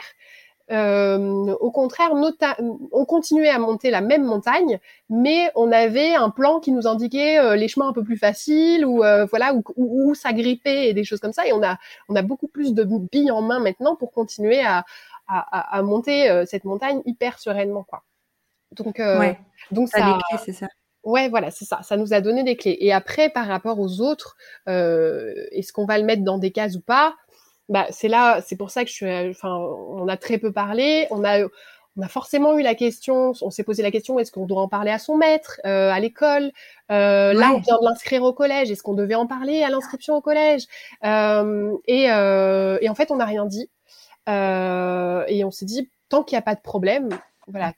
au 0.71 1.71
contraire, 1.71 2.11
on 2.93 3.05
continuait 3.05 3.51
à 3.51 3.59
monter 3.59 3.91
la 3.91 4.01
même 4.01 4.25
montagne, 4.25 4.81
mais 5.09 5.51
on 5.55 5.71
avait 5.71 6.15
un 6.15 6.31
plan 6.31 6.59
qui 6.59 6.73
nous 6.73 6.87
indiquait 6.87 7.39
euh, 7.39 7.57
les 7.57 7.69
chemins 7.69 7.89
un 7.89 7.93
peu 7.93 8.03
plus 8.03 8.17
faciles 8.17 8.85
ou 8.85 9.05
euh, 9.05 9.27
voilà 9.27 9.55
où, 9.55 9.63
où, 9.77 10.15
s'agripper 10.15 10.89
et 10.89 10.95
des 10.95 11.05
choses 11.05 11.21
comme 11.21 11.33
ça. 11.33 11.47
Et 11.47 11.53
on 11.53 11.63
a 11.63 11.79
on 12.09 12.17
a 12.17 12.23
beaucoup 12.23 12.49
plus 12.49 12.75
de 12.75 12.85
billes 12.85 13.31
en 13.31 13.43
main 13.43 13.61
maintenant 13.61 13.95
pour 13.95 14.13
continuer 14.13 14.61
à 14.61 14.85
à, 15.29 15.77
à 15.77 15.83
monter 15.83 16.31
euh, 16.31 16.45
cette 16.47 16.65
montagne 16.65 17.01
hyper 17.05 17.39
sereinement 17.39 17.85
quoi. 17.85 18.03
Donc 18.73 18.99
ouais, 18.99 19.39
donc 19.71 19.89
ça, 19.89 20.19
c'est 20.45 20.53
ça. 20.53 20.67
Ouais, 21.05 21.29
voilà, 21.29 21.53
c'est 21.53 21.65
ça. 21.65 21.83
Ça 21.85 21.97
nous 21.97 22.13
a 22.13 22.21
donné 22.21 22.43
des 22.43 22.57
clés. 22.57 22.77
Et 22.81 22.93
après, 22.93 23.31
par 23.31 23.47
rapport 23.47 23.79
aux 23.79 24.01
autres, 24.01 24.37
est-ce 24.67 25.73
qu'on 25.73 25.87
va 25.87 25.99
le 25.99 26.05
mettre 26.05 26.25
dans 26.25 26.37
des 26.37 26.51
cases 26.51 26.75
ou 26.75 26.81
pas? 26.81 27.15
Bah 27.69 27.87
c'est 27.91 28.09
là, 28.09 28.41
c'est 28.47 28.57
pour 28.57 28.71
ça 28.71 28.85
que 28.85 28.91
je 28.91 28.95
suis, 28.95 29.31
enfin, 29.31 29.55
on 29.55 30.09
a 30.09 30.17
très 30.17 30.39
peu 30.39 30.53
parlé. 30.53 31.07
On 31.11 31.25
a, 31.25 31.47
on 31.97 32.03
a 32.03 32.09
forcément 32.09 32.59
eu 32.59 32.63
la 32.63 32.75
question, 32.75 33.33
on 33.41 33.51
s'est 33.51 33.65
posé 33.65 33.83
la 33.83 33.91
question, 33.91 34.19
est-ce 34.19 34.31
qu'on 34.31 34.47
doit 34.47 34.61
en 34.61 34.69
parler 34.69 34.91
à 34.91 34.99
son 34.99 35.17
maître, 35.17 35.61
euh, 35.65 35.91
à 35.91 35.99
l'école 35.99 36.53
euh, 36.91 37.33
Là, 37.33 37.53
on 37.55 37.59
vient 37.59 37.79
de 37.79 37.85
l'inscrire 37.85 38.23
au 38.23 38.33
collège. 38.33 38.71
Est-ce 38.71 38.83
qu'on 38.83 38.95
devait 38.95 39.15
en 39.15 39.27
parler 39.27 39.63
à 39.63 39.71
l'inscription 39.71 40.15
au 40.15 40.21
collège? 40.21 40.67
Euh, 41.05 41.75
et, 41.87 42.11
euh, 42.11 42.79
et, 42.83 42.91
en 42.91 42.95
fait, 42.95 43.11
on 43.11 43.17
n'a 43.17 43.25
rien 43.25 43.47
dit. 43.47 43.71
et 44.29 45.45
on 45.45 45.51
s'est 45.51 45.65
dit 45.65 45.89
tant 46.09 46.23
qu'il 46.23 46.37
n'y 46.37 46.41
a 46.41 46.43
pas 46.43 46.55
de 46.55 46.61
problème, 46.61 47.09
voilà, 47.49 47.73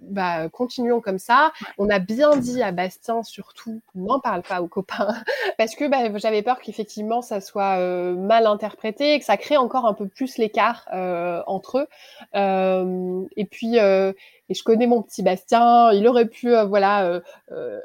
bah, 0.00 0.48
continuons 0.48 1.00
comme 1.00 1.18
ça. 1.18 1.52
On 1.78 1.88
a 1.88 1.98
bien 1.98 2.36
dit 2.36 2.62
à 2.62 2.72
Bastien 2.72 3.22
surtout, 3.22 3.80
n'en 3.94 4.20
parle 4.20 4.42
pas 4.42 4.62
aux 4.62 4.66
copains, 4.66 5.14
parce 5.58 5.74
que 5.74 5.88
bah, 5.88 6.16
j'avais 6.18 6.42
peur 6.42 6.60
qu'effectivement 6.60 7.22
ça 7.22 7.40
soit 7.40 7.78
euh, 7.78 8.14
mal 8.14 8.46
interprété 8.46 9.14
et 9.14 9.18
que 9.18 9.24
ça 9.24 9.36
crée 9.36 9.56
encore 9.56 9.86
un 9.86 9.94
peu 9.94 10.06
plus 10.08 10.38
l'écart 10.38 10.86
euh, 10.92 11.42
entre 11.46 11.78
eux. 11.78 11.86
Euh, 12.34 13.22
et 13.36 13.44
puis, 13.44 13.76
et 13.76 14.54
je 14.54 14.62
connais 14.64 14.86
mon 14.86 15.02
petit 15.02 15.22
Bastien, 15.22 15.92
il 15.92 16.08
aurait 16.08 16.26
pu, 16.26 16.52
voilà, 16.66 17.20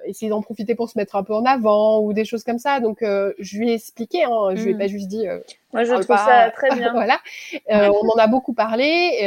essayer 0.05 0.29
d'en 0.29 0.41
profiter 0.41 0.73
pour 0.73 0.89
se 0.89 0.97
mettre 0.97 1.15
un 1.15 1.23
peu 1.23 1.33
en 1.33 1.45
avant 1.45 1.99
ou 1.99 2.13
des 2.13 2.25
choses 2.25 2.43
comme 2.43 2.59
ça. 2.59 2.79
Donc, 2.79 2.99
je 3.01 3.57
lui 3.57 3.69
ai 3.69 3.73
expliqué, 3.73 4.23
hein, 4.23 4.55
je 4.55 4.63
lui 4.63 4.71
ai 4.71 4.73
mmh. 4.73 4.79
pas 4.79 4.87
juste 4.87 5.07
dit. 5.07 5.27
Moi, 5.75 5.83
je 5.83 5.93
trouve 5.93 6.17
ça 6.17 6.51
très 6.51 6.73
bien. 6.75 6.91
voilà, 6.93 7.19
on 7.69 8.09
en 8.09 8.17
a 8.17 8.27
beaucoup 8.27 8.53
parlé 8.53 9.19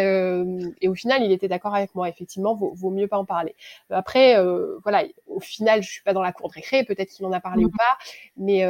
et 0.80 0.88
au 0.88 0.94
final, 0.94 1.22
il 1.22 1.30
était 1.30 1.48
d'accord 1.48 1.74
avec 1.74 1.94
moi. 1.94 2.08
Effectivement, 2.08 2.54
vaut, 2.54 2.72
vaut 2.74 2.90
mieux 2.90 3.06
pas 3.06 3.18
en 3.18 3.24
parler. 3.24 3.54
Après, 3.90 4.36
voilà, 4.82 5.04
au 5.26 5.40
final, 5.40 5.82
je 5.82 5.90
suis 5.90 6.02
pas 6.02 6.12
dans 6.12 6.22
la 6.22 6.32
cour 6.32 6.48
de 6.48 6.54
récré, 6.54 6.84
peut-être 6.84 7.10
qu'il 7.10 7.26
en 7.26 7.32
a 7.32 7.40
parlé 7.40 7.64
ou 7.64 7.70
pas, 7.70 7.98
mais 8.36 8.66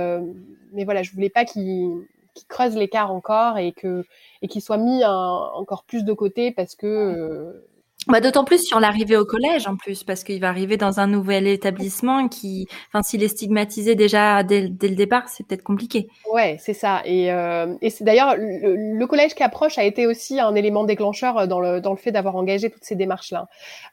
mais 0.72 0.84
voilà, 0.84 1.02
je 1.02 1.12
voulais 1.12 1.30
pas 1.30 1.44
qu'il 1.44 2.04
creuse 2.48 2.76
l'écart 2.76 3.12
encore 3.12 3.58
et 3.58 3.72
que 3.72 4.04
et 4.42 4.48
qu'il 4.48 4.62
soit 4.62 4.76
mis 4.76 5.04
encore 5.04 5.84
plus 5.84 6.04
de 6.04 6.12
côté 6.12 6.50
parce 6.52 6.74
que 6.74 7.64
bah, 8.08 8.20
D'autant 8.20 8.44
plus 8.44 8.64
sur 8.64 8.80
l'arrivée 8.80 9.16
au 9.16 9.24
collège 9.24 9.66
en 9.66 9.76
plus, 9.76 10.04
parce 10.04 10.24
qu'il 10.24 10.40
va 10.40 10.48
arriver 10.48 10.76
dans 10.76 11.00
un 11.00 11.06
nouvel 11.06 11.46
établissement 11.46 12.28
qui, 12.28 12.66
enfin, 12.88 13.02
s'il 13.02 13.22
est 13.22 13.28
stigmatisé 13.28 13.94
déjà 13.94 14.42
dès, 14.42 14.62
le 14.62 14.94
départ, 14.94 15.28
c'est 15.28 15.46
peut-être 15.46 15.62
compliqué. 15.62 16.08
Ouais, 16.32 16.56
c'est 16.60 16.74
ça. 16.74 17.02
Et, 17.04 17.32
euh, 17.32 17.74
et 17.80 17.90
c'est 17.90 18.04
d'ailleurs 18.04 18.34
le, 18.36 19.06
collège 19.06 19.34
qui 19.34 19.42
approche 19.42 19.78
a 19.78 19.84
été 19.84 20.06
aussi 20.06 20.38
un 20.38 20.54
élément 20.54 20.84
déclencheur 20.84 21.48
dans 21.48 21.60
le 21.60 21.80
dans 21.80 21.92
le 21.92 21.96
fait 21.96 22.12
d'avoir 22.12 22.36
engagé 22.36 22.70
toutes 22.70 22.84
ces 22.84 22.94
démarches-là. 22.94 23.48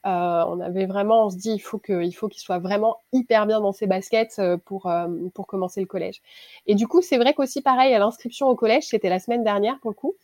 Euh, 0.06 0.44
on 0.48 0.60
avait 0.60 0.86
vraiment, 0.86 1.26
on 1.26 1.30
se 1.30 1.38
dit, 1.38 1.52
il 1.52 1.60
faut 1.60 1.78
que, 1.80 2.04
il 2.04 2.12
faut 2.12 2.28
qu'il 2.28 2.42
soit 2.42 2.60
vraiment 2.60 2.98
hyper 3.14 3.46
bien 3.48 3.62
dans 3.62 3.72
ses 3.72 3.88
baskets 3.88 4.36
euh, 4.40 4.58
pour 4.58 4.88
euh, 4.88 5.08
pour 5.34 5.48
commencer 5.48 5.80
le 5.80 5.88
collège. 5.88 6.22
Et 6.68 6.76
du 6.76 6.88
coup, 6.88 7.02
c'est 7.02 7.18
vrai 7.18 7.34
qu'aussi 7.34 7.62
pareil 7.62 7.94
à 7.94 8.00
l'inscription 8.00 8.48
au 8.48 8.56
collège, 8.56 8.84
c'était 8.84 9.10
la 9.10 9.20
semaine 9.20 9.44
dernière 9.44 9.80
pour 9.80 9.92
le 9.92 9.96
coup. 9.96 10.16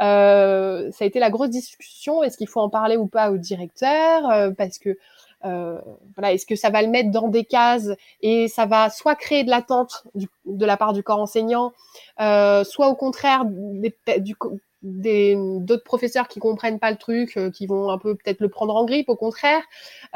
Euh, 0.00 0.90
ça 0.92 1.04
a 1.04 1.06
été 1.06 1.18
la 1.18 1.30
grosse 1.30 1.50
discussion. 1.50 2.22
Est-ce 2.22 2.36
qu'il 2.36 2.48
faut 2.48 2.60
en 2.60 2.70
parler 2.70 2.96
ou 2.96 3.06
pas 3.06 3.30
au 3.30 3.36
directeur 3.36 4.30
euh, 4.30 4.50
Parce 4.50 4.78
que 4.78 4.96
euh, 5.44 5.78
voilà, 6.16 6.32
est-ce 6.32 6.44
que 6.44 6.56
ça 6.56 6.70
va 6.70 6.82
le 6.82 6.88
mettre 6.88 7.10
dans 7.10 7.28
des 7.28 7.44
cases 7.44 7.90
et 8.20 8.48
ça 8.48 8.66
va 8.66 8.90
soit 8.90 9.14
créer 9.14 9.42
de 9.42 9.50
l'attente 9.50 10.04
de 10.44 10.66
la 10.66 10.76
part 10.76 10.92
du 10.92 11.02
corps 11.02 11.20
enseignant, 11.20 11.72
euh, 12.20 12.62
soit 12.64 12.88
au 12.88 12.94
contraire 12.94 13.44
du, 13.46 14.36
d'autres 14.82 15.84
professeurs 15.84 16.28
qui 16.28 16.38
comprennent 16.38 16.78
pas 16.78 16.90
le 16.90 16.96
truc, 16.96 17.36
euh, 17.36 17.50
qui 17.50 17.66
vont 17.66 17.90
un 17.90 17.98
peu 17.98 18.14
peut-être 18.14 18.40
le 18.40 18.48
prendre 18.48 18.74
en 18.74 18.84
grippe, 18.84 19.08
au 19.08 19.16
contraire. 19.16 19.62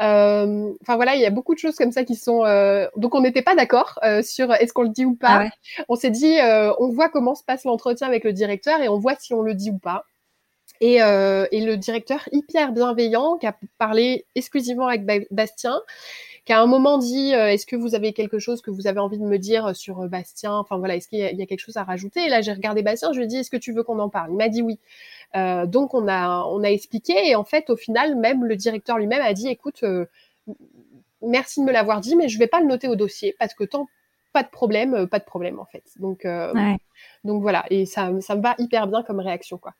Euh, 0.01 0.71
enfin 0.81 0.95
voilà, 0.95 1.15
il 1.15 1.21
y 1.21 1.25
a 1.25 1.29
beaucoup 1.29 1.53
de 1.53 1.59
choses 1.59 1.75
comme 1.75 1.91
ça 1.91 2.03
qui 2.03 2.15
sont. 2.15 2.45
Euh, 2.45 2.87
donc 2.97 3.15
on 3.15 3.21
n'était 3.21 3.41
pas 3.41 3.55
d'accord 3.55 3.99
sur 4.23 4.53
est-ce 4.53 4.73
qu'on 4.73 4.83
le 4.83 4.89
dit 4.89 5.05
ou 5.05 5.15
pas. 5.15 5.45
Ah 5.45 5.83
on 5.89 5.95
s'est 5.95 6.11
dit, 6.11 6.37
on 6.79 6.89
voit 6.89 7.09
comment 7.09 7.35
se 7.35 7.43
passe 7.43 7.63
l'entretien 7.63 8.07
avec 8.07 8.23
le 8.23 8.33
directeur 8.33 8.81
et 8.81 8.89
on 8.89 8.97
voit 8.97 9.15
si 9.15 9.33
on 9.33 9.41
le 9.41 9.53
dit 9.53 9.71
ou 9.71 9.77
pas. 9.77 10.05
Et, 10.81 10.95
et 10.95 11.61
le 11.61 11.75
directeur 11.75 12.27
hyper 12.31 12.71
bienveillant 12.71 13.37
qui 13.37 13.47
a 13.47 13.55
parlé 13.77 14.25
exclusivement 14.35 14.87
avec 14.87 15.05
Bastien 15.31 15.79
qui 16.45 16.53
a 16.53 16.61
un 16.61 16.67
moment 16.67 16.99
dit 16.99 17.33
euh, 17.33 17.47
est-ce 17.47 17.65
que 17.65 17.75
vous 17.75 17.95
avez 17.95 18.13
quelque 18.13 18.37
chose 18.37 18.61
que 18.61 18.69
vous 18.69 18.85
avez 18.85 18.99
envie 18.99 19.17
de 19.17 19.23
me 19.23 19.39
dire 19.39 19.75
sur 19.75 20.01
euh, 20.01 20.07
Bastien? 20.07 20.53
Enfin 20.53 20.77
voilà, 20.77 20.95
est-ce 20.95 21.07
qu'il 21.07 21.19
y, 21.19 21.23
a 21.23 21.45
quelque 21.47 21.59
chose 21.59 21.77
à 21.77 21.83
rajouter? 21.83 22.25
Et 22.25 22.29
là, 22.29 22.41
j'ai 22.41 22.53
regardé 22.53 22.83
Bastien, 22.83 23.11
je 23.13 23.17
lui 23.17 23.25
ai 23.25 23.27
dit 23.27 23.37
est-ce 23.37 23.49
que 23.49 23.57
tu 23.57 23.73
veux 23.73 23.83
qu'on 23.83 23.97
en 23.99 24.09
parle? 24.09 24.31
Il 24.31 24.37
m'a 24.37 24.49
dit 24.49 24.61
oui. 24.61 24.79
Euh, 25.35 25.65
donc 25.65 25.93
on 25.95 26.07
a 26.07 26.43
on 26.45 26.63
a 26.63 26.69
expliqué 26.69 27.13
et 27.27 27.35
en 27.35 27.43
fait 27.43 27.69
au 27.69 27.75
final 27.75 28.15
même 28.15 28.45
le 28.45 28.55
directeur 28.55 28.97
lui-même 28.99 29.21
a 29.21 29.33
dit 29.33 29.47
écoute 29.49 29.83
merci 31.21 31.59
de 31.59 31.65
me 31.65 31.73
l'avoir 31.73 31.99
dit 31.99 32.15
mais 32.15 32.29
je 32.29 32.37
vais 32.39 32.47
pas 32.47 32.61
le 32.61 32.67
noter 32.67 32.87
au 32.87 32.95
dossier 32.95 33.35
parce 33.39 33.53
que 33.53 33.63
tant 33.63 33.87
pas 34.31 34.43
de 34.43 34.49
problème 34.49 35.07
pas 35.07 35.19
de 35.19 35.25
problème 35.25 35.59
en 35.59 35.65
fait. 35.65 35.83
Donc 35.99 36.27
donc 37.23 37.41
voilà. 37.41 37.65
Et 37.71 37.85
ça 37.85 38.11
ça 38.21 38.35
me 38.35 38.41
va 38.41 38.55
hyper 38.59 38.87
bien 38.87 39.01
comme 39.03 39.19
réaction 39.19 39.57
quoi. 39.57 39.73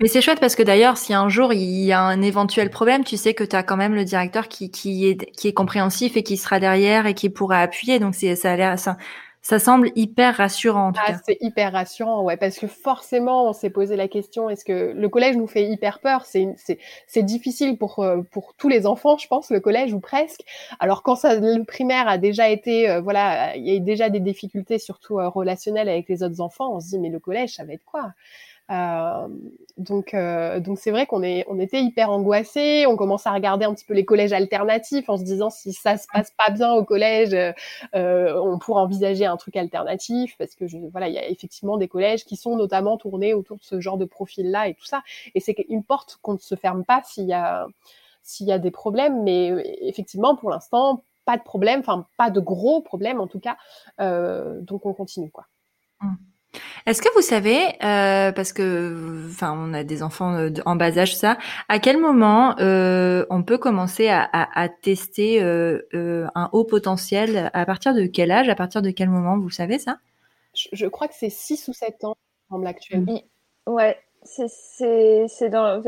Mais 0.00 0.06
c'est 0.06 0.20
chouette 0.20 0.38
parce 0.38 0.54
que 0.54 0.62
d'ailleurs, 0.62 0.96
si 0.96 1.12
un 1.12 1.28
jour 1.28 1.52
il 1.52 1.84
y 1.84 1.92
a 1.92 2.00
un 2.00 2.22
éventuel 2.22 2.70
problème, 2.70 3.02
tu 3.02 3.16
sais 3.16 3.34
que 3.34 3.42
tu 3.42 3.56
as 3.56 3.64
quand 3.64 3.76
même 3.76 3.96
le 3.96 4.04
directeur 4.04 4.46
qui, 4.46 4.70
qui, 4.70 5.08
est, 5.08 5.30
qui 5.32 5.48
est 5.48 5.52
compréhensif 5.52 6.16
et 6.16 6.22
qui 6.22 6.36
sera 6.36 6.60
derrière 6.60 7.06
et 7.06 7.14
qui 7.14 7.30
pourra 7.30 7.60
appuyer. 7.60 7.98
Donc 7.98 8.14
c'est 8.14 8.36
ça 8.36 8.52
a 8.52 8.56
l'air 8.56 8.78
ça, 8.78 8.96
ça 9.42 9.58
semble 9.58 9.90
hyper 9.96 10.36
rassurant. 10.36 10.88
En 10.88 10.92
tout 10.92 11.00
ah, 11.04 11.14
c'est 11.24 11.38
hyper 11.40 11.72
rassurant, 11.72 12.22
ouais, 12.22 12.36
parce 12.36 12.58
que 12.58 12.66
forcément, 12.66 13.48
on 13.48 13.52
s'est 13.52 13.70
posé 13.70 13.96
la 13.96 14.06
question 14.06 14.50
est-ce 14.50 14.64
que 14.64 14.92
le 14.94 15.08
collège 15.08 15.36
nous 15.36 15.46
fait 15.46 15.64
hyper 15.66 16.00
peur? 16.00 16.26
C'est 16.26 16.54
c'est 17.06 17.22
difficile 17.22 17.76
pour 17.76 17.98
euh, 18.00 18.18
pour 18.30 18.54
tous 18.54 18.68
les 18.68 18.86
enfants, 18.86 19.16
je 19.18 19.26
pense, 19.26 19.50
le 19.50 19.58
collège 19.58 19.92
ou 19.94 20.00
presque. 20.00 20.42
Alors 20.80 21.02
quand 21.02 21.16
ça, 21.16 21.34
le 21.34 21.64
primaire 21.64 22.06
a 22.08 22.18
déjà 22.18 22.48
été, 22.48 22.90
euh, 22.90 23.00
voilà, 23.00 23.56
il 23.56 23.66
y 23.66 23.76
a 23.76 23.80
déjà 23.80 24.10
des 24.10 24.20
difficultés, 24.20 24.78
surtout 24.78 25.18
euh, 25.18 25.28
relationnelles 25.28 25.88
avec 25.88 26.08
les 26.08 26.22
autres 26.22 26.40
enfants. 26.40 26.74
On 26.76 26.80
se 26.80 26.88
dit 26.88 26.98
mais 26.98 27.08
le 27.10 27.18
collège, 27.18 27.54
ça 27.54 27.64
va 27.64 27.72
être 27.72 27.84
quoi? 27.84 28.12
Euh, 28.70 29.28
donc, 29.78 30.12
euh, 30.12 30.60
donc 30.60 30.78
c'est 30.78 30.90
vrai 30.90 31.06
qu'on 31.06 31.22
est, 31.22 31.44
on 31.48 31.58
était 31.58 31.80
hyper 31.80 32.10
angoissés. 32.10 32.84
On 32.86 32.96
commence 32.96 33.26
à 33.26 33.32
regarder 33.32 33.64
un 33.64 33.74
petit 33.74 33.84
peu 33.84 33.94
les 33.94 34.04
collèges 34.04 34.32
alternatifs 34.32 35.08
en 35.08 35.16
se 35.16 35.22
disant 35.22 35.50
si 35.50 35.72
ça 35.72 35.96
se 35.96 36.06
passe 36.12 36.32
pas 36.32 36.50
bien 36.50 36.72
au 36.72 36.84
collège, 36.84 37.34
euh, 37.94 38.40
on 38.40 38.58
pourrait 38.58 38.82
envisager 38.82 39.24
un 39.24 39.36
truc 39.36 39.56
alternatif 39.56 40.36
parce 40.38 40.54
que 40.54 40.66
je, 40.66 40.78
voilà, 40.92 41.08
il 41.08 41.14
y 41.14 41.18
a 41.18 41.28
effectivement 41.28 41.78
des 41.78 41.88
collèges 41.88 42.24
qui 42.24 42.36
sont 42.36 42.56
notamment 42.56 42.96
tournés 42.96 43.34
autour 43.34 43.56
de 43.56 43.64
ce 43.64 43.80
genre 43.80 43.98
de 43.98 44.04
profil-là 44.04 44.68
et 44.68 44.74
tout 44.74 44.84
ça. 44.84 45.02
Et 45.34 45.40
c'est 45.40 45.56
une 45.68 45.84
porte 45.84 46.18
qu'on 46.22 46.34
ne 46.34 46.38
se 46.38 46.54
ferme 46.54 46.84
pas 46.84 47.02
s'il 47.04 47.26
y 47.26 47.32
a, 47.32 47.66
s'il 48.22 48.46
y 48.46 48.52
a 48.52 48.58
des 48.58 48.70
problèmes. 48.70 49.22
Mais 49.22 49.48
effectivement, 49.80 50.36
pour 50.36 50.50
l'instant, 50.50 51.02
pas 51.24 51.36
de 51.36 51.42
problème, 51.42 51.80
enfin 51.80 52.06
pas 52.16 52.30
de 52.30 52.40
gros 52.40 52.80
problèmes 52.80 53.20
en 53.20 53.26
tout 53.26 53.40
cas. 53.40 53.56
donc 53.98 54.86
on 54.86 54.92
continue 54.92 55.30
quoi. 55.30 55.46
Mmh. 56.00 56.14
Est-ce 56.86 57.02
que 57.02 57.12
vous 57.14 57.22
savez, 57.22 57.66
euh, 57.84 58.32
parce 58.32 58.52
que, 58.52 59.26
enfin, 59.28 59.54
on 59.56 59.74
a 59.74 59.84
des 59.84 60.02
enfants 60.02 60.34
euh, 60.34 60.50
en 60.64 60.76
bas 60.76 60.96
âge, 60.96 61.14
ça, 61.14 61.36
à 61.68 61.78
quel 61.78 61.98
moment 61.98 62.58
euh, 62.60 63.26
on 63.30 63.42
peut 63.42 63.58
commencer 63.58 64.08
à, 64.08 64.28
à, 64.32 64.68
tester 64.68 65.40
un 65.42 66.48
haut 66.52 66.64
potentiel? 66.64 67.50
À 67.52 67.66
partir 67.66 67.94
de 67.94 68.06
quel 68.06 68.30
âge? 68.30 68.48
À 68.48 68.54
partir 68.54 68.82
de 68.82 68.90
quel 68.90 69.10
moment? 69.10 69.38
Vous 69.38 69.50
savez 69.50 69.78
ça? 69.78 69.98
Je, 70.72 70.86
crois 70.86 71.08
que 71.08 71.14
c'est 71.14 71.30
6 71.30 71.68
ou 71.68 71.72
7 71.72 72.04
ans, 72.04 72.16
semble 72.50 72.66
actuellement. 72.66 73.20
Ouais, 73.66 73.98
c'est 74.24 75.50
dans 75.50 75.82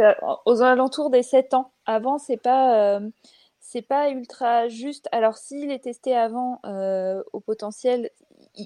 aux 0.44 0.62
alentours 0.62 1.10
des 1.10 1.22
7 1.22 1.54
ans. 1.54 1.72
Avant, 1.86 2.18
c'est 2.18 2.36
pas 2.36 3.00
c'est 3.58 3.82
pas 3.82 4.10
ultra 4.10 4.68
juste. 4.68 5.08
Alors, 5.12 5.38
s'il 5.38 5.70
est 5.70 5.84
testé 5.84 6.14
avant 6.14 6.60
au 7.32 7.40
potentiel, 7.40 8.10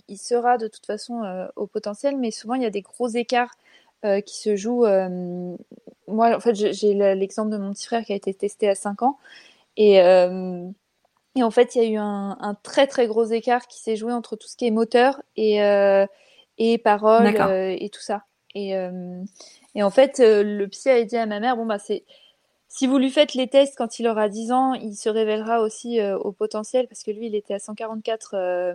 il, 0.08 0.18
sera 0.18 0.58
de 0.58 0.68
toute 0.68 0.86
façon 0.86 1.22
euh, 1.22 1.46
au 1.56 1.66
potentiel, 1.66 2.16
mais 2.16 2.30
souvent 2.30 2.54
il 2.54 2.62
y 2.62 2.66
a 2.66 2.70
des 2.70 2.82
gros 2.82 3.08
écarts 3.08 3.54
euh, 4.04 4.20
qui 4.20 4.36
se 4.36 4.56
jouent. 4.56 4.86
Euh, 4.86 5.56
moi, 6.08 6.34
en 6.34 6.40
fait, 6.40 6.54
j'ai 6.54 6.94
l'exemple 7.14 7.50
de 7.50 7.56
mon 7.56 7.72
petit 7.72 7.86
frère 7.86 8.04
qui 8.04 8.12
a 8.12 8.16
été 8.16 8.34
testé 8.34 8.68
à 8.68 8.74
5 8.74 9.02
ans. 9.02 9.18
Et, 9.76 9.96
et 9.96 11.42
en 11.42 11.50
fait, 11.50 11.74
il 11.74 11.82
y 11.82 11.86
a 11.86 11.88
eu 11.88 11.96
un, 11.96 12.56
très 12.62 12.86
très 12.86 13.06
gros 13.06 13.24
écart 13.24 13.66
qui 13.66 13.80
s'est 13.80 13.96
joué 13.96 14.12
entre 14.12 14.36
tout 14.36 14.46
ce 14.46 14.56
qui 14.56 14.66
est 14.66 14.70
moteur 14.70 15.22
et, 15.36 15.56
et 16.58 16.78
parole 16.78 17.26
et 17.26 17.90
tout 17.90 18.02
ça. 18.02 18.24
Et, 18.54 18.72
et 19.74 19.82
en 19.82 19.90
fait, 19.90 20.18
le 20.20 20.66
psy 20.66 20.90
a 20.90 21.02
dit 21.02 21.16
à 21.16 21.26
ma 21.26 21.40
mère, 21.40 21.56
bon, 21.56 21.64
bah, 21.64 21.78
c'est 21.78 22.04
si 22.76 22.88
vous 22.88 22.98
lui 22.98 23.10
faites 23.10 23.34
les 23.34 23.46
tests 23.46 23.76
quand 23.78 24.00
il 24.00 24.08
aura 24.08 24.28
10 24.28 24.50
ans, 24.50 24.74
il 24.74 24.96
se 24.96 25.08
révélera 25.08 25.60
aussi 25.60 26.00
euh, 26.00 26.18
au 26.18 26.32
potentiel 26.32 26.88
parce 26.88 27.04
que 27.04 27.12
lui, 27.12 27.26
il 27.26 27.36
était 27.36 27.54
à 27.54 27.60
144 27.60 28.34
euh, 28.34 28.74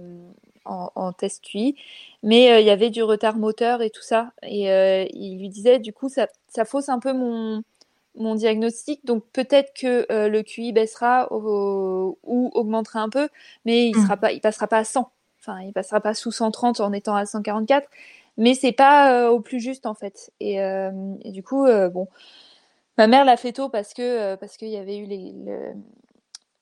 en, 0.63 0.89
en, 0.95 1.11
test 1.11 1.43
QI, 1.43 1.75
mais 2.23 2.49
euh, 2.49 2.59
il 2.61 2.65
y 2.65 2.69
avait 2.69 2.91
du 2.91 3.03
retard 3.03 3.35
moteur 3.35 3.81
et 3.81 3.89
tout 3.89 4.01
ça. 4.01 4.31
Et 4.41 4.69
il 5.13 5.37
lui 5.37 5.49
disait, 5.49 5.79
du 5.79 5.91
coup, 5.91 6.07
ça, 6.07 6.27
ça 6.47 6.63
fausse 6.63 6.87
un 6.87 6.99
peu 6.99 7.11
mon, 7.11 7.61
mon 8.15 8.35
diagnostic. 8.35 9.05
Donc 9.05 9.25
peut-être 9.33 9.73
que 9.73 10.05
le 10.09 10.43
QI 10.43 10.71
baissera 10.71 11.27
ou 11.33 12.17
augmentera 12.23 13.01
un 13.01 13.09
peu, 13.09 13.27
mais 13.65 13.89
il 13.89 13.97
mmh. 13.97 14.15
pas, 14.15 14.31
il 14.31 14.39
passera 14.39 14.67
pas 14.67 14.77
à 14.77 14.85
100. 14.85 15.11
Enfin, 15.41 15.59
il 15.59 15.73
passera 15.73 15.99
pas 15.99 16.13
sous 16.13 16.31
130 16.31 16.79
en 16.79 16.93
étant 16.93 17.15
à 17.15 17.25
144, 17.25 17.85
mais 18.37 18.53
c'est 18.53 18.71
pas 18.71 19.29
au 19.29 19.41
plus 19.41 19.59
juste 19.59 19.85
en 19.85 19.93
fait. 19.93 20.31
Et, 20.39 20.55
et 20.55 21.31
du 21.31 21.43
coup, 21.43 21.65
bon 21.91 22.07
Ma 22.99 23.07
mère 23.07 23.23
l'a 23.23 23.37
fait 23.37 23.53
tôt 23.53 23.69
parce 23.69 23.93
que 23.93 24.01
euh, 24.01 24.35
parce 24.35 24.57
qu'il 24.57 24.67
y 24.67 24.75
avait 24.75 24.97
eu 24.97 25.05
les, 25.05 25.33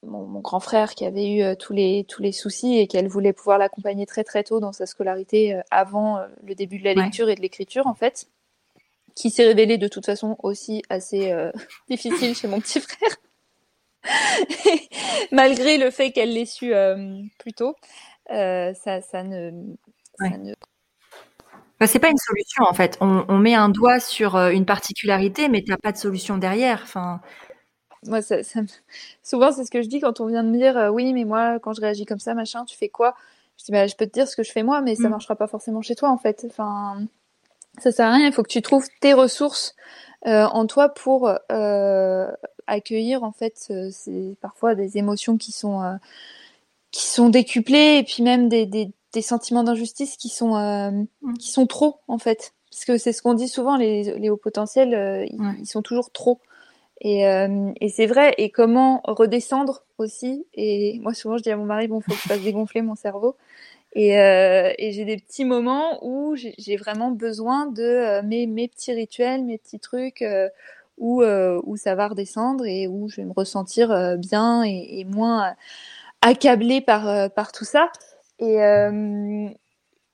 mon, 0.03 0.39
grand 0.39 0.59
frère 0.59 0.93
qui 0.93 1.03
avait 1.03 1.27
eu 1.33 1.41
euh, 1.41 1.55
tous 1.55 1.73
les 1.73 2.05
tous 2.07 2.21
les 2.21 2.31
soucis 2.31 2.77
et 2.77 2.85
qu'elle 2.85 3.07
voulait 3.07 3.33
pouvoir 3.33 3.57
l'accompagner 3.57 4.05
très 4.05 4.23
très 4.23 4.43
tôt 4.43 4.59
dans 4.59 4.71
sa 4.71 4.85
scolarité 4.85 5.55
euh, 5.55 5.61
avant 5.71 6.23
le 6.43 6.53
début 6.53 6.77
de 6.77 6.83
la 6.83 6.93
lecture 6.93 7.27
et 7.29 7.33
de 7.33 7.41
l'écriture 7.41 7.87
en 7.87 7.95
fait, 7.95 8.27
qui 9.15 9.31
s'est 9.31 9.45
révélé 9.45 9.79
de 9.79 9.87
toute 9.87 10.05
façon 10.05 10.35
aussi 10.43 10.83
assez 10.91 11.35
difficile 11.89 12.35
chez 12.35 12.47
mon 12.47 12.59
petit 12.59 12.81
frère. 12.81 13.17
Malgré 15.31 15.79
le 15.79 15.89
fait 15.89 16.11
qu'elle 16.11 16.33
l'ait 16.33 16.45
su 16.45 16.71
plus 17.39 17.53
tôt, 17.53 17.73
ça, 18.29 19.01
ça 19.01 19.23
ne, 19.23 19.73
ça 20.19 20.37
ne 20.37 20.53
c'est 21.85 21.99
pas 21.99 22.09
une 22.09 22.17
solution 22.17 22.63
en 22.63 22.73
fait. 22.73 22.97
On, 23.01 23.37
met 23.37 23.53
un 23.53 23.69
doigt 23.69 23.99
sur 23.99 24.35
euh, 24.35 24.49
une 24.49 24.65
particularité, 24.65 25.47
mais 25.47 25.61
tu 25.61 25.69
n'as 25.69 25.77
pas 25.77 25.91
de 25.91 25.97
solution 25.97 26.37
derrière. 26.37 26.81
Enfin. 26.83 27.21
Moi, 28.05 28.21
ça, 28.21 28.37
souvent, 29.23 29.51
c'est 29.51 29.63
ce 29.63 29.71
que 29.71 29.81
je 29.81 29.87
dis 29.87 29.99
quand 29.99 30.19
on 30.19 30.25
vient 30.25 30.43
de 30.43 30.49
me 30.49 30.57
dire 30.57 30.77
euh, 30.77 30.89
oui, 30.89 31.13
mais 31.13 31.25
moi, 31.25 31.59
quand 31.59 31.73
je 31.73 31.81
réagis 31.81 32.05
comme 32.05 32.19
ça, 32.19 32.33
machin, 32.33 32.65
tu 32.65 32.75
fais 32.75 32.89
quoi? 32.89 33.15
Je 33.59 33.65
dis 33.65 33.71
bah, 33.71 33.85
je 33.85 33.95
peux 33.95 34.07
te 34.07 34.13
dire 34.13 34.27
ce 34.27 34.35
que 34.35 34.43
je 34.43 34.51
fais 34.51 34.63
moi, 34.63 34.81
mais 34.81 34.95
ça 34.95 35.03
ne 35.03 35.07
mm. 35.09 35.11
marchera 35.11 35.35
pas 35.35 35.47
forcément 35.47 35.81
chez 35.81 35.95
toi 35.95 36.09
en 36.09 36.17
fait. 36.17 36.45
Enfin, 36.49 37.05
ça 37.79 37.91
sert 37.91 38.07
à 38.07 38.13
rien. 38.13 38.27
Il 38.27 38.33
faut 38.33 38.43
que 38.43 38.51
tu 38.51 38.61
trouves 38.61 38.87
tes 39.01 39.13
ressources 39.13 39.75
euh, 40.25 40.45
en 40.45 40.65
toi 40.65 40.89
pour 40.89 41.31
accueillir 42.65 43.23
en 43.23 43.31
fait, 43.31 43.71
c'est 43.91 44.37
parfois 44.41 44.75
des 44.75 44.97
émotions 44.97 45.37
qui 45.37 45.51
sont 45.51 45.97
qui 46.91 47.05
sont 47.05 47.29
décuplées 47.29 47.97
et 47.99 48.03
puis 48.03 48.23
même 48.23 48.49
des, 48.49 48.65
des 48.65 48.91
des 49.13 49.21
sentiments 49.21 49.63
d'injustice 49.63 50.17
qui 50.17 50.29
sont 50.29 50.55
euh, 50.55 50.91
qui 51.39 51.51
sont 51.51 51.67
trop 51.67 51.99
en 52.07 52.17
fait. 52.17 52.53
Parce 52.69 52.85
que 52.85 52.97
c'est 52.97 53.13
ce 53.13 53.21
qu'on 53.21 53.33
dit 53.33 53.47
souvent 53.47 53.77
les, 53.77 54.17
les 54.19 54.29
hauts 54.29 54.37
potentiels 54.37 54.93
euh, 54.93 55.25
ils, 55.59 55.65
sont 55.65 55.81
toujours 55.81 56.11
trop. 56.11 56.39
Et, 56.99 57.27
euh, 57.27 57.71
et 57.79 57.89
c'est 57.89 58.07
vrai 58.07 58.33
et 58.37 58.49
comment 58.49 59.01
redescendre 59.03 59.83
aussi. 59.97 60.45
Et 60.53 60.99
moi 61.01 61.13
souvent 61.13 61.37
je 61.37 61.43
dis 61.43 61.51
à 61.51 61.57
mon 61.57 61.65
mari 61.65 61.87
bon 61.87 62.01
faut 62.01 62.11
que 62.11 62.17
je 62.17 62.27
fasse 62.27 62.41
dégonfler 62.41 62.81
mon 62.81 62.95
cerveau. 62.95 63.35
Et, 63.93 64.11
et 64.11 64.91
j'ai 64.91 65.05
des 65.05 65.17
petits 65.17 65.45
moments 65.45 66.05
où 66.05 66.35
j'ai 66.35 66.75
vraiment 66.75 67.09
besoin 67.09 67.65
de 67.65 68.21
mes, 68.21 68.45
mes 68.45 68.67
petits 68.67 68.93
rituels 68.93 69.43
mes 69.43 69.57
petits 69.57 69.79
trucs 69.79 70.23
où 70.97 71.23
où 71.23 71.77
ça 71.77 71.95
va 71.95 72.09
redescendre 72.09 72.65
et 72.65 72.87
où 72.87 73.07
je 73.07 73.15
vais 73.15 73.25
me 73.25 73.31
ressentir 73.31 74.17
bien 74.17 74.63
et, 74.63 74.99
et 74.99 75.05
moins 75.05 75.55
accablée 76.21 76.81
par 76.81 77.31
par 77.31 77.51
tout 77.51 77.65
ça 77.65 77.89
euh, 78.41 79.49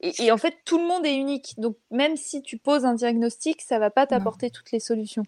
et, 0.01 0.23
et, 0.25 0.31
en 0.31 0.37
fait, 0.37 0.55
tout 0.65 0.77
le 0.77 0.85
monde 0.85 1.05
est 1.05 1.15
unique. 1.15 1.53
Donc, 1.57 1.77
même 1.91 2.17
si 2.17 2.41
tu 2.41 2.57
poses 2.57 2.85
un 2.85 2.93
diagnostic, 2.93 3.61
ça 3.61 3.79
va 3.79 3.89
pas 3.89 4.05
t'apporter 4.05 4.49
toutes 4.49 4.71
les 4.71 4.79
solutions. 4.79 5.23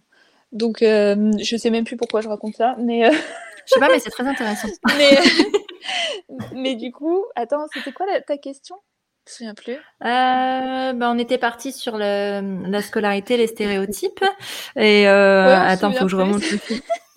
Donc, 0.51 0.81
euh, 0.81 1.31
je 1.41 1.57
sais 1.57 1.69
même 1.69 1.85
plus 1.85 1.97
pourquoi 1.97 2.21
je 2.21 2.29
raconte 2.29 2.55
ça, 2.55 2.75
mais. 2.79 3.07
Euh, 3.07 3.11
je 3.65 3.73
sais 3.73 3.79
pas, 3.79 3.89
mais 3.89 3.99
c'est 3.99 4.11
très 4.11 4.27
intéressant. 4.27 4.67
mais, 4.97 5.17
mais 6.53 6.75
du 6.75 6.91
coup, 6.91 7.25
attends, 7.35 7.65
c'était 7.73 7.91
quoi 7.91 8.05
ta 8.27 8.37
question? 8.37 8.75
Je 9.27 9.31
me 9.31 9.35
souviens 9.37 9.53
plus. 9.55 9.73
Euh, 9.73 10.93
ben 10.93 11.09
on 11.09 11.17
était 11.17 11.39
parti 11.39 11.71
sur 11.71 11.97
le, 11.97 12.69
la 12.69 12.81
scolarité, 12.83 13.37
les 13.37 13.47
stéréotypes. 13.47 14.23
Et 14.75 15.07
euh, 15.07 15.55
attends, 15.57 15.91
faut 15.93 16.05
que 16.05 16.11
je 16.11 16.15
remonte. 16.15 16.43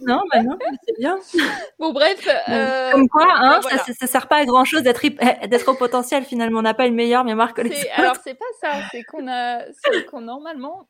Non, 0.01 0.23
bah 0.33 0.43
non, 0.43 0.57
c'est 0.87 0.99
bien. 0.99 1.19
Bon, 1.79 1.93
bref. 1.93 2.29
Euh... 2.49 2.93
Comme 2.93 3.09
quoi, 3.09 3.27
hein, 3.27 3.61
ça, 3.63 3.93
ça, 3.93 4.07
sert 4.07 4.29
pas 4.29 4.37
à 4.37 4.45
grand 4.45 4.65
chose 4.65 4.83
d'être 4.83 5.07
d'être 5.47 5.69
au 5.69 5.75
potentiel 5.75 6.25
finalement. 6.25 6.61
On 6.61 6.63
n'a 6.63 6.75
pas 6.75 6.87
une 6.87 6.95
meilleure 6.95 7.25
mémoire 7.25 7.55
que 7.55 7.63
les 7.63 7.71
autres. 7.71 7.87
Alors 7.97 8.17
c'est 8.23 8.35
pas 8.35 8.45
ça, 8.61 8.81
c'est 8.91 9.03
qu'on 9.05 9.29
a, 9.29 9.63
qu'on 10.11 10.21
normalement, 10.21 10.89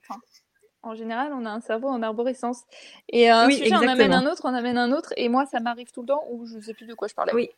en 0.82 0.94
général, 0.94 1.32
on 1.34 1.44
a 1.44 1.50
un 1.50 1.60
cerveau 1.60 1.88
en 1.88 2.02
arborescence. 2.02 2.62
Et 3.08 3.28
un 3.28 3.50
sujet 3.50 3.74
en 3.74 3.86
amène 3.86 4.12
un 4.12 4.30
autre, 4.30 4.42
on 4.44 4.54
amène 4.54 4.78
un 4.78 4.92
autre. 4.92 5.12
Et 5.16 5.28
moi, 5.28 5.44
ça 5.46 5.60
m'arrive 5.60 5.90
tout 5.92 6.02
le 6.02 6.08
temps 6.08 6.22
où 6.30 6.46
je 6.46 6.56
ne 6.56 6.60
sais 6.60 6.74
plus 6.74 6.86
de 6.86 6.94
quoi 6.94 7.08
je 7.08 7.14
parlais. 7.14 7.34
Oui, 7.34 7.50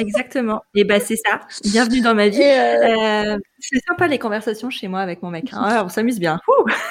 exactement. 0.00 0.62
Et 0.74 0.84
bah, 0.84 1.00
c'est 1.00 1.16
ça. 1.16 1.40
Bienvenue 1.62 2.00
dans 2.00 2.14
ma 2.14 2.28
vie. 2.28 2.42
Euh, 2.42 3.34
euh... 3.34 3.38
C'est 3.58 3.80
sympa 3.86 4.06
les 4.06 4.18
conversations 4.18 4.70
chez 4.70 4.88
moi 4.88 5.00
avec 5.00 5.22
mon 5.22 5.30
mec. 5.30 5.50
Hein. 5.52 5.82
on 5.86 5.88
s'amuse 5.88 6.18
bien. 6.18 6.40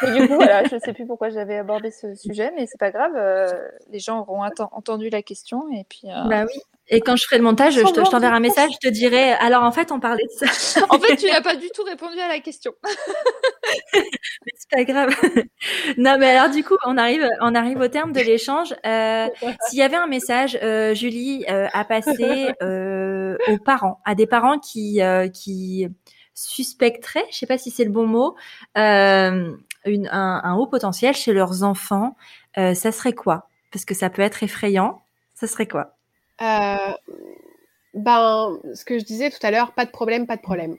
Et 0.04 0.12
du 0.12 0.28
coup, 0.28 0.36
voilà, 0.36 0.64
je 0.66 0.76
ne 0.76 0.80
sais 0.80 0.94
plus 0.94 1.06
pourquoi 1.06 1.30
j'avais 1.30 1.58
abordé 1.58 1.92
ce 1.92 2.16
sujet, 2.16 2.52
mais 2.56 2.66
c'est 2.66 2.80
pas 2.80 2.92
grave. 2.92 3.14
Euh, 3.16 3.52
les 3.92 4.00
gens 4.00 4.22
auront 4.22 4.44
entendu 4.72 5.10
la 5.10 5.22
question. 5.22 5.66
Et 5.74 5.86
puis, 5.88 6.02
euh, 6.06 6.28
Bah 6.28 6.46
oui. 6.46 6.60
Et 6.88 7.02
quand 7.02 7.16
je 7.16 7.24
ferai 7.26 7.38
le 7.38 7.44
montage, 7.44 7.74
je, 7.74 7.82
t'enverrai 7.82 8.36
un 8.36 8.40
message, 8.40 8.70
je 8.74 8.88
te 8.88 8.94
dirai. 8.94 9.34
Alors 9.34 9.64
en 9.64 9.72
fait, 9.72 9.92
on 9.92 10.00
parlait 10.00 10.24
de 10.24 10.46
ça. 10.46 10.86
en 10.90 11.00
fait, 11.00 11.16
tu 11.16 11.26
n'as 11.26 11.42
pas 11.42 11.56
du 11.56 11.68
tout 11.74 11.84
répondu 11.84 12.20
à 12.20 12.28
la 12.28 12.40
question. 12.40 12.74
mais 13.94 14.52
c'est 14.56 14.70
pas 14.70 14.84
grave. 14.84 15.10
non, 15.98 16.18
mais 16.20 16.38
alors 16.38 16.54
du 16.54 16.64
coup, 16.64 16.76
on 16.86 16.98
arrive, 16.98 17.28
on 17.42 17.56
arrive 17.56 17.80
au 17.80 17.88
terme 17.88 18.12
de 18.12 18.20
l'échange. 18.20 18.76
Euh, 18.86 19.28
S'il 19.68 19.80
y 19.80 19.82
avait 19.82 19.96
un 19.96 20.06
message, 20.06 20.60
euh, 20.62 20.94
Julie, 20.94 21.44
euh, 21.50 21.68
à 21.74 21.86
passer 21.86 22.52
euh, 22.62 23.36
aux 23.48 23.58
parents, 23.58 24.00
à 24.06 24.14
des 24.14 24.28
parents 24.28 24.60
qui 24.60 25.02
euh, 25.02 25.28
qui 25.28 25.88
suspecteraient, 26.36 27.26
je 27.32 27.38
sais 27.38 27.48
pas 27.48 27.58
si 27.58 27.72
c'est 27.72 27.86
le 27.86 27.92
bon 27.92 28.06
mot, 28.06 28.36
euh, 28.78 29.56
un, 29.86 30.56
haut 30.56 30.68
potentiel 30.68 31.16
chez 31.16 31.34
leurs 31.34 31.64
enfants, 31.64 32.16
ça 32.56 32.92
serait 32.92 33.14
quoi? 33.14 33.50
Parce 33.72 33.86
que 33.86 33.96
ça 33.96 34.10
peut 34.10 34.22
être 34.22 34.44
effrayant. 34.44 35.02
Ça 35.34 35.48
serait 35.48 35.68
quoi? 35.68 35.98
Euh, 36.42 36.94
ben, 37.94 38.60
ce 38.74 38.86
que 38.86 39.00
je 39.00 39.06
disais 39.06 39.30
tout 39.30 39.40
à 39.42 39.52
l'heure, 39.52 39.74
pas 39.74 39.86
de 39.86 39.92
problème, 39.92 40.28
pas 40.28 40.38
de 40.38 40.42
problème. 40.42 40.78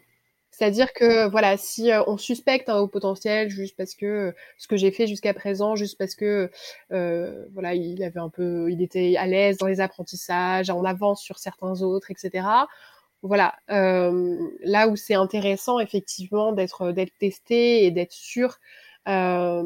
C'est-à-dire 0.57 0.95
que 0.95 1.29
voilà, 1.29 1.59
si 1.59 1.93
euh, 1.93 2.03
on 2.07 2.17
suspecte 2.17 2.71
un 2.71 2.79
haut 2.79 2.89
potentiel 2.89 3.51
juste 3.51 3.77
parce 3.77 3.95
que 3.95 4.07
euh, 4.07 4.33
ce 4.57 4.67
que 4.67 4.79
j'ai 4.79 4.91
fait 4.91 5.07
jusqu'à 5.07 5.35
présent, 5.35 5.77
juste 5.77 5.99
parce 5.99 6.15
que 6.15 6.51
euh, 6.93 7.45
voilà, 7.53 7.75
il 7.75 8.03
avait 8.03 8.21
un 8.21 8.31
peu, 8.31 8.71
il 8.71 8.81
était 8.81 9.17
à 9.19 9.27
l'aise 9.27 9.59
dans 9.59 9.67
les 9.67 9.81
apprentissages, 9.81 10.71
en 10.71 10.83
avance 10.85 11.21
sur 11.23 11.39
certains 11.39 11.83
autres, 11.83 12.11
etc. 12.11 12.47
Voilà, 13.23 13.55
euh, 13.71 14.37
là 14.63 14.89
où 14.89 14.97
c'est 14.97 15.15
intéressant 15.15 15.81
effectivement 15.81 16.53
d'être 16.53 16.93
d'être 16.93 17.17
testé 17.19 17.85
et 17.85 17.91
d'être 17.91 18.13
sûr. 18.13 18.59
Euh, 19.09 19.63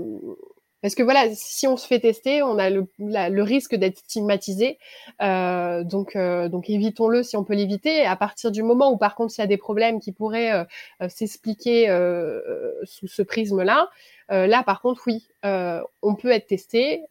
parce 0.82 0.94
que 0.94 1.02
voilà, 1.02 1.26
si 1.34 1.66
on 1.66 1.76
se 1.76 1.86
fait 1.86 2.00
tester, 2.00 2.42
on 2.42 2.58
a 2.58 2.70
le, 2.70 3.42
risque 3.42 3.74
d'être 3.74 3.98
stigmatisé. 3.98 4.78
Euh, 5.20 5.84
donc, 5.84 6.16
euh, 6.16 6.48
évitons-le 6.66 7.22
si 7.22 7.36
on 7.36 7.44
peut 7.44 7.54
l'éviter. 7.54 8.06
À 8.06 8.16
partir 8.16 8.50
du 8.50 8.62
moment 8.62 8.90
où, 8.90 8.96
par 8.96 9.14
contre, 9.14 9.32
s'il 9.32 9.42
y 9.42 9.44
a 9.44 9.48
des 9.48 9.58
problèmes 9.58 10.00
qui 10.00 10.12
pourraient 10.12 10.52
euh, 10.52 10.64
euh 11.02 11.08
s'expliquer 11.10 11.90
euh, 11.90 12.40
sous 12.84 13.08
ce 13.08 13.22
prisme-là, 13.22 13.90
là, 14.30 14.62
par 14.62 14.80
contre, 14.80 15.02
oui, 15.06 15.26
on 15.42 16.14
peut 16.14 16.30
être 16.30 16.46
testé. 16.46 17.02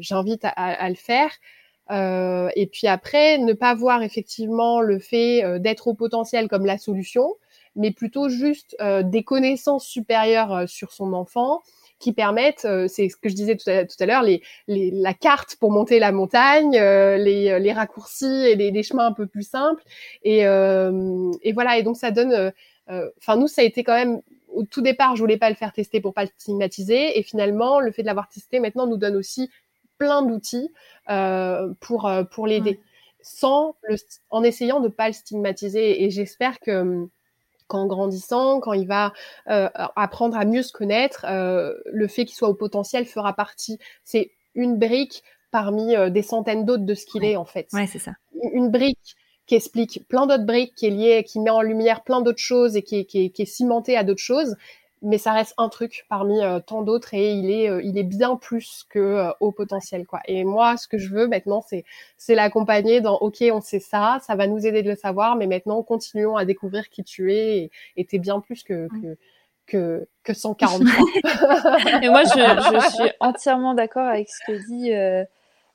J'invite 0.00 0.44
à, 0.44 0.88
le 0.88 0.96
faire. 0.96 1.30
Et 1.90 2.68
puis 2.72 2.86
après, 2.86 3.38
ne 3.38 3.52
pas 3.52 3.74
voir 3.74 4.02
effectivement 4.02 4.80
le 4.80 4.98
fait 4.98 5.58
d'être 5.60 5.88
au 5.88 5.94
potentiel 5.94 6.48
comme 6.48 6.66
la 6.66 6.78
solution, 6.78 7.34
mais 7.76 7.90
plutôt 7.90 8.28
juste 8.28 8.76
des 9.04 9.22
connaissances 9.22 9.86
supérieures 9.86 10.68
sur 10.68 10.92
son 10.92 11.12
enfant 11.12 11.62
qui 11.98 12.12
permettent, 12.12 12.66
euh, 12.66 12.86
c'est 12.88 13.08
ce 13.08 13.16
que 13.16 13.28
je 13.28 13.34
disais 13.34 13.56
tout 13.56 13.70
à, 13.70 14.06
l'heure, 14.06 14.22
les, 14.22 14.42
les, 14.68 14.90
la 14.90 15.14
carte 15.14 15.56
pour 15.56 15.70
monter 15.70 15.98
la 15.98 16.12
montagne, 16.12 16.76
euh, 16.76 17.16
les, 17.16 17.50
euh, 17.50 17.58
les, 17.58 17.72
raccourcis 17.72 18.26
et 18.26 18.56
les, 18.56 18.82
chemins 18.82 19.06
un 19.06 19.12
peu 19.12 19.26
plus 19.26 19.48
simples. 19.48 19.82
Et, 20.22 20.40
et 20.40 21.52
voilà, 21.52 21.78
et 21.78 21.82
donc 21.82 21.96
ça 21.96 22.10
donne, 22.10 22.52
enfin 22.88 23.36
nous 23.36 23.48
ça 23.48 23.62
a 23.62 23.64
été 23.64 23.82
quand 23.84 23.94
même 23.94 24.20
au 24.48 24.62
tout 24.62 24.82
départ, 24.82 25.16
je 25.16 25.20
voulais 25.20 25.38
pas 25.38 25.48
le 25.48 25.56
faire 25.56 25.72
tester 25.72 26.00
pour 26.00 26.14
pas 26.14 26.24
le 26.24 26.30
stigmatiser, 26.36 27.18
et 27.18 27.22
finalement 27.22 27.80
le 27.80 27.90
fait 27.90 28.02
de 28.02 28.06
l'avoir 28.06 28.28
testé 28.28 28.60
maintenant 28.60 28.86
nous 28.86 28.98
donne 28.98 29.16
aussi 29.16 29.50
plein 29.98 30.22
d'outils 30.22 30.72
pour 31.80 32.10
pour 32.30 32.46
l'aider, 32.46 32.80
sans 33.22 33.74
le, 33.82 33.96
en 34.30 34.42
essayant 34.42 34.80
de 34.80 34.88
pas 34.88 35.08
le 35.08 35.14
stigmatiser. 35.14 36.04
Et 36.04 36.10
j'espère 36.10 36.60
que 36.60 37.08
qu'en 37.66 37.86
grandissant, 37.86 38.60
quand 38.60 38.72
il 38.72 38.86
va 38.86 39.12
euh, 39.48 39.68
apprendre 39.96 40.36
à 40.36 40.44
mieux 40.44 40.62
se 40.62 40.72
connaître, 40.72 41.24
euh, 41.28 41.74
le 41.86 42.08
fait 42.08 42.24
qu'il 42.24 42.36
soit 42.36 42.48
au 42.48 42.54
potentiel 42.54 43.06
fera 43.06 43.32
partie. 43.32 43.78
C'est 44.04 44.30
une 44.54 44.78
brique 44.78 45.22
parmi 45.50 45.96
euh, 45.96 46.10
des 46.10 46.22
centaines 46.22 46.64
d'autres 46.64 46.84
de 46.84 46.94
ce 46.94 47.06
qu'il 47.06 47.24
est 47.24 47.36
en 47.36 47.44
fait. 47.44 47.68
Ouais, 47.72 47.86
c'est 47.86 47.98
ça. 47.98 48.12
Une 48.52 48.70
brique 48.70 49.16
qui 49.46 49.54
explique 49.54 50.06
plein 50.08 50.26
d'autres 50.26 50.44
briques, 50.44 50.74
qui 50.74 50.86
est 50.86 50.90
liée, 50.90 51.24
qui 51.24 51.40
met 51.40 51.50
en 51.50 51.62
lumière 51.62 52.02
plein 52.02 52.20
d'autres 52.20 52.38
choses 52.38 52.76
et 52.76 52.82
qui 52.82 53.00
est, 53.00 53.04
qui 53.04 53.26
est, 53.26 53.30
qui 53.30 53.42
est 53.42 53.46
cimentée 53.46 53.96
à 53.96 54.04
d'autres 54.04 54.22
choses 54.22 54.56
mais 55.04 55.18
ça 55.18 55.32
reste 55.32 55.54
un 55.58 55.68
truc 55.68 56.06
parmi 56.08 56.40
euh, 56.42 56.60
tant 56.60 56.82
d'autres 56.82 57.12
et 57.14 57.32
il 57.32 57.50
est, 57.50 57.68
euh, 57.68 57.82
il 57.84 57.98
est 57.98 58.04
bien 58.04 58.36
plus 58.36 58.84
que 58.88 58.98
euh, 58.98 59.30
au 59.38 59.52
potentiel 59.52 60.06
quoi. 60.06 60.20
Et 60.26 60.44
moi, 60.44 60.76
ce 60.76 60.88
que 60.88 60.98
je 60.98 61.10
veux 61.10 61.28
maintenant, 61.28 61.60
c'est, 61.60 61.84
c'est 62.16 62.34
l'accompagner 62.34 63.00
dans 63.00 63.18
OK, 63.18 63.44
on 63.52 63.60
sait 63.60 63.80
ça, 63.80 64.18
ça 64.26 64.34
va 64.34 64.46
nous 64.46 64.66
aider 64.66 64.82
de 64.82 64.88
le 64.88 64.96
savoir, 64.96 65.36
mais 65.36 65.46
maintenant 65.46 65.82
continuons 65.82 66.36
à 66.36 66.44
découvrir 66.44 66.88
qui 66.88 67.04
tu 67.04 67.32
es 67.34 67.70
et 67.96 68.04
t'es 68.04 68.18
bien 68.18 68.40
plus 68.40 68.62
que, 68.62 68.88
que 69.02 69.16
que, 69.66 70.06
que 70.24 70.34
143. 70.34 72.02
et 72.02 72.08
moi, 72.08 72.24
je, 72.24 72.30
je 72.30 72.90
suis 72.94 73.10
entièrement 73.20 73.74
d'accord 73.74 74.06
avec 74.06 74.28
ce 74.28 74.40
que 74.46 74.66
dit 74.68 74.92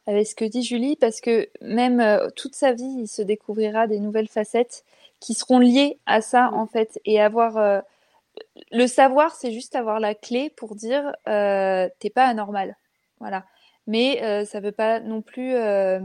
avec 0.07 0.27
ce 0.27 0.35
que 0.35 0.45
dit 0.45 0.63
Julie 0.63 0.95
parce 0.95 1.21
que 1.21 1.49
même 1.61 2.29
toute 2.35 2.55
sa 2.55 2.73
vie, 2.73 3.01
il 3.01 3.07
se 3.07 3.21
découvrira 3.21 3.87
des 3.87 3.99
nouvelles 3.99 4.27
facettes 4.27 4.83
qui 5.19 5.33
seront 5.33 5.59
liées 5.59 5.99
à 6.05 6.21
ça 6.21 6.51
en 6.53 6.65
fait 6.65 6.99
et 7.05 7.19
avoir 7.19 7.83
le 8.71 8.87
savoir, 8.87 9.35
c'est 9.35 9.51
juste 9.51 9.75
avoir 9.75 9.99
la 9.99 10.15
clé 10.15 10.49
pour 10.49 10.75
dire 10.75 11.15
euh, 11.27 11.89
t'es 11.99 12.09
pas 12.09 12.25
anormal. 12.25 12.75
Voilà. 13.19 13.45
Mais 13.89 14.21
euh, 14.23 14.45
ça 14.45 14.59
veut 14.59 14.71
pas 14.71 14.99
non 14.99 15.23
plus 15.23 15.55
euh, 15.55 15.99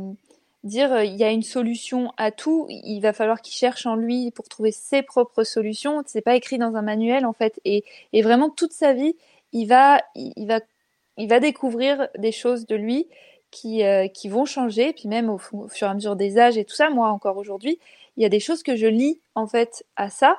dire 0.64 0.90
euh, 0.92 1.04
il 1.04 1.16
y 1.16 1.24
a 1.24 1.30
une 1.30 1.42
solution 1.42 2.12
à 2.16 2.30
tout. 2.30 2.66
Il 2.70 3.00
va 3.00 3.12
falloir 3.12 3.42
qu'il 3.42 3.54
cherche 3.54 3.86
en 3.86 3.94
lui 3.94 4.30
pour 4.30 4.48
trouver 4.48 4.72
ses 4.72 5.02
propres 5.02 5.44
solutions. 5.44 6.02
C'est 6.06 6.22
pas 6.22 6.34
écrit 6.34 6.56
dans 6.58 6.76
un 6.76 6.82
manuel 6.82 7.26
en 7.26 7.34
fait. 7.34 7.60
Et, 7.66 7.84
et 8.14 8.22
vraiment 8.22 8.48
toute 8.48 8.72
sa 8.72 8.94
vie, 8.94 9.16
il 9.52 9.66
va, 9.66 10.00
il 10.14 10.46
va, 10.46 10.60
il 11.18 11.28
va 11.28 11.40
découvrir 11.40 12.08
des 12.16 12.32
choses 12.32 12.66
de 12.66 12.74
lui 12.74 13.06
qui, 13.50 13.82
qui 14.14 14.28
vont 14.28 14.46
changer. 14.46 14.94
Puis 14.94 15.08
même 15.08 15.28
au, 15.28 15.38
au, 15.52 15.68
fur 15.68 15.86
et 15.86 15.90
à 15.90 15.94
mesure 15.94 16.16
des 16.16 16.38
âges 16.38 16.56
et 16.56 16.64
tout 16.64 16.74
ça, 16.74 16.88
moi 16.88 17.10
encore 17.10 17.36
aujourd'hui, 17.36 17.78
il 18.16 18.22
y 18.22 18.26
a 18.26 18.30
des 18.30 18.40
choses 18.40 18.62
que 18.62 18.76
je 18.76 18.86
lis 18.86 19.20
en 19.34 19.46
fait 19.46 19.84
à 19.96 20.08
ça 20.08 20.38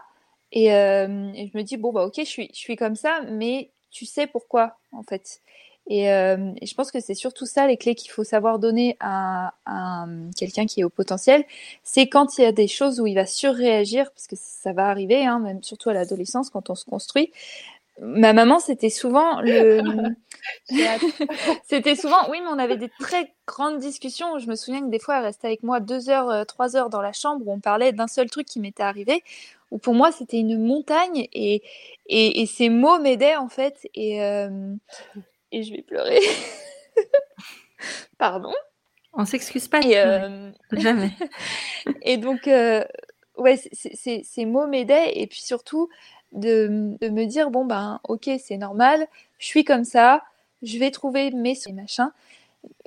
Et, 0.55 0.67
je 0.69 1.57
me 1.57 1.61
dis, 1.61 1.77
bon, 1.77 1.91
bah 1.91 2.05
ok, 2.05 2.15
je 2.17 2.23
suis, 2.23 2.49
je 2.53 2.57
suis 2.57 2.75
comme 2.75 2.95
ça, 2.95 3.21
mais 3.29 3.69
tu 3.91 4.05
sais 4.05 4.25
pourquoi, 4.27 4.77
en 4.91 5.03
fait. 5.03 5.41
Et, 5.87 6.05
je 6.05 6.73
pense 6.73 6.91
que 6.91 6.99
c'est 6.99 7.13
surtout 7.13 7.45
ça 7.45 7.67
les 7.67 7.77
clés 7.77 7.93
qu'il 7.95 8.11
faut 8.11 8.23
savoir 8.23 8.57
donner 8.57 8.97
à, 8.99 9.53
à 9.65 10.05
quelqu'un 10.37 10.65
qui 10.65 10.81
est 10.81 10.83
au 10.83 10.89
potentiel. 10.89 11.43
C'est 11.83 12.07
quand 12.07 12.37
il 12.37 12.43
y 12.43 12.45
a 12.45 12.51
des 12.51 12.67
choses 12.67 12.99
où 12.99 13.07
il 13.07 13.15
va 13.15 13.25
surréagir, 13.25 14.11
parce 14.11 14.27
que 14.27 14.35
ça 14.37 14.73
va 14.73 14.87
arriver, 14.87 15.25
hein, 15.25 15.39
même 15.39 15.61
surtout 15.61 15.89
à 15.89 15.93
l'adolescence, 15.93 16.49
quand 16.49 16.69
on 16.69 16.75
se 16.75 16.85
construit. 16.85 17.31
Ma 18.01 18.33
maman, 18.33 18.59
c'était 18.59 18.89
souvent 18.89 19.39
le. 19.41 19.81
c'était 21.63 21.95
souvent, 21.95 22.29
oui, 22.29 22.39
mais 22.41 22.49
on 22.49 22.59
avait 22.59 22.77
des 22.77 22.91
très 22.99 23.33
grandes 23.47 23.79
discussions. 23.79 24.37
Je 24.37 24.47
me 24.47 24.55
souviens 24.55 24.81
que 24.81 24.89
des 24.89 24.99
fois, 24.99 25.17
elle 25.17 25.23
restait 25.23 25.47
avec 25.47 25.63
moi 25.63 25.79
deux 25.79 26.09
heures, 26.09 26.29
euh, 26.29 26.43
trois 26.43 26.75
heures 26.75 26.89
dans 26.89 27.01
la 27.01 27.13
chambre 27.13 27.47
où 27.47 27.53
on 27.53 27.59
parlait 27.59 27.93
d'un 27.93 28.07
seul 28.07 28.29
truc 28.29 28.45
qui 28.45 28.59
m'était 28.59 28.83
arrivé. 28.83 29.23
Où 29.71 29.77
pour 29.77 29.93
moi, 29.93 30.11
c'était 30.11 30.39
une 30.39 30.63
montagne 30.63 31.27
et, 31.33 31.63
et, 32.07 32.41
et 32.41 32.45
ces 32.45 32.69
mots 32.69 32.99
m'aidaient 32.99 33.35
en 33.35 33.49
fait. 33.49 33.87
Et, 33.93 34.21
euh, 34.21 34.75
et 35.51 35.63
je 35.63 35.71
vais 35.71 35.81
pleurer. 35.81 36.19
Pardon. 38.17 38.53
On 39.13 39.25
s'excuse 39.25 39.67
pas. 39.67 39.81
Et 39.81 39.97
euh... 39.97 40.51
Jamais. 40.71 41.11
et 42.01 42.17
donc, 42.17 42.47
euh, 42.47 42.83
ouais, 43.37 43.57
ces 43.57 44.45
mots 44.45 44.67
m'aidaient. 44.67 45.17
Et 45.17 45.27
puis 45.27 45.41
surtout, 45.41 45.89
de, 46.35 46.97
de, 47.01 47.09
me 47.09 47.25
dire 47.25 47.49
bon 47.49 47.65
ben 47.65 47.99
ok 48.03 48.29
c'est 48.39 48.57
normal, 48.57 49.07
je 49.39 49.45
suis 49.45 49.63
comme 49.63 49.85
ça, 49.85 50.23
je 50.61 50.77
vais 50.77 50.91
trouver 50.91 51.31
mes 51.31 51.57
machins. 51.73 52.11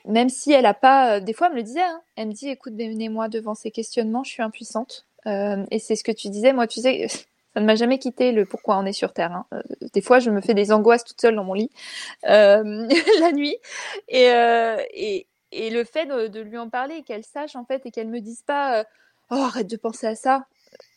Même 0.05 0.29
si 0.29 0.53
elle 0.53 0.66
a 0.66 0.74
pas, 0.74 1.20
des 1.20 1.33
fois 1.33 1.49
elle 1.49 1.55
me 1.55 1.59
le 1.59 1.62
disait, 1.64 1.83
hein. 1.83 2.01
elle 2.16 2.29
me 2.29 2.33
dit 2.33 2.49
écoute 2.49 2.74
venez-moi 2.74 3.29
devant 3.29 3.55
ces 3.55 3.70
questionnements, 3.70 4.24
je 4.24 4.31
suis 4.31 4.43
impuissante. 4.43 5.07
Euh, 5.29 5.64
et 5.70 5.79
c'est 5.79 5.97
ce 5.97 6.05
que 6.05 6.12
tu 6.12 6.29
disais, 6.29 6.53
moi 6.53 6.66
tu 6.66 6.81
sais, 6.81 7.07
ça 7.55 7.61
ne 7.61 7.66
m'a 7.66 7.74
jamais 7.74 7.99
quitté 7.99 8.33
le 8.33 8.45
pourquoi 8.45 8.79
on 8.79 8.87
est 8.87 8.93
sur 8.93 9.12
Terre. 9.12 9.33
Hein. 9.33 9.47
Euh, 9.53 9.62
des 9.93 10.01
fois 10.01 10.18
je 10.18 10.31
me 10.31 10.41
fais 10.41 10.55
des 10.55 10.72
angoisses 10.72 11.05
toute 11.05 11.20
seule 11.20 11.37
dans 11.37 11.45
mon 11.45 11.55
lit 11.55 11.70
euh, 12.26 12.89
la 13.20 13.33
nuit. 13.33 13.57
Et, 14.09 14.31
le 15.70 15.85
fait 15.85 16.07
de, 16.07 16.41
lui 16.41 16.59
en 16.59 16.68
parler, 16.68 17.03
qu'elle 17.03 17.24
sache 17.24 17.57
en 17.57 17.64
fait 17.64 17.87
et 17.87 17.91
qu'elle 17.91 18.09
me 18.09 18.20
dise 18.20 18.43
pas 18.43 18.85
oh 19.31 19.35
arrête 19.35 19.68
de 19.68 19.76
penser 19.76 20.07
à 20.07 20.14
ça 20.14 20.47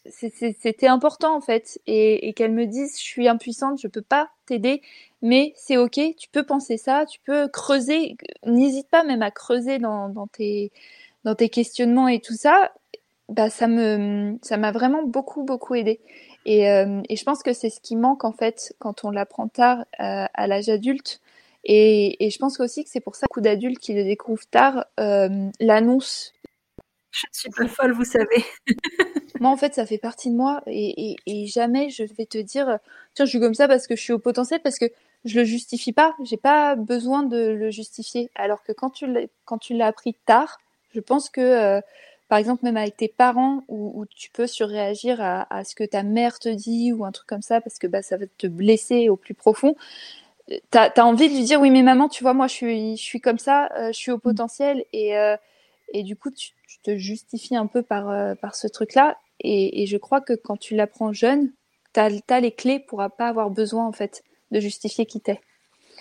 c'était 0.09 0.87
important 0.87 1.35
en 1.35 1.41
fait. 1.41 1.79
Et, 1.85 2.33
qu'elle 2.33 2.51
me 2.51 2.65
dise 2.65 2.97
je 2.97 3.03
suis 3.03 3.27
impuissante 3.27 3.79
je 3.81 3.87
peux 3.87 4.01
pas 4.01 4.29
t'aider 4.45 4.81
mais 5.21 5.53
c'est 5.55 5.77
ok 5.77 5.99
tu 6.17 6.27
peux 6.31 6.43
penser 6.43 6.77
ça 6.77 7.05
tu 7.05 7.19
peux 7.21 7.47
creuser 7.47 8.17
n'hésite 8.45 8.89
pas 8.89 9.03
même 9.03 9.21
à 9.21 9.31
creuser 9.31 9.79
dans 9.79 10.27
tes 10.27 11.49
questionnements 11.49 12.07
et 12.07 12.19
tout 12.19 12.35
ça 12.35 12.71
bah 13.31 13.49
ça 13.49 13.67
me 13.67 14.37
ça 14.41 14.57
m'a 14.57 14.71
vraiment 14.71 15.03
beaucoup 15.03 15.43
beaucoup 15.43 15.73
aidé 15.75 15.99
et, 16.45 16.69
euh, 16.69 17.01
et 17.07 17.15
je 17.15 17.23
pense 17.23 17.43
que 17.43 17.53
c'est 17.53 17.69
ce 17.69 17.79
qui 17.79 17.95
manque 17.95 18.23
en 18.23 18.33
fait 18.33 18.75
quand 18.79 19.03
on 19.03 19.11
l'apprend 19.11 19.47
tard 19.47 19.79
euh, 19.99 20.25
à 20.33 20.47
l'âge 20.47 20.69
adulte 20.69 21.21
et, 21.63 22.25
et 22.25 22.29
je 22.29 22.37
pense 22.39 22.59
aussi 22.59 22.83
que 22.83 22.89
c'est 22.89 22.99
pour 22.99 23.15
ça 23.15 23.27
que 23.27 23.29
beaucoup 23.29 23.41
d'adultes 23.41 23.79
qui 23.79 23.93
le 23.93 24.03
découvrent 24.03 24.47
tard 24.49 24.85
euh, 24.99 25.49
l'annonce 25.59 26.33
je 27.11 27.25
ne 27.27 27.33
suis 27.33 27.49
pas 27.49 27.67
folle, 27.67 27.91
vous 27.91 28.05
savez. 28.05 28.45
moi, 29.41 29.51
en 29.51 29.57
fait, 29.57 29.73
ça 29.73 29.85
fait 29.85 29.97
partie 29.97 30.29
de 30.29 30.35
moi 30.35 30.61
et, 30.65 31.17
et, 31.25 31.45
jamais 31.45 31.89
je 31.89 32.03
vais 32.03 32.25
te 32.25 32.37
dire, 32.37 32.79
tiens, 33.13 33.25
je 33.25 33.29
suis 33.29 33.39
comme 33.39 33.53
ça 33.53 33.67
parce 33.67 33.85
que 33.85 33.97
je 33.97 34.01
suis 34.01 34.13
au 34.13 34.19
potentiel, 34.19 34.61
parce 34.61 34.79
que 34.79 34.85
je 35.25 35.39
le 35.39 35.45
justifie 35.45 35.91
pas. 35.91 36.15
J'ai 36.23 36.37
pas 36.37 36.75
besoin 36.75 37.23
de 37.23 37.49
le 37.49 37.69
justifier. 37.69 38.29
Alors 38.35 38.63
que 38.63 38.71
quand 38.71 38.91
tu 38.91 39.07
l'as, 39.07 39.27
quand 39.45 39.57
tu 39.57 39.73
l'as 39.73 39.87
appris 39.87 40.15
tard, 40.25 40.57
je 40.93 40.99
pense 40.99 41.29
que, 41.29 41.41
euh, 41.41 41.81
par 42.31 42.39
exemple, 42.39 42.63
même 42.63 42.77
avec 42.77 42.95
tes 42.95 43.09
parents, 43.09 43.65
où, 43.67 43.91
où 43.99 44.05
tu 44.05 44.31
peux 44.31 44.47
surréagir 44.47 45.19
à, 45.21 45.53
à, 45.53 45.65
ce 45.65 45.75
que 45.75 45.83
ta 45.83 46.03
mère 46.03 46.39
te 46.39 46.47
dit 46.47 46.93
ou 46.93 47.03
un 47.03 47.11
truc 47.11 47.27
comme 47.27 47.41
ça, 47.41 47.59
parce 47.59 47.77
que 47.77 47.87
bah, 47.87 48.01
ça 48.01 48.15
va 48.15 48.25
te 48.37 48.47
blesser 48.47 49.09
au 49.09 49.17
plus 49.17 49.33
profond. 49.33 49.75
T'as 50.69 50.89
as 50.95 51.05
envie 51.05 51.27
de 51.29 51.33
lui 51.35 51.43
dire 51.43 51.61
oui 51.61 51.69
mais 51.69 51.81
maman 51.81 52.09
tu 52.09 52.23
vois 52.23 52.33
moi 52.33 52.47
je 52.47 52.53
suis 52.53 52.97
je 52.97 53.01
suis 53.01 53.21
comme 53.21 53.37
ça 53.37 53.69
euh, 53.77 53.87
je 53.93 53.97
suis 53.97 54.11
au 54.11 54.17
potentiel 54.17 54.83
et 54.91 55.17
euh, 55.17 55.37
et 55.93 56.03
du 56.03 56.17
coup 56.17 56.29
tu, 56.29 56.51
tu 56.71 56.79
te 56.79 56.97
justifies 56.97 57.57
un 57.57 57.67
peu 57.67 57.81
par, 57.83 58.09
euh, 58.09 58.33
par 58.35 58.55
ce 58.55 58.67
truc-là. 58.67 59.17
Et, 59.41 59.83
et, 59.83 59.87
je 59.87 59.97
crois 59.97 60.21
que 60.21 60.33
quand 60.33 60.55
tu 60.55 60.75
l'apprends 60.75 61.11
jeune, 61.11 61.51
tu 61.93 61.99
as, 61.99 62.39
les 62.39 62.51
clés 62.51 62.79
pour 62.79 63.03
pas 63.17 63.27
avoir 63.27 63.49
besoin, 63.49 63.85
en 63.85 63.91
fait, 63.91 64.23
de 64.51 64.59
justifier 64.59 65.05
qui 65.05 65.19
t'es. 65.19 65.41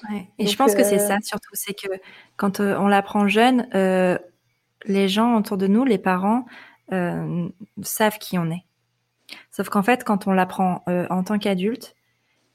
Ouais. 0.09 0.29
Et 0.39 0.47
je 0.47 0.57
pense 0.57 0.75
que 0.75 0.85
c'est 0.85 1.01
euh, 1.01 1.09
ça, 1.09 1.17
surtout. 1.23 1.51
C'est 1.55 1.75
que 1.75 1.89
quand 2.37 2.61
euh, 2.61 2.77
on 2.79 2.87
l'apprend 2.87 3.27
jeune, 3.27 3.69
les 4.85 5.09
gens 5.09 5.37
autour 5.37 5.57
de 5.57 5.67
nous, 5.67 5.85
les 5.85 5.99
parents, 5.99 6.47
savent 7.83 8.19
qui 8.19 8.37
on 8.37 8.51
est. 8.51 8.65
Sauf 9.53 9.69
qu'en 9.69 9.83
fait, 9.83 10.03
quand 10.03 10.27
on 10.27 10.33
l'apprend 10.33 10.83
en 10.87 11.23
tant 11.23 11.39
qu'adulte, 11.39 11.95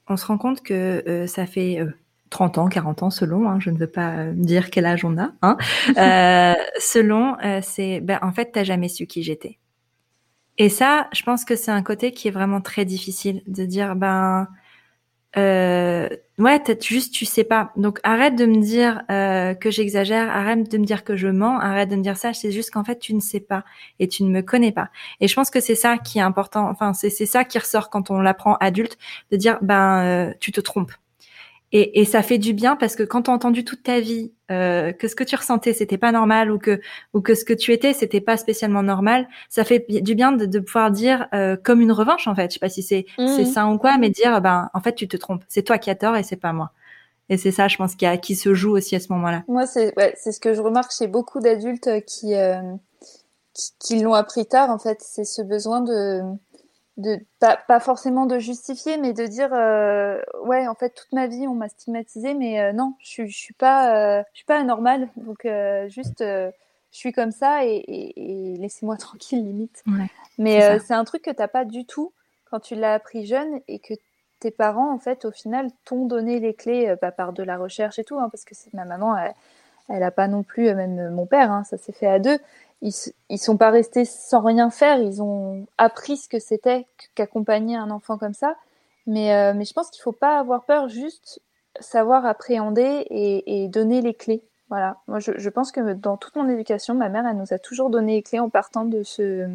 on 0.08 0.16
se 0.16 0.26
rend 0.26 0.36
compte 0.36 0.62
que 0.62 1.24
ça 1.26 1.46
fait 1.46 1.80
30 2.30 2.58
ans, 2.58 2.68
40 2.68 3.02
ans 3.02 3.10
selon, 3.10 3.48
hein, 3.48 3.58
je 3.60 3.70
ne 3.70 3.78
veux 3.78 3.86
pas 3.86 4.16
euh, 4.16 4.32
dire 4.34 4.70
quel 4.70 4.86
âge 4.86 5.04
on 5.04 5.16
a, 5.18 5.32
hein, 5.42 5.56
euh, 5.96 6.54
selon, 6.78 7.36
euh, 7.44 7.60
c'est, 7.62 8.00
ben, 8.00 8.18
en 8.22 8.32
fait, 8.32 8.50
t'as 8.52 8.64
jamais 8.64 8.88
su 8.88 9.06
qui 9.06 9.22
j'étais. 9.22 9.58
Et 10.58 10.68
ça, 10.68 11.08
je 11.12 11.22
pense 11.22 11.44
que 11.44 11.54
c'est 11.54 11.70
un 11.70 11.82
côté 11.82 12.12
qui 12.12 12.28
est 12.28 12.30
vraiment 12.30 12.60
très 12.60 12.84
difficile 12.84 13.42
de 13.46 13.64
dire, 13.64 13.94
ben, 13.94 14.48
euh, 15.38 16.08
ouais, 16.38 16.62
juste 16.80 17.12
tu 17.12 17.24
sais 17.26 17.44
pas. 17.44 17.72
Donc 17.76 18.00
arrête 18.02 18.36
de 18.36 18.46
me 18.46 18.60
dire 18.60 19.02
euh, 19.10 19.54
que 19.54 19.70
j'exagère, 19.70 20.30
arrête 20.30 20.70
de 20.70 20.78
me 20.78 20.84
dire 20.84 21.04
que 21.04 21.16
je 21.16 21.28
mens, 21.28 21.58
arrête 21.60 21.88
de 21.90 21.96
me 21.96 22.02
dire 22.02 22.16
ça. 22.16 22.32
C'est 22.32 22.52
juste 22.52 22.70
qu'en 22.70 22.84
fait 22.84 22.98
tu 22.98 23.14
ne 23.14 23.20
sais 23.20 23.40
pas 23.40 23.64
et 23.98 24.08
tu 24.08 24.24
ne 24.24 24.30
me 24.30 24.40
connais 24.42 24.72
pas. 24.72 24.88
Et 25.20 25.28
je 25.28 25.34
pense 25.34 25.50
que 25.50 25.60
c'est 25.60 25.74
ça 25.74 25.98
qui 25.98 26.18
est 26.18 26.22
important. 26.22 26.68
Enfin 26.68 26.94
c'est 26.94 27.10
c'est 27.10 27.26
ça 27.26 27.44
qui 27.44 27.58
ressort 27.58 27.90
quand 27.90 28.10
on 28.10 28.20
l'apprend 28.20 28.56
adulte, 28.56 28.96
de 29.30 29.36
dire 29.36 29.58
ben 29.62 30.32
tu 30.40 30.52
te 30.52 30.60
trompes. 30.60 30.92
Et, 31.72 32.00
et, 32.00 32.04
ça 32.04 32.22
fait 32.22 32.38
du 32.38 32.52
bien 32.52 32.76
parce 32.76 32.94
que 32.94 33.02
quand 33.02 33.22
tu 33.22 33.30
as 33.30 33.34
entendu 33.34 33.64
toute 33.64 33.82
ta 33.82 33.98
vie 33.98 34.32
euh, 34.52 34.92
que 34.92 35.08
ce 35.08 35.16
que 35.16 35.24
tu 35.24 35.34
ressentais 35.34 35.72
c'était 35.72 35.98
pas 35.98 36.12
normal 36.12 36.52
ou 36.52 36.58
que 36.58 36.80
ou 37.12 37.20
que 37.20 37.34
ce 37.34 37.44
que 37.44 37.52
tu 37.52 37.72
étais 37.72 37.92
c'était 37.92 38.20
pas 38.20 38.36
spécialement 38.36 38.84
normal, 38.84 39.26
ça 39.48 39.64
fait 39.64 39.84
du 39.88 40.14
bien 40.14 40.30
de, 40.30 40.46
de 40.46 40.58
pouvoir 40.60 40.92
dire 40.92 41.26
euh, 41.34 41.56
comme 41.56 41.80
une 41.80 41.90
revanche 41.90 42.28
en 42.28 42.36
fait. 42.36 42.50
Je 42.50 42.54
sais 42.54 42.60
pas 42.60 42.68
si 42.68 42.82
c'est 42.82 43.06
c'est 43.18 43.42
mmh. 43.42 43.46
ça 43.46 43.66
ou 43.66 43.78
quoi, 43.78 43.98
mais 43.98 44.10
dire 44.10 44.40
ben 44.40 44.70
en 44.74 44.80
fait 44.80 44.94
tu 44.94 45.08
te 45.08 45.16
trompes, 45.16 45.42
c'est 45.48 45.62
toi 45.62 45.78
qui 45.78 45.90
as 45.90 45.96
tort 45.96 46.16
et 46.16 46.22
c'est 46.22 46.36
pas 46.36 46.52
moi. 46.52 46.70
Et 47.28 47.36
c'est 47.36 47.50
ça, 47.50 47.66
je 47.68 47.76
pense, 47.76 47.96
qui, 47.96 48.06
a, 48.06 48.16
qui 48.18 48.36
se 48.36 48.54
joue 48.54 48.76
aussi 48.76 48.94
à 48.94 49.00
ce 49.00 49.12
moment-là. 49.12 49.42
Moi, 49.48 49.66
c'est 49.66 49.92
ouais, 49.96 50.14
c'est 50.16 50.32
ce 50.32 50.40
que 50.40 50.54
je 50.54 50.60
remarque 50.60 50.92
chez 50.92 51.08
beaucoup 51.08 51.40
d'adultes 51.40 51.90
qui, 52.06 52.34
euh, 52.34 52.60
qui, 53.52 53.72
qui 53.80 54.00
l'ont 54.00 54.14
appris 54.14 54.46
tard. 54.46 54.70
En 54.70 54.78
fait, 54.78 54.98
c'est 55.00 55.24
ce 55.24 55.42
besoin 55.42 55.80
de 55.80 56.22
de 56.96 57.18
pas, 57.40 57.58
pas, 57.68 57.80
forcément 57.80 58.26
de 58.26 58.38
justifier 58.38 58.96
mais 58.96 59.12
de 59.12 59.26
dire 59.26 59.52
euh, 59.52 60.18
ouais 60.42 60.66
en 60.66 60.74
fait 60.74 60.90
toute 60.90 61.12
ma 61.12 61.26
vie 61.26 61.46
on 61.46 61.54
m'a 61.54 61.68
stigmatisé 61.68 62.32
mais 62.34 62.60
euh, 62.60 62.72
non 62.72 62.94
je, 63.00 63.26
je 63.26 63.36
suis 63.36 63.54
pas 63.54 63.94
euh, 63.94 64.22
je 64.32 64.38
suis 64.38 64.46
pas 64.46 64.58
anormale. 64.58 65.08
Donc 65.16 65.46
juste 65.88 66.20
je 66.20 66.52
suis 66.90 67.12
comme 67.12 67.32
ça 67.32 67.64
et, 67.64 67.74
et, 67.76 68.54
et 68.54 68.56
laissez-moi 68.56 68.96
tranquille 68.98 69.44
limite. 69.44 69.82
Ouais, 69.86 70.10
mais 70.38 70.78
c'est 70.80 70.94
un 70.94 71.04
truc 71.04 71.22
que 71.22 71.30
t'as 71.30 71.48
pas 71.48 71.64
du 71.64 71.84
tout 71.84 72.12
quand 72.50 72.60
tu 72.60 72.74
l'as 72.74 72.94
appris 72.94 73.26
jeune 73.26 73.60
et 73.68 73.78
que 73.78 73.94
tes 74.38 74.50
parents 74.50 74.92
en 74.92 74.98
fait 74.98 75.24
au 75.24 75.30
final 75.30 75.68
t'ont 75.84 76.06
donné 76.06 76.40
les 76.40 76.54
clés 76.54 76.94
pas 77.00 77.10
par 77.10 77.32
de 77.32 77.42
la 77.42 77.56
recherche 77.56 77.98
et 77.98 78.04
tout 78.04 78.18
hein, 78.18 78.28
parce 78.30 78.44
que 78.44 78.54
c'est 78.54 78.72
ma 78.74 78.84
maman 78.84 79.16
elle, 79.16 79.34
elle 79.88 80.02
a 80.02 80.10
pas 80.10 80.28
non 80.28 80.42
plus 80.42 80.74
même 80.74 81.10
mon 81.10 81.26
père 81.26 81.50
hein, 81.50 81.64
ça 81.64 81.76
s'est 81.76 81.92
fait 81.92 82.06
à 82.06 82.18
deux 82.18 82.38
ils, 82.82 82.92
ils 83.30 83.38
sont 83.38 83.56
pas 83.56 83.70
restés 83.70 84.04
sans 84.04 84.40
rien 84.40 84.70
faire. 84.70 84.98
Ils 84.98 85.22
ont 85.22 85.66
appris 85.78 86.16
ce 86.16 86.28
que 86.28 86.38
c'était 86.38 86.86
qu'accompagner 87.14 87.76
un 87.76 87.90
enfant 87.90 88.18
comme 88.18 88.34
ça. 88.34 88.56
Mais, 89.06 89.34
euh, 89.34 89.54
mais 89.54 89.64
je 89.64 89.72
pense 89.72 89.90
qu'il 89.90 90.02
faut 90.02 90.12
pas 90.12 90.38
avoir 90.38 90.64
peur, 90.64 90.88
juste 90.88 91.40
savoir 91.78 92.26
appréhender 92.26 93.06
et, 93.10 93.64
et 93.64 93.68
donner 93.68 94.00
les 94.00 94.14
clés. 94.14 94.42
Voilà. 94.68 94.96
Moi, 95.06 95.20
je, 95.20 95.32
je, 95.36 95.48
pense 95.48 95.70
que 95.70 95.92
dans 95.92 96.16
toute 96.16 96.34
mon 96.34 96.48
éducation, 96.48 96.94
ma 96.94 97.08
mère, 97.08 97.24
elle 97.26 97.36
nous 97.36 97.52
a 97.52 97.58
toujours 97.58 97.88
donné 97.90 98.16
les 98.16 98.22
clés 98.22 98.40
en 98.40 98.50
partant 98.50 98.84
de 98.84 99.04
ce, 99.04 99.48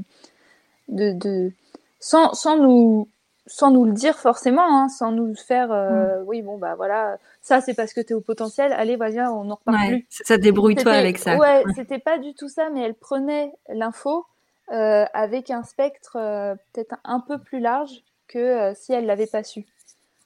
de, 0.87 1.11
de, 1.11 1.51
sans, 1.99 2.33
sans 2.33 2.57
nous 2.57 3.09
sans 3.47 3.71
nous 3.71 3.85
le 3.85 3.93
dire 3.93 4.17
forcément, 4.17 4.65
hein, 4.65 4.89
sans 4.89 5.11
nous 5.11 5.35
faire, 5.35 5.71
euh, 5.71 6.21
mm. 6.21 6.23
oui, 6.27 6.41
bon, 6.41 6.57
bah 6.57 6.75
voilà, 6.75 7.17
ça 7.41 7.61
c'est 7.61 7.73
parce 7.73 7.93
que 7.93 8.01
tu 8.01 8.13
es 8.13 8.15
au 8.15 8.21
potentiel, 8.21 8.73
allez, 8.73 8.95
vas-y, 8.95 9.19
on 9.21 9.45
n'en 9.45 9.55
reparle 9.55 9.87
plus. 9.87 10.05
Ça 10.09 10.37
débrouille-toi 10.37 10.91
avec 10.91 11.17
ça. 11.17 11.37
Ouais, 11.37 11.63
c'était 11.75 11.99
pas 11.99 12.17
du 12.19 12.33
tout 12.33 12.49
ça, 12.49 12.69
mais 12.69 12.81
elle 12.81 12.93
prenait 12.93 13.51
l'info 13.69 14.25
euh, 14.71 15.05
avec 15.13 15.49
un 15.49 15.63
spectre 15.63 16.17
euh, 16.17 16.55
peut-être 16.71 16.95
un 17.03 17.19
peu 17.19 17.39
plus 17.39 17.59
large 17.59 18.03
que 18.27 18.73
si 18.75 18.93
elle 18.93 19.05
l'avait 19.05 19.27
pas 19.27 19.43
su. 19.43 19.65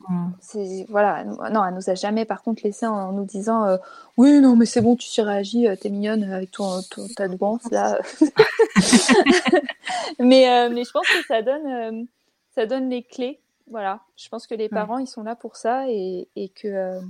Mm. 0.09 0.27
C'est 0.41 0.85
voilà, 0.89 1.23
non, 1.23 1.65
elle 1.65 1.73
nous 1.73 1.89
a 1.89 1.95
jamais 1.95 2.25
par 2.25 2.43
contre 2.43 2.63
laissé 2.65 2.85
en, 2.85 3.13
nous 3.13 3.23
disant 3.23 3.77
oui, 4.17 4.41
non, 4.41 4.57
mais 4.57 4.65
c'est 4.65 4.81
bon, 4.81 4.97
tu 4.97 5.07
surréagis, 5.07 5.67
t'es 5.79 5.89
mignonne 5.89 6.29
avec 6.31 6.51
ton, 6.51 6.81
ton 6.91 7.07
ta 7.15 7.29
douance 7.29 7.71
là. 7.71 7.97
mais 10.19 10.69
mais 10.69 10.83
je 10.83 10.91
pense 10.91 11.07
que 11.07 11.25
ça 11.27 11.41
donne 11.41 12.07
ça 12.55 12.65
donne 12.65 12.89
les 12.89 13.03
clés. 13.03 13.39
Voilà, 13.69 14.01
je 14.15 14.29
pense 14.29 14.47
que 14.47 14.55
les 14.55 14.69
parents, 14.69 14.99
ils 14.99 15.07
sont 15.07 15.23
là 15.23 15.35
pour 15.35 15.55
ça 15.55 15.89
et, 15.89 16.27
et 16.35 16.49
que 16.49 16.67
euh, 16.67 17.01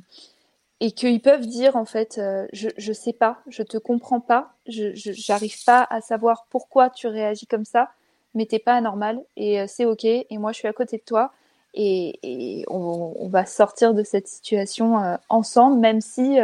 et 0.82 0.92
qu'ils 0.92 1.22
peuvent 1.22 1.46
dire 1.46 1.76
en 1.76 1.86
fait, 1.86 2.18
euh, 2.18 2.48
je 2.54 2.70
je 2.78 2.94
sais 2.94 3.14
pas, 3.14 3.40
je 3.48 3.64
te 3.64 3.78
comprends 3.78 4.20
pas, 4.20 4.54
je 4.68 4.92
j'arrive 4.94 5.64
pas 5.64 5.88
à 5.90 6.02
savoir 6.02 6.46
pourquoi 6.50 6.90
tu 6.90 7.08
réagis 7.08 7.48
comme 7.48 7.66
ça, 7.66 7.92
mais 8.34 8.46
t'es 8.46 8.60
pas 8.60 8.76
anormal 8.76 9.22
et 9.38 9.62
euh, 9.62 9.66
c'est 9.68 9.86
ok. 9.86 10.04
Et 10.06 10.38
moi, 10.38 10.52
je 10.52 10.60
suis 10.60 10.68
à 10.68 10.74
côté 10.74 10.98
de 10.98 11.04
toi 11.04 11.32
et, 11.74 12.64
on, 12.70 13.28
va 13.30 13.46
sortir 13.46 13.94
de 13.94 14.04
cette 14.04 14.28
situation 14.28 15.02
euh, 15.02 15.18
ensemble, 15.30 15.80
même 15.80 16.00
si, 16.02 16.38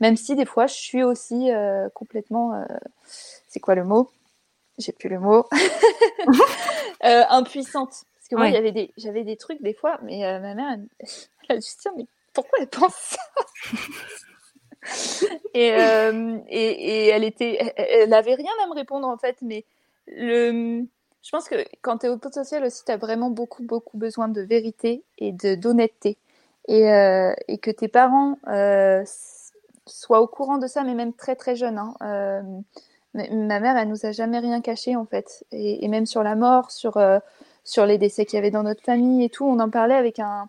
même 0.00 0.16
si 0.16 0.34
des 0.36 0.44
fois, 0.44 0.66
je 0.66 0.74
suis 0.74 1.02
aussi 1.02 1.48
complètement, 1.94 2.66
c'est 3.48 3.60
quoi 3.60 3.74
le 3.74 3.84
mot? 3.84 4.10
J'ai 4.76 4.92
plus 4.92 5.08
le 5.08 5.20
mot. 5.20 5.46
impuissante. 7.00 8.04
Parce 8.30 8.42
que 8.42 8.48
moi, 8.48 8.50
j'avais 8.50 8.72
des, 8.72 8.92
j'avais 8.96 9.24
des 9.24 9.36
trucs 9.36 9.62
des 9.62 9.74
fois, 9.74 9.98
mais 10.02 10.20
ma 10.40 10.54
mère, 10.54 10.70
elle, 10.72 10.88
elle 11.48 11.56
a 11.56 11.60
juste 11.60 11.80
dit, 11.82 11.88
mais 11.96 12.06
pourquoi 12.32 12.58
elle 12.60 12.68
pense 12.68 12.94
ça? 12.94 13.18
Et, 15.54 15.66
et, 15.66 15.76
et, 16.50 17.06
elle 17.08 17.24
était, 17.24 17.74
elle, 17.76 18.14
avait 18.14 18.36
rien 18.36 18.52
à 18.64 18.68
me 18.68 18.74
répondre 18.74 19.08
en 19.08 19.18
fait, 19.18 19.36
mais 19.42 19.64
le, 20.06 20.86
je 21.28 21.30
pense 21.30 21.48
que 21.48 21.56
quand 21.82 21.98
tu 21.98 22.06
es 22.06 22.08
au 22.08 22.16
potentiel 22.16 22.64
aussi, 22.64 22.84
tu 22.84 22.92
as 22.92 22.96
vraiment 22.96 23.30
beaucoup, 23.30 23.62
beaucoup 23.62 23.98
besoin 23.98 24.28
de 24.28 24.40
vérité 24.40 25.04
et 25.18 25.32
de 25.32 25.54
d'honnêteté. 25.56 26.16
Et, 26.68 26.90
euh, 26.90 27.34
et, 27.48 27.58
que 27.58 27.70
tes 27.70 27.88
parents 27.88 28.38
euh, 28.48 29.02
soient 29.86 30.20
au 30.20 30.26
courant 30.26 30.56
de 30.56 30.66
ça, 30.66 30.84
mais 30.84 30.94
même 30.94 31.12
très, 31.12 31.36
très 31.36 31.56
jeunes. 31.56 31.78
Hein. 31.78 31.94
Euh, 32.02 32.42
ma 33.14 33.60
mère, 33.60 33.76
elle 33.76 33.88
nous 33.88 34.06
a 34.06 34.12
jamais 34.12 34.38
rien 34.38 34.60
caché, 34.60 34.96
en 34.96 35.04
fait. 35.04 35.44
Et, 35.50 35.84
et 35.84 35.88
même 35.88 36.06
sur 36.06 36.22
la 36.22 36.34
mort, 36.34 36.70
sur, 36.70 36.96
euh, 36.98 37.18
sur 37.68 37.84
les 37.84 37.98
décès 37.98 38.24
qu'il 38.24 38.36
y 38.36 38.38
avait 38.38 38.50
dans 38.50 38.62
notre 38.62 38.82
famille 38.82 39.24
et 39.24 39.28
tout, 39.28 39.44
on 39.44 39.58
en 39.60 39.68
parlait 39.68 39.94
avec 39.94 40.18
un, 40.18 40.48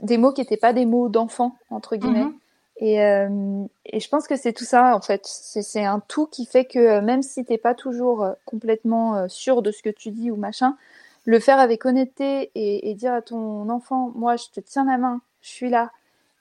des 0.00 0.16
mots 0.16 0.32
qui 0.32 0.40
n'étaient 0.40 0.56
pas 0.56 0.72
des 0.72 0.86
mots 0.86 1.08
d'enfant, 1.08 1.56
entre 1.68 1.96
guillemets. 1.96 2.24
Mm-hmm. 2.24 2.34
Et, 2.82 3.02
euh, 3.02 3.64
et, 3.84 4.00
je 4.00 4.08
pense 4.08 4.26
que 4.26 4.36
c'est 4.36 4.54
tout 4.54 4.64
ça, 4.64 4.96
en 4.96 5.02
fait. 5.02 5.20
C'est 5.26 5.84
un 5.84 6.00
tout 6.00 6.26
qui 6.26 6.46
fait 6.46 6.64
que 6.64 6.78
euh, 6.78 7.00
même 7.02 7.22
si 7.22 7.44
t'es 7.44 7.58
pas 7.58 7.74
toujours 7.74 8.24
euh, 8.24 8.32
complètement 8.46 9.28
sûr 9.28 9.60
de 9.60 9.70
ce 9.70 9.82
que 9.82 9.90
tu 9.90 10.10
dis 10.10 10.30
ou 10.30 10.36
machin, 10.36 10.78
le 11.26 11.38
faire 11.40 11.58
avec 11.58 11.84
honnêteté 11.84 12.50
et, 12.54 12.90
et 12.90 12.94
dire 12.94 13.12
à 13.12 13.20
ton 13.20 13.68
enfant, 13.68 14.12
moi, 14.14 14.36
je 14.36 14.46
te 14.48 14.60
tiens 14.60 14.86
la 14.86 14.96
main, 14.96 15.20
je 15.42 15.50
suis 15.50 15.68
là 15.68 15.90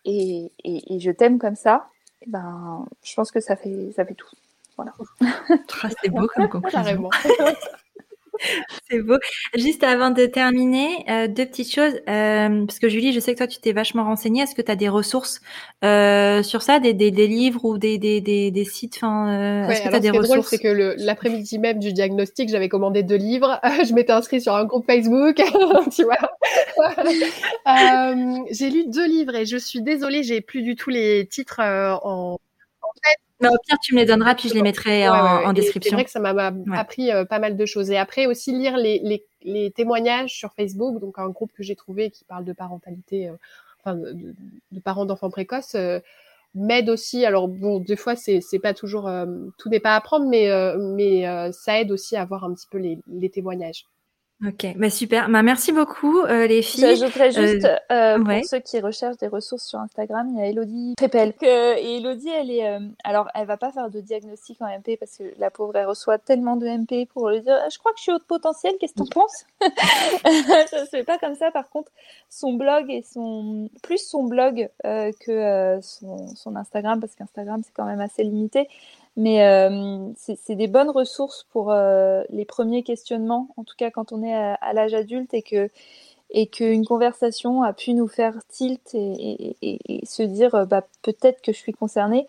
et, 0.06 0.50
et 0.64 1.00
je 1.00 1.12
t'aime 1.12 1.40
comme 1.40 1.58
ça, 1.58 1.90
et 2.22 2.26
eh 2.28 2.32
ben, 2.32 2.86
je 3.04 3.14
pense 3.16 3.32
que 3.32 3.42
ça 3.42 3.58
fait, 3.58 3.92
ça 3.94 4.06
fait 4.06 4.14
tout. 4.14 4.30
Voilà. 4.78 4.94
Ah, 5.82 5.90
c'est 6.02 6.10
beau 6.10 6.28
comme 6.28 6.50
conclusion. 6.50 7.10
C'est 8.90 9.02
beau. 9.02 9.18
Juste 9.56 9.84
avant 9.84 10.11
de 10.11 10.26
terminer, 10.26 11.06
euh, 11.10 11.28
deux 11.28 11.45
petites 11.45 11.74
choses. 11.74 11.94
Euh, 12.07 12.66
parce 12.66 12.80
que 12.80 12.90
Julie, 12.90 13.14
je 13.14 13.20
sais 13.20 13.34
que 13.34 13.38
toi, 13.38 13.48
tu 13.48 13.60
t'es 13.60 13.74
vachement 13.74 14.03
renseignée. 14.03 14.44
Est-ce 14.44 14.56
que 14.56 14.61
tu 14.61 14.72
as 14.72 14.76
des 14.76 14.90
ressources 14.90 15.41
euh, 15.84 16.44
sur 16.44 16.61
ça, 16.61 16.80
des, 16.80 16.94
des, 16.94 17.11
des, 17.11 17.28
livres 17.28 17.66
ou 17.66 17.78
des, 17.78 17.98
des, 17.98 18.22
des, 18.22 18.52
des 18.52 18.66
sites 18.66 18.98
enfin, 18.98 19.30
euh, 19.30 19.70
Est-ce 19.70 19.84
que 19.84 19.90
tu 19.90 19.95
as 19.95 19.99
des 19.99 20.11
ressources 20.11 20.30
drôle, 20.30 20.44
c'est 20.44 20.60
que 20.60 20.95
l'après-midi 20.98 21.60
même 21.60 21.80
du 21.80 21.94
diagnostic, 21.94 22.49
j'avais 22.49 22.70
commandé 22.70 23.03
deux 23.03 23.16
livres. 23.16 23.60
je 23.88 23.94
m'étais 23.94 24.14
inscrite 24.14 24.41
sur 24.41 24.56
un 24.56 24.66
groupe 24.66 24.86
Facebook. 24.86 25.36
tu 25.95 26.03
vois 26.03 26.18
euh, 27.68 28.38
J'ai 28.52 28.70
lu 28.70 28.86
deux 28.88 29.07
livres 29.07 29.36
et 29.36 29.45
je 29.45 29.57
suis 29.57 29.82
désolée, 29.82 30.24
j'ai 30.24 30.41
plus 30.41 30.61
du 30.61 30.76
tout 30.76 30.90
les 30.90 31.28
titres 31.28 31.61
en, 31.61 32.40
Mais 33.42 33.48
au 33.48 33.58
pire, 33.66 33.78
tu 33.82 33.96
me 33.96 34.00
les 34.00 34.06
donneras, 34.06 34.36
puis 34.36 34.50
je 34.50 34.54
les 34.54 34.62
mettrai 34.62 35.08
en, 35.08 35.54
description. 35.54 35.92
C'est 35.92 35.96
vrai 35.96 36.06
que 36.06 36.12
ça 36.12 36.20
m'a 36.20 36.52
appris 36.78 37.12
euh, 37.12 37.24
pas 37.26 37.40
mal 37.40 37.56
de 37.56 37.66
choses. 37.66 37.90
Et 37.90 37.98
après 37.98 38.26
aussi 38.26 38.52
lire 38.52 38.76
les, 38.78 39.00
les, 39.00 39.24
les, 39.44 39.72
témoignages 39.72 40.34
sur 40.34 40.54
Facebook, 40.54 41.00
donc 41.00 41.20
un 41.20 41.30
groupe 41.30 41.52
que 41.54 41.64
j'ai 41.64 41.76
trouvé 41.76 42.10
qui 42.10 42.26
parle 42.26 42.44
de 42.44 42.52
parentalité, 42.52 43.30
euh, 43.30 43.34
enfin 43.80 43.96
de, 43.96 44.36
de, 44.72 44.80
parents 44.82 45.06
d'enfants 45.06 45.30
précoces, 45.30 45.76
euh, 45.76 46.00
m'aide 46.54 46.90
aussi. 46.90 47.26
Alors 47.26 47.48
bon, 47.48 47.80
des 47.80 47.96
fois 47.96 48.16
c'est 48.18 48.42
pas 48.62 48.74
toujours 48.74 49.10
tout 49.58 49.70
n'est 49.70 49.80
pas 49.80 49.96
à 49.96 50.02
prendre, 50.02 50.28
mais 50.28 50.50
mais 50.78 51.52
ça 51.54 51.80
aide 51.80 51.92
aussi 51.92 52.18
à 52.18 52.26
voir 52.26 52.44
un 52.44 52.54
petit 52.54 52.68
peu 52.70 52.80
les, 52.80 53.00
les 53.08 53.30
témoignages. 53.30 53.86
Ok, 54.48 54.68
bah 54.78 54.90
super. 54.90 55.28
Bah, 55.28 55.44
merci 55.44 55.74
beaucoup 55.74 56.22
euh, 56.22 56.48
les 56.48 56.61
filles. 56.61 56.95
J'ajouterais 56.95 57.32
juste 57.32 57.66
euh, 57.66 58.18
euh, 58.18 58.24
pour 58.24 58.45
ceux 58.45 58.60
qui 58.60 58.80
recherchent 58.80 59.18
des 59.18 59.28
ressources 59.28 59.66
sur 59.66 59.80
Instagram, 59.80 60.30
il 60.32 60.40
y 60.40 60.41
a 60.41 60.45
Elodie 60.45 60.94
Prépel. 60.95 61.34
et 61.41 61.98
Elodie, 61.98 62.30
elle 62.30 62.49
est, 62.49 62.80
alors 63.03 63.28
elle 63.36 63.48
va 63.48 63.57
pas 63.57 63.70
faire 63.74 63.90
de 63.90 63.99
diagnostic 63.99 64.61
en 64.61 64.68
MP 64.68 64.95
parce 64.98 65.18
que 65.18 65.24
la 65.40 65.52
pauvre 65.52 65.76
elle 65.76 65.88
reçoit 65.88 66.20
tellement 66.20 66.56
de 66.56 66.66
MP 66.68 67.06
pour 67.06 67.30
lui 67.30 67.41
dire, 67.41 67.57
je 67.70 67.78
crois 67.80 67.91
que 67.91 67.98
je 67.98 68.03
suis 68.03 68.11
haute 68.14 68.24
potentiel. 68.28 68.76
Qu'est-ce 68.80 68.94
que 68.94 68.99
t'en 68.99 69.22
penses? 69.22 69.45
Ça 70.70 70.86
se 70.86 70.90
fait 70.90 71.03
pas 71.03 71.18
comme 71.18 71.36
ça. 71.36 71.52
Par 71.52 71.70
contre, 71.70 71.91
son 72.30 72.53
blog 72.53 72.90
et 72.90 73.03
son 73.03 73.70
plus 73.84 73.98
son 73.98 74.24
blog 74.24 74.70
que 74.86 75.80
son, 75.82 76.34
son 76.34 76.56
Instagram 76.56 77.02
parce 77.02 77.14
qu'Instagram 77.16 77.60
c'est 77.66 77.74
quand 77.74 77.86
même 77.86 77.99
assez 77.99 78.24
limité. 78.24 78.70
Mais 79.18 79.45
euh, 79.45 80.11
c'est 80.15 80.56
des 80.56 80.68
bonnes 80.68 80.90
ressources 80.90 81.45
pour 81.52 81.72
euh, 81.72 82.23
les 82.30 82.45
premiers 82.45 82.84
questionnements, 82.84 83.49
en 83.57 83.64
tout 83.64 83.76
cas 83.77 83.91
quand 83.91 84.11
on 84.11 84.23
est 84.23 84.34
à, 84.34 84.73
l'âge 84.73 84.94
adulte 84.94 85.34
et 85.34 85.41
que 85.41 85.69
et 86.31 86.45
qu'une 86.48 86.86
conversation 86.86 87.64
a 87.64 87.73
pu 87.73 87.94
nous 87.95 88.07
faire 88.07 88.38
tilt 88.48 88.94
et, 88.94 89.56
et, 89.61 89.80
et, 90.02 90.06
se 90.06 90.22
dire 90.22 90.53
euh, 90.53 90.65
bah, 90.65 90.86
peut-être 91.02 91.41
que 91.41 91.52
je 91.52 91.57
suis 91.57 91.73
concernée. 91.73 92.27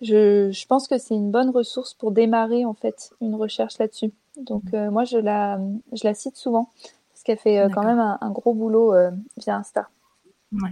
Je, 0.00 0.50
je 0.50 0.66
pense 0.66 0.88
que 0.88 0.98
c'est 0.98 1.14
une 1.14 1.30
bonne 1.30 1.50
ressource 1.50 1.94
pour 1.94 2.12
démarrer 2.12 2.64
en 2.64 2.74
fait 2.74 3.12
une 3.20 3.34
recherche 3.34 3.78
là-dessus. 3.78 4.10
Donc 4.36 4.72
mmh. 4.72 4.88
moi 4.88 5.04
je 5.04 5.18
la, 5.18 5.60
je 5.92 6.04
la 6.04 6.14
cite 6.14 6.36
souvent 6.36 6.70
parce 7.12 7.22
qu'elle 7.22 7.38
fait 7.38 7.68
quand 7.72 7.84
même 7.84 8.00
un, 8.00 8.18
un 8.20 8.30
gros 8.30 8.54
boulot 8.54 8.94
via 9.36 9.56
Insta. 9.56 9.88
Ouais. 10.52 10.70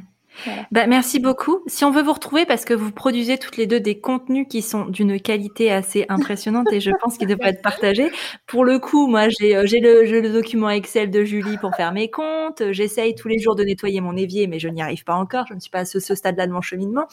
Bah, 0.70 0.86
merci 0.86 1.20
beaucoup. 1.20 1.62
Si 1.66 1.84
on 1.84 1.90
veut 1.90 2.02
vous 2.02 2.12
retrouver, 2.12 2.46
parce 2.46 2.64
que 2.64 2.72
vous 2.72 2.92
produisez 2.92 3.38
toutes 3.38 3.56
les 3.56 3.66
deux 3.66 3.80
des 3.80 4.00
contenus 4.00 4.46
qui 4.48 4.62
sont 4.62 4.86
d'une 4.86 5.20
qualité 5.20 5.70
assez 5.70 6.06
impressionnante 6.08 6.72
et 6.72 6.80
je 6.80 6.90
pense 7.02 7.18
qu'ils 7.18 7.28
devraient 7.28 7.50
être 7.50 7.62
partagés. 7.62 8.10
Pour 8.46 8.64
le 8.64 8.78
coup, 8.78 9.06
moi, 9.06 9.28
j'ai 9.28 9.56
euh, 9.56 9.64
le, 9.64 10.20
le, 10.20 10.32
document 10.32 10.70
Excel 10.70 11.10
de 11.10 11.24
Julie 11.24 11.58
pour 11.58 11.74
faire 11.74 11.92
mes 11.92 12.10
comptes. 12.10 12.62
J'essaye 12.70 13.14
tous 13.14 13.28
les 13.28 13.38
jours 13.38 13.54
de 13.54 13.64
nettoyer 13.64 14.00
mon 14.00 14.16
évier, 14.16 14.46
mais 14.46 14.58
je 14.58 14.68
n'y 14.68 14.82
arrive 14.82 15.04
pas 15.04 15.14
encore. 15.14 15.46
Je 15.48 15.54
ne 15.54 15.60
suis 15.60 15.70
pas 15.70 15.80
à 15.80 15.84
ce, 15.84 15.98
stade-là 16.00 16.46
de 16.46 16.52
mon 16.52 16.62
cheminement. 16.62 17.06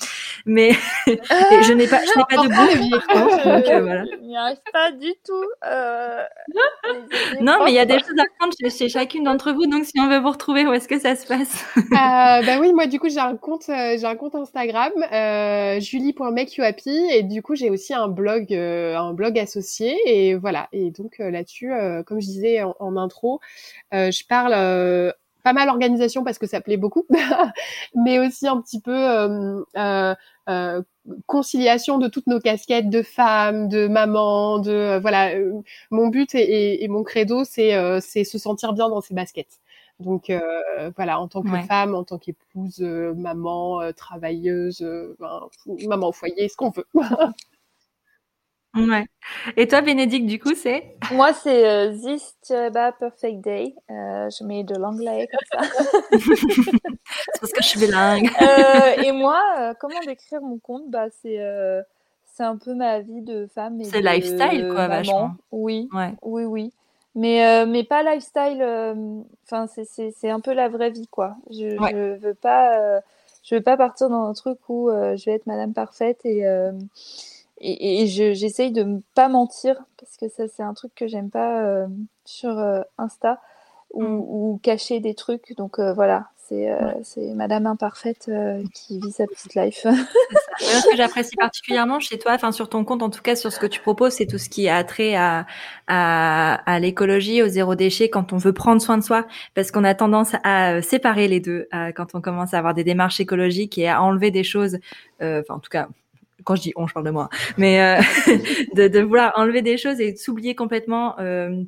Mais 0.45 0.71
je 1.07 1.73
n'ai 1.73 1.87
pas, 1.87 1.99
je 2.01 2.17
n'ai 2.17 2.25
pas 2.29 2.43
de 2.43 2.47
goût. 2.47 2.89
donc, 3.49 3.67
euh, 3.67 3.81
voilà. 3.81 4.03
Je 4.05 4.25
n'y 4.25 4.37
arrive 4.37 4.57
pas 4.71 4.91
du 4.91 5.13
tout. 5.25 5.45
Euh... 5.65 6.23
non, 7.41 7.57
mais 7.65 7.71
il 7.71 7.75
y 7.75 7.79
a 7.79 7.85
des 7.85 7.99
choses 7.99 8.19
à 8.19 8.25
prendre 8.37 8.53
chez, 8.59 8.69
chez 8.69 8.89
chacune 8.89 9.23
d'entre 9.23 9.51
vous. 9.51 9.65
Donc, 9.65 9.85
si 9.85 9.99
on 9.99 10.07
veut 10.07 10.19
vous 10.19 10.31
retrouver, 10.31 10.65
où 10.65 10.73
est-ce 10.73 10.87
que 10.87 10.99
ça 10.99 11.15
se 11.15 11.27
passe? 11.27 11.65
Euh, 11.77 11.81
Bah 11.91 12.59
oui, 12.59 12.73
moi, 12.73 12.87
du 12.87 12.99
coup, 12.99 13.06
j'ai 13.09 13.19
un 13.19 13.37
compte, 13.37 13.69
euh, 13.69 13.97
j'ai 13.97 14.05
un 14.05 14.15
compte 14.15 14.35
Instagram, 14.35 14.91
euh, 15.11 15.79
julie.makeyouhappy, 15.79 17.09
et 17.11 17.23
du 17.23 17.41
coup, 17.41 17.55
j'ai 17.55 17.69
aussi 17.69 17.93
un 17.93 18.07
blog, 18.07 18.53
euh, 18.53 18.97
un 18.97 19.13
blog 19.13 19.37
associé, 19.39 19.95
et 20.05 20.35
voilà. 20.35 20.67
Et 20.71 20.91
donc 20.91 21.19
euh, 21.19 21.29
là-dessus, 21.31 21.71
comme 22.05 22.21
je 22.21 22.27
disais 22.27 22.61
en, 22.63 22.97
intro, 22.97 23.39
je 23.91 24.25
parle 24.27 25.13
pas 25.43 25.53
mal 25.53 25.69
organisation 25.69 26.23
parce 26.23 26.37
que 26.37 26.47
ça 26.47 26.61
plaît 26.61 26.77
beaucoup, 26.77 27.05
mais 27.95 28.19
aussi 28.19 28.47
un 28.47 28.61
petit 28.61 28.81
peu 28.81 30.15
conciliation 31.25 31.97
de 31.99 32.07
toutes 32.07 32.27
nos 32.27 32.39
casquettes 32.39 32.89
de 32.89 33.01
femmes, 33.01 33.69
de 33.69 33.87
maman, 33.87 34.59
de 34.59 34.99
voilà. 35.01 35.31
mon 35.91 36.07
but 36.07 36.35
et, 36.35 36.83
et 36.83 36.87
mon 36.87 37.03
credo, 37.03 37.43
c'est 37.43 37.73
c'est 38.01 38.23
se 38.23 38.37
sentir 38.37 38.73
bien 38.73 38.89
dans 38.89 39.01
ses 39.01 39.13
baskets. 39.13 39.59
Donc 39.99 40.29
euh, 40.29 40.91
voilà, 40.95 41.19
en 41.19 41.27
tant 41.27 41.41
que 41.41 41.57
femme, 41.67 41.95
en 41.95 42.03
tant 42.03 42.19
qu'épouse, 42.19 42.81
euh, 42.81 43.15
maman, 43.15 43.81
euh, 43.81 43.91
travailleuse, 43.91 44.81
ben, 45.19 45.47
maman 45.87 46.09
au 46.09 46.11
foyer, 46.11 46.47
ce 46.47 46.55
qu'on 46.55 46.69
veut. 46.69 46.85
ouais. 48.75 49.05
Et 49.55 49.67
toi, 49.67 49.81
Bénédicte, 49.81 50.27
du 50.27 50.39
coup, 50.39 50.53
c'est? 50.53 50.95
Moi, 51.11 51.33
c'est 51.33 51.93
This 51.99 52.35
Perfect 52.99 53.41
Day. 53.41 53.73
je 53.89 54.43
mets 54.43 54.63
de 54.63 54.75
l'anglais 54.75 55.27
comme 55.31 55.63
ça. 55.63 55.69
c'est 56.11 57.39
parce 57.39 57.51
que 57.53 57.63
je 57.63 57.67
suis 57.67 57.79
bilingue. 57.79 58.29
et 59.03 59.11
moi, 59.11 59.73
comment 59.79 59.99
décrire 60.05 60.41
mon 60.41 60.59
compte? 60.59 60.91
Bah, 60.91 61.07
c'est 61.09 61.39
c'est 62.23 62.43
un 62.43 62.57
peu 62.57 62.75
ma 62.75 62.99
vie 62.99 63.23
de 63.23 63.47
femme. 63.47 63.83
C'est 63.83 64.01
lifestyle, 64.01 64.69
quoi, 64.71 64.87
vachement. 64.87 65.31
Oui, 65.51 65.89
ouais. 65.91 66.13
oui, 66.21 66.43
oui 66.43 66.71
mais 67.17 67.43
euh, 67.43 67.65
mais 67.65 67.83
pas 67.83 68.03
lifestyle 68.03 68.61
euh, 68.61 68.93
enfin 69.43 69.65
c'est 69.67 70.11
c'est 70.11 70.29
un 70.29 70.39
peu 70.39 70.53
la 70.53 70.69
vraie 70.69 70.91
vie 70.91 71.07
quoi. 71.07 71.35
Je 71.49 71.71
je 71.71 72.15
veux 72.15 72.35
pas 72.35 72.79
euh, 72.79 73.01
je 73.43 73.55
veux 73.55 73.61
pas 73.61 73.75
partir 73.75 74.09
dans 74.09 74.25
un 74.25 74.33
truc 74.33 74.59
où 74.69 74.89
je 74.91 75.25
vais 75.25 75.33
être 75.33 75.47
madame 75.47 75.73
parfaite 75.73 76.19
et 76.25 76.45
et, 77.59 78.01
et 78.03 78.07
j'essaye 78.07 78.71
de 78.71 78.83
ne 78.83 78.99
pas 79.15 79.29
mentir 79.29 79.83
parce 79.99 80.15
que 80.15 80.29
ça 80.29 80.47
c'est 80.47 80.61
un 80.61 80.75
truc 80.75 80.93
que 80.93 81.07
j'aime 81.07 81.31
pas 81.31 81.87
sur 82.23 82.63
Insta 82.99 83.41
ou, 83.97 84.03
mm. 84.03 84.19
ou, 84.19 84.59
cacher 84.63 84.99
des 84.99 85.15
trucs. 85.15 85.55
Donc 85.57 85.79
voilà 85.79 86.29
c'est 86.47 86.71
euh, 86.71 86.91
c'est 87.03 87.33
Madame 87.33 87.65
Imparfaite 87.65 88.27
euh, 88.29 88.63
qui 88.73 88.99
vit 88.99 89.11
sa 89.11 89.25
petite 89.27 89.53
life. 89.55 89.85
ce 90.59 90.89
que 90.89 90.95
j'apprécie 90.95 91.35
particulièrement 91.35 91.99
chez 91.99 92.17
toi, 92.17 92.33
enfin 92.33 92.51
sur 92.51 92.69
ton 92.69 92.85
compte, 92.85 93.03
en 93.03 93.09
tout 93.09 93.21
cas 93.21 93.35
sur 93.35 93.51
ce 93.51 93.59
que 93.59 93.65
tu 93.65 93.81
proposes, 93.81 94.13
c'est 94.13 94.27
tout 94.27 94.37
ce 94.37 94.49
qui 94.49 94.69
a 94.69 94.83
trait 94.83 95.15
à, 95.15 95.45
à, 95.87 96.55
à 96.65 96.79
l'écologie, 96.79 97.41
au 97.41 97.47
zéro 97.47 97.75
déchet, 97.75 98.09
quand 98.09 98.33
on 98.33 98.37
veut 98.37 98.53
prendre 98.53 98.81
soin 98.81 98.97
de 98.97 99.03
soi, 99.03 99.25
parce 99.55 99.71
qu'on 99.71 99.83
a 99.83 99.93
tendance 99.93 100.35
à 100.43 100.73
euh, 100.73 100.81
séparer 100.81 101.27
les 101.27 101.39
deux 101.39 101.67
quand 101.95 102.07
on 102.13 102.21
commence 102.21 102.53
à 102.53 102.59
avoir 102.59 102.73
des 102.73 102.83
démarches 102.83 103.19
écologiques 103.19 103.77
et 103.77 103.87
à 103.87 104.01
enlever 104.01 104.31
des 104.31 104.43
choses, 104.43 104.77
enfin 105.21 105.55
en 105.55 105.59
tout 105.59 105.69
cas 105.69 105.87
quand 106.43 106.55
je 106.55 106.61
dis 106.61 106.73
on, 106.75 106.87
je 106.87 106.93
parle 106.93 107.05
de 107.05 107.11
moi, 107.11 107.29
mais 107.57 107.99
de, 108.75 108.87
de, 108.87 108.99
vouloir 108.99 109.33
enlever 109.35 109.61
des 109.61 109.77
choses 109.77 109.99
et 109.99 110.15
s'oublier 110.15 110.55
complètement 110.55 111.19
euh, 111.19 111.63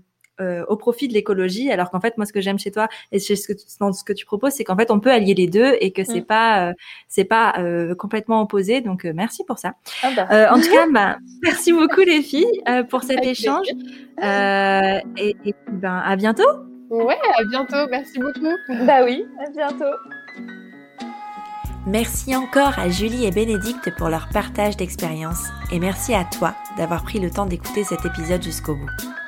au 0.67 0.75
profit 0.75 1.07
de 1.07 1.13
l'écologie, 1.13 1.71
alors 1.71 1.91
qu'en 1.91 1.99
fait, 1.99 2.17
moi, 2.17 2.25
ce 2.25 2.33
que 2.33 2.41
j'aime 2.41 2.59
chez 2.59 2.71
toi 2.71 2.87
et 3.11 3.19
ce 3.19 3.33
que, 3.33 3.53
dans 3.79 3.93
ce 3.93 4.03
que 4.03 4.13
tu 4.13 4.25
proposes, 4.25 4.53
c'est 4.53 4.63
qu'en 4.63 4.77
fait, 4.77 4.91
on 4.91 4.99
peut 4.99 5.11
allier 5.11 5.33
les 5.33 5.47
deux 5.47 5.75
et 5.81 5.91
que 5.91 6.03
c'est 6.03 6.21
mm. 6.21 6.25
pas, 6.25 6.69
euh, 6.69 6.73
c'est 7.07 7.25
pas 7.25 7.55
euh, 7.57 7.95
complètement 7.95 8.41
opposé. 8.41 8.81
Donc, 8.81 9.03
merci 9.03 9.43
pour 9.43 9.59
ça. 9.59 9.73
Ah 10.03 10.11
bah. 10.15 10.53
en 10.53 10.59
tout 10.59 10.71
cas, 10.71 10.87
bah, 10.91 11.17
merci 11.43 11.71
beaucoup 11.73 12.01
les 12.01 12.21
filles 12.21 12.61
pour 12.89 13.03
cet 13.03 13.23
échange 13.23 13.67
et, 14.21 15.35
et 15.45 15.55
ben 15.71 16.01
à 16.05 16.15
bientôt. 16.15 16.43
Ouais, 16.89 17.17
à 17.37 17.43
bientôt. 17.45 17.87
Merci 17.89 18.19
beaucoup. 18.19 18.55
Bah 18.85 19.03
oui, 19.03 19.25
à 19.45 19.49
bientôt. 19.51 19.95
Merci 21.85 22.35
encore 22.35 22.77
à 22.77 22.89
Julie 22.89 23.25
et 23.25 23.31
Bénédicte 23.31 23.95
pour 23.97 24.09
leur 24.09 24.27
partage 24.29 24.75
d'expérience 24.75 25.47
et 25.71 25.79
merci 25.79 26.13
à 26.13 26.25
toi 26.25 26.55
d'avoir 26.77 27.03
pris 27.03 27.19
le 27.19 27.31
temps 27.31 27.45
d'écouter 27.45 27.83
cet 27.83 28.05
épisode 28.05 28.43
jusqu'au 28.43 28.75
bout. 28.75 29.18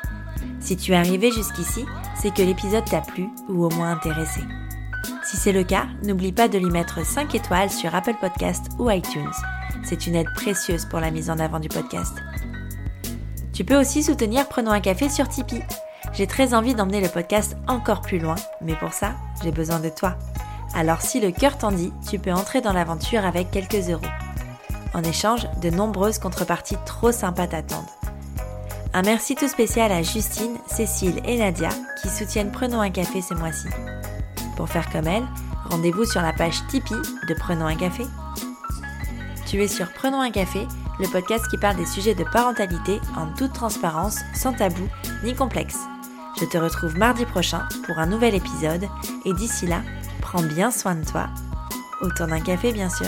Si 0.62 0.78
tu 0.78 0.92
es 0.92 0.96
arrivé 0.96 1.32
jusqu'ici, 1.32 1.86
c'est 2.16 2.34
que 2.34 2.44
l'épisode 2.44 2.86
t'a 2.86 3.02
plu 3.02 3.30
ou 3.50 3.66
au 3.66 3.70
moins 3.72 3.92
intéressé. 3.92 4.42
Si 5.24 5.36
c'est 5.38 5.52
le 5.52 5.64
cas, 5.64 5.88
n'oublie 6.04 6.32
pas 6.32 6.48
de 6.48 6.58
lui 6.58 6.70
mettre 6.70 7.06
5 7.06 7.34
étoiles 7.34 7.70
sur 7.70 7.94
Apple 7.96 8.16
Podcast 8.22 8.68
ou 8.80 8.90
iTunes. 8.90 9.32
C'est 9.84 10.06
une 10.06 10.16
aide 10.16 10.32
précieuse 10.36 10.86
pour 10.86 11.00
la 11.00 11.12
mise 11.12 11.30
en 11.30 11.40
avant 11.40 11.60
du 11.60 11.68
podcast. 11.68 12.14
Tu 13.54 13.64
peux 13.64 13.80
aussi 13.80 14.04
soutenir 14.04 14.48
Prenons 14.48 14.72
un 14.72 14.80
café 14.80 15.10
sur 15.10 15.28
Tipeee. 15.28 15.64
J'ai 16.14 16.28
très 16.28 16.54
envie 16.54 16.76
d'emmener 16.76 17.02
le 17.02 17.10
podcast 17.10 17.58
encore 17.68 18.02
plus 18.02 18.20
loin, 18.20 18.36
mais 18.62 18.76
pour 18.76 18.94
ça, 18.94 19.14
j'ai 19.44 19.52
besoin 19.52 19.80
de 19.80 19.90
toi. 19.90 20.16
Alors 20.74 21.02
si 21.02 21.20
le 21.20 21.32
cœur 21.32 21.58
t'en 21.58 21.72
dit, 21.72 21.92
tu 22.10 22.20
peux 22.20 22.32
entrer 22.32 22.62
dans 22.62 22.74
l'aventure 22.74 23.26
avec 23.26 23.52
quelques 23.52 23.90
euros. 23.90 24.02
En 24.94 25.04
échange, 25.04 25.48
de 25.62 25.70
nombreuses 25.70 26.20
contreparties 26.20 26.78
trop 26.86 27.12
sympas 27.12 27.48
t'attendent. 27.48 27.86
Un 28.94 29.04
merci 29.04 29.36
tout 29.36 29.48
spécial 29.48 29.90
à 29.90 30.02
Justine, 30.02 30.58
Cécile 30.68 31.22
et 31.26 31.38
Nadia 31.38 31.70
qui 32.02 32.10
soutiennent 32.10 32.52
Prenons 32.52 32.82
un 32.82 32.90
café 32.90 33.22
ce 33.22 33.34
mois-ci. 33.34 33.68
Pour 34.58 34.68
faire 34.68 34.90
comme 34.92 35.08
elles, 35.08 35.28
rendez-vous 35.70 36.04
sur 36.04 36.22
la 36.22 36.34
page 36.34 36.60
Tipeee 36.68 37.02
de 37.30 37.34
Prenons 37.34 37.68
un 37.68 37.76
café. 37.76 38.04
Tu 39.46 39.64
es 39.64 39.70
sur 39.70 39.90
Prenons 39.94 40.20
un 40.20 40.32
café, 40.32 40.68
le 41.00 41.08
podcast 41.08 41.46
qui 41.50 41.58
parle 41.58 41.78
des 41.78 41.86
sujets 41.86 42.16
de 42.16 42.26
parentalité 42.26 43.00
en 43.16 43.28
toute 43.34 43.54
transparence, 43.54 44.20
sans 44.36 44.52
tabou 44.52 44.90
ni 45.24 45.34
complexe. 45.36 45.80
Je 46.38 46.46
te 46.46 46.58
retrouve 46.58 46.98
mardi 46.98 47.26
prochain 47.26 47.64
pour 47.86 47.98
un 47.98 48.08
nouvel 48.08 48.36
épisode 48.36 48.90
et 49.24 49.34
d'ici 49.34 49.68
là, 49.68 49.84
prends 50.20 50.44
bien 50.44 50.70
soin 50.70 50.96
de 50.96 51.06
toi. 51.06 51.30
Autour 52.02 52.28
d'un 52.28 52.42
café 52.42 52.74
bien 52.74 52.90
sûr. 52.90 53.08